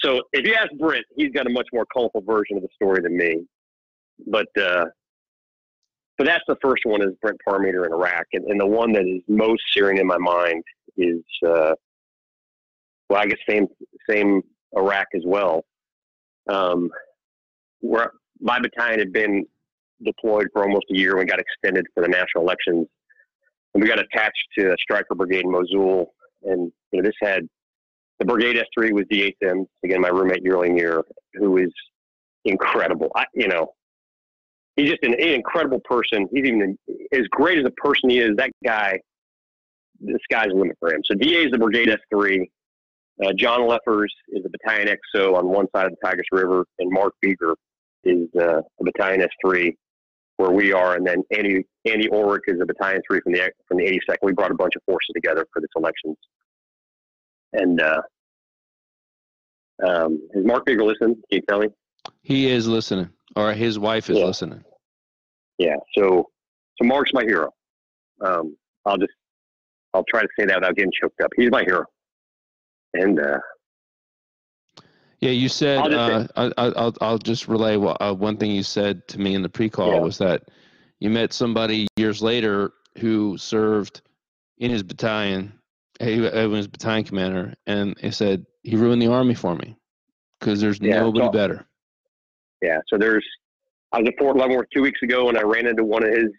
So 0.00 0.22
if 0.32 0.44
you 0.44 0.54
ask 0.54 0.72
Brent, 0.76 1.04
he's 1.14 1.30
got 1.30 1.46
a 1.46 1.50
much 1.50 1.68
more 1.72 1.86
colorful 1.92 2.22
version 2.22 2.56
of 2.56 2.62
the 2.62 2.68
story 2.74 3.00
than 3.00 3.16
me. 3.16 3.44
But 4.26 4.48
uh, 4.60 4.86
so 6.18 6.24
that's 6.24 6.42
the 6.48 6.56
first 6.60 6.82
one 6.84 7.02
is 7.02 7.10
Brent 7.22 7.38
Parmeter 7.48 7.86
in 7.86 7.92
Iraq, 7.92 8.24
and, 8.32 8.44
and 8.46 8.60
the 8.60 8.66
one 8.66 8.92
that 8.94 9.06
is 9.06 9.22
most 9.28 9.62
searing 9.72 9.98
in 9.98 10.06
my 10.06 10.18
mind 10.18 10.64
is 10.96 11.22
uh, 11.46 11.74
well, 13.08 13.20
I 13.20 13.26
guess 13.26 13.38
same 13.48 13.68
same 14.08 14.42
Iraq 14.76 15.06
as 15.14 15.22
well. 15.24 15.64
Um, 16.48 16.90
where 17.80 18.12
my 18.40 18.58
battalion 18.58 18.98
had 18.98 19.12
been 19.12 19.44
deployed 20.04 20.48
for 20.52 20.62
almost 20.62 20.86
a 20.92 20.96
year. 20.96 21.16
We 21.16 21.24
got 21.24 21.40
extended 21.40 21.86
for 21.94 22.02
the 22.02 22.08
national 22.08 22.44
elections, 22.44 22.86
and 23.74 23.82
we 23.82 23.88
got 23.88 23.98
attached 23.98 24.46
to 24.58 24.72
a 24.72 24.76
Stryker 24.78 25.14
brigade 25.14 25.44
in 25.44 25.50
Mosul. 25.50 26.12
And 26.42 26.72
you 26.92 27.02
know, 27.02 27.06
this 27.06 27.14
had 27.20 27.46
the 28.18 28.24
brigade 28.24 28.56
S3 28.56 28.92
was 28.92 29.04
D.A. 29.10 29.34
Sims, 29.42 29.66
again, 29.84 30.00
my 30.00 30.08
roommate 30.08 30.42
yearling 30.42 30.76
year, 30.76 31.02
who 31.34 31.58
is 31.58 31.72
incredible. 32.44 33.10
I, 33.14 33.24
you 33.34 33.48
know, 33.48 33.72
he's 34.76 34.90
just 34.90 35.02
an, 35.02 35.14
an, 35.14 35.20
incredible 35.20 35.80
person. 35.84 36.28
He's 36.32 36.44
even 36.44 36.78
as 37.12 37.22
great 37.30 37.58
as 37.58 37.64
a 37.64 37.70
person 37.82 38.10
he 38.10 38.18
is. 38.18 38.36
That 38.36 38.50
guy, 38.64 38.98
the 40.00 40.18
sky's 40.30 40.48
the 40.48 40.54
limit 40.54 40.76
for 40.78 40.92
him. 40.92 41.02
So 41.04 41.14
DA 41.14 41.44
is 41.44 41.50
the 41.50 41.58
brigade 41.58 41.88
S3. 42.12 42.48
Uh, 43.24 43.32
John 43.36 43.60
Leffers 43.60 44.08
is 44.28 44.42
the 44.42 44.50
battalion 44.50 44.96
XO 45.14 45.34
on 45.34 45.46
one 45.48 45.66
side 45.74 45.86
of 45.86 45.92
the 45.92 46.06
Tigris 46.06 46.26
River, 46.32 46.64
and 46.78 46.90
Mark 46.90 47.12
Bieger 47.24 47.54
is 48.04 48.28
uh, 48.38 48.58
a 48.58 48.84
battalion 48.84 49.26
S3 49.44 49.74
where 50.36 50.50
we 50.50 50.72
are, 50.72 50.94
and 50.94 51.06
then 51.06 51.22
Andy 51.30 51.64
Andy 51.84 52.08
Ulrich 52.10 52.44
is 52.46 52.60
a 52.62 52.66
battalion 52.66 53.02
three 53.06 53.20
from 53.20 53.32
the 53.32 53.50
from 53.68 53.76
the 53.76 53.84
82nd. 53.84 54.16
We 54.22 54.32
brought 54.32 54.50
a 54.50 54.54
bunch 54.54 54.74
of 54.76 54.82
forces 54.84 55.10
together 55.14 55.46
for 55.52 55.60
this 55.60 55.68
elections, 55.76 56.16
and 57.52 57.80
uh, 57.80 58.02
um, 59.86 60.26
is 60.32 60.44
Mark 60.44 60.66
Bieger 60.66 60.86
listening? 60.86 61.14
Can 61.14 61.22
you 61.30 61.42
tell 61.48 61.60
me? 61.60 61.68
He 62.22 62.50
is 62.50 62.66
listening, 62.66 63.10
or 63.36 63.52
his 63.52 63.78
wife 63.78 64.08
is 64.08 64.18
yeah. 64.18 64.24
listening. 64.24 64.64
Yeah. 65.58 65.76
So 65.96 66.30
so 66.80 66.88
Mark's 66.88 67.12
my 67.12 67.22
hero. 67.24 67.50
Um, 68.24 68.56
I'll 68.86 68.98
just 68.98 69.12
I'll 69.92 70.04
try 70.08 70.22
to 70.22 70.28
say 70.38 70.46
that 70.46 70.56
without 70.56 70.74
getting 70.74 70.92
choked 71.00 71.20
up. 71.20 71.30
He's 71.36 71.50
my 71.50 71.64
hero, 71.64 71.84
and 72.94 73.20
uh, 73.20 73.38
yeah, 75.20 75.30
you 75.30 75.48
said 75.48 75.92
uh, 75.92 76.26
I, 76.36 76.50
I'll 76.56 76.94
I'll 77.00 77.18
just 77.18 77.46
relay 77.46 77.76
uh, 77.76 78.14
one 78.14 78.38
thing 78.38 78.50
you 78.50 78.62
said 78.62 79.06
to 79.08 79.18
me 79.18 79.34
in 79.34 79.42
the 79.42 79.50
pre-call 79.50 79.94
yeah. 79.94 80.00
was 80.00 80.16
that 80.18 80.44
you 80.98 81.10
met 81.10 81.32
somebody 81.32 81.86
years 81.96 82.22
later 82.22 82.72
who 82.98 83.36
served 83.36 84.00
in 84.58 84.70
his 84.70 84.82
battalion. 84.82 85.52
He 86.00 86.20
was 86.20 86.66
battalion 86.66 87.04
commander, 87.04 87.54
and 87.66 87.94
he 88.00 88.10
said 88.10 88.46
he 88.62 88.76
ruined 88.76 89.02
the 89.02 89.08
army 89.08 89.34
for 89.34 89.54
me 89.54 89.76
because 90.38 90.58
there's 90.58 90.80
yeah, 90.80 91.00
nobody 91.00 91.26
so, 91.26 91.32
better. 91.32 91.66
Yeah, 92.62 92.78
so 92.88 92.96
there's. 92.96 93.26
I 93.92 93.98
was 93.98 94.08
at 94.08 94.14
Fort 94.18 94.36
Leavenworth 94.36 94.68
two 94.74 94.82
weeks 94.82 95.02
ago, 95.02 95.28
and 95.28 95.36
I 95.36 95.42
ran 95.42 95.66
into 95.66 95.84
one 95.84 96.02
of 96.02 96.10
his 96.10 96.30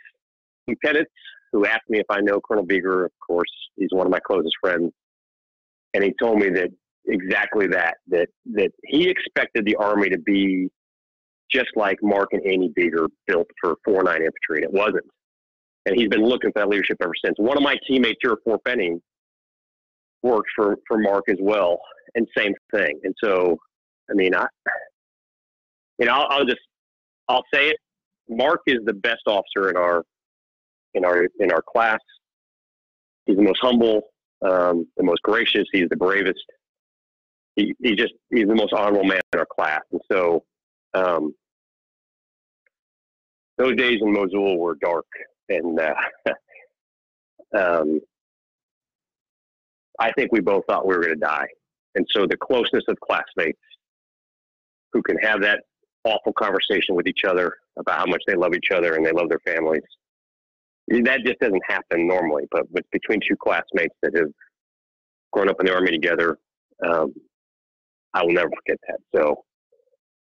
lieutenants 0.67 1.11
who 1.51 1.65
asked 1.65 1.89
me 1.89 1.99
if 1.99 2.05
I 2.09 2.21
know 2.21 2.39
Colonel 2.39 2.65
Bieger. 2.65 3.05
Of 3.05 3.11
course, 3.25 3.51
he's 3.75 3.89
one 3.91 4.07
of 4.07 4.11
my 4.11 4.21
closest 4.25 4.55
friends, 4.59 4.91
and 5.93 6.03
he 6.03 6.15
told 6.19 6.39
me 6.39 6.49
that 6.49 6.71
exactly 7.07 7.67
that 7.67 7.95
that 8.07 8.29
that 8.53 8.71
he 8.85 9.09
expected 9.09 9.65
the 9.65 9.75
army 9.75 10.09
to 10.09 10.17
be 10.19 10.69
just 11.51 11.69
like 11.75 11.97
Mark 12.01 12.29
and 12.31 12.41
Amy 12.45 12.71
Bieger 12.77 13.07
built 13.27 13.47
for 13.59 13.75
4 13.85 14.03
9 14.03 14.15
infantry, 14.15 14.33
and 14.55 14.63
it 14.63 14.71
wasn't. 14.71 15.05
And 15.85 15.95
he's 15.95 16.07
been 16.07 16.23
looking 16.23 16.51
for 16.51 16.61
that 16.61 16.69
leadership 16.69 16.97
ever 17.01 17.13
since. 17.23 17.35
One 17.37 17.57
of 17.57 17.63
my 17.63 17.75
teammates 17.87 18.19
here 18.21 18.33
at 18.33 18.37
Fort 18.45 18.63
Benning 18.63 19.01
worked 20.21 20.49
for, 20.55 20.77
for 20.87 20.97
Mark 20.97 21.25
as 21.27 21.37
well, 21.39 21.79
and 22.15 22.27
same 22.37 22.53
thing. 22.73 22.99
And 23.03 23.13
so, 23.21 23.57
I 24.09 24.13
mean, 24.13 24.35
I, 24.35 24.45
you 25.97 26.05
know, 26.05 26.13
I'll, 26.13 26.27
I'll 26.29 26.45
just, 26.45 26.61
I'll 27.27 27.43
say 27.53 27.69
it. 27.69 27.77
Mark 28.29 28.61
is 28.67 28.77
the 28.85 28.93
best 28.93 29.23
officer 29.25 29.69
in 29.69 29.75
our, 29.75 30.03
in 30.93 31.03
our, 31.03 31.27
in 31.39 31.51
our 31.51 31.61
class. 31.61 31.99
He's 33.25 33.35
the 33.35 33.43
most 33.43 33.59
humble, 33.61 34.03
um, 34.43 34.87
the 34.97 35.03
most 35.03 35.21
gracious. 35.23 35.65
He's 35.71 35.89
the 35.89 35.97
bravest 35.97 36.39
he, 37.61 37.75
he 37.81 37.95
just 37.95 38.13
he's 38.29 38.47
the 38.47 38.55
most 38.55 38.73
honorable 38.73 39.03
man 39.03 39.21
in 39.33 39.39
our 39.39 39.45
class. 39.45 39.81
And 39.91 40.01
so 40.11 40.43
um, 40.93 41.33
those 43.57 43.75
days 43.75 43.99
in 44.01 44.11
Mosul 44.11 44.57
were 44.57 44.75
dark, 44.75 45.05
and 45.49 45.79
uh, 45.79 45.93
um, 47.57 47.99
I 49.99 50.11
think 50.13 50.31
we 50.31 50.39
both 50.39 50.63
thought 50.67 50.87
we 50.87 50.95
were 50.95 51.01
going 51.01 51.13
to 51.13 51.19
die. 51.19 51.47
And 51.95 52.05
so 52.11 52.25
the 52.25 52.37
closeness 52.37 52.83
of 52.87 52.99
classmates 53.01 53.59
who 54.93 55.01
can 55.01 55.17
have 55.17 55.41
that 55.41 55.59
awful 56.05 56.33
conversation 56.33 56.95
with 56.95 57.07
each 57.07 57.23
other 57.27 57.53
about 57.77 57.99
how 57.99 58.05
much 58.05 58.21
they 58.25 58.35
love 58.35 58.53
each 58.55 58.71
other 58.73 58.95
and 58.95 59.05
they 59.05 59.11
love 59.11 59.29
their 59.29 59.41
families. 59.45 59.83
That 60.87 61.21
just 61.25 61.39
doesn't 61.39 61.61
happen 61.67 62.07
normally, 62.07 62.45
but 62.51 62.65
between 62.91 63.19
two 63.27 63.35
classmates 63.37 63.95
that 64.01 64.15
have 64.15 64.31
grown 65.31 65.47
up 65.47 65.57
in 65.59 65.67
the 65.67 65.73
army 65.73 65.91
together, 65.91 66.37
um, 66.85 67.13
I 68.13 68.23
will 68.23 68.33
never 68.33 68.49
forget 68.49 68.77
that. 68.87 68.99
So, 69.15 69.43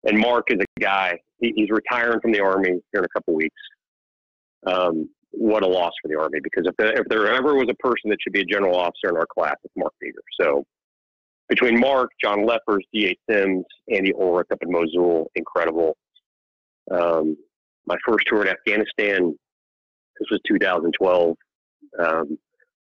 and 0.04 0.18
Mark 0.18 0.46
is 0.48 0.58
a 0.60 0.80
guy. 0.80 1.18
He, 1.40 1.52
he's 1.56 1.70
retiring 1.70 2.20
from 2.20 2.32
the 2.32 2.40
army 2.40 2.80
here 2.92 3.00
in 3.00 3.04
a 3.04 3.08
couple 3.08 3.34
weeks. 3.34 3.60
Um, 4.66 5.08
what 5.30 5.62
a 5.62 5.66
loss 5.66 5.92
for 6.02 6.08
the 6.08 6.18
army 6.18 6.40
because 6.42 6.64
if, 6.66 6.74
the, 6.78 6.88
if 6.98 7.06
there 7.08 7.32
ever 7.32 7.54
was 7.54 7.68
a 7.70 7.74
person 7.74 8.10
that 8.10 8.18
should 8.22 8.32
be 8.32 8.40
a 8.40 8.44
general 8.44 8.76
officer 8.76 9.10
in 9.10 9.16
our 9.16 9.26
class, 9.26 9.56
it's 9.64 9.74
Mark 9.76 9.92
Bieger. 10.02 10.22
So, 10.40 10.64
between 11.48 11.80
Mark, 11.80 12.10
John 12.22 12.46
Leffers, 12.46 12.82
D.A. 12.92 13.16
Sims, 13.30 13.64
Andy 13.90 14.12
Ulrich 14.12 14.48
up 14.52 14.58
in 14.62 14.70
Mosul, 14.70 15.30
incredible. 15.34 15.96
Um, 16.90 17.36
my 17.86 17.96
first 18.06 18.26
tour 18.26 18.42
in 18.42 18.48
Afghanistan, 18.48 19.34
this 20.18 20.28
was 20.30 20.40
2012. 20.46 21.36
Um, 21.98 22.38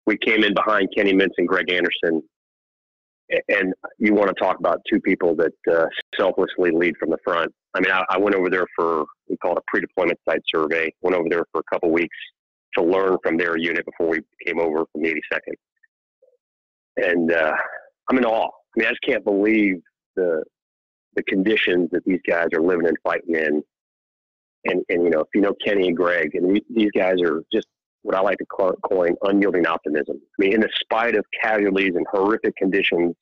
we 0.07 0.17
came 0.19 0.43
in 0.43 0.55
behind 0.55 0.89
Kenny 0.97 1.13
Mintz 1.13 1.35
and 1.39 1.47
Greg 1.47 1.71
Anderson 1.71 2.23
and 3.49 3.75
you 3.99 4.15
want 4.15 4.29
to 4.29 4.35
talk 4.35 4.59
about 4.59 4.81
two 4.91 5.01
people 5.01 5.35
that 5.37 5.53
uh, 5.71 5.87
selflessly 6.19 6.71
lead 6.71 6.97
from 6.99 7.11
the 7.11 7.19
front. 7.25 7.53
I 7.75 7.81
mean, 7.81 7.93
I, 7.93 8.05
I, 8.09 8.19
went 8.19 8.35
over 8.35 8.49
there 8.49 8.67
for 8.75 9.05
we 9.29 9.37
call 9.37 9.53
it 9.53 9.59
a 9.59 9.63
pre-deployment 9.69 10.19
site 10.29 10.41
survey. 10.53 10.93
Went 11.03 11.17
over 11.17 11.29
there 11.29 11.45
for 11.53 11.61
a 11.61 11.75
couple 11.75 11.91
weeks 11.91 12.17
to 12.77 12.83
learn 12.83 13.19
from 13.23 13.37
their 13.37 13.57
unit 13.57 13.85
before 13.85 14.09
we 14.09 14.21
came 14.47 14.59
over 14.59 14.85
from 14.93 15.03
the 15.03 15.21
82nd, 15.33 15.55
and 16.97 17.33
uh, 17.33 17.53
I'm 18.11 18.19
in 18.19 18.25
awe. 18.25 18.49
I 18.49 18.81
mean, 18.81 18.87
I 18.87 18.91
just 18.91 19.03
can't 19.03 19.25
believe 19.25 19.77
the 20.17 20.43
the 21.15 21.23
conditions 21.25 21.91
that 21.93 22.05
these 22.05 22.21
guys 22.27 22.47
are 22.55 22.63
living 22.63 22.87
and 22.87 22.97
fighting 23.03 23.35
in. 23.35 23.63
And 24.65 24.83
and 24.89 25.05
you 25.05 25.11
know, 25.11 25.21
if 25.21 25.29
you 25.35 25.41
know 25.41 25.55
Kenny 25.65 25.89
and 25.89 25.97
Greg, 25.97 26.35
and 26.35 26.61
these 26.75 26.91
guys 26.97 27.21
are 27.23 27.43
just 27.53 27.67
what 28.03 28.15
I 28.15 28.21
like 28.21 28.39
to 28.39 28.47
call, 28.47 28.73
coin 28.85 29.15
unyielding 29.23 29.67
optimism. 29.67 30.17
I 30.19 30.43
mean, 30.43 30.55
in 30.55 30.61
the 30.61 30.71
spite 30.81 31.17
of 31.17 31.25
casualties 31.43 31.93
and 31.95 32.07
horrific 32.11 32.57
conditions, 32.57 33.15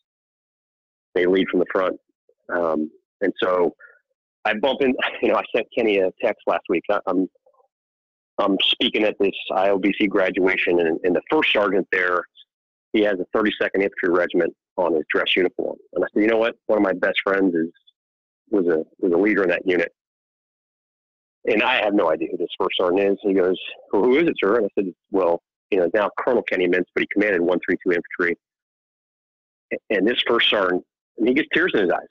they 1.14 1.26
lead 1.26 1.48
from 1.48 1.60
the 1.60 1.66
front. 1.72 1.98
Um, 2.54 2.90
and 3.20 3.32
so 3.42 3.74
I 4.44 4.54
bump 4.54 4.82
in, 4.82 4.94
you 5.22 5.28
know, 5.28 5.36
I 5.36 5.42
sent 5.54 5.66
Kenny 5.76 5.98
a 5.98 6.10
text 6.22 6.42
last 6.46 6.64
week. 6.68 6.84
I, 6.90 7.00
am 7.08 7.26
I'm 8.38 8.56
speaking 8.62 9.04
at 9.04 9.16
this 9.18 9.32
IOBC 9.50 10.08
graduation, 10.08 10.80
and, 10.80 11.00
and 11.04 11.16
the 11.16 11.22
first 11.30 11.52
sergeant 11.52 11.86
there, 11.90 12.22
he 12.92 13.00
has 13.02 13.14
a 13.14 13.36
32nd 13.36 13.76
Infantry 13.76 14.10
Regiment 14.10 14.54
on 14.76 14.94
his 14.94 15.04
dress 15.10 15.34
uniform. 15.34 15.76
And 15.94 16.04
I 16.04 16.08
said, 16.12 16.22
you 16.22 16.28
know 16.28 16.36
what? 16.36 16.54
One 16.66 16.78
of 16.78 16.82
my 16.82 16.92
best 16.92 17.18
friends 17.24 17.54
is 17.54 17.70
was 18.50 18.66
a 18.66 18.84
was 19.00 19.12
a 19.12 19.16
leader 19.16 19.42
in 19.42 19.48
that 19.48 19.66
unit. 19.66 19.92
And 21.47 21.62
I 21.62 21.76
have 21.84 21.94
no 21.94 22.11
idea 22.11 22.28
who 22.30 22.38
this 22.38 22.49
first 22.59 22.76
sergeant 22.76 23.12
is. 23.12 23.18
He 23.22 23.32
goes, 23.32 23.57
well, 23.92 24.03
who 24.03 24.16
is 24.18 24.26
it, 24.26 24.34
sir? 24.38 24.57
And 24.57 24.66
I 24.66 24.68
said, 24.74 24.92
well, 25.12 25.42
you 25.70 25.78
know, 25.78 25.88
now 25.94 26.11
Colonel 26.18 26.42
Kenny 26.42 26.66
Mintz, 26.66 26.86
but 26.94 27.03
he 27.03 27.09
commanded 27.12 27.40
132 27.40 27.92
Infantry. 27.92 28.36
And 29.90 30.07
this 30.07 30.20
first 30.26 30.51
sergeant, 30.51 30.84
and 31.18 31.28
he 31.28 31.34
gets 31.34 31.49
tears 31.53 31.72
in 31.74 31.80
his 31.82 31.90
eyes. 31.90 32.03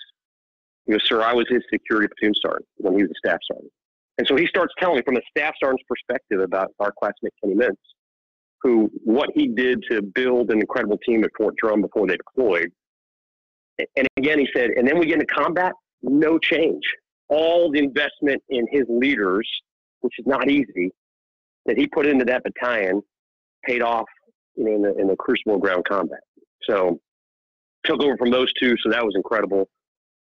He 0.86 0.94
goes, 0.94 1.04
sir, 1.06 1.22
I 1.22 1.34
was 1.34 1.46
his 1.50 1.64
security 1.72 2.08
platoon 2.18 2.34
sergeant 2.42 2.68
when 2.78 2.96
he 2.96 3.04
was 3.04 3.12
a 3.12 3.28
staff 3.28 3.40
sergeant. 3.52 3.72
And 4.18 4.28
so 4.28 4.36
he 4.36 4.48
starts 4.48 4.74
telling 4.80 4.98
me 4.98 5.02
from 5.04 5.18
a 5.18 5.22
staff 5.30 5.56
sergeant's 5.62 5.84
perspective 5.88 6.40
about 6.40 6.72
our 6.80 6.94
classmate 6.98 7.34
Kenny 7.44 7.56
Mintz, 7.56 7.76
who 8.62 8.90
what 9.04 9.30
he 9.34 9.48
did 9.48 9.84
to 9.90 10.02
build 10.02 10.52
an 10.52 10.60
incredible 10.60 10.98
team 11.06 11.24
at 11.24 11.32
Fort 11.38 11.56
Drum 11.58 11.82
before 11.82 12.08
they 12.08 12.18
deployed. 12.18 12.72
And 13.98 14.08
again, 14.16 14.40
he 14.40 14.48
said, 14.56 14.72
and 14.72 14.88
then 14.88 14.98
we 14.98 15.06
get 15.06 15.16
into 15.16 15.26
combat, 15.26 15.74
no 16.02 16.38
change 16.40 16.84
all 17.30 17.72
the 17.72 17.80
investment 17.80 18.42
in 18.50 18.68
his 18.72 18.84
leaders, 18.90 19.50
which 20.02 20.14
is 20.20 20.26
not 20.26 20.50
easy, 20.50 20.92
that 21.66 21.78
he 21.78 21.88
put 21.88 22.06
into 22.06 22.26
that 22.26 22.44
battalion 22.44 23.02
paid 23.64 23.82
off, 23.82 24.06
you 24.56 24.66
know, 24.66 24.76
in 24.76 24.82
the, 24.82 25.02
in 25.02 25.08
the 25.08 25.16
crucible 25.16 25.58
ground 25.58 25.86
combat. 25.86 26.20
So 26.64 27.00
took 27.84 28.02
over 28.02 28.18
from 28.18 28.32
those 28.32 28.52
two, 28.62 28.76
so 28.84 28.90
that 28.92 29.04
was 29.04 29.14
incredible. 29.16 29.68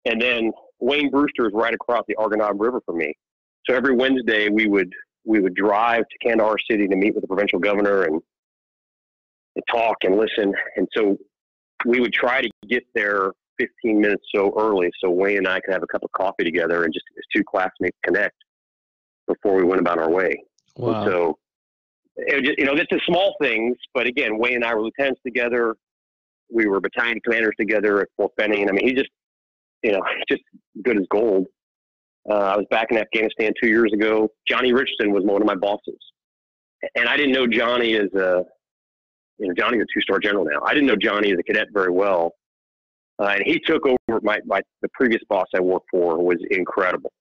And 0.06 0.22
then 0.22 0.52
Wayne 0.80 1.10
Brewster 1.10 1.48
is 1.48 1.54
right 1.54 1.74
across 1.74 2.04
the 2.08 2.16
Arghandab 2.16 2.60
River 2.60 2.82
from 2.86 2.98
me. 2.98 3.14
So 3.68 3.76
every 3.76 3.96
Wednesday 3.96 4.50
we 4.50 4.68
would 4.68 4.92
we 5.26 5.40
would 5.40 5.56
drive 5.56 6.04
to 6.04 6.28
Kandahar 6.28 6.58
City 6.70 6.88
to 6.88 6.96
meet 6.96 7.16
with 7.16 7.22
the 7.22 7.28
provincial 7.28 7.58
governor 7.58 8.04
and, 8.04 8.22
and 9.56 9.64
talk 9.72 9.98
and 10.04 10.16
listen. 10.18 10.54
And 10.76 10.88
so 10.96 11.18
we 11.84 12.00
would 12.00 12.14
try 12.14 12.42
to 12.42 12.50
get 12.68 12.84
there 12.94 13.32
15 13.60 14.00
minutes 14.00 14.24
so 14.34 14.54
early 14.58 14.92
so 15.02 15.10
Wayne 15.10 15.38
and 15.38 15.48
I 15.48 15.60
could 15.60 15.74
have 15.74 15.84
a 15.84 15.88
cup 15.88 16.04
of 16.04 16.12
coffee 16.12 16.44
together 16.44 16.84
and 16.84 16.94
just 16.94 17.06
as 17.18 17.24
two 17.36 17.44
classmates 17.44 17.98
connect 18.04 18.36
before 19.28 19.56
we 19.56 19.64
went 19.64 19.82
about 19.82 20.00
our 20.00 20.10
way. 20.10 20.44
Wow. 20.78 21.02
And 21.02 21.12
so, 21.12 21.38
just, 22.44 22.58
you 22.58 22.66
know, 22.66 22.74
it's 22.74 22.90
the 22.90 23.02
small 23.08 23.36
things, 23.42 23.76
but 23.94 24.08
again, 24.08 24.38
Wayne 24.38 24.56
and 24.56 24.66
I 24.66 24.74
were 24.74 24.82
lieutenants 24.82 25.22
together. 25.26 25.76
We 26.52 26.68
were 26.68 26.80
battalion 26.80 27.20
commanders 27.24 27.56
together 27.60 28.02
at 28.02 28.08
Fort 28.16 28.36
Benning. 28.38 28.70
I 28.70 28.72
mean, 28.72 28.88
he 28.88 28.94
just, 28.94 29.10
you 29.84 29.92
know, 29.92 30.02
just 30.30 30.44
good 30.84 30.98
as 30.98 31.06
gold. 31.10 31.48
Uh, 32.30 32.34
I 32.34 32.58
was 32.58 32.66
back 32.72 32.88
in 32.90 32.98
Afghanistan 32.98 33.52
two 33.62 33.70
years 33.70 33.92
ago. 33.94 34.30
Johnny 34.48 34.74
Richardson 34.74 35.12
was 35.12 35.24
one 35.24 35.42
of 35.42 35.48
my 35.48 35.56
bosses, 35.56 36.00
and 36.96 37.08
I 37.08 37.18
didn't 37.18 37.34
know 37.34 37.46
Johnny 37.46 37.96
as 37.96 38.12
a, 38.16 38.44
you 39.38 39.48
know, 39.48 39.54
Johnny's 39.56 39.82
a 39.82 39.86
two-star 39.94 40.20
general 40.20 40.46
now. 40.46 40.62
I 40.66 40.74
didn't 40.74 40.88
know 40.88 40.96
Johnny 40.96 41.32
as 41.32 41.38
a 41.38 41.44
cadet 41.44 41.68
very 41.72 41.92
well, 41.92 42.34
uh, 43.20 43.28
and 43.28 43.44
he 43.46 43.60
took 43.60 43.86
over 43.86 44.20
my, 44.22 44.40
my 44.46 44.62
the 44.82 44.90
previous 44.94 45.22
boss 45.30 45.48
I 45.56 45.62
worked 45.62 45.88
for 45.92 46.24
was 46.24 46.38
incredible. 46.52 47.12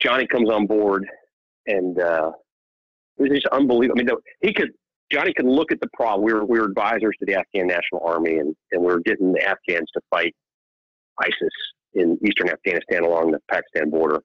Johnny 0.00 0.26
comes 0.26 0.50
on 0.50 0.66
board, 0.66 1.04
and 1.66 2.00
uh, 2.00 2.30
it 3.18 3.22
was 3.22 3.30
just 3.30 3.46
unbelievable. 3.48 4.00
I 4.00 4.04
mean, 4.04 4.16
he 4.40 4.52
could 4.52 4.70
Johnny 5.10 5.32
could 5.32 5.46
look 5.46 5.72
at 5.72 5.80
the 5.80 5.88
problem. 5.94 6.24
We 6.24 6.32
were 6.32 6.44
we 6.44 6.58
were 6.60 6.66
advisors 6.66 7.16
to 7.18 7.26
the 7.26 7.34
Afghan 7.34 7.66
National 7.66 8.02
Army, 8.04 8.38
and 8.38 8.54
and 8.72 8.80
we 8.80 8.92
were 8.92 9.00
getting 9.00 9.32
the 9.32 9.42
Afghans 9.42 9.88
to 9.94 10.00
fight 10.10 10.34
ISIS 11.20 11.54
in 11.94 12.18
eastern 12.24 12.48
Afghanistan 12.48 13.02
along 13.02 13.32
the 13.32 13.40
Pakistan 13.50 13.90
border. 13.90 14.20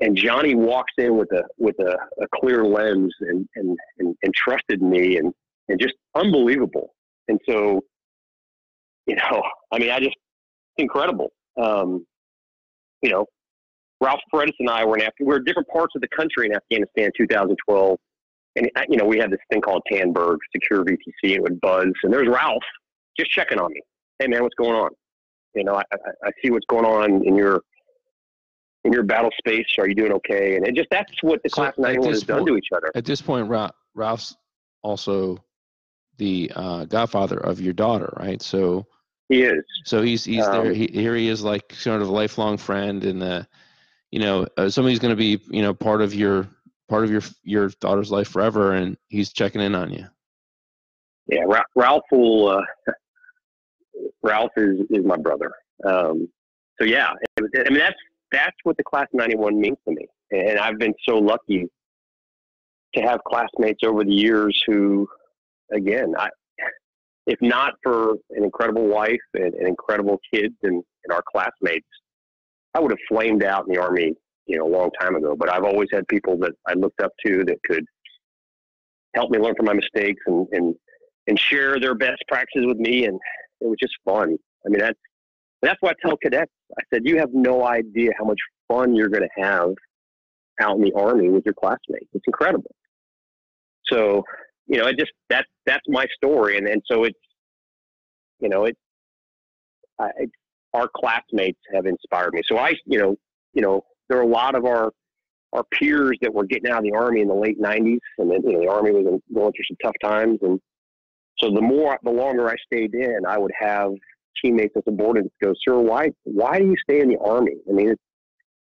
And 0.00 0.16
Johnny 0.16 0.54
walks 0.54 0.92
in 0.98 1.16
with 1.16 1.30
a 1.32 1.42
with 1.58 1.78
a, 1.80 1.96
a 2.22 2.26
clear 2.34 2.64
lens 2.64 3.14
and, 3.20 3.48
and, 3.56 3.78
and, 3.98 4.14
and 4.22 4.34
trusted 4.34 4.82
me 4.82 5.16
and, 5.16 5.32
and 5.68 5.80
just 5.80 5.94
unbelievable. 6.14 6.94
And 7.28 7.40
so, 7.48 7.82
you 9.10 9.16
know, 9.16 9.42
I 9.72 9.78
mean, 9.80 9.90
I 9.90 9.98
just 9.98 10.16
incredible. 10.76 11.32
Um, 11.60 12.06
you 13.02 13.10
know, 13.10 13.26
Ralph 14.00 14.20
Fredis 14.32 14.52
and 14.60 14.70
I 14.70 14.84
were 14.84 14.96
in 14.96 15.02
Afghanistan. 15.02 15.26
We 15.26 15.32
were 15.32 15.40
different 15.40 15.68
parts 15.68 15.96
of 15.96 16.00
the 16.00 16.08
country 16.16 16.46
in 16.46 16.54
Afghanistan 16.54 17.06
in 17.06 17.10
2012. 17.18 17.98
And, 18.56 18.70
you 18.88 18.96
know, 18.96 19.04
we 19.04 19.18
had 19.18 19.32
this 19.32 19.40
thing 19.50 19.60
called 19.60 19.82
Tandberg 19.90 20.38
Secure 20.54 20.84
VTC. 20.84 21.34
It 21.34 21.42
would 21.42 21.60
buzz. 21.60 21.88
And 22.04 22.12
there's 22.12 22.28
Ralph 22.28 22.62
just 23.18 23.32
checking 23.32 23.58
on 23.58 23.72
me. 23.72 23.80
Hey, 24.20 24.28
man, 24.28 24.44
what's 24.44 24.54
going 24.54 24.76
on? 24.76 24.90
You 25.54 25.64
know, 25.64 25.74
I, 25.74 25.82
I 26.24 26.30
see 26.42 26.52
what's 26.52 26.66
going 26.66 26.84
on 26.84 27.26
in 27.26 27.34
your 27.34 27.60
in 28.84 28.92
your 28.92 29.02
battle 29.02 29.30
space. 29.38 29.66
Are 29.78 29.88
you 29.88 29.96
doing 29.96 30.12
okay? 30.12 30.54
And 30.54 30.66
it 30.66 30.76
just 30.76 30.88
that's 30.90 31.12
what 31.22 31.42
the 31.42 31.50
so 31.50 31.56
class 31.56 31.74
91 31.78 32.08
has 32.10 32.22
done 32.22 32.46
to 32.46 32.56
each 32.56 32.68
other. 32.74 32.92
At 32.94 33.04
this 33.04 33.20
point, 33.20 33.50
Ralph's 33.94 34.36
also 34.82 35.42
the 36.18 36.52
uh, 36.54 36.84
godfather 36.84 37.38
of 37.38 37.60
your 37.60 37.72
daughter, 37.72 38.12
right? 38.20 38.40
So 38.40 38.86
he 39.30 39.42
is. 39.44 39.64
So 39.84 40.02
he's 40.02 40.24
he's 40.24 40.44
um, 40.44 40.64
there. 40.64 40.74
He, 40.74 40.88
here 40.92 41.14
he 41.14 41.28
is, 41.28 41.42
like 41.42 41.72
sort 41.72 42.02
of 42.02 42.08
a 42.08 42.12
lifelong 42.12 42.58
friend, 42.58 43.04
and 43.04 43.22
the, 43.22 43.46
you 44.10 44.18
know, 44.18 44.44
uh, 44.56 44.68
somebody's 44.68 44.98
going 44.98 45.12
to 45.12 45.16
be 45.16 45.40
you 45.48 45.62
know 45.62 45.72
part 45.72 46.02
of 46.02 46.12
your 46.12 46.48
part 46.88 47.04
of 47.04 47.12
your 47.12 47.22
your 47.44 47.68
daughter's 47.80 48.10
life 48.10 48.26
forever, 48.26 48.72
and 48.72 48.96
he's 49.06 49.32
checking 49.32 49.60
in 49.60 49.76
on 49.76 49.92
you. 49.92 50.04
Yeah, 51.28 51.44
Ralph 51.76 52.02
will. 52.10 52.48
Uh, 52.48 52.62
Ralph 54.22 54.50
is 54.56 54.80
is 54.90 55.04
my 55.04 55.16
brother. 55.16 55.52
Um, 55.86 56.28
so 56.80 56.84
yeah, 56.84 57.12
I 57.38 57.70
mean 57.70 57.78
that's 57.78 57.96
that's 58.32 58.56
what 58.64 58.76
the 58.78 58.84
class 58.84 59.06
'91 59.12 59.60
means 59.60 59.78
to 59.86 59.94
me, 59.94 60.08
and 60.32 60.58
I've 60.58 60.78
been 60.80 60.94
so 61.08 61.18
lucky 61.18 61.68
to 62.96 63.00
have 63.02 63.20
classmates 63.22 63.84
over 63.84 64.02
the 64.02 64.12
years 64.12 64.60
who, 64.66 65.08
again, 65.72 66.14
I 66.18 66.30
if 67.30 67.38
not 67.40 67.74
for 67.80 68.14
an 68.30 68.42
incredible 68.42 68.88
wife 68.88 69.20
and, 69.34 69.54
and 69.54 69.68
incredible 69.68 70.18
kids 70.34 70.54
and, 70.64 70.82
and 71.04 71.12
our 71.12 71.22
classmates, 71.30 71.86
I 72.74 72.80
would 72.80 72.90
have 72.90 72.98
flamed 73.08 73.44
out 73.44 73.66
in 73.68 73.72
the 73.72 73.80
army, 73.80 74.14
you 74.46 74.58
know, 74.58 74.66
a 74.66 74.72
long 74.76 74.90
time 75.00 75.14
ago. 75.14 75.36
But 75.38 75.48
I've 75.48 75.62
always 75.62 75.88
had 75.92 76.08
people 76.08 76.36
that 76.38 76.52
I 76.66 76.72
looked 76.74 77.00
up 77.00 77.12
to 77.24 77.44
that 77.44 77.58
could 77.64 77.84
help 79.14 79.30
me 79.30 79.38
learn 79.38 79.54
from 79.56 79.66
my 79.66 79.74
mistakes 79.74 80.20
and 80.26 80.46
and 80.50 80.74
and 81.28 81.38
share 81.38 81.78
their 81.78 81.94
best 81.94 82.22
practices 82.26 82.66
with 82.66 82.78
me 82.78 83.04
and 83.04 83.18
it 83.60 83.66
was 83.66 83.76
just 83.80 83.94
fun. 84.04 84.36
I 84.66 84.68
mean, 84.68 84.80
that's 84.80 84.98
that's 85.62 85.76
why 85.80 85.90
I 85.90 85.94
tell 86.04 86.16
cadets. 86.16 86.50
I 86.76 86.82
said, 86.92 87.02
you 87.04 87.18
have 87.18 87.30
no 87.32 87.64
idea 87.64 88.10
how 88.18 88.24
much 88.24 88.40
fun 88.66 88.96
you're 88.96 89.08
going 89.08 89.28
to 89.28 89.42
have 89.42 89.70
out 90.60 90.76
in 90.76 90.82
the 90.82 90.92
army 90.96 91.28
with 91.28 91.44
your 91.44 91.54
classmates. 91.54 92.08
It's 92.12 92.24
incredible. 92.26 92.74
So, 93.86 94.24
you 94.70 94.78
know, 94.78 94.86
it 94.86 94.96
just 94.96 95.10
that 95.28 95.46
that's 95.66 95.84
my 95.88 96.06
story, 96.14 96.56
and 96.56 96.68
and 96.68 96.80
so 96.86 97.02
it's, 97.02 97.18
you 98.38 98.48
know, 98.48 98.66
it, 98.66 98.76
I, 99.98 100.10
it, 100.16 100.30
our 100.72 100.88
classmates 100.94 101.58
have 101.74 101.86
inspired 101.86 102.34
me. 102.34 102.42
So 102.46 102.56
I, 102.56 102.74
you 102.86 103.00
know, 103.00 103.16
you 103.52 103.62
know, 103.62 103.82
there 104.08 104.18
are 104.18 104.22
a 104.22 104.28
lot 104.28 104.54
of 104.54 104.64
our 104.64 104.92
our 105.52 105.64
peers 105.72 106.16
that 106.22 106.32
were 106.32 106.44
getting 106.44 106.70
out 106.70 106.78
of 106.78 106.84
the 106.84 106.92
army 106.92 107.20
in 107.20 107.26
the 107.26 107.34
late 107.34 107.60
'90s, 107.60 107.98
and 108.18 108.30
then 108.30 108.42
you 108.44 108.52
know, 108.52 108.60
the 108.60 108.68
army 108.68 108.92
was 108.92 109.20
going 109.34 109.52
through 109.52 109.64
some 109.68 109.76
tough 109.82 109.96
times, 110.00 110.38
and 110.42 110.60
so 111.40 111.50
the 111.50 111.60
more, 111.60 111.98
the 112.04 112.10
longer 112.10 112.48
I 112.48 112.54
stayed 112.64 112.94
in, 112.94 113.26
I 113.26 113.38
would 113.38 113.52
have 113.58 113.90
teammates 114.40 114.76
and 114.86 115.30
go, 115.42 115.52
"Sir, 115.66 115.80
why, 115.80 116.10
why 116.22 116.60
do 116.60 116.66
you 116.66 116.76
stay 116.88 117.00
in 117.00 117.08
the 117.08 117.18
army?" 117.18 117.56
I 117.68 117.72
mean, 117.72 117.88
it, 117.90 117.98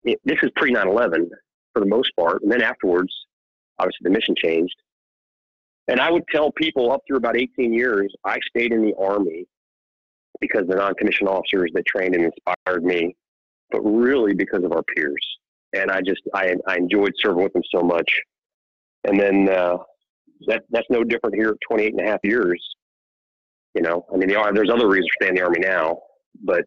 it, 0.04 0.20
this 0.22 0.36
is 0.42 0.50
pre 0.54 0.70
9/11 0.70 1.30
for 1.72 1.80
the 1.80 1.86
most 1.86 2.10
part, 2.14 2.42
and 2.42 2.52
then 2.52 2.60
afterwards, 2.60 3.12
obviously 3.78 4.02
the 4.02 4.10
mission 4.10 4.34
changed. 4.36 4.74
And 5.88 6.00
I 6.00 6.10
would 6.10 6.24
tell 6.32 6.50
people 6.52 6.92
up 6.92 7.02
through 7.06 7.18
about 7.18 7.36
18 7.36 7.72
years, 7.72 8.12
I 8.24 8.38
stayed 8.48 8.72
in 8.72 8.82
the 8.82 8.94
army 8.98 9.46
because 10.40 10.66
the 10.66 10.76
non-commissioned 10.76 11.28
officers 11.28 11.70
that 11.74 11.86
trained 11.86 12.14
and 12.14 12.24
inspired 12.24 12.84
me, 12.84 13.14
but 13.70 13.82
really 13.82 14.34
because 14.34 14.64
of 14.64 14.72
our 14.72 14.82
peers. 14.82 15.24
And 15.74 15.90
I 15.90 16.00
just, 16.00 16.22
I, 16.34 16.54
I 16.66 16.76
enjoyed 16.76 17.12
serving 17.22 17.42
with 17.42 17.52
them 17.52 17.62
so 17.74 17.82
much. 17.82 18.10
And 19.04 19.20
then 19.20 19.48
uh, 19.48 19.76
that 20.46 20.62
that's 20.70 20.86
no 20.88 21.04
different 21.04 21.36
here 21.36 21.50
at 21.50 21.56
28 21.68 21.92
and 21.92 22.00
a 22.00 22.10
half 22.10 22.20
years. 22.22 22.62
You 23.74 23.82
know, 23.82 24.06
I 24.12 24.16
mean, 24.16 24.28
there's 24.28 24.70
other 24.70 24.88
reasons 24.88 25.08
for 25.08 25.24
staying 25.24 25.36
in 25.36 25.36
the 25.36 25.44
army 25.44 25.58
now, 25.60 25.98
but 26.42 26.64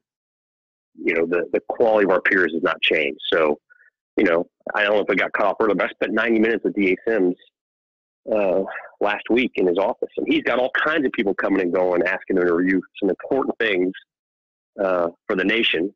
you 1.01 1.15
know, 1.15 1.25
the 1.25 1.45
the 1.53 1.61
quality 1.69 2.05
of 2.05 2.11
our 2.11 2.21
peers 2.21 2.51
has 2.53 2.61
not 2.61 2.81
changed. 2.81 3.21
So, 3.33 3.59
you 4.17 4.25
know, 4.25 4.45
I 4.75 4.83
don't 4.83 4.95
know 4.95 5.01
if 5.01 5.09
I 5.09 5.15
got 5.15 5.31
caught 5.31 5.47
off 5.47 5.55
early, 5.61 5.73
but 5.73 5.89
I 5.89 5.93
spent 5.93 6.13
90 6.13 6.39
minutes 6.39 6.63
with 6.63 6.75
DA 6.75 6.95
Sims 7.07 7.35
uh, 8.33 8.63
last 8.99 9.23
week 9.29 9.51
in 9.55 9.67
his 9.67 9.77
office, 9.77 10.09
and 10.17 10.27
he's 10.27 10.43
got 10.43 10.59
all 10.59 10.71
kinds 10.71 11.05
of 11.05 11.11
people 11.11 11.33
coming 11.33 11.61
and 11.61 11.73
going, 11.73 12.01
asking 12.03 12.37
him 12.37 12.45
to 12.45 12.53
review 12.53 12.81
some 13.01 13.09
important 13.09 13.55
things 13.59 13.91
uh, 14.83 15.07
for 15.27 15.35
the 15.35 15.43
nation. 15.43 15.93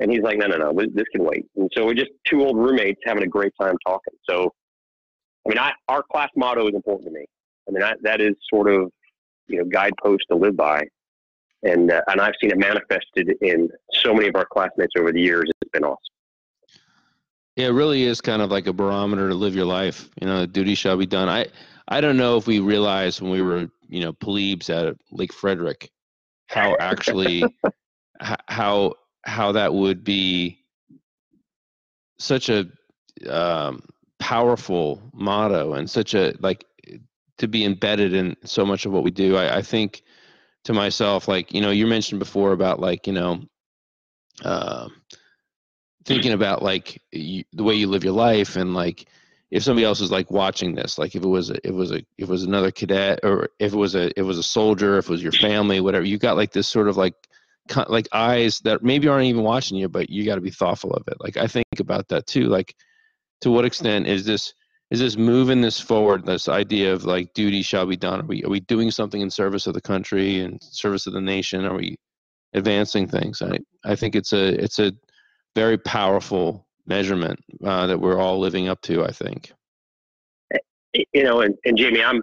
And 0.00 0.12
he's 0.12 0.22
like, 0.22 0.38
no, 0.38 0.46
no, 0.46 0.56
no, 0.56 0.72
this 0.72 1.06
can 1.12 1.24
wait. 1.24 1.46
And 1.56 1.68
so 1.76 1.84
we're 1.84 1.94
just 1.94 2.10
two 2.24 2.44
old 2.44 2.56
roommates 2.56 3.00
having 3.04 3.24
a 3.24 3.26
great 3.26 3.52
time 3.60 3.74
talking. 3.84 4.14
So 4.28 4.52
I 5.48 5.48
mean, 5.48 5.58
I, 5.58 5.72
our 5.88 6.02
class 6.02 6.28
motto 6.36 6.68
is 6.68 6.74
important 6.74 7.08
to 7.08 7.14
me. 7.18 7.24
I 7.68 7.72
mean, 7.72 7.82
I, 7.82 7.94
that 8.02 8.20
is 8.20 8.34
sort 8.52 8.70
of, 8.70 8.90
you 9.46 9.58
know, 9.58 9.64
guidepost 9.64 10.24
to 10.30 10.36
live 10.36 10.56
by. 10.56 10.82
And, 11.62 11.90
uh, 11.90 12.02
and 12.08 12.20
I've 12.20 12.34
seen 12.40 12.50
it 12.50 12.58
manifested 12.58 13.34
in 13.40 13.68
so 13.92 14.12
many 14.12 14.28
of 14.28 14.36
our 14.36 14.44
classmates 14.44 14.92
over 14.98 15.10
the 15.10 15.20
years. 15.20 15.50
It's 15.62 15.70
been 15.70 15.84
awesome. 15.84 15.96
Yeah, 17.58 17.66
it 17.66 17.70
really 17.70 18.04
is 18.04 18.20
kind 18.20 18.40
of 18.40 18.52
like 18.52 18.68
a 18.68 18.72
barometer 18.72 19.28
to 19.28 19.34
live 19.34 19.56
your 19.56 19.66
life. 19.66 20.08
You 20.20 20.28
know, 20.28 20.46
duty 20.46 20.76
shall 20.76 20.96
be 20.96 21.06
done. 21.06 21.28
I, 21.28 21.46
I 21.88 22.00
don't 22.00 22.16
know 22.16 22.36
if 22.36 22.46
we 22.46 22.60
realized 22.60 23.20
when 23.20 23.32
we 23.32 23.42
were, 23.42 23.68
you 23.88 24.00
know, 24.00 24.12
plebes 24.12 24.70
at 24.70 24.94
Lake 25.10 25.32
Frederick, 25.32 25.90
how 26.46 26.76
actually, 26.78 27.56
how, 28.20 28.94
how 29.24 29.50
that 29.50 29.74
would 29.74 30.04
be 30.04 30.64
such 32.20 32.48
a, 32.48 32.66
um, 33.28 33.82
powerful 34.20 35.02
motto 35.12 35.74
and 35.74 35.90
such 35.90 36.14
a 36.14 36.34
like 36.38 36.64
to 37.38 37.48
be 37.48 37.64
embedded 37.64 38.12
in 38.12 38.36
so 38.44 38.64
much 38.64 38.86
of 38.86 38.92
what 38.92 39.02
we 39.02 39.10
do. 39.10 39.36
I, 39.36 39.56
I 39.58 39.62
think 39.62 40.02
to 40.64 40.72
myself, 40.72 41.26
like 41.26 41.52
you 41.52 41.60
know, 41.60 41.70
you 41.70 41.88
mentioned 41.88 42.20
before 42.20 42.52
about 42.52 42.78
like 42.78 43.08
you 43.08 43.12
know, 43.12 43.42
uh, 44.44 44.88
thinking 46.08 46.32
about 46.32 46.62
like 46.62 47.00
you, 47.12 47.44
the 47.52 47.62
way 47.62 47.74
you 47.74 47.86
live 47.86 48.02
your 48.02 48.14
life 48.14 48.56
and 48.56 48.74
like 48.74 49.06
if 49.50 49.62
somebody 49.62 49.84
else 49.84 50.00
is 50.00 50.10
like 50.10 50.30
watching 50.30 50.74
this, 50.74 50.98
like 50.98 51.14
if 51.14 51.22
it 51.22 51.28
was 51.28 51.50
a, 51.50 51.66
it 51.66 51.72
was 51.72 51.90
a 51.90 51.96
if 51.96 52.24
it 52.24 52.28
was 52.28 52.42
another 52.42 52.70
cadet 52.70 53.20
or 53.22 53.50
if 53.58 53.72
it 53.72 53.76
was 53.76 53.94
a 53.94 54.10
it 54.18 54.22
was 54.22 54.38
a 54.38 54.42
soldier, 54.42 54.98
if 54.98 55.06
it 55.06 55.10
was 55.10 55.22
your 55.22 55.32
family, 55.32 55.80
whatever, 55.80 56.04
you 56.04 56.18
got 56.18 56.36
like 56.36 56.52
this 56.52 56.68
sort 56.68 56.88
of 56.88 56.96
like 56.96 57.14
like 57.88 58.08
eyes 58.12 58.58
that 58.60 58.82
maybe 58.82 59.08
aren't 59.08 59.26
even 59.26 59.42
watching 59.42 59.76
you, 59.76 59.88
but 59.88 60.10
you 60.10 60.24
got 60.24 60.36
to 60.36 60.40
be 60.40 60.50
thoughtful 60.50 60.92
of 60.92 61.06
it. 61.08 61.16
Like 61.20 61.36
I 61.36 61.46
think 61.46 61.66
about 61.78 62.08
that 62.08 62.26
too. 62.26 62.44
Like 62.44 62.74
to 63.42 63.50
what 63.50 63.64
extent 63.64 64.06
is 64.06 64.24
this 64.24 64.52
is 64.90 65.00
this 65.00 65.16
moving 65.16 65.60
this 65.60 65.78
forward? 65.78 66.24
This 66.24 66.48
idea 66.48 66.92
of 66.92 67.04
like 67.04 67.34
duty 67.34 67.62
shall 67.62 67.86
be 67.86 67.96
done. 67.96 68.20
Are 68.20 68.26
we 68.26 68.44
are 68.44 68.50
we 68.50 68.60
doing 68.60 68.90
something 68.90 69.20
in 69.20 69.30
service 69.30 69.66
of 69.66 69.74
the 69.74 69.80
country 69.80 70.40
and 70.40 70.62
service 70.62 71.06
of 71.06 71.12
the 71.12 71.20
nation? 71.20 71.64
Are 71.64 71.74
we 71.74 71.96
advancing 72.54 73.08
things? 73.08 73.40
I 73.40 73.58
I 73.84 73.96
think 73.96 74.14
it's 74.14 74.32
a 74.32 74.62
it's 74.62 74.78
a 74.78 74.92
very 75.58 75.78
powerful 75.78 76.64
measurement 76.86 77.40
uh, 77.64 77.88
that 77.88 77.98
we're 77.98 78.18
all 78.18 78.38
living 78.38 78.68
up 78.68 78.80
to. 78.82 79.04
I 79.04 79.10
think. 79.10 79.52
You 81.12 81.22
know, 81.24 81.40
and, 81.40 81.54
and 81.64 81.76
Jamie, 81.76 82.02
I'm 82.02 82.22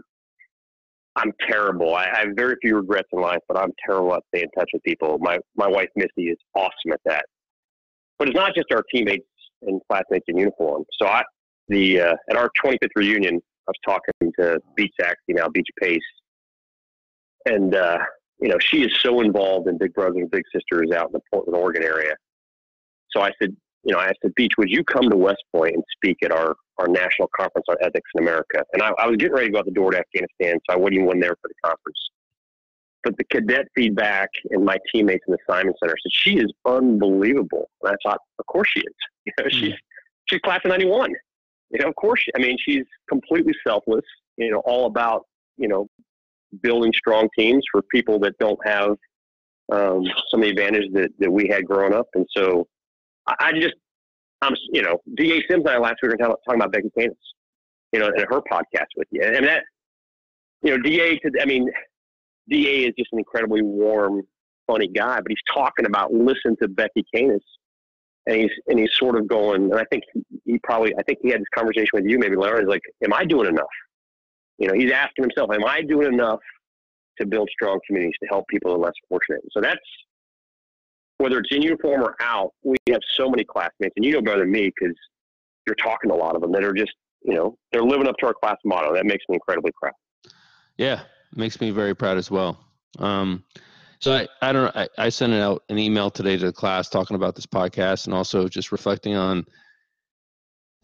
I'm 1.18 1.32
terrible. 1.48 1.94
I, 1.94 2.06
I 2.06 2.20
have 2.20 2.30
very 2.36 2.56
few 2.62 2.78
regrets 2.78 3.10
in 3.12 3.20
life, 3.20 3.40
but 3.48 3.58
I'm 3.58 3.72
terrible 3.86 4.16
at 4.16 4.24
staying 4.30 4.46
in 4.46 4.60
touch 4.60 4.70
with 4.74 4.84
people. 4.84 5.18
My 5.20 5.38
my 5.56 5.68
wife 5.68 5.90
Missy 5.96 6.30
is 6.30 6.38
awesome 6.56 6.94
at 6.94 7.02
that. 7.06 7.26
But 8.18 8.30
it's 8.30 8.36
not 8.36 8.56
just 8.56 8.68
our 8.72 8.84
teammates 8.94 9.28
and 9.64 9.82
classmates 9.90 10.26
in 10.30 10.38
uniform. 10.38 10.86
So 11.02 11.08
I, 11.08 11.24
the 11.68 12.00
uh, 12.00 12.16
at 12.30 12.38
our 12.38 12.50
25th 12.64 12.88
reunion, 12.96 13.42
I 13.68 13.72
was 13.72 13.80
talking 13.86 14.32
to 14.40 14.60
Beach 14.76 14.94
Saxby 15.00 15.34
now, 15.34 15.50
Beach 15.50 15.68
Pace, 15.82 16.00
and 17.46 17.76
uh, 17.76 18.00
you 18.40 18.48
know 18.48 18.58
she 18.60 18.84
is 18.84 18.92
so 19.02 19.20
involved 19.20 19.68
in 19.68 19.78
Big 19.78 19.94
Brothers 19.94 20.18
and 20.18 20.32
Big 20.32 20.44
Sisters 20.54 20.92
out 20.92 21.08
in 21.08 21.14
the 21.14 21.22
Portland, 21.32 21.58
Oregon 21.58 21.84
area. 21.84 22.16
So 23.16 23.22
I 23.22 23.32
said, 23.42 23.56
you 23.84 23.94
know, 23.94 24.00
I 24.00 24.12
said, 24.22 24.34
Beach, 24.36 24.54
would 24.58 24.70
you 24.70 24.84
come 24.84 25.10
to 25.10 25.16
West 25.16 25.44
Point 25.56 25.76
and 25.76 25.84
speak 25.96 26.18
at 26.24 26.32
our 26.32 26.56
our 26.78 26.88
national 26.88 27.30
conference 27.36 27.66
on 27.70 27.78
ethics 27.82 28.10
in 28.16 28.24
America? 28.24 28.64
And 28.74 28.82
I, 28.82 28.92
I 29.00 29.08
was 29.08 29.18
getting 29.18 29.36
ready 29.36 29.48
to 29.48 29.54
go 29.54 29.60
out 29.60 29.66
the 29.66 29.72
door 29.72 29.92
to 29.92 30.00
Afghanistan, 30.00 30.60
so 30.68 30.76
I 30.76 30.78
wouldn't 30.78 30.96
even 30.96 31.08
went 31.08 31.22
there 31.22 31.36
for 31.42 31.48
the 31.48 31.54
conference. 31.64 31.98
But 33.04 33.16
the 33.18 33.24
cadet 33.26 33.68
feedback 33.76 34.30
and 34.50 34.66
my 34.66 34.78
teammates 34.92 35.24
in 35.28 35.34
the 35.34 35.38
Simon 35.48 35.74
Center 35.80 35.96
said 36.02 36.12
she 36.12 36.38
is 36.38 36.52
unbelievable. 36.66 37.70
And 37.84 37.94
I 37.94 38.10
thought, 38.10 38.20
of 38.40 38.46
course 38.48 38.70
she 38.74 38.80
is. 38.80 38.86
You 39.28 39.34
know, 39.40 39.50
she's 39.50 39.74
mm. 39.74 39.78
she's 40.30 40.40
class 40.42 40.60
of 40.66 40.70
'91. 40.70 41.10
You 41.72 41.80
know, 41.80 41.90
of 41.90 41.96
course. 41.96 42.22
she, 42.22 42.32
I 42.36 42.40
mean, 42.40 42.58
she's 42.64 42.84
completely 43.10 43.54
selfless. 43.66 44.06
You 44.38 44.52
know, 44.52 44.60
all 44.66 44.86
about 44.86 45.24
you 45.58 45.68
know 45.68 45.88
building 46.62 46.94
strong 46.96 47.28
teams 47.38 47.64
for 47.72 47.82
people 47.92 48.20
that 48.20 48.38
don't 48.38 48.60
have 48.64 48.92
um, 49.72 50.04
some 50.30 50.42
of 50.42 50.44
the 50.44 50.50
advantages 50.50 50.90
that, 50.94 51.10
that 51.20 51.32
we 51.32 51.48
had 51.48 51.66
growing 51.66 51.94
up. 51.94 52.08
And 52.14 52.26
so 52.36 52.68
I, 53.28 53.36
I 53.40 53.52
just, 53.54 53.76
I'm, 54.42 54.56
you 54.72 54.82
know, 54.82 55.00
D.A. 55.16 55.42
Sims 55.50 55.64
and 55.66 55.70
I 55.70 55.78
last 55.78 55.98
week 56.02 56.12
were 56.12 56.18
talking, 56.18 56.56
about 56.56 56.72
Becky 56.72 56.90
Canis, 56.98 57.16
you 57.92 58.00
know, 58.00 58.08
in 58.08 58.26
her 58.30 58.42
podcast 58.42 58.88
with 58.96 59.08
you. 59.12 59.24
And 59.24 59.46
that, 59.46 59.64
you 60.62 60.72
know, 60.72 60.82
D.A. 60.82 61.20
I 61.42 61.46
mean, 61.46 61.70
D.A. 62.50 62.88
is 62.88 62.94
just 62.98 63.12
an 63.14 63.20
incredibly 63.20 63.62
warm, 63.62 64.22
funny 64.68 64.88
guy, 64.88 65.18
but 65.18 65.28
he's 65.30 65.38
talking 65.54 65.86
about 65.86 66.14
listen 66.14 66.56
to 66.62 66.68
Becky 66.68 67.06
Canis 67.14 67.44
and 68.28 68.36
he's 68.36 68.52
and 68.68 68.80
he's 68.80 68.92
sort 68.94 69.16
of 69.16 69.28
going. 69.28 69.64
And 69.72 69.76
I 69.76 69.86
think 69.92 70.04
he 70.46 70.60
probably 70.64 70.94
I 70.98 71.04
think 71.04 71.20
he 71.22 71.30
had 71.30 71.42
this 71.42 71.48
conversation 71.54 71.90
with 71.94 72.06
you 72.06 72.20
maybe 72.20 72.36
Larry. 72.36 72.62
He's 72.62 72.70
like, 72.70 72.82
"Am 73.04 73.14
I 73.14 73.26
doing 73.26 73.48
enough?" 73.48 73.66
You 74.58 74.68
know, 74.68 74.74
he's 74.74 74.92
asking 74.92 75.26
himself, 75.26 75.52
"Am 75.54 75.66
I 75.66 75.82
doing 75.82 76.14
enough 76.14 76.40
to 77.20 77.26
build 77.26 77.50
strong 77.52 77.80
communities 77.86 78.16
to 78.24 78.30
help 78.30 78.48
people 78.48 78.72
that 78.72 78.78
are 78.78 78.86
less 78.86 78.94
fortunate?" 79.10 79.42
So 79.52 79.62
that's 79.62 79.80
whether 81.18 81.40
it's 81.40 81.50
in 81.52 81.62
uniform 81.62 82.02
or 82.02 82.16
out. 82.20 82.52
We 82.64 82.78
have 82.90 83.02
so 83.18 83.30
many 83.30 83.44
classmates, 83.44 83.94
and 83.96 84.06
you 84.06 84.14
know 84.14 84.22
better 84.22 84.42
than 84.42 84.52
me 84.52 84.72
because 84.76 84.96
you're 85.66 85.76
talking 85.76 86.10
to 86.10 86.16
a 86.16 86.18
lot 86.18 86.36
of 86.36 86.42
them 86.42 86.52
that 86.52 86.64
are 86.64 86.74
just 86.74 86.94
you 87.24 87.34
know 87.34 87.58
they're 87.72 87.84
living 87.84 88.08
up 88.08 88.16
to 88.20 88.28
our 88.28 88.34
class 88.34 88.58
motto. 88.66 88.94
That 88.94 89.06
makes 89.06 89.24
me 89.30 89.36
incredibly 89.36 89.72
proud. 89.80 89.94
Yeah, 90.78 91.02
makes 91.36 91.60
me 91.62 91.72
very 91.72 91.96
proud 91.96 92.18
as 92.18 92.30
well. 92.30 92.60
Um, 93.00 93.44
so 94.00 94.14
I, 94.14 94.28
I 94.42 94.52
don't 94.52 94.76
I, 94.76 94.88
I 94.98 95.10
sent 95.10 95.34
out 95.34 95.64
an 95.70 95.78
email 95.78 96.12
today 96.12 96.38
to 96.38 96.46
the 96.46 96.54
class 96.54 96.90
talking 96.90 97.16
about 97.16 97.36
this 97.36 97.46
podcast 97.46 98.06
and 98.06 98.14
also 98.14 98.48
just 98.48 98.72
reflecting 98.72 99.16
on 99.16 99.46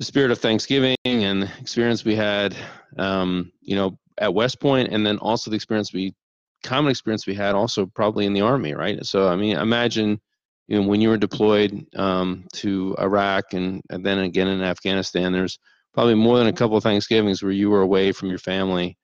the 0.01 0.05
spirit 0.05 0.31
of 0.31 0.39
Thanksgiving 0.39 0.97
and 1.05 1.43
experience 1.59 2.03
we 2.03 2.15
had, 2.15 2.55
um, 2.97 3.51
you 3.61 3.75
know, 3.75 3.99
at 4.17 4.33
West 4.33 4.59
Point, 4.59 4.89
and 4.91 5.05
then 5.05 5.19
also 5.19 5.51
the 5.51 5.55
experience 5.55 5.93
we, 5.93 6.15
common 6.63 6.91
experience 6.91 7.27
we 7.27 7.35
had 7.35 7.55
also 7.55 7.85
probably 7.85 8.25
in 8.25 8.33
the 8.33 8.41
Army, 8.41 8.73
right? 8.73 9.03
So 9.05 9.27
I 9.27 9.35
mean, 9.35 9.57
imagine, 9.57 10.19
you 10.67 10.81
know, 10.81 10.87
when 10.87 11.01
you 11.01 11.09
were 11.09 11.17
deployed 11.17 11.85
um, 11.95 12.45
to 12.53 12.95
Iraq 12.99 13.53
and, 13.53 13.81
and 13.89 14.05
then 14.05 14.19
again 14.19 14.47
in 14.47 14.61
Afghanistan, 14.61 15.31
there's 15.31 15.59
probably 15.93 16.15
more 16.15 16.37
than 16.37 16.47
a 16.47 16.53
couple 16.53 16.77
of 16.77 16.83
Thanksgivings 16.83 17.43
where 17.43 17.51
you 17.51 17.69
were 17.69 17.81
away 17.81 18.11
from 18.11 18.29
your 18.29 18.39
family 18.39 18.97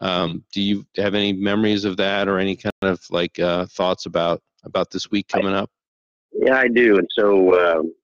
um, 0.00 0.44
do 0.52 0.60
you 0.60 0.84
have 0.96 1.14
any 1.14 1.32
memories 1.32 1.84
of 1.84 1.96
that 1.96 2.28
or 2.28 2.38
any 2.38 2.56
kind 2.56 2.72
of 2.82 3.00
like 3.10 3.38
uh, 3.38 3.66
thoughts 3.66 4.06
about 4.06 4.40
about 4.64 4.90
this 4.90 5.10
week 5.10 5.28
coming 5.28 5.54
I, 5.54 5.60
up? 5.60 5.70
Yeah, 6.32 6.58
I 6.58 6.68
do. 6.68 6.98
And 6.98 7.08
so, 7.16 7.78
um, 7.78 7.94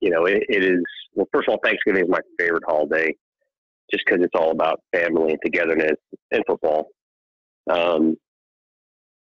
you 0.00 0.10
know, 0.10 0.26
it, 0.26 0.44
it 0.48 0.62
is, 0.62 0.82
well, 1.14 1.26
first 1.32 1.48
of 1.48 1.52
all, 1.52 1.60
Thanksgiving 1.64 2.04
is 2.04 2.08
my 2.08 2.20
favorite 2.38 2.62
holiday 2.66 3.14
just 3.90 4.04
because 4.04 4.22
it's 4.22 4.34
all 4.34 4.50
about 4.50 4.80
family 4.94 5.32
and 5.32 5.40
togetherness 5.44 5.96
and 6.30 6.44
football. 6.46 6.88
Um, 7.68 8.16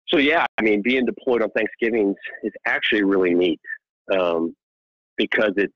so, 0.07 0.17
yeah, 0.17 0.45
I 0.57 0.61
mean, 0.61 0.81
being 0.81 1.05
deployed 1.05 1.41
on 1.41 1.49
Thanksgivings 1.51 2.15
is 2.43 2.51
actually 2.65 3.03
really 3.03 3.33
neat 3.33 3.61
um, 4.13 4.55
because 5.17 5.51
it's, 5.55 5.73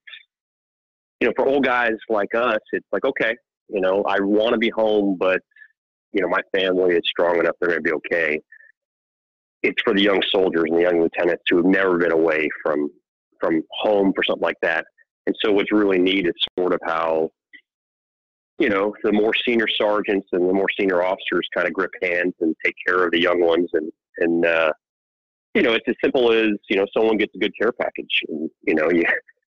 you 1.21 1.27
know, 1.27 1.33
for 1.35 1.47
old 1.47 1.63
guys 1.63 1.93
like 2.09 2.35
us, 2.35 2.59
it's 2.73 2.87
like, 2.91 3.05
okay, 3.05 3.35
you 3.69 3.79
know, 3.81 4.03
I 4.03 4.19
want 4.19 4.53
to 4.53 4.57
be 4.57 4.69
home, 4.69 5.15
but 5.17 5.41
you 6.15 6.21
know, 6.21 6.29
my 6.29 6.41
family 6.57 6.95
is 6.95 7.01
strong 7.05 7.39
enough; 7.39 7.55
they're 7.59 7.69
going 7.69 7.83
to 7.83 7.89
be 7.89 7.93
okay. 7.93 8.39
It's 9.63 9.81
for 9.83 9.93
the 9.93 10.01
young 10.01 10.21
soldiers 10.33 10.63
and 10.67 10.77
the 10.77 10.83
young 10.83 11.01
lieutenants 11.01 11.43
who 11.49 11.57
have 11.57 11.65
never 11.65 11.97
been 11.97 12.13
away 12.13 12.47
from 12.63 12.89
from 13.39 13.61
home 13.69 14.13
for 14.15 14.23
something 14.23 14.41
like 14.41 14.59
that. 14.61 14.85
And 15.27 15.35
so, 15.43 15.51
what's 15.51 15.71
really 15.71 15.99
neat 15.99 16.25
is 16.25 16.33
sort 16.57 16.73
of 16.73 16.79
how 16.85 17.29
you 18.59 18.69
know 18.69 18.93
the 19.03 19.11
more 19.11 19.33
senior 19.47 19.67
sergeants 19.67 20.27
and 20.31 20.47
the 20.47 20.53
more 20.53 20.67
senior 20.79 21.03
officers 21.03 21.47
kind 21.53 21.67
of 21.67 21.73
grip 21.73 21.91
hands 22.01 22.33
and 22.39 22.55
take 22.63 22.75
care 22.85 23.05
of 23.05 23.11
the 23.11 23.21
young 23.21 23.41
ones, 23.41 23.69
and 23.73 23.91
and 24.17 24.45
uh, 24.45 24.71
you 25.55 25.61
know, 25.61 25.73
it's 25.73 25.87
as 25.87 25.95
simple 26.03 26.31
as 26.31 26.49
you 26.69 26.75
know 26.75 26.85
someone 26.95 27.17
gets 27.17 27.33
a 27.33 27.39
good 27.39 27.53
care 27.59 27.71
package, 27.71 28.21
and 28.27 28.49
you 28.63 28.75
know 28.75 28.91
you 28.91 29.03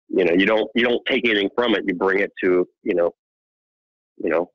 you 0.08 0.24
know 0.24 0.32
you 0.32 0.44
don't 0.44 0.68
you 0.74 0.84
don't 0.84 1.00
take 1.06 1.26
anything 1.26 1.48
from 1.54 1.74
it, 1.74 1.84
you 1.86 1.94
bring 1.94 2.18
it 2.18 2.32
to 2.42 2.66
you 2.82 2.94
know 2.94 3.10
you 4.18 4.28
know 4.28 4.50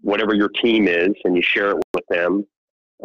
whatever 0.00 0.34
your 0.34 0.48
team 0.48 0.88
is 0.88 1.10
and 1.24 1.36
you 1.36 1.42
share 1.42 1.70
it 1.70 1.76
with 1.94 2.04
them. 2.08 2.44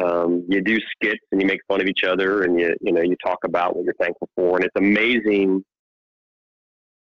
Um, 0.04 0.46
you 0.48 0.62
do 0.62 0.78
skits 0.92 1.24
and 1.32 1.42
you 1.42 1.48
make 1.48 1.60
fun 1.68 1.82
of 1.82 1.88
each 1.88 2.04
other 2.04 2.44
and 2.44 2.60
you 2.60 2.76
you 2.82 2.92
know 2.92 3.02
you 3.02 3.16
talk 3.26 3.40
about 3.44 3.76
what 3.76 3.84
you're 3.84 3.96
thankful 4.00 4.30
for 4.36 4.58
and 4.58 4.66
it's 4.66 4.76
amazing. 4.76 5.64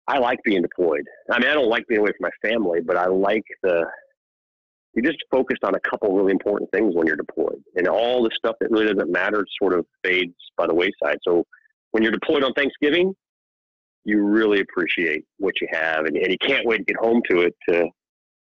I 0.08 0.20
like 0.20 0.40
being 0.44 0.62
deployed. 0.62 1.06
I 1.32 1.40
mean, 1.40 1.50
I 1.50 1.54
don't 1.54 1.70
like 1.70 1.88
being 1.88 2.02
away 2.02 2.12
from 2.12 2.30
my 2.30 2.50
family, 2.50 2.80
but 2.82 2.98
I 2.98 3.08
like 3.08 3.44
the 3.64 3.86
you 4.94 5.02
just 5.02 5.18
focused 5.30 5.64
on 5.64 5.76
a 5.76 5.80
couple 5.82 6.16
really 6.16 6.32
important 6.32 6.72
things 6.72 6.96
when 6.96 7.06
you're 7.06 7.18
deployed, 7.18 7.62
and 7.76 7.88
all 7.88 8.24
the 8.24 8.32
stuff 8.38 8.56
that 8.62 8.72
really 8.72 8.94
doesn't 8.94 9.12
matter 9.12 9.46
sort 9.62 9.74
of 9.74 9.86
fades 10.04 10.34
by 10.58 10.68
the 10.68 10.74
wayside. 10.74 11.18
So 11.28 11.44
when 11.92 12.02
you're 12.02 12.14
deployed 12.14 12.44
on 12.44 12.54
Thanksgiving, 12.54 13.14
you 14.06 14.24
really 14.24 14.62
appreciate 14.62 15.26
what 15.38 15.54
you 15.60 15.68
have, 15.72 16.06
and, 16.06 16.16
and 16.16 16.32
you 16.32 16.38
can't 16.38 16.66
wait 16.66 16.78
to 16.78 16.84
get 16.86 16.96
home 16.98 17.22
to 17.30 17.42
it 17.42 17.56
to 17.68 17.90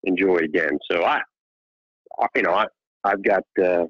enjoy 0.04 0.38
it 0.38 0.44
again. 0.44 0.78
So 0.92 1.04
I, 1.04 1.22
you 2.36 2.44
know, 2.44 2.54
I, 2.54 2.66
I've 3.04 3.24
got, 3.24 3.44
uh, 3.64 3.86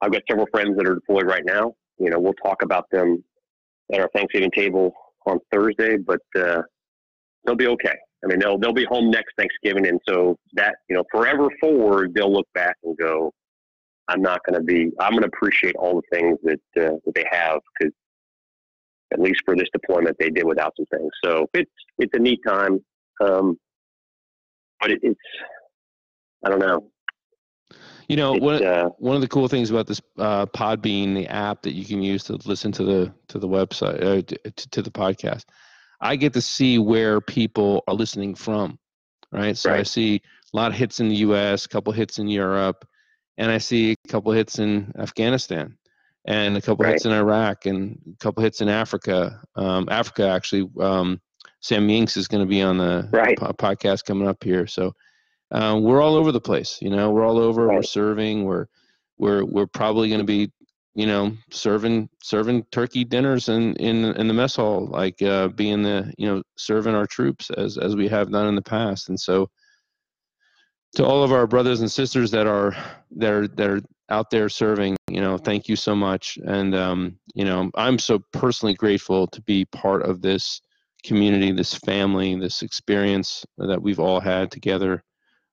I've 0.00 0.12
got 0.12 0.22
several 0.28 0.46
friends 0.52 0.76
that 0.78 0.86
are 0.86 0.94
deployed 0.94 1.26
right 1.26 1.44
now. 1.44 1.74
You 1.98 2.10
know, 2.10 2.18
we'll 2.18 2.34
talk 2.34 2.62
about 2.62 2.86
them 2.90 3.22
at 3.92 4.00
our 4.00 4.10
Thanksgiving 4.14 4.50
table 4.50 4.92
on 5.26 5.38
Thursday, 5.52 5.96
but 5.96 6.20
uh, 6.38 6.62
they'll 7.44 7.56
be 7.56 7.68
okay. 7.68 7.96
I 8.24 8.28
mean, 8.28 8.38
they'll 8.38 8.58
they'll 8.58 8.72
be 8.72 8.84
home 8.84 9.10
next 9.10 9.34
Thanksgiving, 9.38 9.86
and 9.86 10.00
so 10.08 10.36
that 10.54 10.76
you 10.88 10.96
know, 10.96 11.04
forever 11.10 11.48
forward, 11.60 12.14
they'll 12.14 12.32
look 12.32 12.48
back 12.54 12.76
and 12.82 12.96
go, 12.96 13.32
"I'm 14.08 14.22
not 14.22 14.40
going 14.44 14.58
to 14.58 14.64
be. 14.64 14.90
I'm 15.00 15.12
going 15.12 15.22
to 15.22 15.28
appreciate 15.28 15.76
all 15.76 16.00
the 16.00 16.16
things 16.16 16.38
that 16.42 16.60
uh, 16.82 16.96
that 17.04 17.14
they 17.14 17.24
have 17.30 17.60
because 17.78 17.92
at 19.12 19.20
least 19.20 19.42
for 19.44 19.54
this 19.56 19.68
deployment, 19.72 20.16
they 20.18 20.30
did 20.30 20.44
without 20.44 20.72
some 20.76 20.86
things. 20.86 21.10
So 21.24 21.46
it's 21.54 21.70
it's 21.98 22.12
a 22.14 22.18
neat 22.18 22.40
time. 22.46 22.80
Um, 23.22 23.56
but 24.80 24.90
it, 24.90 25.00
it's, 25.02 25.20
I 26.44 26.50
don't 26.50 26.58
know. 26.58 26.90
You 28.08 28.16
know, 28.16 28.34
one, 28.34 28.64
uh, 28.64 28.90
one 28.98 29.16
of 29.16 29.20
the 29.20 29.28
cool 29.28 29.48
things 29.48 29.70
about 29.70 29.86
this 29.86 30.00
uh, 30.18 30.46
Podbean, 30.46 31.14
the 31.14 31.26
app 31.26 31.62
that 31.62 31.74
you 31.74 31.84
can 31.84 32.02
use 32.02 32.24
to 32.24 32.38
listen 32.44 32.70
to 32.72 32.84
the 32.84 33.12
to 33.28 33.38
the 33.38 33.48
website 33.48 34.00
uh, 34.00 34.22
to, 34.22 34.68
to, 34.68 34.82
the 34.82 34.90
podcast, 34.90 35.44
I 36.00 36.14
get 36.16 36.32
to 36.34 36.40
see 36.40 36.78
where 36.78 37.20
people 37.20 37.82
are 37.88 37.94
listening 37.94 38.34
from, 38.34 38.78
right? 39.32 39.56
So 39.56 39.70
right. 39.70 39.80
I 39.80 39.82
see 39.82 40.22
a 40.52 40.56
lot 40.56 40.70
of 40.70 40.78
hits 40.78 41.00
in 41.00 41.08
the 41.08 41.16
U.S., 41.16 41.64
a 41.64 41.68
couple 41.68 41.92
hits 41.92 42.18
in 42.18 42.28
Europe, 42.28 42.86
and 43.38 43.50
I 43.50 43.58
see 43.58 43.92
a 43.92 44.08
couple 44.08 44.30
hits 44.30 44.60
in 44.60 44.92
Afghanistan, 44.98 45.76
and 46.26 46.56
a 46.56 46.62
couple 46.62 46.84
right. 46.84 46.92
hits 46.92 47.06
in 47.06 47.12
Iraq, 47.12 47.66
and 47.66 47.98
a 48.14 48.16
couple 48.18 48.44
hits 48.44 48.60
in 48.60 48.68
Africa. 48.68 49.40
Um, 49.56 49.88
Africa 49.90 50.28
actually, 50.28 50.70
um, 50.80 51.20
Sam 51.60 51.88
Yingst 51.88 52.16
is 52.16 52.28
going 52.28 52.44
to 52.44 52.48
be 52.48 52.62
on 52.62 52.78
the 52.78 53.08
right. 53.12 53.36
po- 53.36 53.52
podcast 53.52 54.04
coming 54.04 54.28
up 54.28 54.44
here. 54.44 54.68
So 54.68 54.92
um, 55.50 55.82
we're 55.82 56.02
all 56.02 56.16
over 56.16 56.32
the 56.32 56.40
place. 56.40 56.78
You 56.80 56.90
know, 56.90 57.10
we're 57.10 57.26
all 57.26 57.38
over. 57.38 57.66
Right. 57.66 57.76
We're 57.76 57.82
serving. 57.82 58.44
We're 58.44 58.66
we're 59.18 59.44
we're 59.44 59.66
probably 59.66 60.08
going 60.08 60.20
to 60.20 60.26
be 60.26 60.50
you 60.96 61.06
know, 61.06 61.30
serving 61.50 62.08
serving 62.22 62.64
turkey 62.72 63.04
dinners 63.04 63.50
in 63.50 63.76
in 63.76 64.06
in 64.16 64.28
the 64.28 64.34
mess 64.34 64.56
hall, 64.56 64.86
like 64.86 65.20
uh, 65.20 65.48
being 65.48 65.82
the 65.82 66.12
you 66.16 66.26
know 66.26 66.42
serving 66.56 66.94
our 66.94 67.06
troops 67.06 67.50
as 67.50 67.76
as 67.76 67.94
we 67.94 68.08
have 68.08 68.32
done 68.32 68.48
in 68.48 68.54
the 68.54 68.62
past. 68.62 69.10
And 69.10 69.20
so, 69.20 69.50
to 70.94 71.04
all 71.04 71.22
of 71.22 71.32
our 71.32 71.46
brothers 71.46 71.82
and 71.82 71.92
sisters 71.92 72.30
that 72.30 72.46
are 72.46 72.74
that 73.16 73.30
are 73.30 73.46
that 73.46 73.68
are 73.68 73.80
out 74.08 74.30
there 74.30 74.48
serving, 74.48 74.96
you 75.10 75.20
know, 75.20 75.36
thank 75.36 75.68
you 75.68 75.76
so 75.76 75.94
much. 75.94 76.38
And 76.46 76.74
um, 76.74 77.18
you 77.34 77.44
know, 77.44 77.70
I'm 77.74 77.98
so 77.98 78.18
personally 78.32 78.74
grateful 78.74 79.26
to 79.26 79.42
be 79.42 79.66
part 79.66 80.02
of 80.02 80.22
this 80.22 80.62
community, 81.04 81.52
this 81.52 81.74
family, 81.74 82.36
this 82.36 82.62
experience 82.62 83.44
that 83.58 83.82
we've 83.82 84.00
all 84.00 84.18
had 84.18 84.50
together 84.50 85.04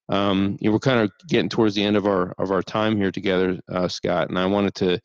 um, 0.09 0.57
you 0.59 0.67
know, 0.67 0.73
we're 0.73 0.79
kind 0.79 0.99
of 0.99 1.11
getting 1.27 1.49
towards 1.49 1.75
the 1.75 1.83
end 1.83 1.95
of 1.95 2.05
our 2.05 2.33
of 2.37 2.51
our 2.51 2.61
time 2.61 2.97
here 2.97 3.11
together, 3.11 3.59
uh, 3.71 3.87
Scott, 3.87 4.29
and 4.29 4.37
I 4.37 4.45
wanted 4.45 4.75
to 4.75 4.99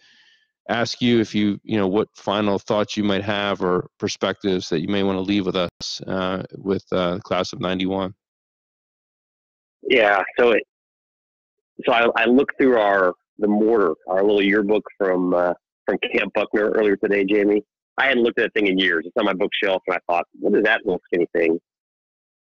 ask 0.69 1.01
you 1.01 1.21
if 1.21 1.35
you 1.35 1.59
you 1.63 1.79
know 1.79 1.87
what 1.87 2.09
final 2.17 2.59
thoughts 2.59 2.97
you 2.97 3.05
might 3.05 3.23
have 3.23 3.63
or 3.63 3.89
perspectives 3.99 4.69
that 4.69 4.81
you 4.81 4.89
may 4.89 5.03
want 5.03 5.17
to 5.17 5.23
leave 5.23 5.47
with 5.47 5.57
us 5.57 6.01
uh, 6.07 6.43
with 6.57 6.85
uh, 6.93 7.15
the 7.15 7.21
class 7.21 7.53
of 7.53 7.61
'91. 7.61 8.15
Yeah, 9.83 10.23
so 10.39 10.51
it 10.51 10.63
so 11.87 11.93
I, 11.93 12.09
I 12.17 12.25
looked 12.25 12.59
through 12.59 12.79
our 12.79 13.15
the 13.39 13.49
mortar, 13.49 13.95
our 14.09 14.23
little 14.23 14.43
yearbook 14.43 14.85
from 14.99 15.33
uh, 15.33 15.55
from 15.87 15.99
Camp 16.13 16.33
Buckner 16.35 16.71
earlier 16.71 16.97
today, 16.97 17.25
Jamie. 17.25 17.63
I 17.99 18.07
hadn't 18.07 18.23
looked 18.23 18.39
at 18.39 18.45
that 18.45 18.55
thing 18.55 18.69
in 18.69 18.79
years. 18.79 19.05
It's 19.07 19.17
on 19.17 19.25
my 19.25 19.33
bookshelf, 19.33 19.83
and 19.87 19.97
I 19.97 19.99
thought, 20.07 20.25
what 20.39 20.57
is 20.57 20.63
that 20.65 20.85
little 20.85 21.01
skinny 21.07 21.27
thing? 21.33 21.59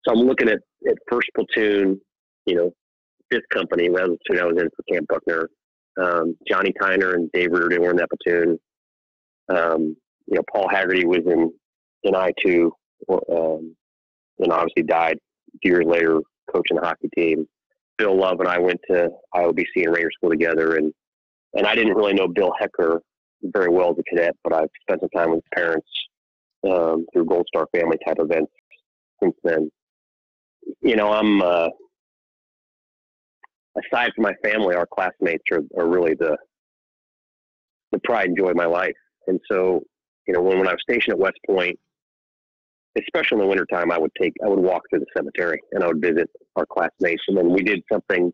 So 0.05 0.13
I'm 0.13 0.19
looking 0.19 0.47
at, 0.47 0.59
at 0.87 0.95
First 1.09 1.27
Platoon, 1.35 1.99
you 2.45 2.55
know, 2.55 2.71
fifth 3.31 3.47
company. 3.49 3.87
That 3.89 4.09
was 4.09 4.17
the 4.17 4.35
platoon 4.35 4.43
I 4.43 4.47
was 4.47 4.61
in 4.61 4.69
for 4.75 4.83
Camp 4.91 5.07
Buckner. 5.07 5.49
Um, 6.01 6.35
Johnny 6.47 6.73
Tyner 6.81 7.13
and 7.15 7.31
Dave 7.31 7.51
Reardon 7.51 7.81
were 7.81 7.91
in 7.91 7.97
that 7.97 8.09
platoon. 8.09 8.59
Um, 9.49 9.95
you 10.27 10.35
know, 10.35 10.43
Paul 10.51 10.69
Haggerty 10.69 11.05
was 11.05 11.21
in 11.25 11.51
in 12.03 12.15
I 12.15 12.31
two, 12.43 12.71
um, 13.09 13.75
and 14.39 14.51
obviously 14.51 14.83
died 14.83 15.17
years 15.63 15.85
later, 15.85 16.19
coaching 16.51 16.77
the 16.77 16.85
hockey 16.85 17.09
team. 17.15 17.47
Bill 17.97 18.17
Love 18.17 18.39
and 18.39 18.49
I 18.49 18.57
went 18.57 18.79
to 18.89 19.09
IOBC 19.35 19.65
and 19.75 19.95
Ranger 19.95 20.09
School 20.17 20.31
together, 20.31 20.75
and 20.77 20.93
and 21.53 21.67
I 21.67 21.75
didn't 21.75 21.95
really 21.95 22.13
know 22.13 22.27
Bill 22.27 22.53
Hecker 22.59 23.01
very 23.43 23.69
well 23.69 23.91
as 23.91 23.97
a 23.99 24.03
cadet, 24.03 24.35
but 24.43 24.53
I've 24.53 24.69
spent 24.81 25.01
some 25.01 25.09
time 25.09 25.31
with 25.31 25.43
his 25.43 25.49
parents 25.53 25.87
um, 26.65 27.05
through 27.13 27.25
Gold 27.25 27.45
Star 27.47 27.67
family 27.75 27.97
type 28.05 28.17
events 28.19 28.51
since 29.21 29.35
then. 29.43 29.69
You 30.81 30.95
know, 30.95 31.11
I'm 31.11 31.41
uh, 31.41 31.69
aside 33.77 34.11
from 34.15 34.23
my 34.23 34.33
family, 34.43 34.75
our 34.75 34.87
classmates 34.87 35.43
are, 35.51 35.61
are 35.77 35.87
really 35.87 36.15
the 36.15 36.37
the 37.91 37.99
pride 37.99 38.27
and 38.27 38.37
joy 38.37 38.49
of 38.49 38.55
my 38.55 38.65
life. 38.65 38.95
And 39.27 39.39
so, 39.49 39.83
you 40.27 40.33
know, 40.33 40.41
when, 40.41 40.57
when 40.57 40.67
I 40.67 40.71
was 40.71 40.81
stationed 40.81 41.13
at 41.13 41.19
West 41.19 41.37
Point, 41.45 41.79
especially 42.97 43.35
in 43.35 43.41
the 43.41 43.47
wintertime, 43.47 43.91
I 43.91 43.97
would 43.97 44.11
take 44.19 44.33
I 44.43 44.49
would 44.49 44.59
walk 44.59 44.83
through 44.89 44.99
the 44.99 45.05
cemetery 45.15 45.59
and 45.71 45.83
I 45.83 45.87
would 45.87 46.01
visit 46.01 46.29
our 46.55 46.65
classmates. 46.65 47.23
And 47.27 47.37
then 47.37 47.51
we 47.51 47.61
did 47.61 47.81
something 47.91 48.31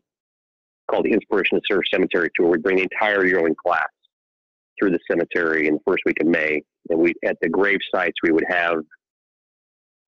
called 0.90 1.04
the 1.04 1.12
Inspiration 1.12 1.58
to 1.58 1.62
Serve 1.70 1.82
Cemetery 1.92 2.30
Tour. 2.34 2.48
We'd 2.48 2.62
bring 2.62 2.76
the 2.76 2.82
entire 2.82 3.26
yearling 3.26 3.54
class 3.54 3.88
through 4.78 4.90
the 4.90 4.98
cemetery 5.10 5.68
in 5.68 5.74
the 5.74 5.80
first 5.86 6.02
week 6.04 6.20
of 6.20 6.26
May. 6.26 6.62
And 6.88 6.98
we 6.98 7.14
at 7.24 7.36
the 7.40 7.48
grave 7.48 7.78
sites 7.94 8.16
we 8.22 8.32
would 8.32 8.44
have 8.48 8.76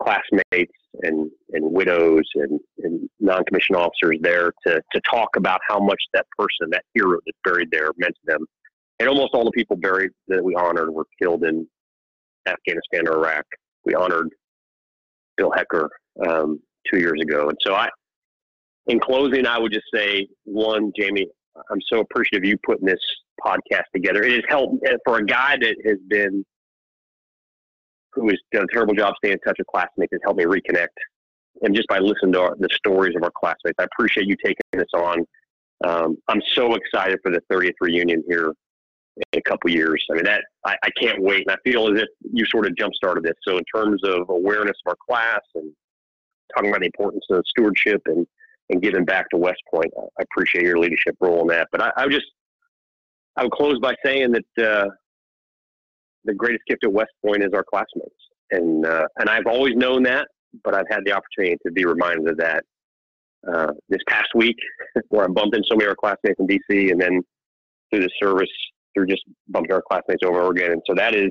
classmates 0.02 0.72
and, 1.02 1.30
and 1.52 1.72
widows 1.72 2.24
and, 2.34 2.60
and 2.78 3.08
non-commissioned 3.20 3.76
officers 3.76 4.18
there 4.20 4.52
to, 4.66 4.82
to 4.92 5.00
talk 5.08 5.30
about 5.36 5.60
how 5.68 5.78
much 5.78 6.00
that 6.12 6.26
person, 6.38 6.70
that 6.70 6.84
hero 6.94 7.18
that's 7.24 7.38
buried 7.44 7.70
there 7.70 7.90
meant 7.96 8.14
to 8.14 8.32
them. 8.32 8.44
And 8.98 9.08
almost 9.08 9.34
all 9.34 9.44
the 9.44 9.50
people 9.52 9.76
buried 9.76 10.10
that 10.28 10.44
we 10.44 10.54
honored 10.54 10.90
were 10.90 11.06
killed 11.20 11.44
in 11.44 11.66
Afghanistan 12.46 13.08
or 13.08 13.16
Iraq. 13.16 13.44
We 13.84 13.94
honored 13.94 14.28
Bill 15.36 15.50
Hecker 15.50 15.88
um, 16.28 16.60
two 16.90 16.98
years 17.00 17.20
ago. 17.20 17.48
And 17.48 17.58
so 17.62 17.74
I, 17.74 17.88
in 18.86 19.00
closing, 19.00 19.46
I 19.46 19.58
would 19.58 19.72
just 19.72 19.86
say, 19.94 20.28
one, 20.44 20.92
Jamie, 20.98 21.26
I'm 21.70 21.80
so 21.92 22.00
appreciative 22.00 22.44
of 22.44 22.48
you 22.48 22.56
putting 22.64 22.86
this 22.86 23.00
podcast 23.44 23.84
together. 23.94 24.22
It 24.22 24.32
has 24.32 24.42
helped 24.48 24.84
for 25.04 25.18
a 25.18 25.24
guy 25.24 25.56
that 25.60 25.76
has 25.86 25.98
been 26.08 26.44
who 28.14 28.28
has 28.28 28.38
done 28.52 28.64
a 28.64 28.72
terrible 28.72 28.94
job 28.94 29.14
staying 29.18 29.34
in 29.34 29.40
touch 29.40 29.56
with 29.58 29.66
classmates 29.66 30.12
has 30.12 30.20
helped 30.24 30.38
me 30.38 30.44
reconnect. 30.44 30.88
And 31.62 31.74
just 31.74 31.88
by 31.88 31.98
listening 31.98 32.32
to 32.32 32.40
our, 32.40 32.56
the 32.58 32.68
stories 32.72 33.14
of 33.16 33.22
our 33.22 33.32
classmates, 33.36 33.76
I 33.78 33.84
appreciate 33.84 34.26
you 34.26 34.36
taking 34.42 34.62
this 34.72 34.88
on. 34.94 35.24
Um, 35.84 36.16
I'm 36.28 36.40
so 36.54 36.74
excited 36.74 37.18
for 37.22 37.30
the 37.30 37.40
30th 37.50 37.74
reunion 37.80 38.22
here 38.28 38.52
in 39.16 39.38
a 39.38 39.42
couple 39.42 39.70
years. 39.70 40.04
I 40.10 40.14
mean, 40.14 40.24
that 40.24 40.42
I, 40.64 40.76
I, 40.82 40.90
can't 41.00 41.20
wait, 41.20 41.46
and 41.46 41.50
I 41.50 41.70
feel 41.70 41.92
as 41.92 42.00
if 42.00 42.08
you 42.32 42.44
sort 42.46 42.66
of 42.66 42.76
jump 42.76 42.94
started 42.94 43.24
this. 43.24 43.34
So, 43.46 43.58
in 43.58 43.64
terms 43.74 44.00
of 44.04 44.30
awareness 44.30 44.76
of 44.86 44.90
our 44.90 44.96
class 45.06 45.40
and 45.54 45.72
talking 46.54 46.70
about 46.70 46.80
the 46.80 46.86
importance 46.86 47.24
of 47.30 47.42
stewardship 47.46 48.02
and 48.06 48.26
and 48.70 48.80
giving 48.80 49.04
back 49.04 49.28
to 49.30 49.36
West 49.36 49.60
Point, 49.72 49.92
I 49.98 50.22
appreciate 50.22 50.64
your 50.64 50.78
leadership 50.78 51.16
role 51.20 51.42
in 51.42 51.48
that. 51.48 51.68
But 51.72 51.82
I, 51.82 51.92
I 51.96 52.04
would 52.04 52.12
just 52.12 52.26
I 53.36 53.42
would 53.42 53.52
close 53.52 53.78
by 53.80 53.94
saying 54.04 54.32
that 54.32 54.66
uh, 54.66 54.88
the 56.24 56.34
greatest 56.34 56.62
gift 56.68 56.84
at 56.84 56.92
West 56.92 57.10
Point 57.24 57.42
is 57.42 57.50
our 57.54 57.64
classmates, 57.64 58.14
and 58.50 58.86
uh, 58.86 59.06
and 59.18 59.28
I've 59.28 59.46
always 59.46 59.74
known 59.74 60.02
that, 60.04 60.28
but 60.64 60.74
I've 60.74 60.88
had 60.90 61.00
the 61.04 61.12
opportunity 61.12 61.56
to 61.66 61.72
be 61.72 61.84
reminded 61.84 62.28
of 62.28 62.36
that 62.38 62.64
uh, 63.52 63.72
this 63.88 64.00
past 64.08 64.28
week, 64.34 64.56
where 65.08 65.24
I 65.24 65.28
bumped 65.28 65.56
into 65.56 65.66
so 65.70 65.76
many 65.76 65.86
of 65.86 65.90
our 65.90 65.96
classmates 65.96 66.38
in 66.38 66.46
DC, 66.46 66.92
and 66.92 67.00
then 67.00 67.20
through 67.90 68.02
the 68.02 68.10
service, 68.22 68.50
through 68.94 69.06
just 69.06 69.22
bumping 69.48 69.72
our 69.72 69.82
classmates 69.90 70.22
over 70.24 70.34
and 70.34 70.42
over 70.42 70.52
again. 70.52 70.72
And 70.72 70.82
so 70.86 70.94
that 70.94 71.14
is 71.14 71.30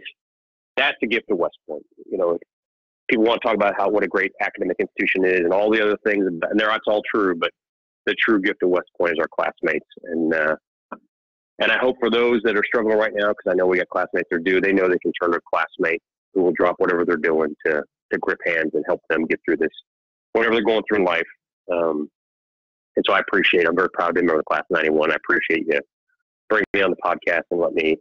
that's 0.77 0.97
the 1.01 1.07
gift 1.07 1.29
of 1.29 1.37
West 1.37 1.57
Point. 1.69 1.83
You 2.09 2.17
know, 2.17 2.37
people 3.09 3.25
want 3.25 3.41
to 3.41 3.47
talk 3.47 3.55
about 3.55 3.75
how 3.77 3.89
what 3.89 4.03
a 4.03 4.07
great 4.07 4.31
academic 4.41 4.77
institution 4.79 5.25
is 5.25 5.41
and 5.41 5.53
all 5.53 5.71
the 5.71 5.81
other 5.81 5.97
things, 6.05 6.25
and 6.25 6.41
that's 6.59 6.87
all 6.87 7.01
true, 7.13 7.35
but 7.35 7.51
the 8.05 8.15
true 8.25 8.41
gift 8.41 8.63
of 8.63 8.69
West 8.69 8.89
Point 8.97 9.13
is 9.13 9.19
our 9.19 9.27
classmates, 9.27 9.85
and 10.05 10.33
uh, 10.33 10.55
and 11.59 11.71
I 11.71 11.77
hope 11.77 11.97
for 11.99 12.09
those 12.09 12.41
that 12.43 12.57
are 12.57 12.63
struggling 12.65 12.97
right 12.97 13.13
now, 13.13 13.29
because 13.29 13.51
I 13.51 13.53
know 13.53 13.67
we 13.67 13.77
got 13.77 13.89
classmates 13.89 14.27
that 14.31 14.43
do, 14.43 14.61
they 14.61 14.73
know 14.73 14.87
they 14.87 14.97
can 14.99 15.11
turn 15.21 15.31
to 15.31 15.37
a 15.37 15.41
classmate 15.53 16.01
who 16.33 16.43
will 16.43 16.53
drop 16.53 16.75
whatever 16.79 17.05
they're 17.05 17.17
doing 17.17 17.53
to, 17.65 17.83
to 18.11 18.17
grip 18.19 18.39
hands 18.45 18.71
and 18.73 18.83
help 18.87 19.01
them 19.09 19.25
get 19.25 19.39
through 19.45 19.57
this, 19.57 19.69
whatever 20.33 20.55
they're 20.55 20.63
going 20.63 20.81
through 20.87 20.99
in 20.99 21.05
life. 21.05 21.27
Um, 21.71 22.09
and 22.95 23.05
so 23.07 23.13
I 23.13 23.19
appreciate, 23.19 23.67
I'm 23.67 23.75
very 23.75 23.89
proud 23.93 24.07
to 24.07 24.13
be 24.13 24.19
a 24.21 24.23
member 24.23 24.39
of 24.39 24.45
class 24.45 24.63
91. 24.69 25.11
I 25.11 25.15
appreciate 25.15 25.65
you 25.67 25.79
bringing 26.49 26.65
me 26.73 26.81
on 26.81 26.91
the 26.91 26.97
podcast 27.03 27.43
and 27.51 27.59
let 27.59 27.73
me 27.73 27.97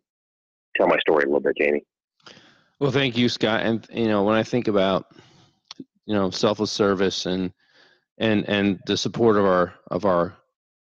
tell 0.77 0.87
my 0.87 0.99
story 0.99 1.25
a 1.25 1.27
little 1.27 1.41
bit, 1.41 1.57
Jamie. 1.59 1.85
Well, 2.81 2.91
thank 2.91 3.17
you, 3.17 3.29
Scott. 3.29 3.61
And, 3.63 3.87
you 3.93 4.09
know, 4.09 4.25
when 4.25 4.37
I 4.37 4.43
think 4.43 4.69
about, 4.69 5.15
you 6.07 6.15
know, 6.15 6.31
selfless 6.31 6.73
service 6.73 7.27
and, 7.27 7.53
and, 8.19 8.49
and 8.49 8.81
the 8.87 8.97
support 8.97 9.37
of 9.37 9.45
our, 9.45 9.75
of 9.91 10.05
our 10.05 10.37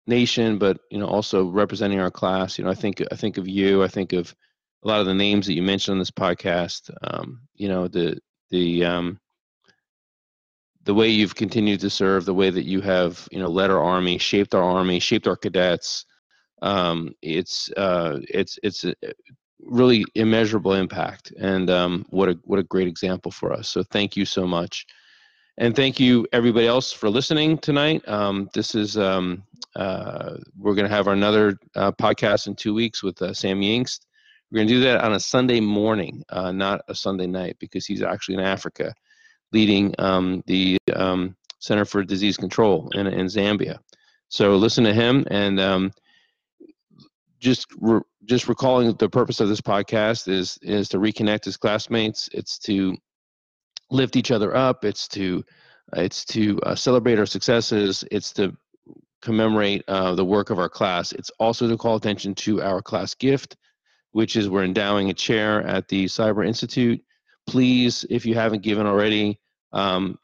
nation, 0.09 0.57
but 0.57 0.79
you 0.91 0.99
know 0.99 1.07
also 1.07 1.45
representing 1.45 1.99
our 1.99 2.11
class. 2.11 2.57
You 2.57 2.65
know, 2.65 2.71
I 2.71 2.75
think 2.75 3.01
I 3.11 3.15
think 3.15 3.37
of 3.37 3.47
you. 3.47 3.83
I 3.83 3.87
think 3.87 4.11
of 4.13 4.35
a 4.83 4.87
lot 4.87 4.99
of 4.99 5.05
the 5.05 5.13
names 5.13 5.45
that 5.47 5.53
you 5.53 5.61
mentioned 5.61 5.93
on 5.93 5.99
this 5.99 6.11
podcast. 6.11 6.91
Um, 7.01 7.41
you 7.55 7.69
know, 7.69 7.87
the 7.87 8.19
the 8.49 8.83
um, 8.83 9.19
the 10.83 10.93
way 10.93 11.09
you've 11.09 11.35
continued 11.35 11.79
to 11.81 11.89
serve, 11.89 12.25
the 12.25 12.33
way 12.33 12.49
that 12.49 12.65
you 12.65 12.81
have 12.81 13.27
you 13.31 13.39
know 13.39 13.49
led 13.49 13.71
our 13.71 13.83
army, 13.83 14.17
shaped 14.17 14.53
our 14.53 14.63
army, 14.63 14.99
shaped 14.99 15.27
our 15.27 15.37
cadets. 15.37 16.05
Um, 16.61 17.13
it's 17.21 17.71
uh, 17.77 18.19
it's 18.27 18.59
it's 18.63 18.83
a 18.83 18.93
really 19.61 20.05
immeasurable 20.15 20.73
impact, 20.73 21.31
and 21.39 21.69
um, 21.69 22.05
what 22.09 22.29
a 22.29 22.39
what 22.43 22.59
a 22.59 22.63
great 22.63 22.87
example 22.87 23.31
for 23.31 23.53
us. 23.53 23.69
So 23.69 23.83
thank 23.83 24.17
you 24.17 24.25
so 24.25 24.45
much. 24.45 24.85
And 25.59 25.75
thank 25.75 25.99
you, 25.99 26.25
everybody 26.31 26.67
else, 26.67 26.93
for 26.93 27.09
listening 27.09 27.57
tonight. 27.57 28.07
Um, 28.07 28.49
this 28.53 28.75
is 28.75 28.97
um, 28.97 29.43
uh, 29.75 30.37
we're 30.57 30.73
going 30.73 30.87
to 30.87 30.95
have 30.95 31.07
another 31.07 31.59
uh, 31.75 31.91
podcast 31.91 32.47
in 32.47 32.55
two 32.55 32.73
weeks 32.73 33.03
with 33.03 33.21
uh, 33.21 33.33
Sam 33.33 33.59
Yingst. 33.59 34.05
We're 34.49 34.59
going 34.59 34.69
to 34.69 34.73
do 34.75 34.79
that 34.79 35.03
on 35.03 35.13
a 35.13 35.19
Sunday 35.19 35.59
morning, 35.59 36.23
uh, 36.29 36.53
not 36.53 36.79
a 36.87 36.95
Sunday 36.95 37.27
night, 37.27 37.57
because 37.59 37.85
he's 37.85 38.01
actually 38.01 38.35
in 38.35 38.39
Africa, 38.39 38.93
leading 39.51 39.93
um, 39.99 40.45
the 40.47 40.77
um, 40.95 41.35
Center 41.59 41.83
for 41.83 42.05
Disease 42.05 42.37
Control 42.37 42.89
in, 42.93 43.05
in 43.07 43.25
Zambia. 43.25 43.79
So 44.29 44.55
listen 44.55 44.85
to 44.85 44.93
him 44.93 45.25
and 45.29 45.59
um, 45.59 45.91
just 47.41 47.67
re- 47.81 47.99
just 48.23 48.47
recalling 48.47 48.93
the 48.93 49.09
purpose 49.09 49.41
of 49.41 49.49
this 49.49 49.59
podcast 49.59 50.29
is 50.29 50.57
is 50.61 50.87
to 50.89 50.99
reconnect 50.99 51.43
his 51.43 51.57
classmates. 51.57 52.29
It's 52.31 52.57
to 52.59 52.95
lift 53.89 54.15
each 54.15 54.31
other 54.31 54.55
up. 54.55 54.85
It's 54.85 55.07
to 55.09 55.43
it's 55.93 56.23
to 56.25 56.59
uh, 56.61 56.75
celebrate 56.75 57.17
our 57.17 57.25
successes. 57.25 58.03
It's 58.11 58.31
to 58.33 58.55
commemorate 59.21 59.83
uh, 59.87 60.15
the 60.15 60.25
work 60.25 60.49
of 60.49 60.59
our 60.59 60.69
class. 60.69 61.11
It's 61.11 61.31
also 61.39 61.67
to 61.67 61.77
call 61.77 61.95
attention 61.95 62.35
to 62.35 62.61
our 62.61 62.81
class 62.81 63.15
gift, 63.15 63.57
which 64.11 64.35
is 64.35 64.49
we're 64.49 64.63
endowing 64.63 65.09
a 65.09 65.13
chair 65.13 65.65
at 65.65 65.87
the 65.87 66.05
Cyber 66.05 66.45
Institute. 66.45 67.01
Please, 67.47 68.05
if 68.09 68.25
you 68.25 68.35
haven't 68.35 68.61
given 68.61 68.85
already, 68.85 69.39
um, 69.73 70.17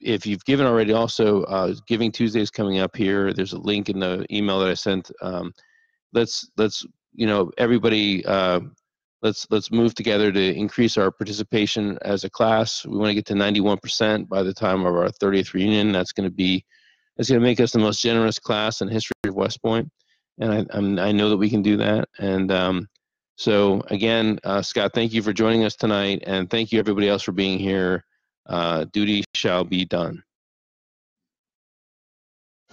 if 0.00 0.26
you've 0.26 0.44
given 0.44 0.66
already, 0.66 0.92
also 0.92 1.42
uh, 1.44 1.74
Giving 1.88 2.12
Tuesday 2.12 2.40
is 2.40 2.50
coming 2.50 2.78
up 2.78 2.96
here. 2.96 3.32
There's 3.32 3.52
a 3.52 3.58
link 3.58 3.88
in 3.88 3.98
the 3.98 4.24
email 4.30 4.60
that 4.60 4.68
I 4.68 4.74
sent. 4.74 5.10
Um, 5.20 5.52
let's 6.12 6.48
let's 6.56 6.86
you 7.14 7.26
know, 7.26 7.50
everybody, 7.58 8.24
uh, 8.26 8.60
let's 9.24 9.46
let's 9.50 9.72
move 9.72 9.94
together 9.94 10.30
to 10.30 10.54
increase 10.54 10.96
our 10.96 11.10
participation 11.10 11.98
as 12.02 12.22
a 12.22 12.30
class. 12.30 12.84
We 12.86 12.96
want 12.96 13.08
to 13.08 13.14
get 13.14 13.26
to 13.26 13.34
91% 13.34 14.28
by 14.28 14.42
the 14.42 14.52
time 14.52 14.84
of 14.84 14.94
our 14.94 15.08
30th 15.08 15.54
reunion. 15.54 15.90
That's 15.90 16.12
going 16.12 16.28
to 16.28 16.34
be, 16.34 16.64
it's 17.16 17.30
going 17.30 17.40
to 17.40 17.44
make 17.44 17.58
us 17.58 17.72
the 17.72 17.78
most 17.78 18.02
generous 18.02 18.38
class 18.38 18.82
in 18.82 18.88
history 18.88 19.14
of 19.26 19.34
West 19.34 19.62
Point, 19.62 19.90
and 20.38 20.52
I 20.52 20.66
I'm, 20.76 20.98
i 20.98 21.10
know 21.10 21.30
that 21.30 21.38
we 21.38 21.50
can 21.50 21.62
do 21.62 21.78
that. 21.78 22.08
And 22.18 22.52
um, 22.52 22.88
so 23.36 23.82
again, 23.88 24.38
uh, 24.44 24.62
Scott, 24.62 24.92
thank 24.94 25.12
you 25.12 25.22
for 25.22 25.32
joining 25.32 25.64
us 25.64 25.74
tonight, 25.74 26.22
and 26.26 26.48
thank 26.48 26.70
you 26.70 26.78
everybody 26.78 27.08
else 27.08 27.22
for 27.22 27.32
being 27.32 27.58
here. 27.58 28.04
Uh, 28.46 28.84
duty 28.92 29.24
shall 29.34 29.64
be 29.64 29.86
done. 29.86 30.22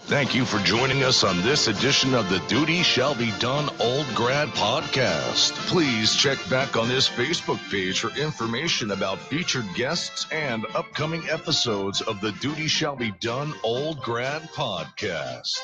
Thank 0.05 0.35
you 0.35 0.43
for 0.43 0.57
joining 0.59 1.03
us 1.03 1.23
on 1.23 1.41
this 1.41 1.67
edition 1.67 2.13
of 2.13 2.29
the 2.29 2.39
Duty 2.47 2.83
Shall 2.83 3.15
Be 3.15 3.31
Done 3.39 3.69
Old 3.79 4.05
Grad 4.13 4.49
podcast. 4.49 5.53
Please 5.67 6.15
check 6.15 6.37
back 6.49 6.75
on 6.75 6.89
this 6.89 7.07
Facebook 7.07 7.59
page 7.71 8.01
for 8.01 8.09
information 8.19 8.91
about 8.91 9.19
featured 9.19 9.65
guests 9.73 10.27
and 10.31 10.65
upcoming 10.75 11.23
episodes 11.29 12.01
of 12.01 12.19
the 12.19 12.33
Duty 12.33 12.67
Shall 12.67 12.97
Be 12.97 13.11
Done 13.21 13.53
Old 13.63 14.01
Grad 14.01 14.41
podcast. 14.51 15.61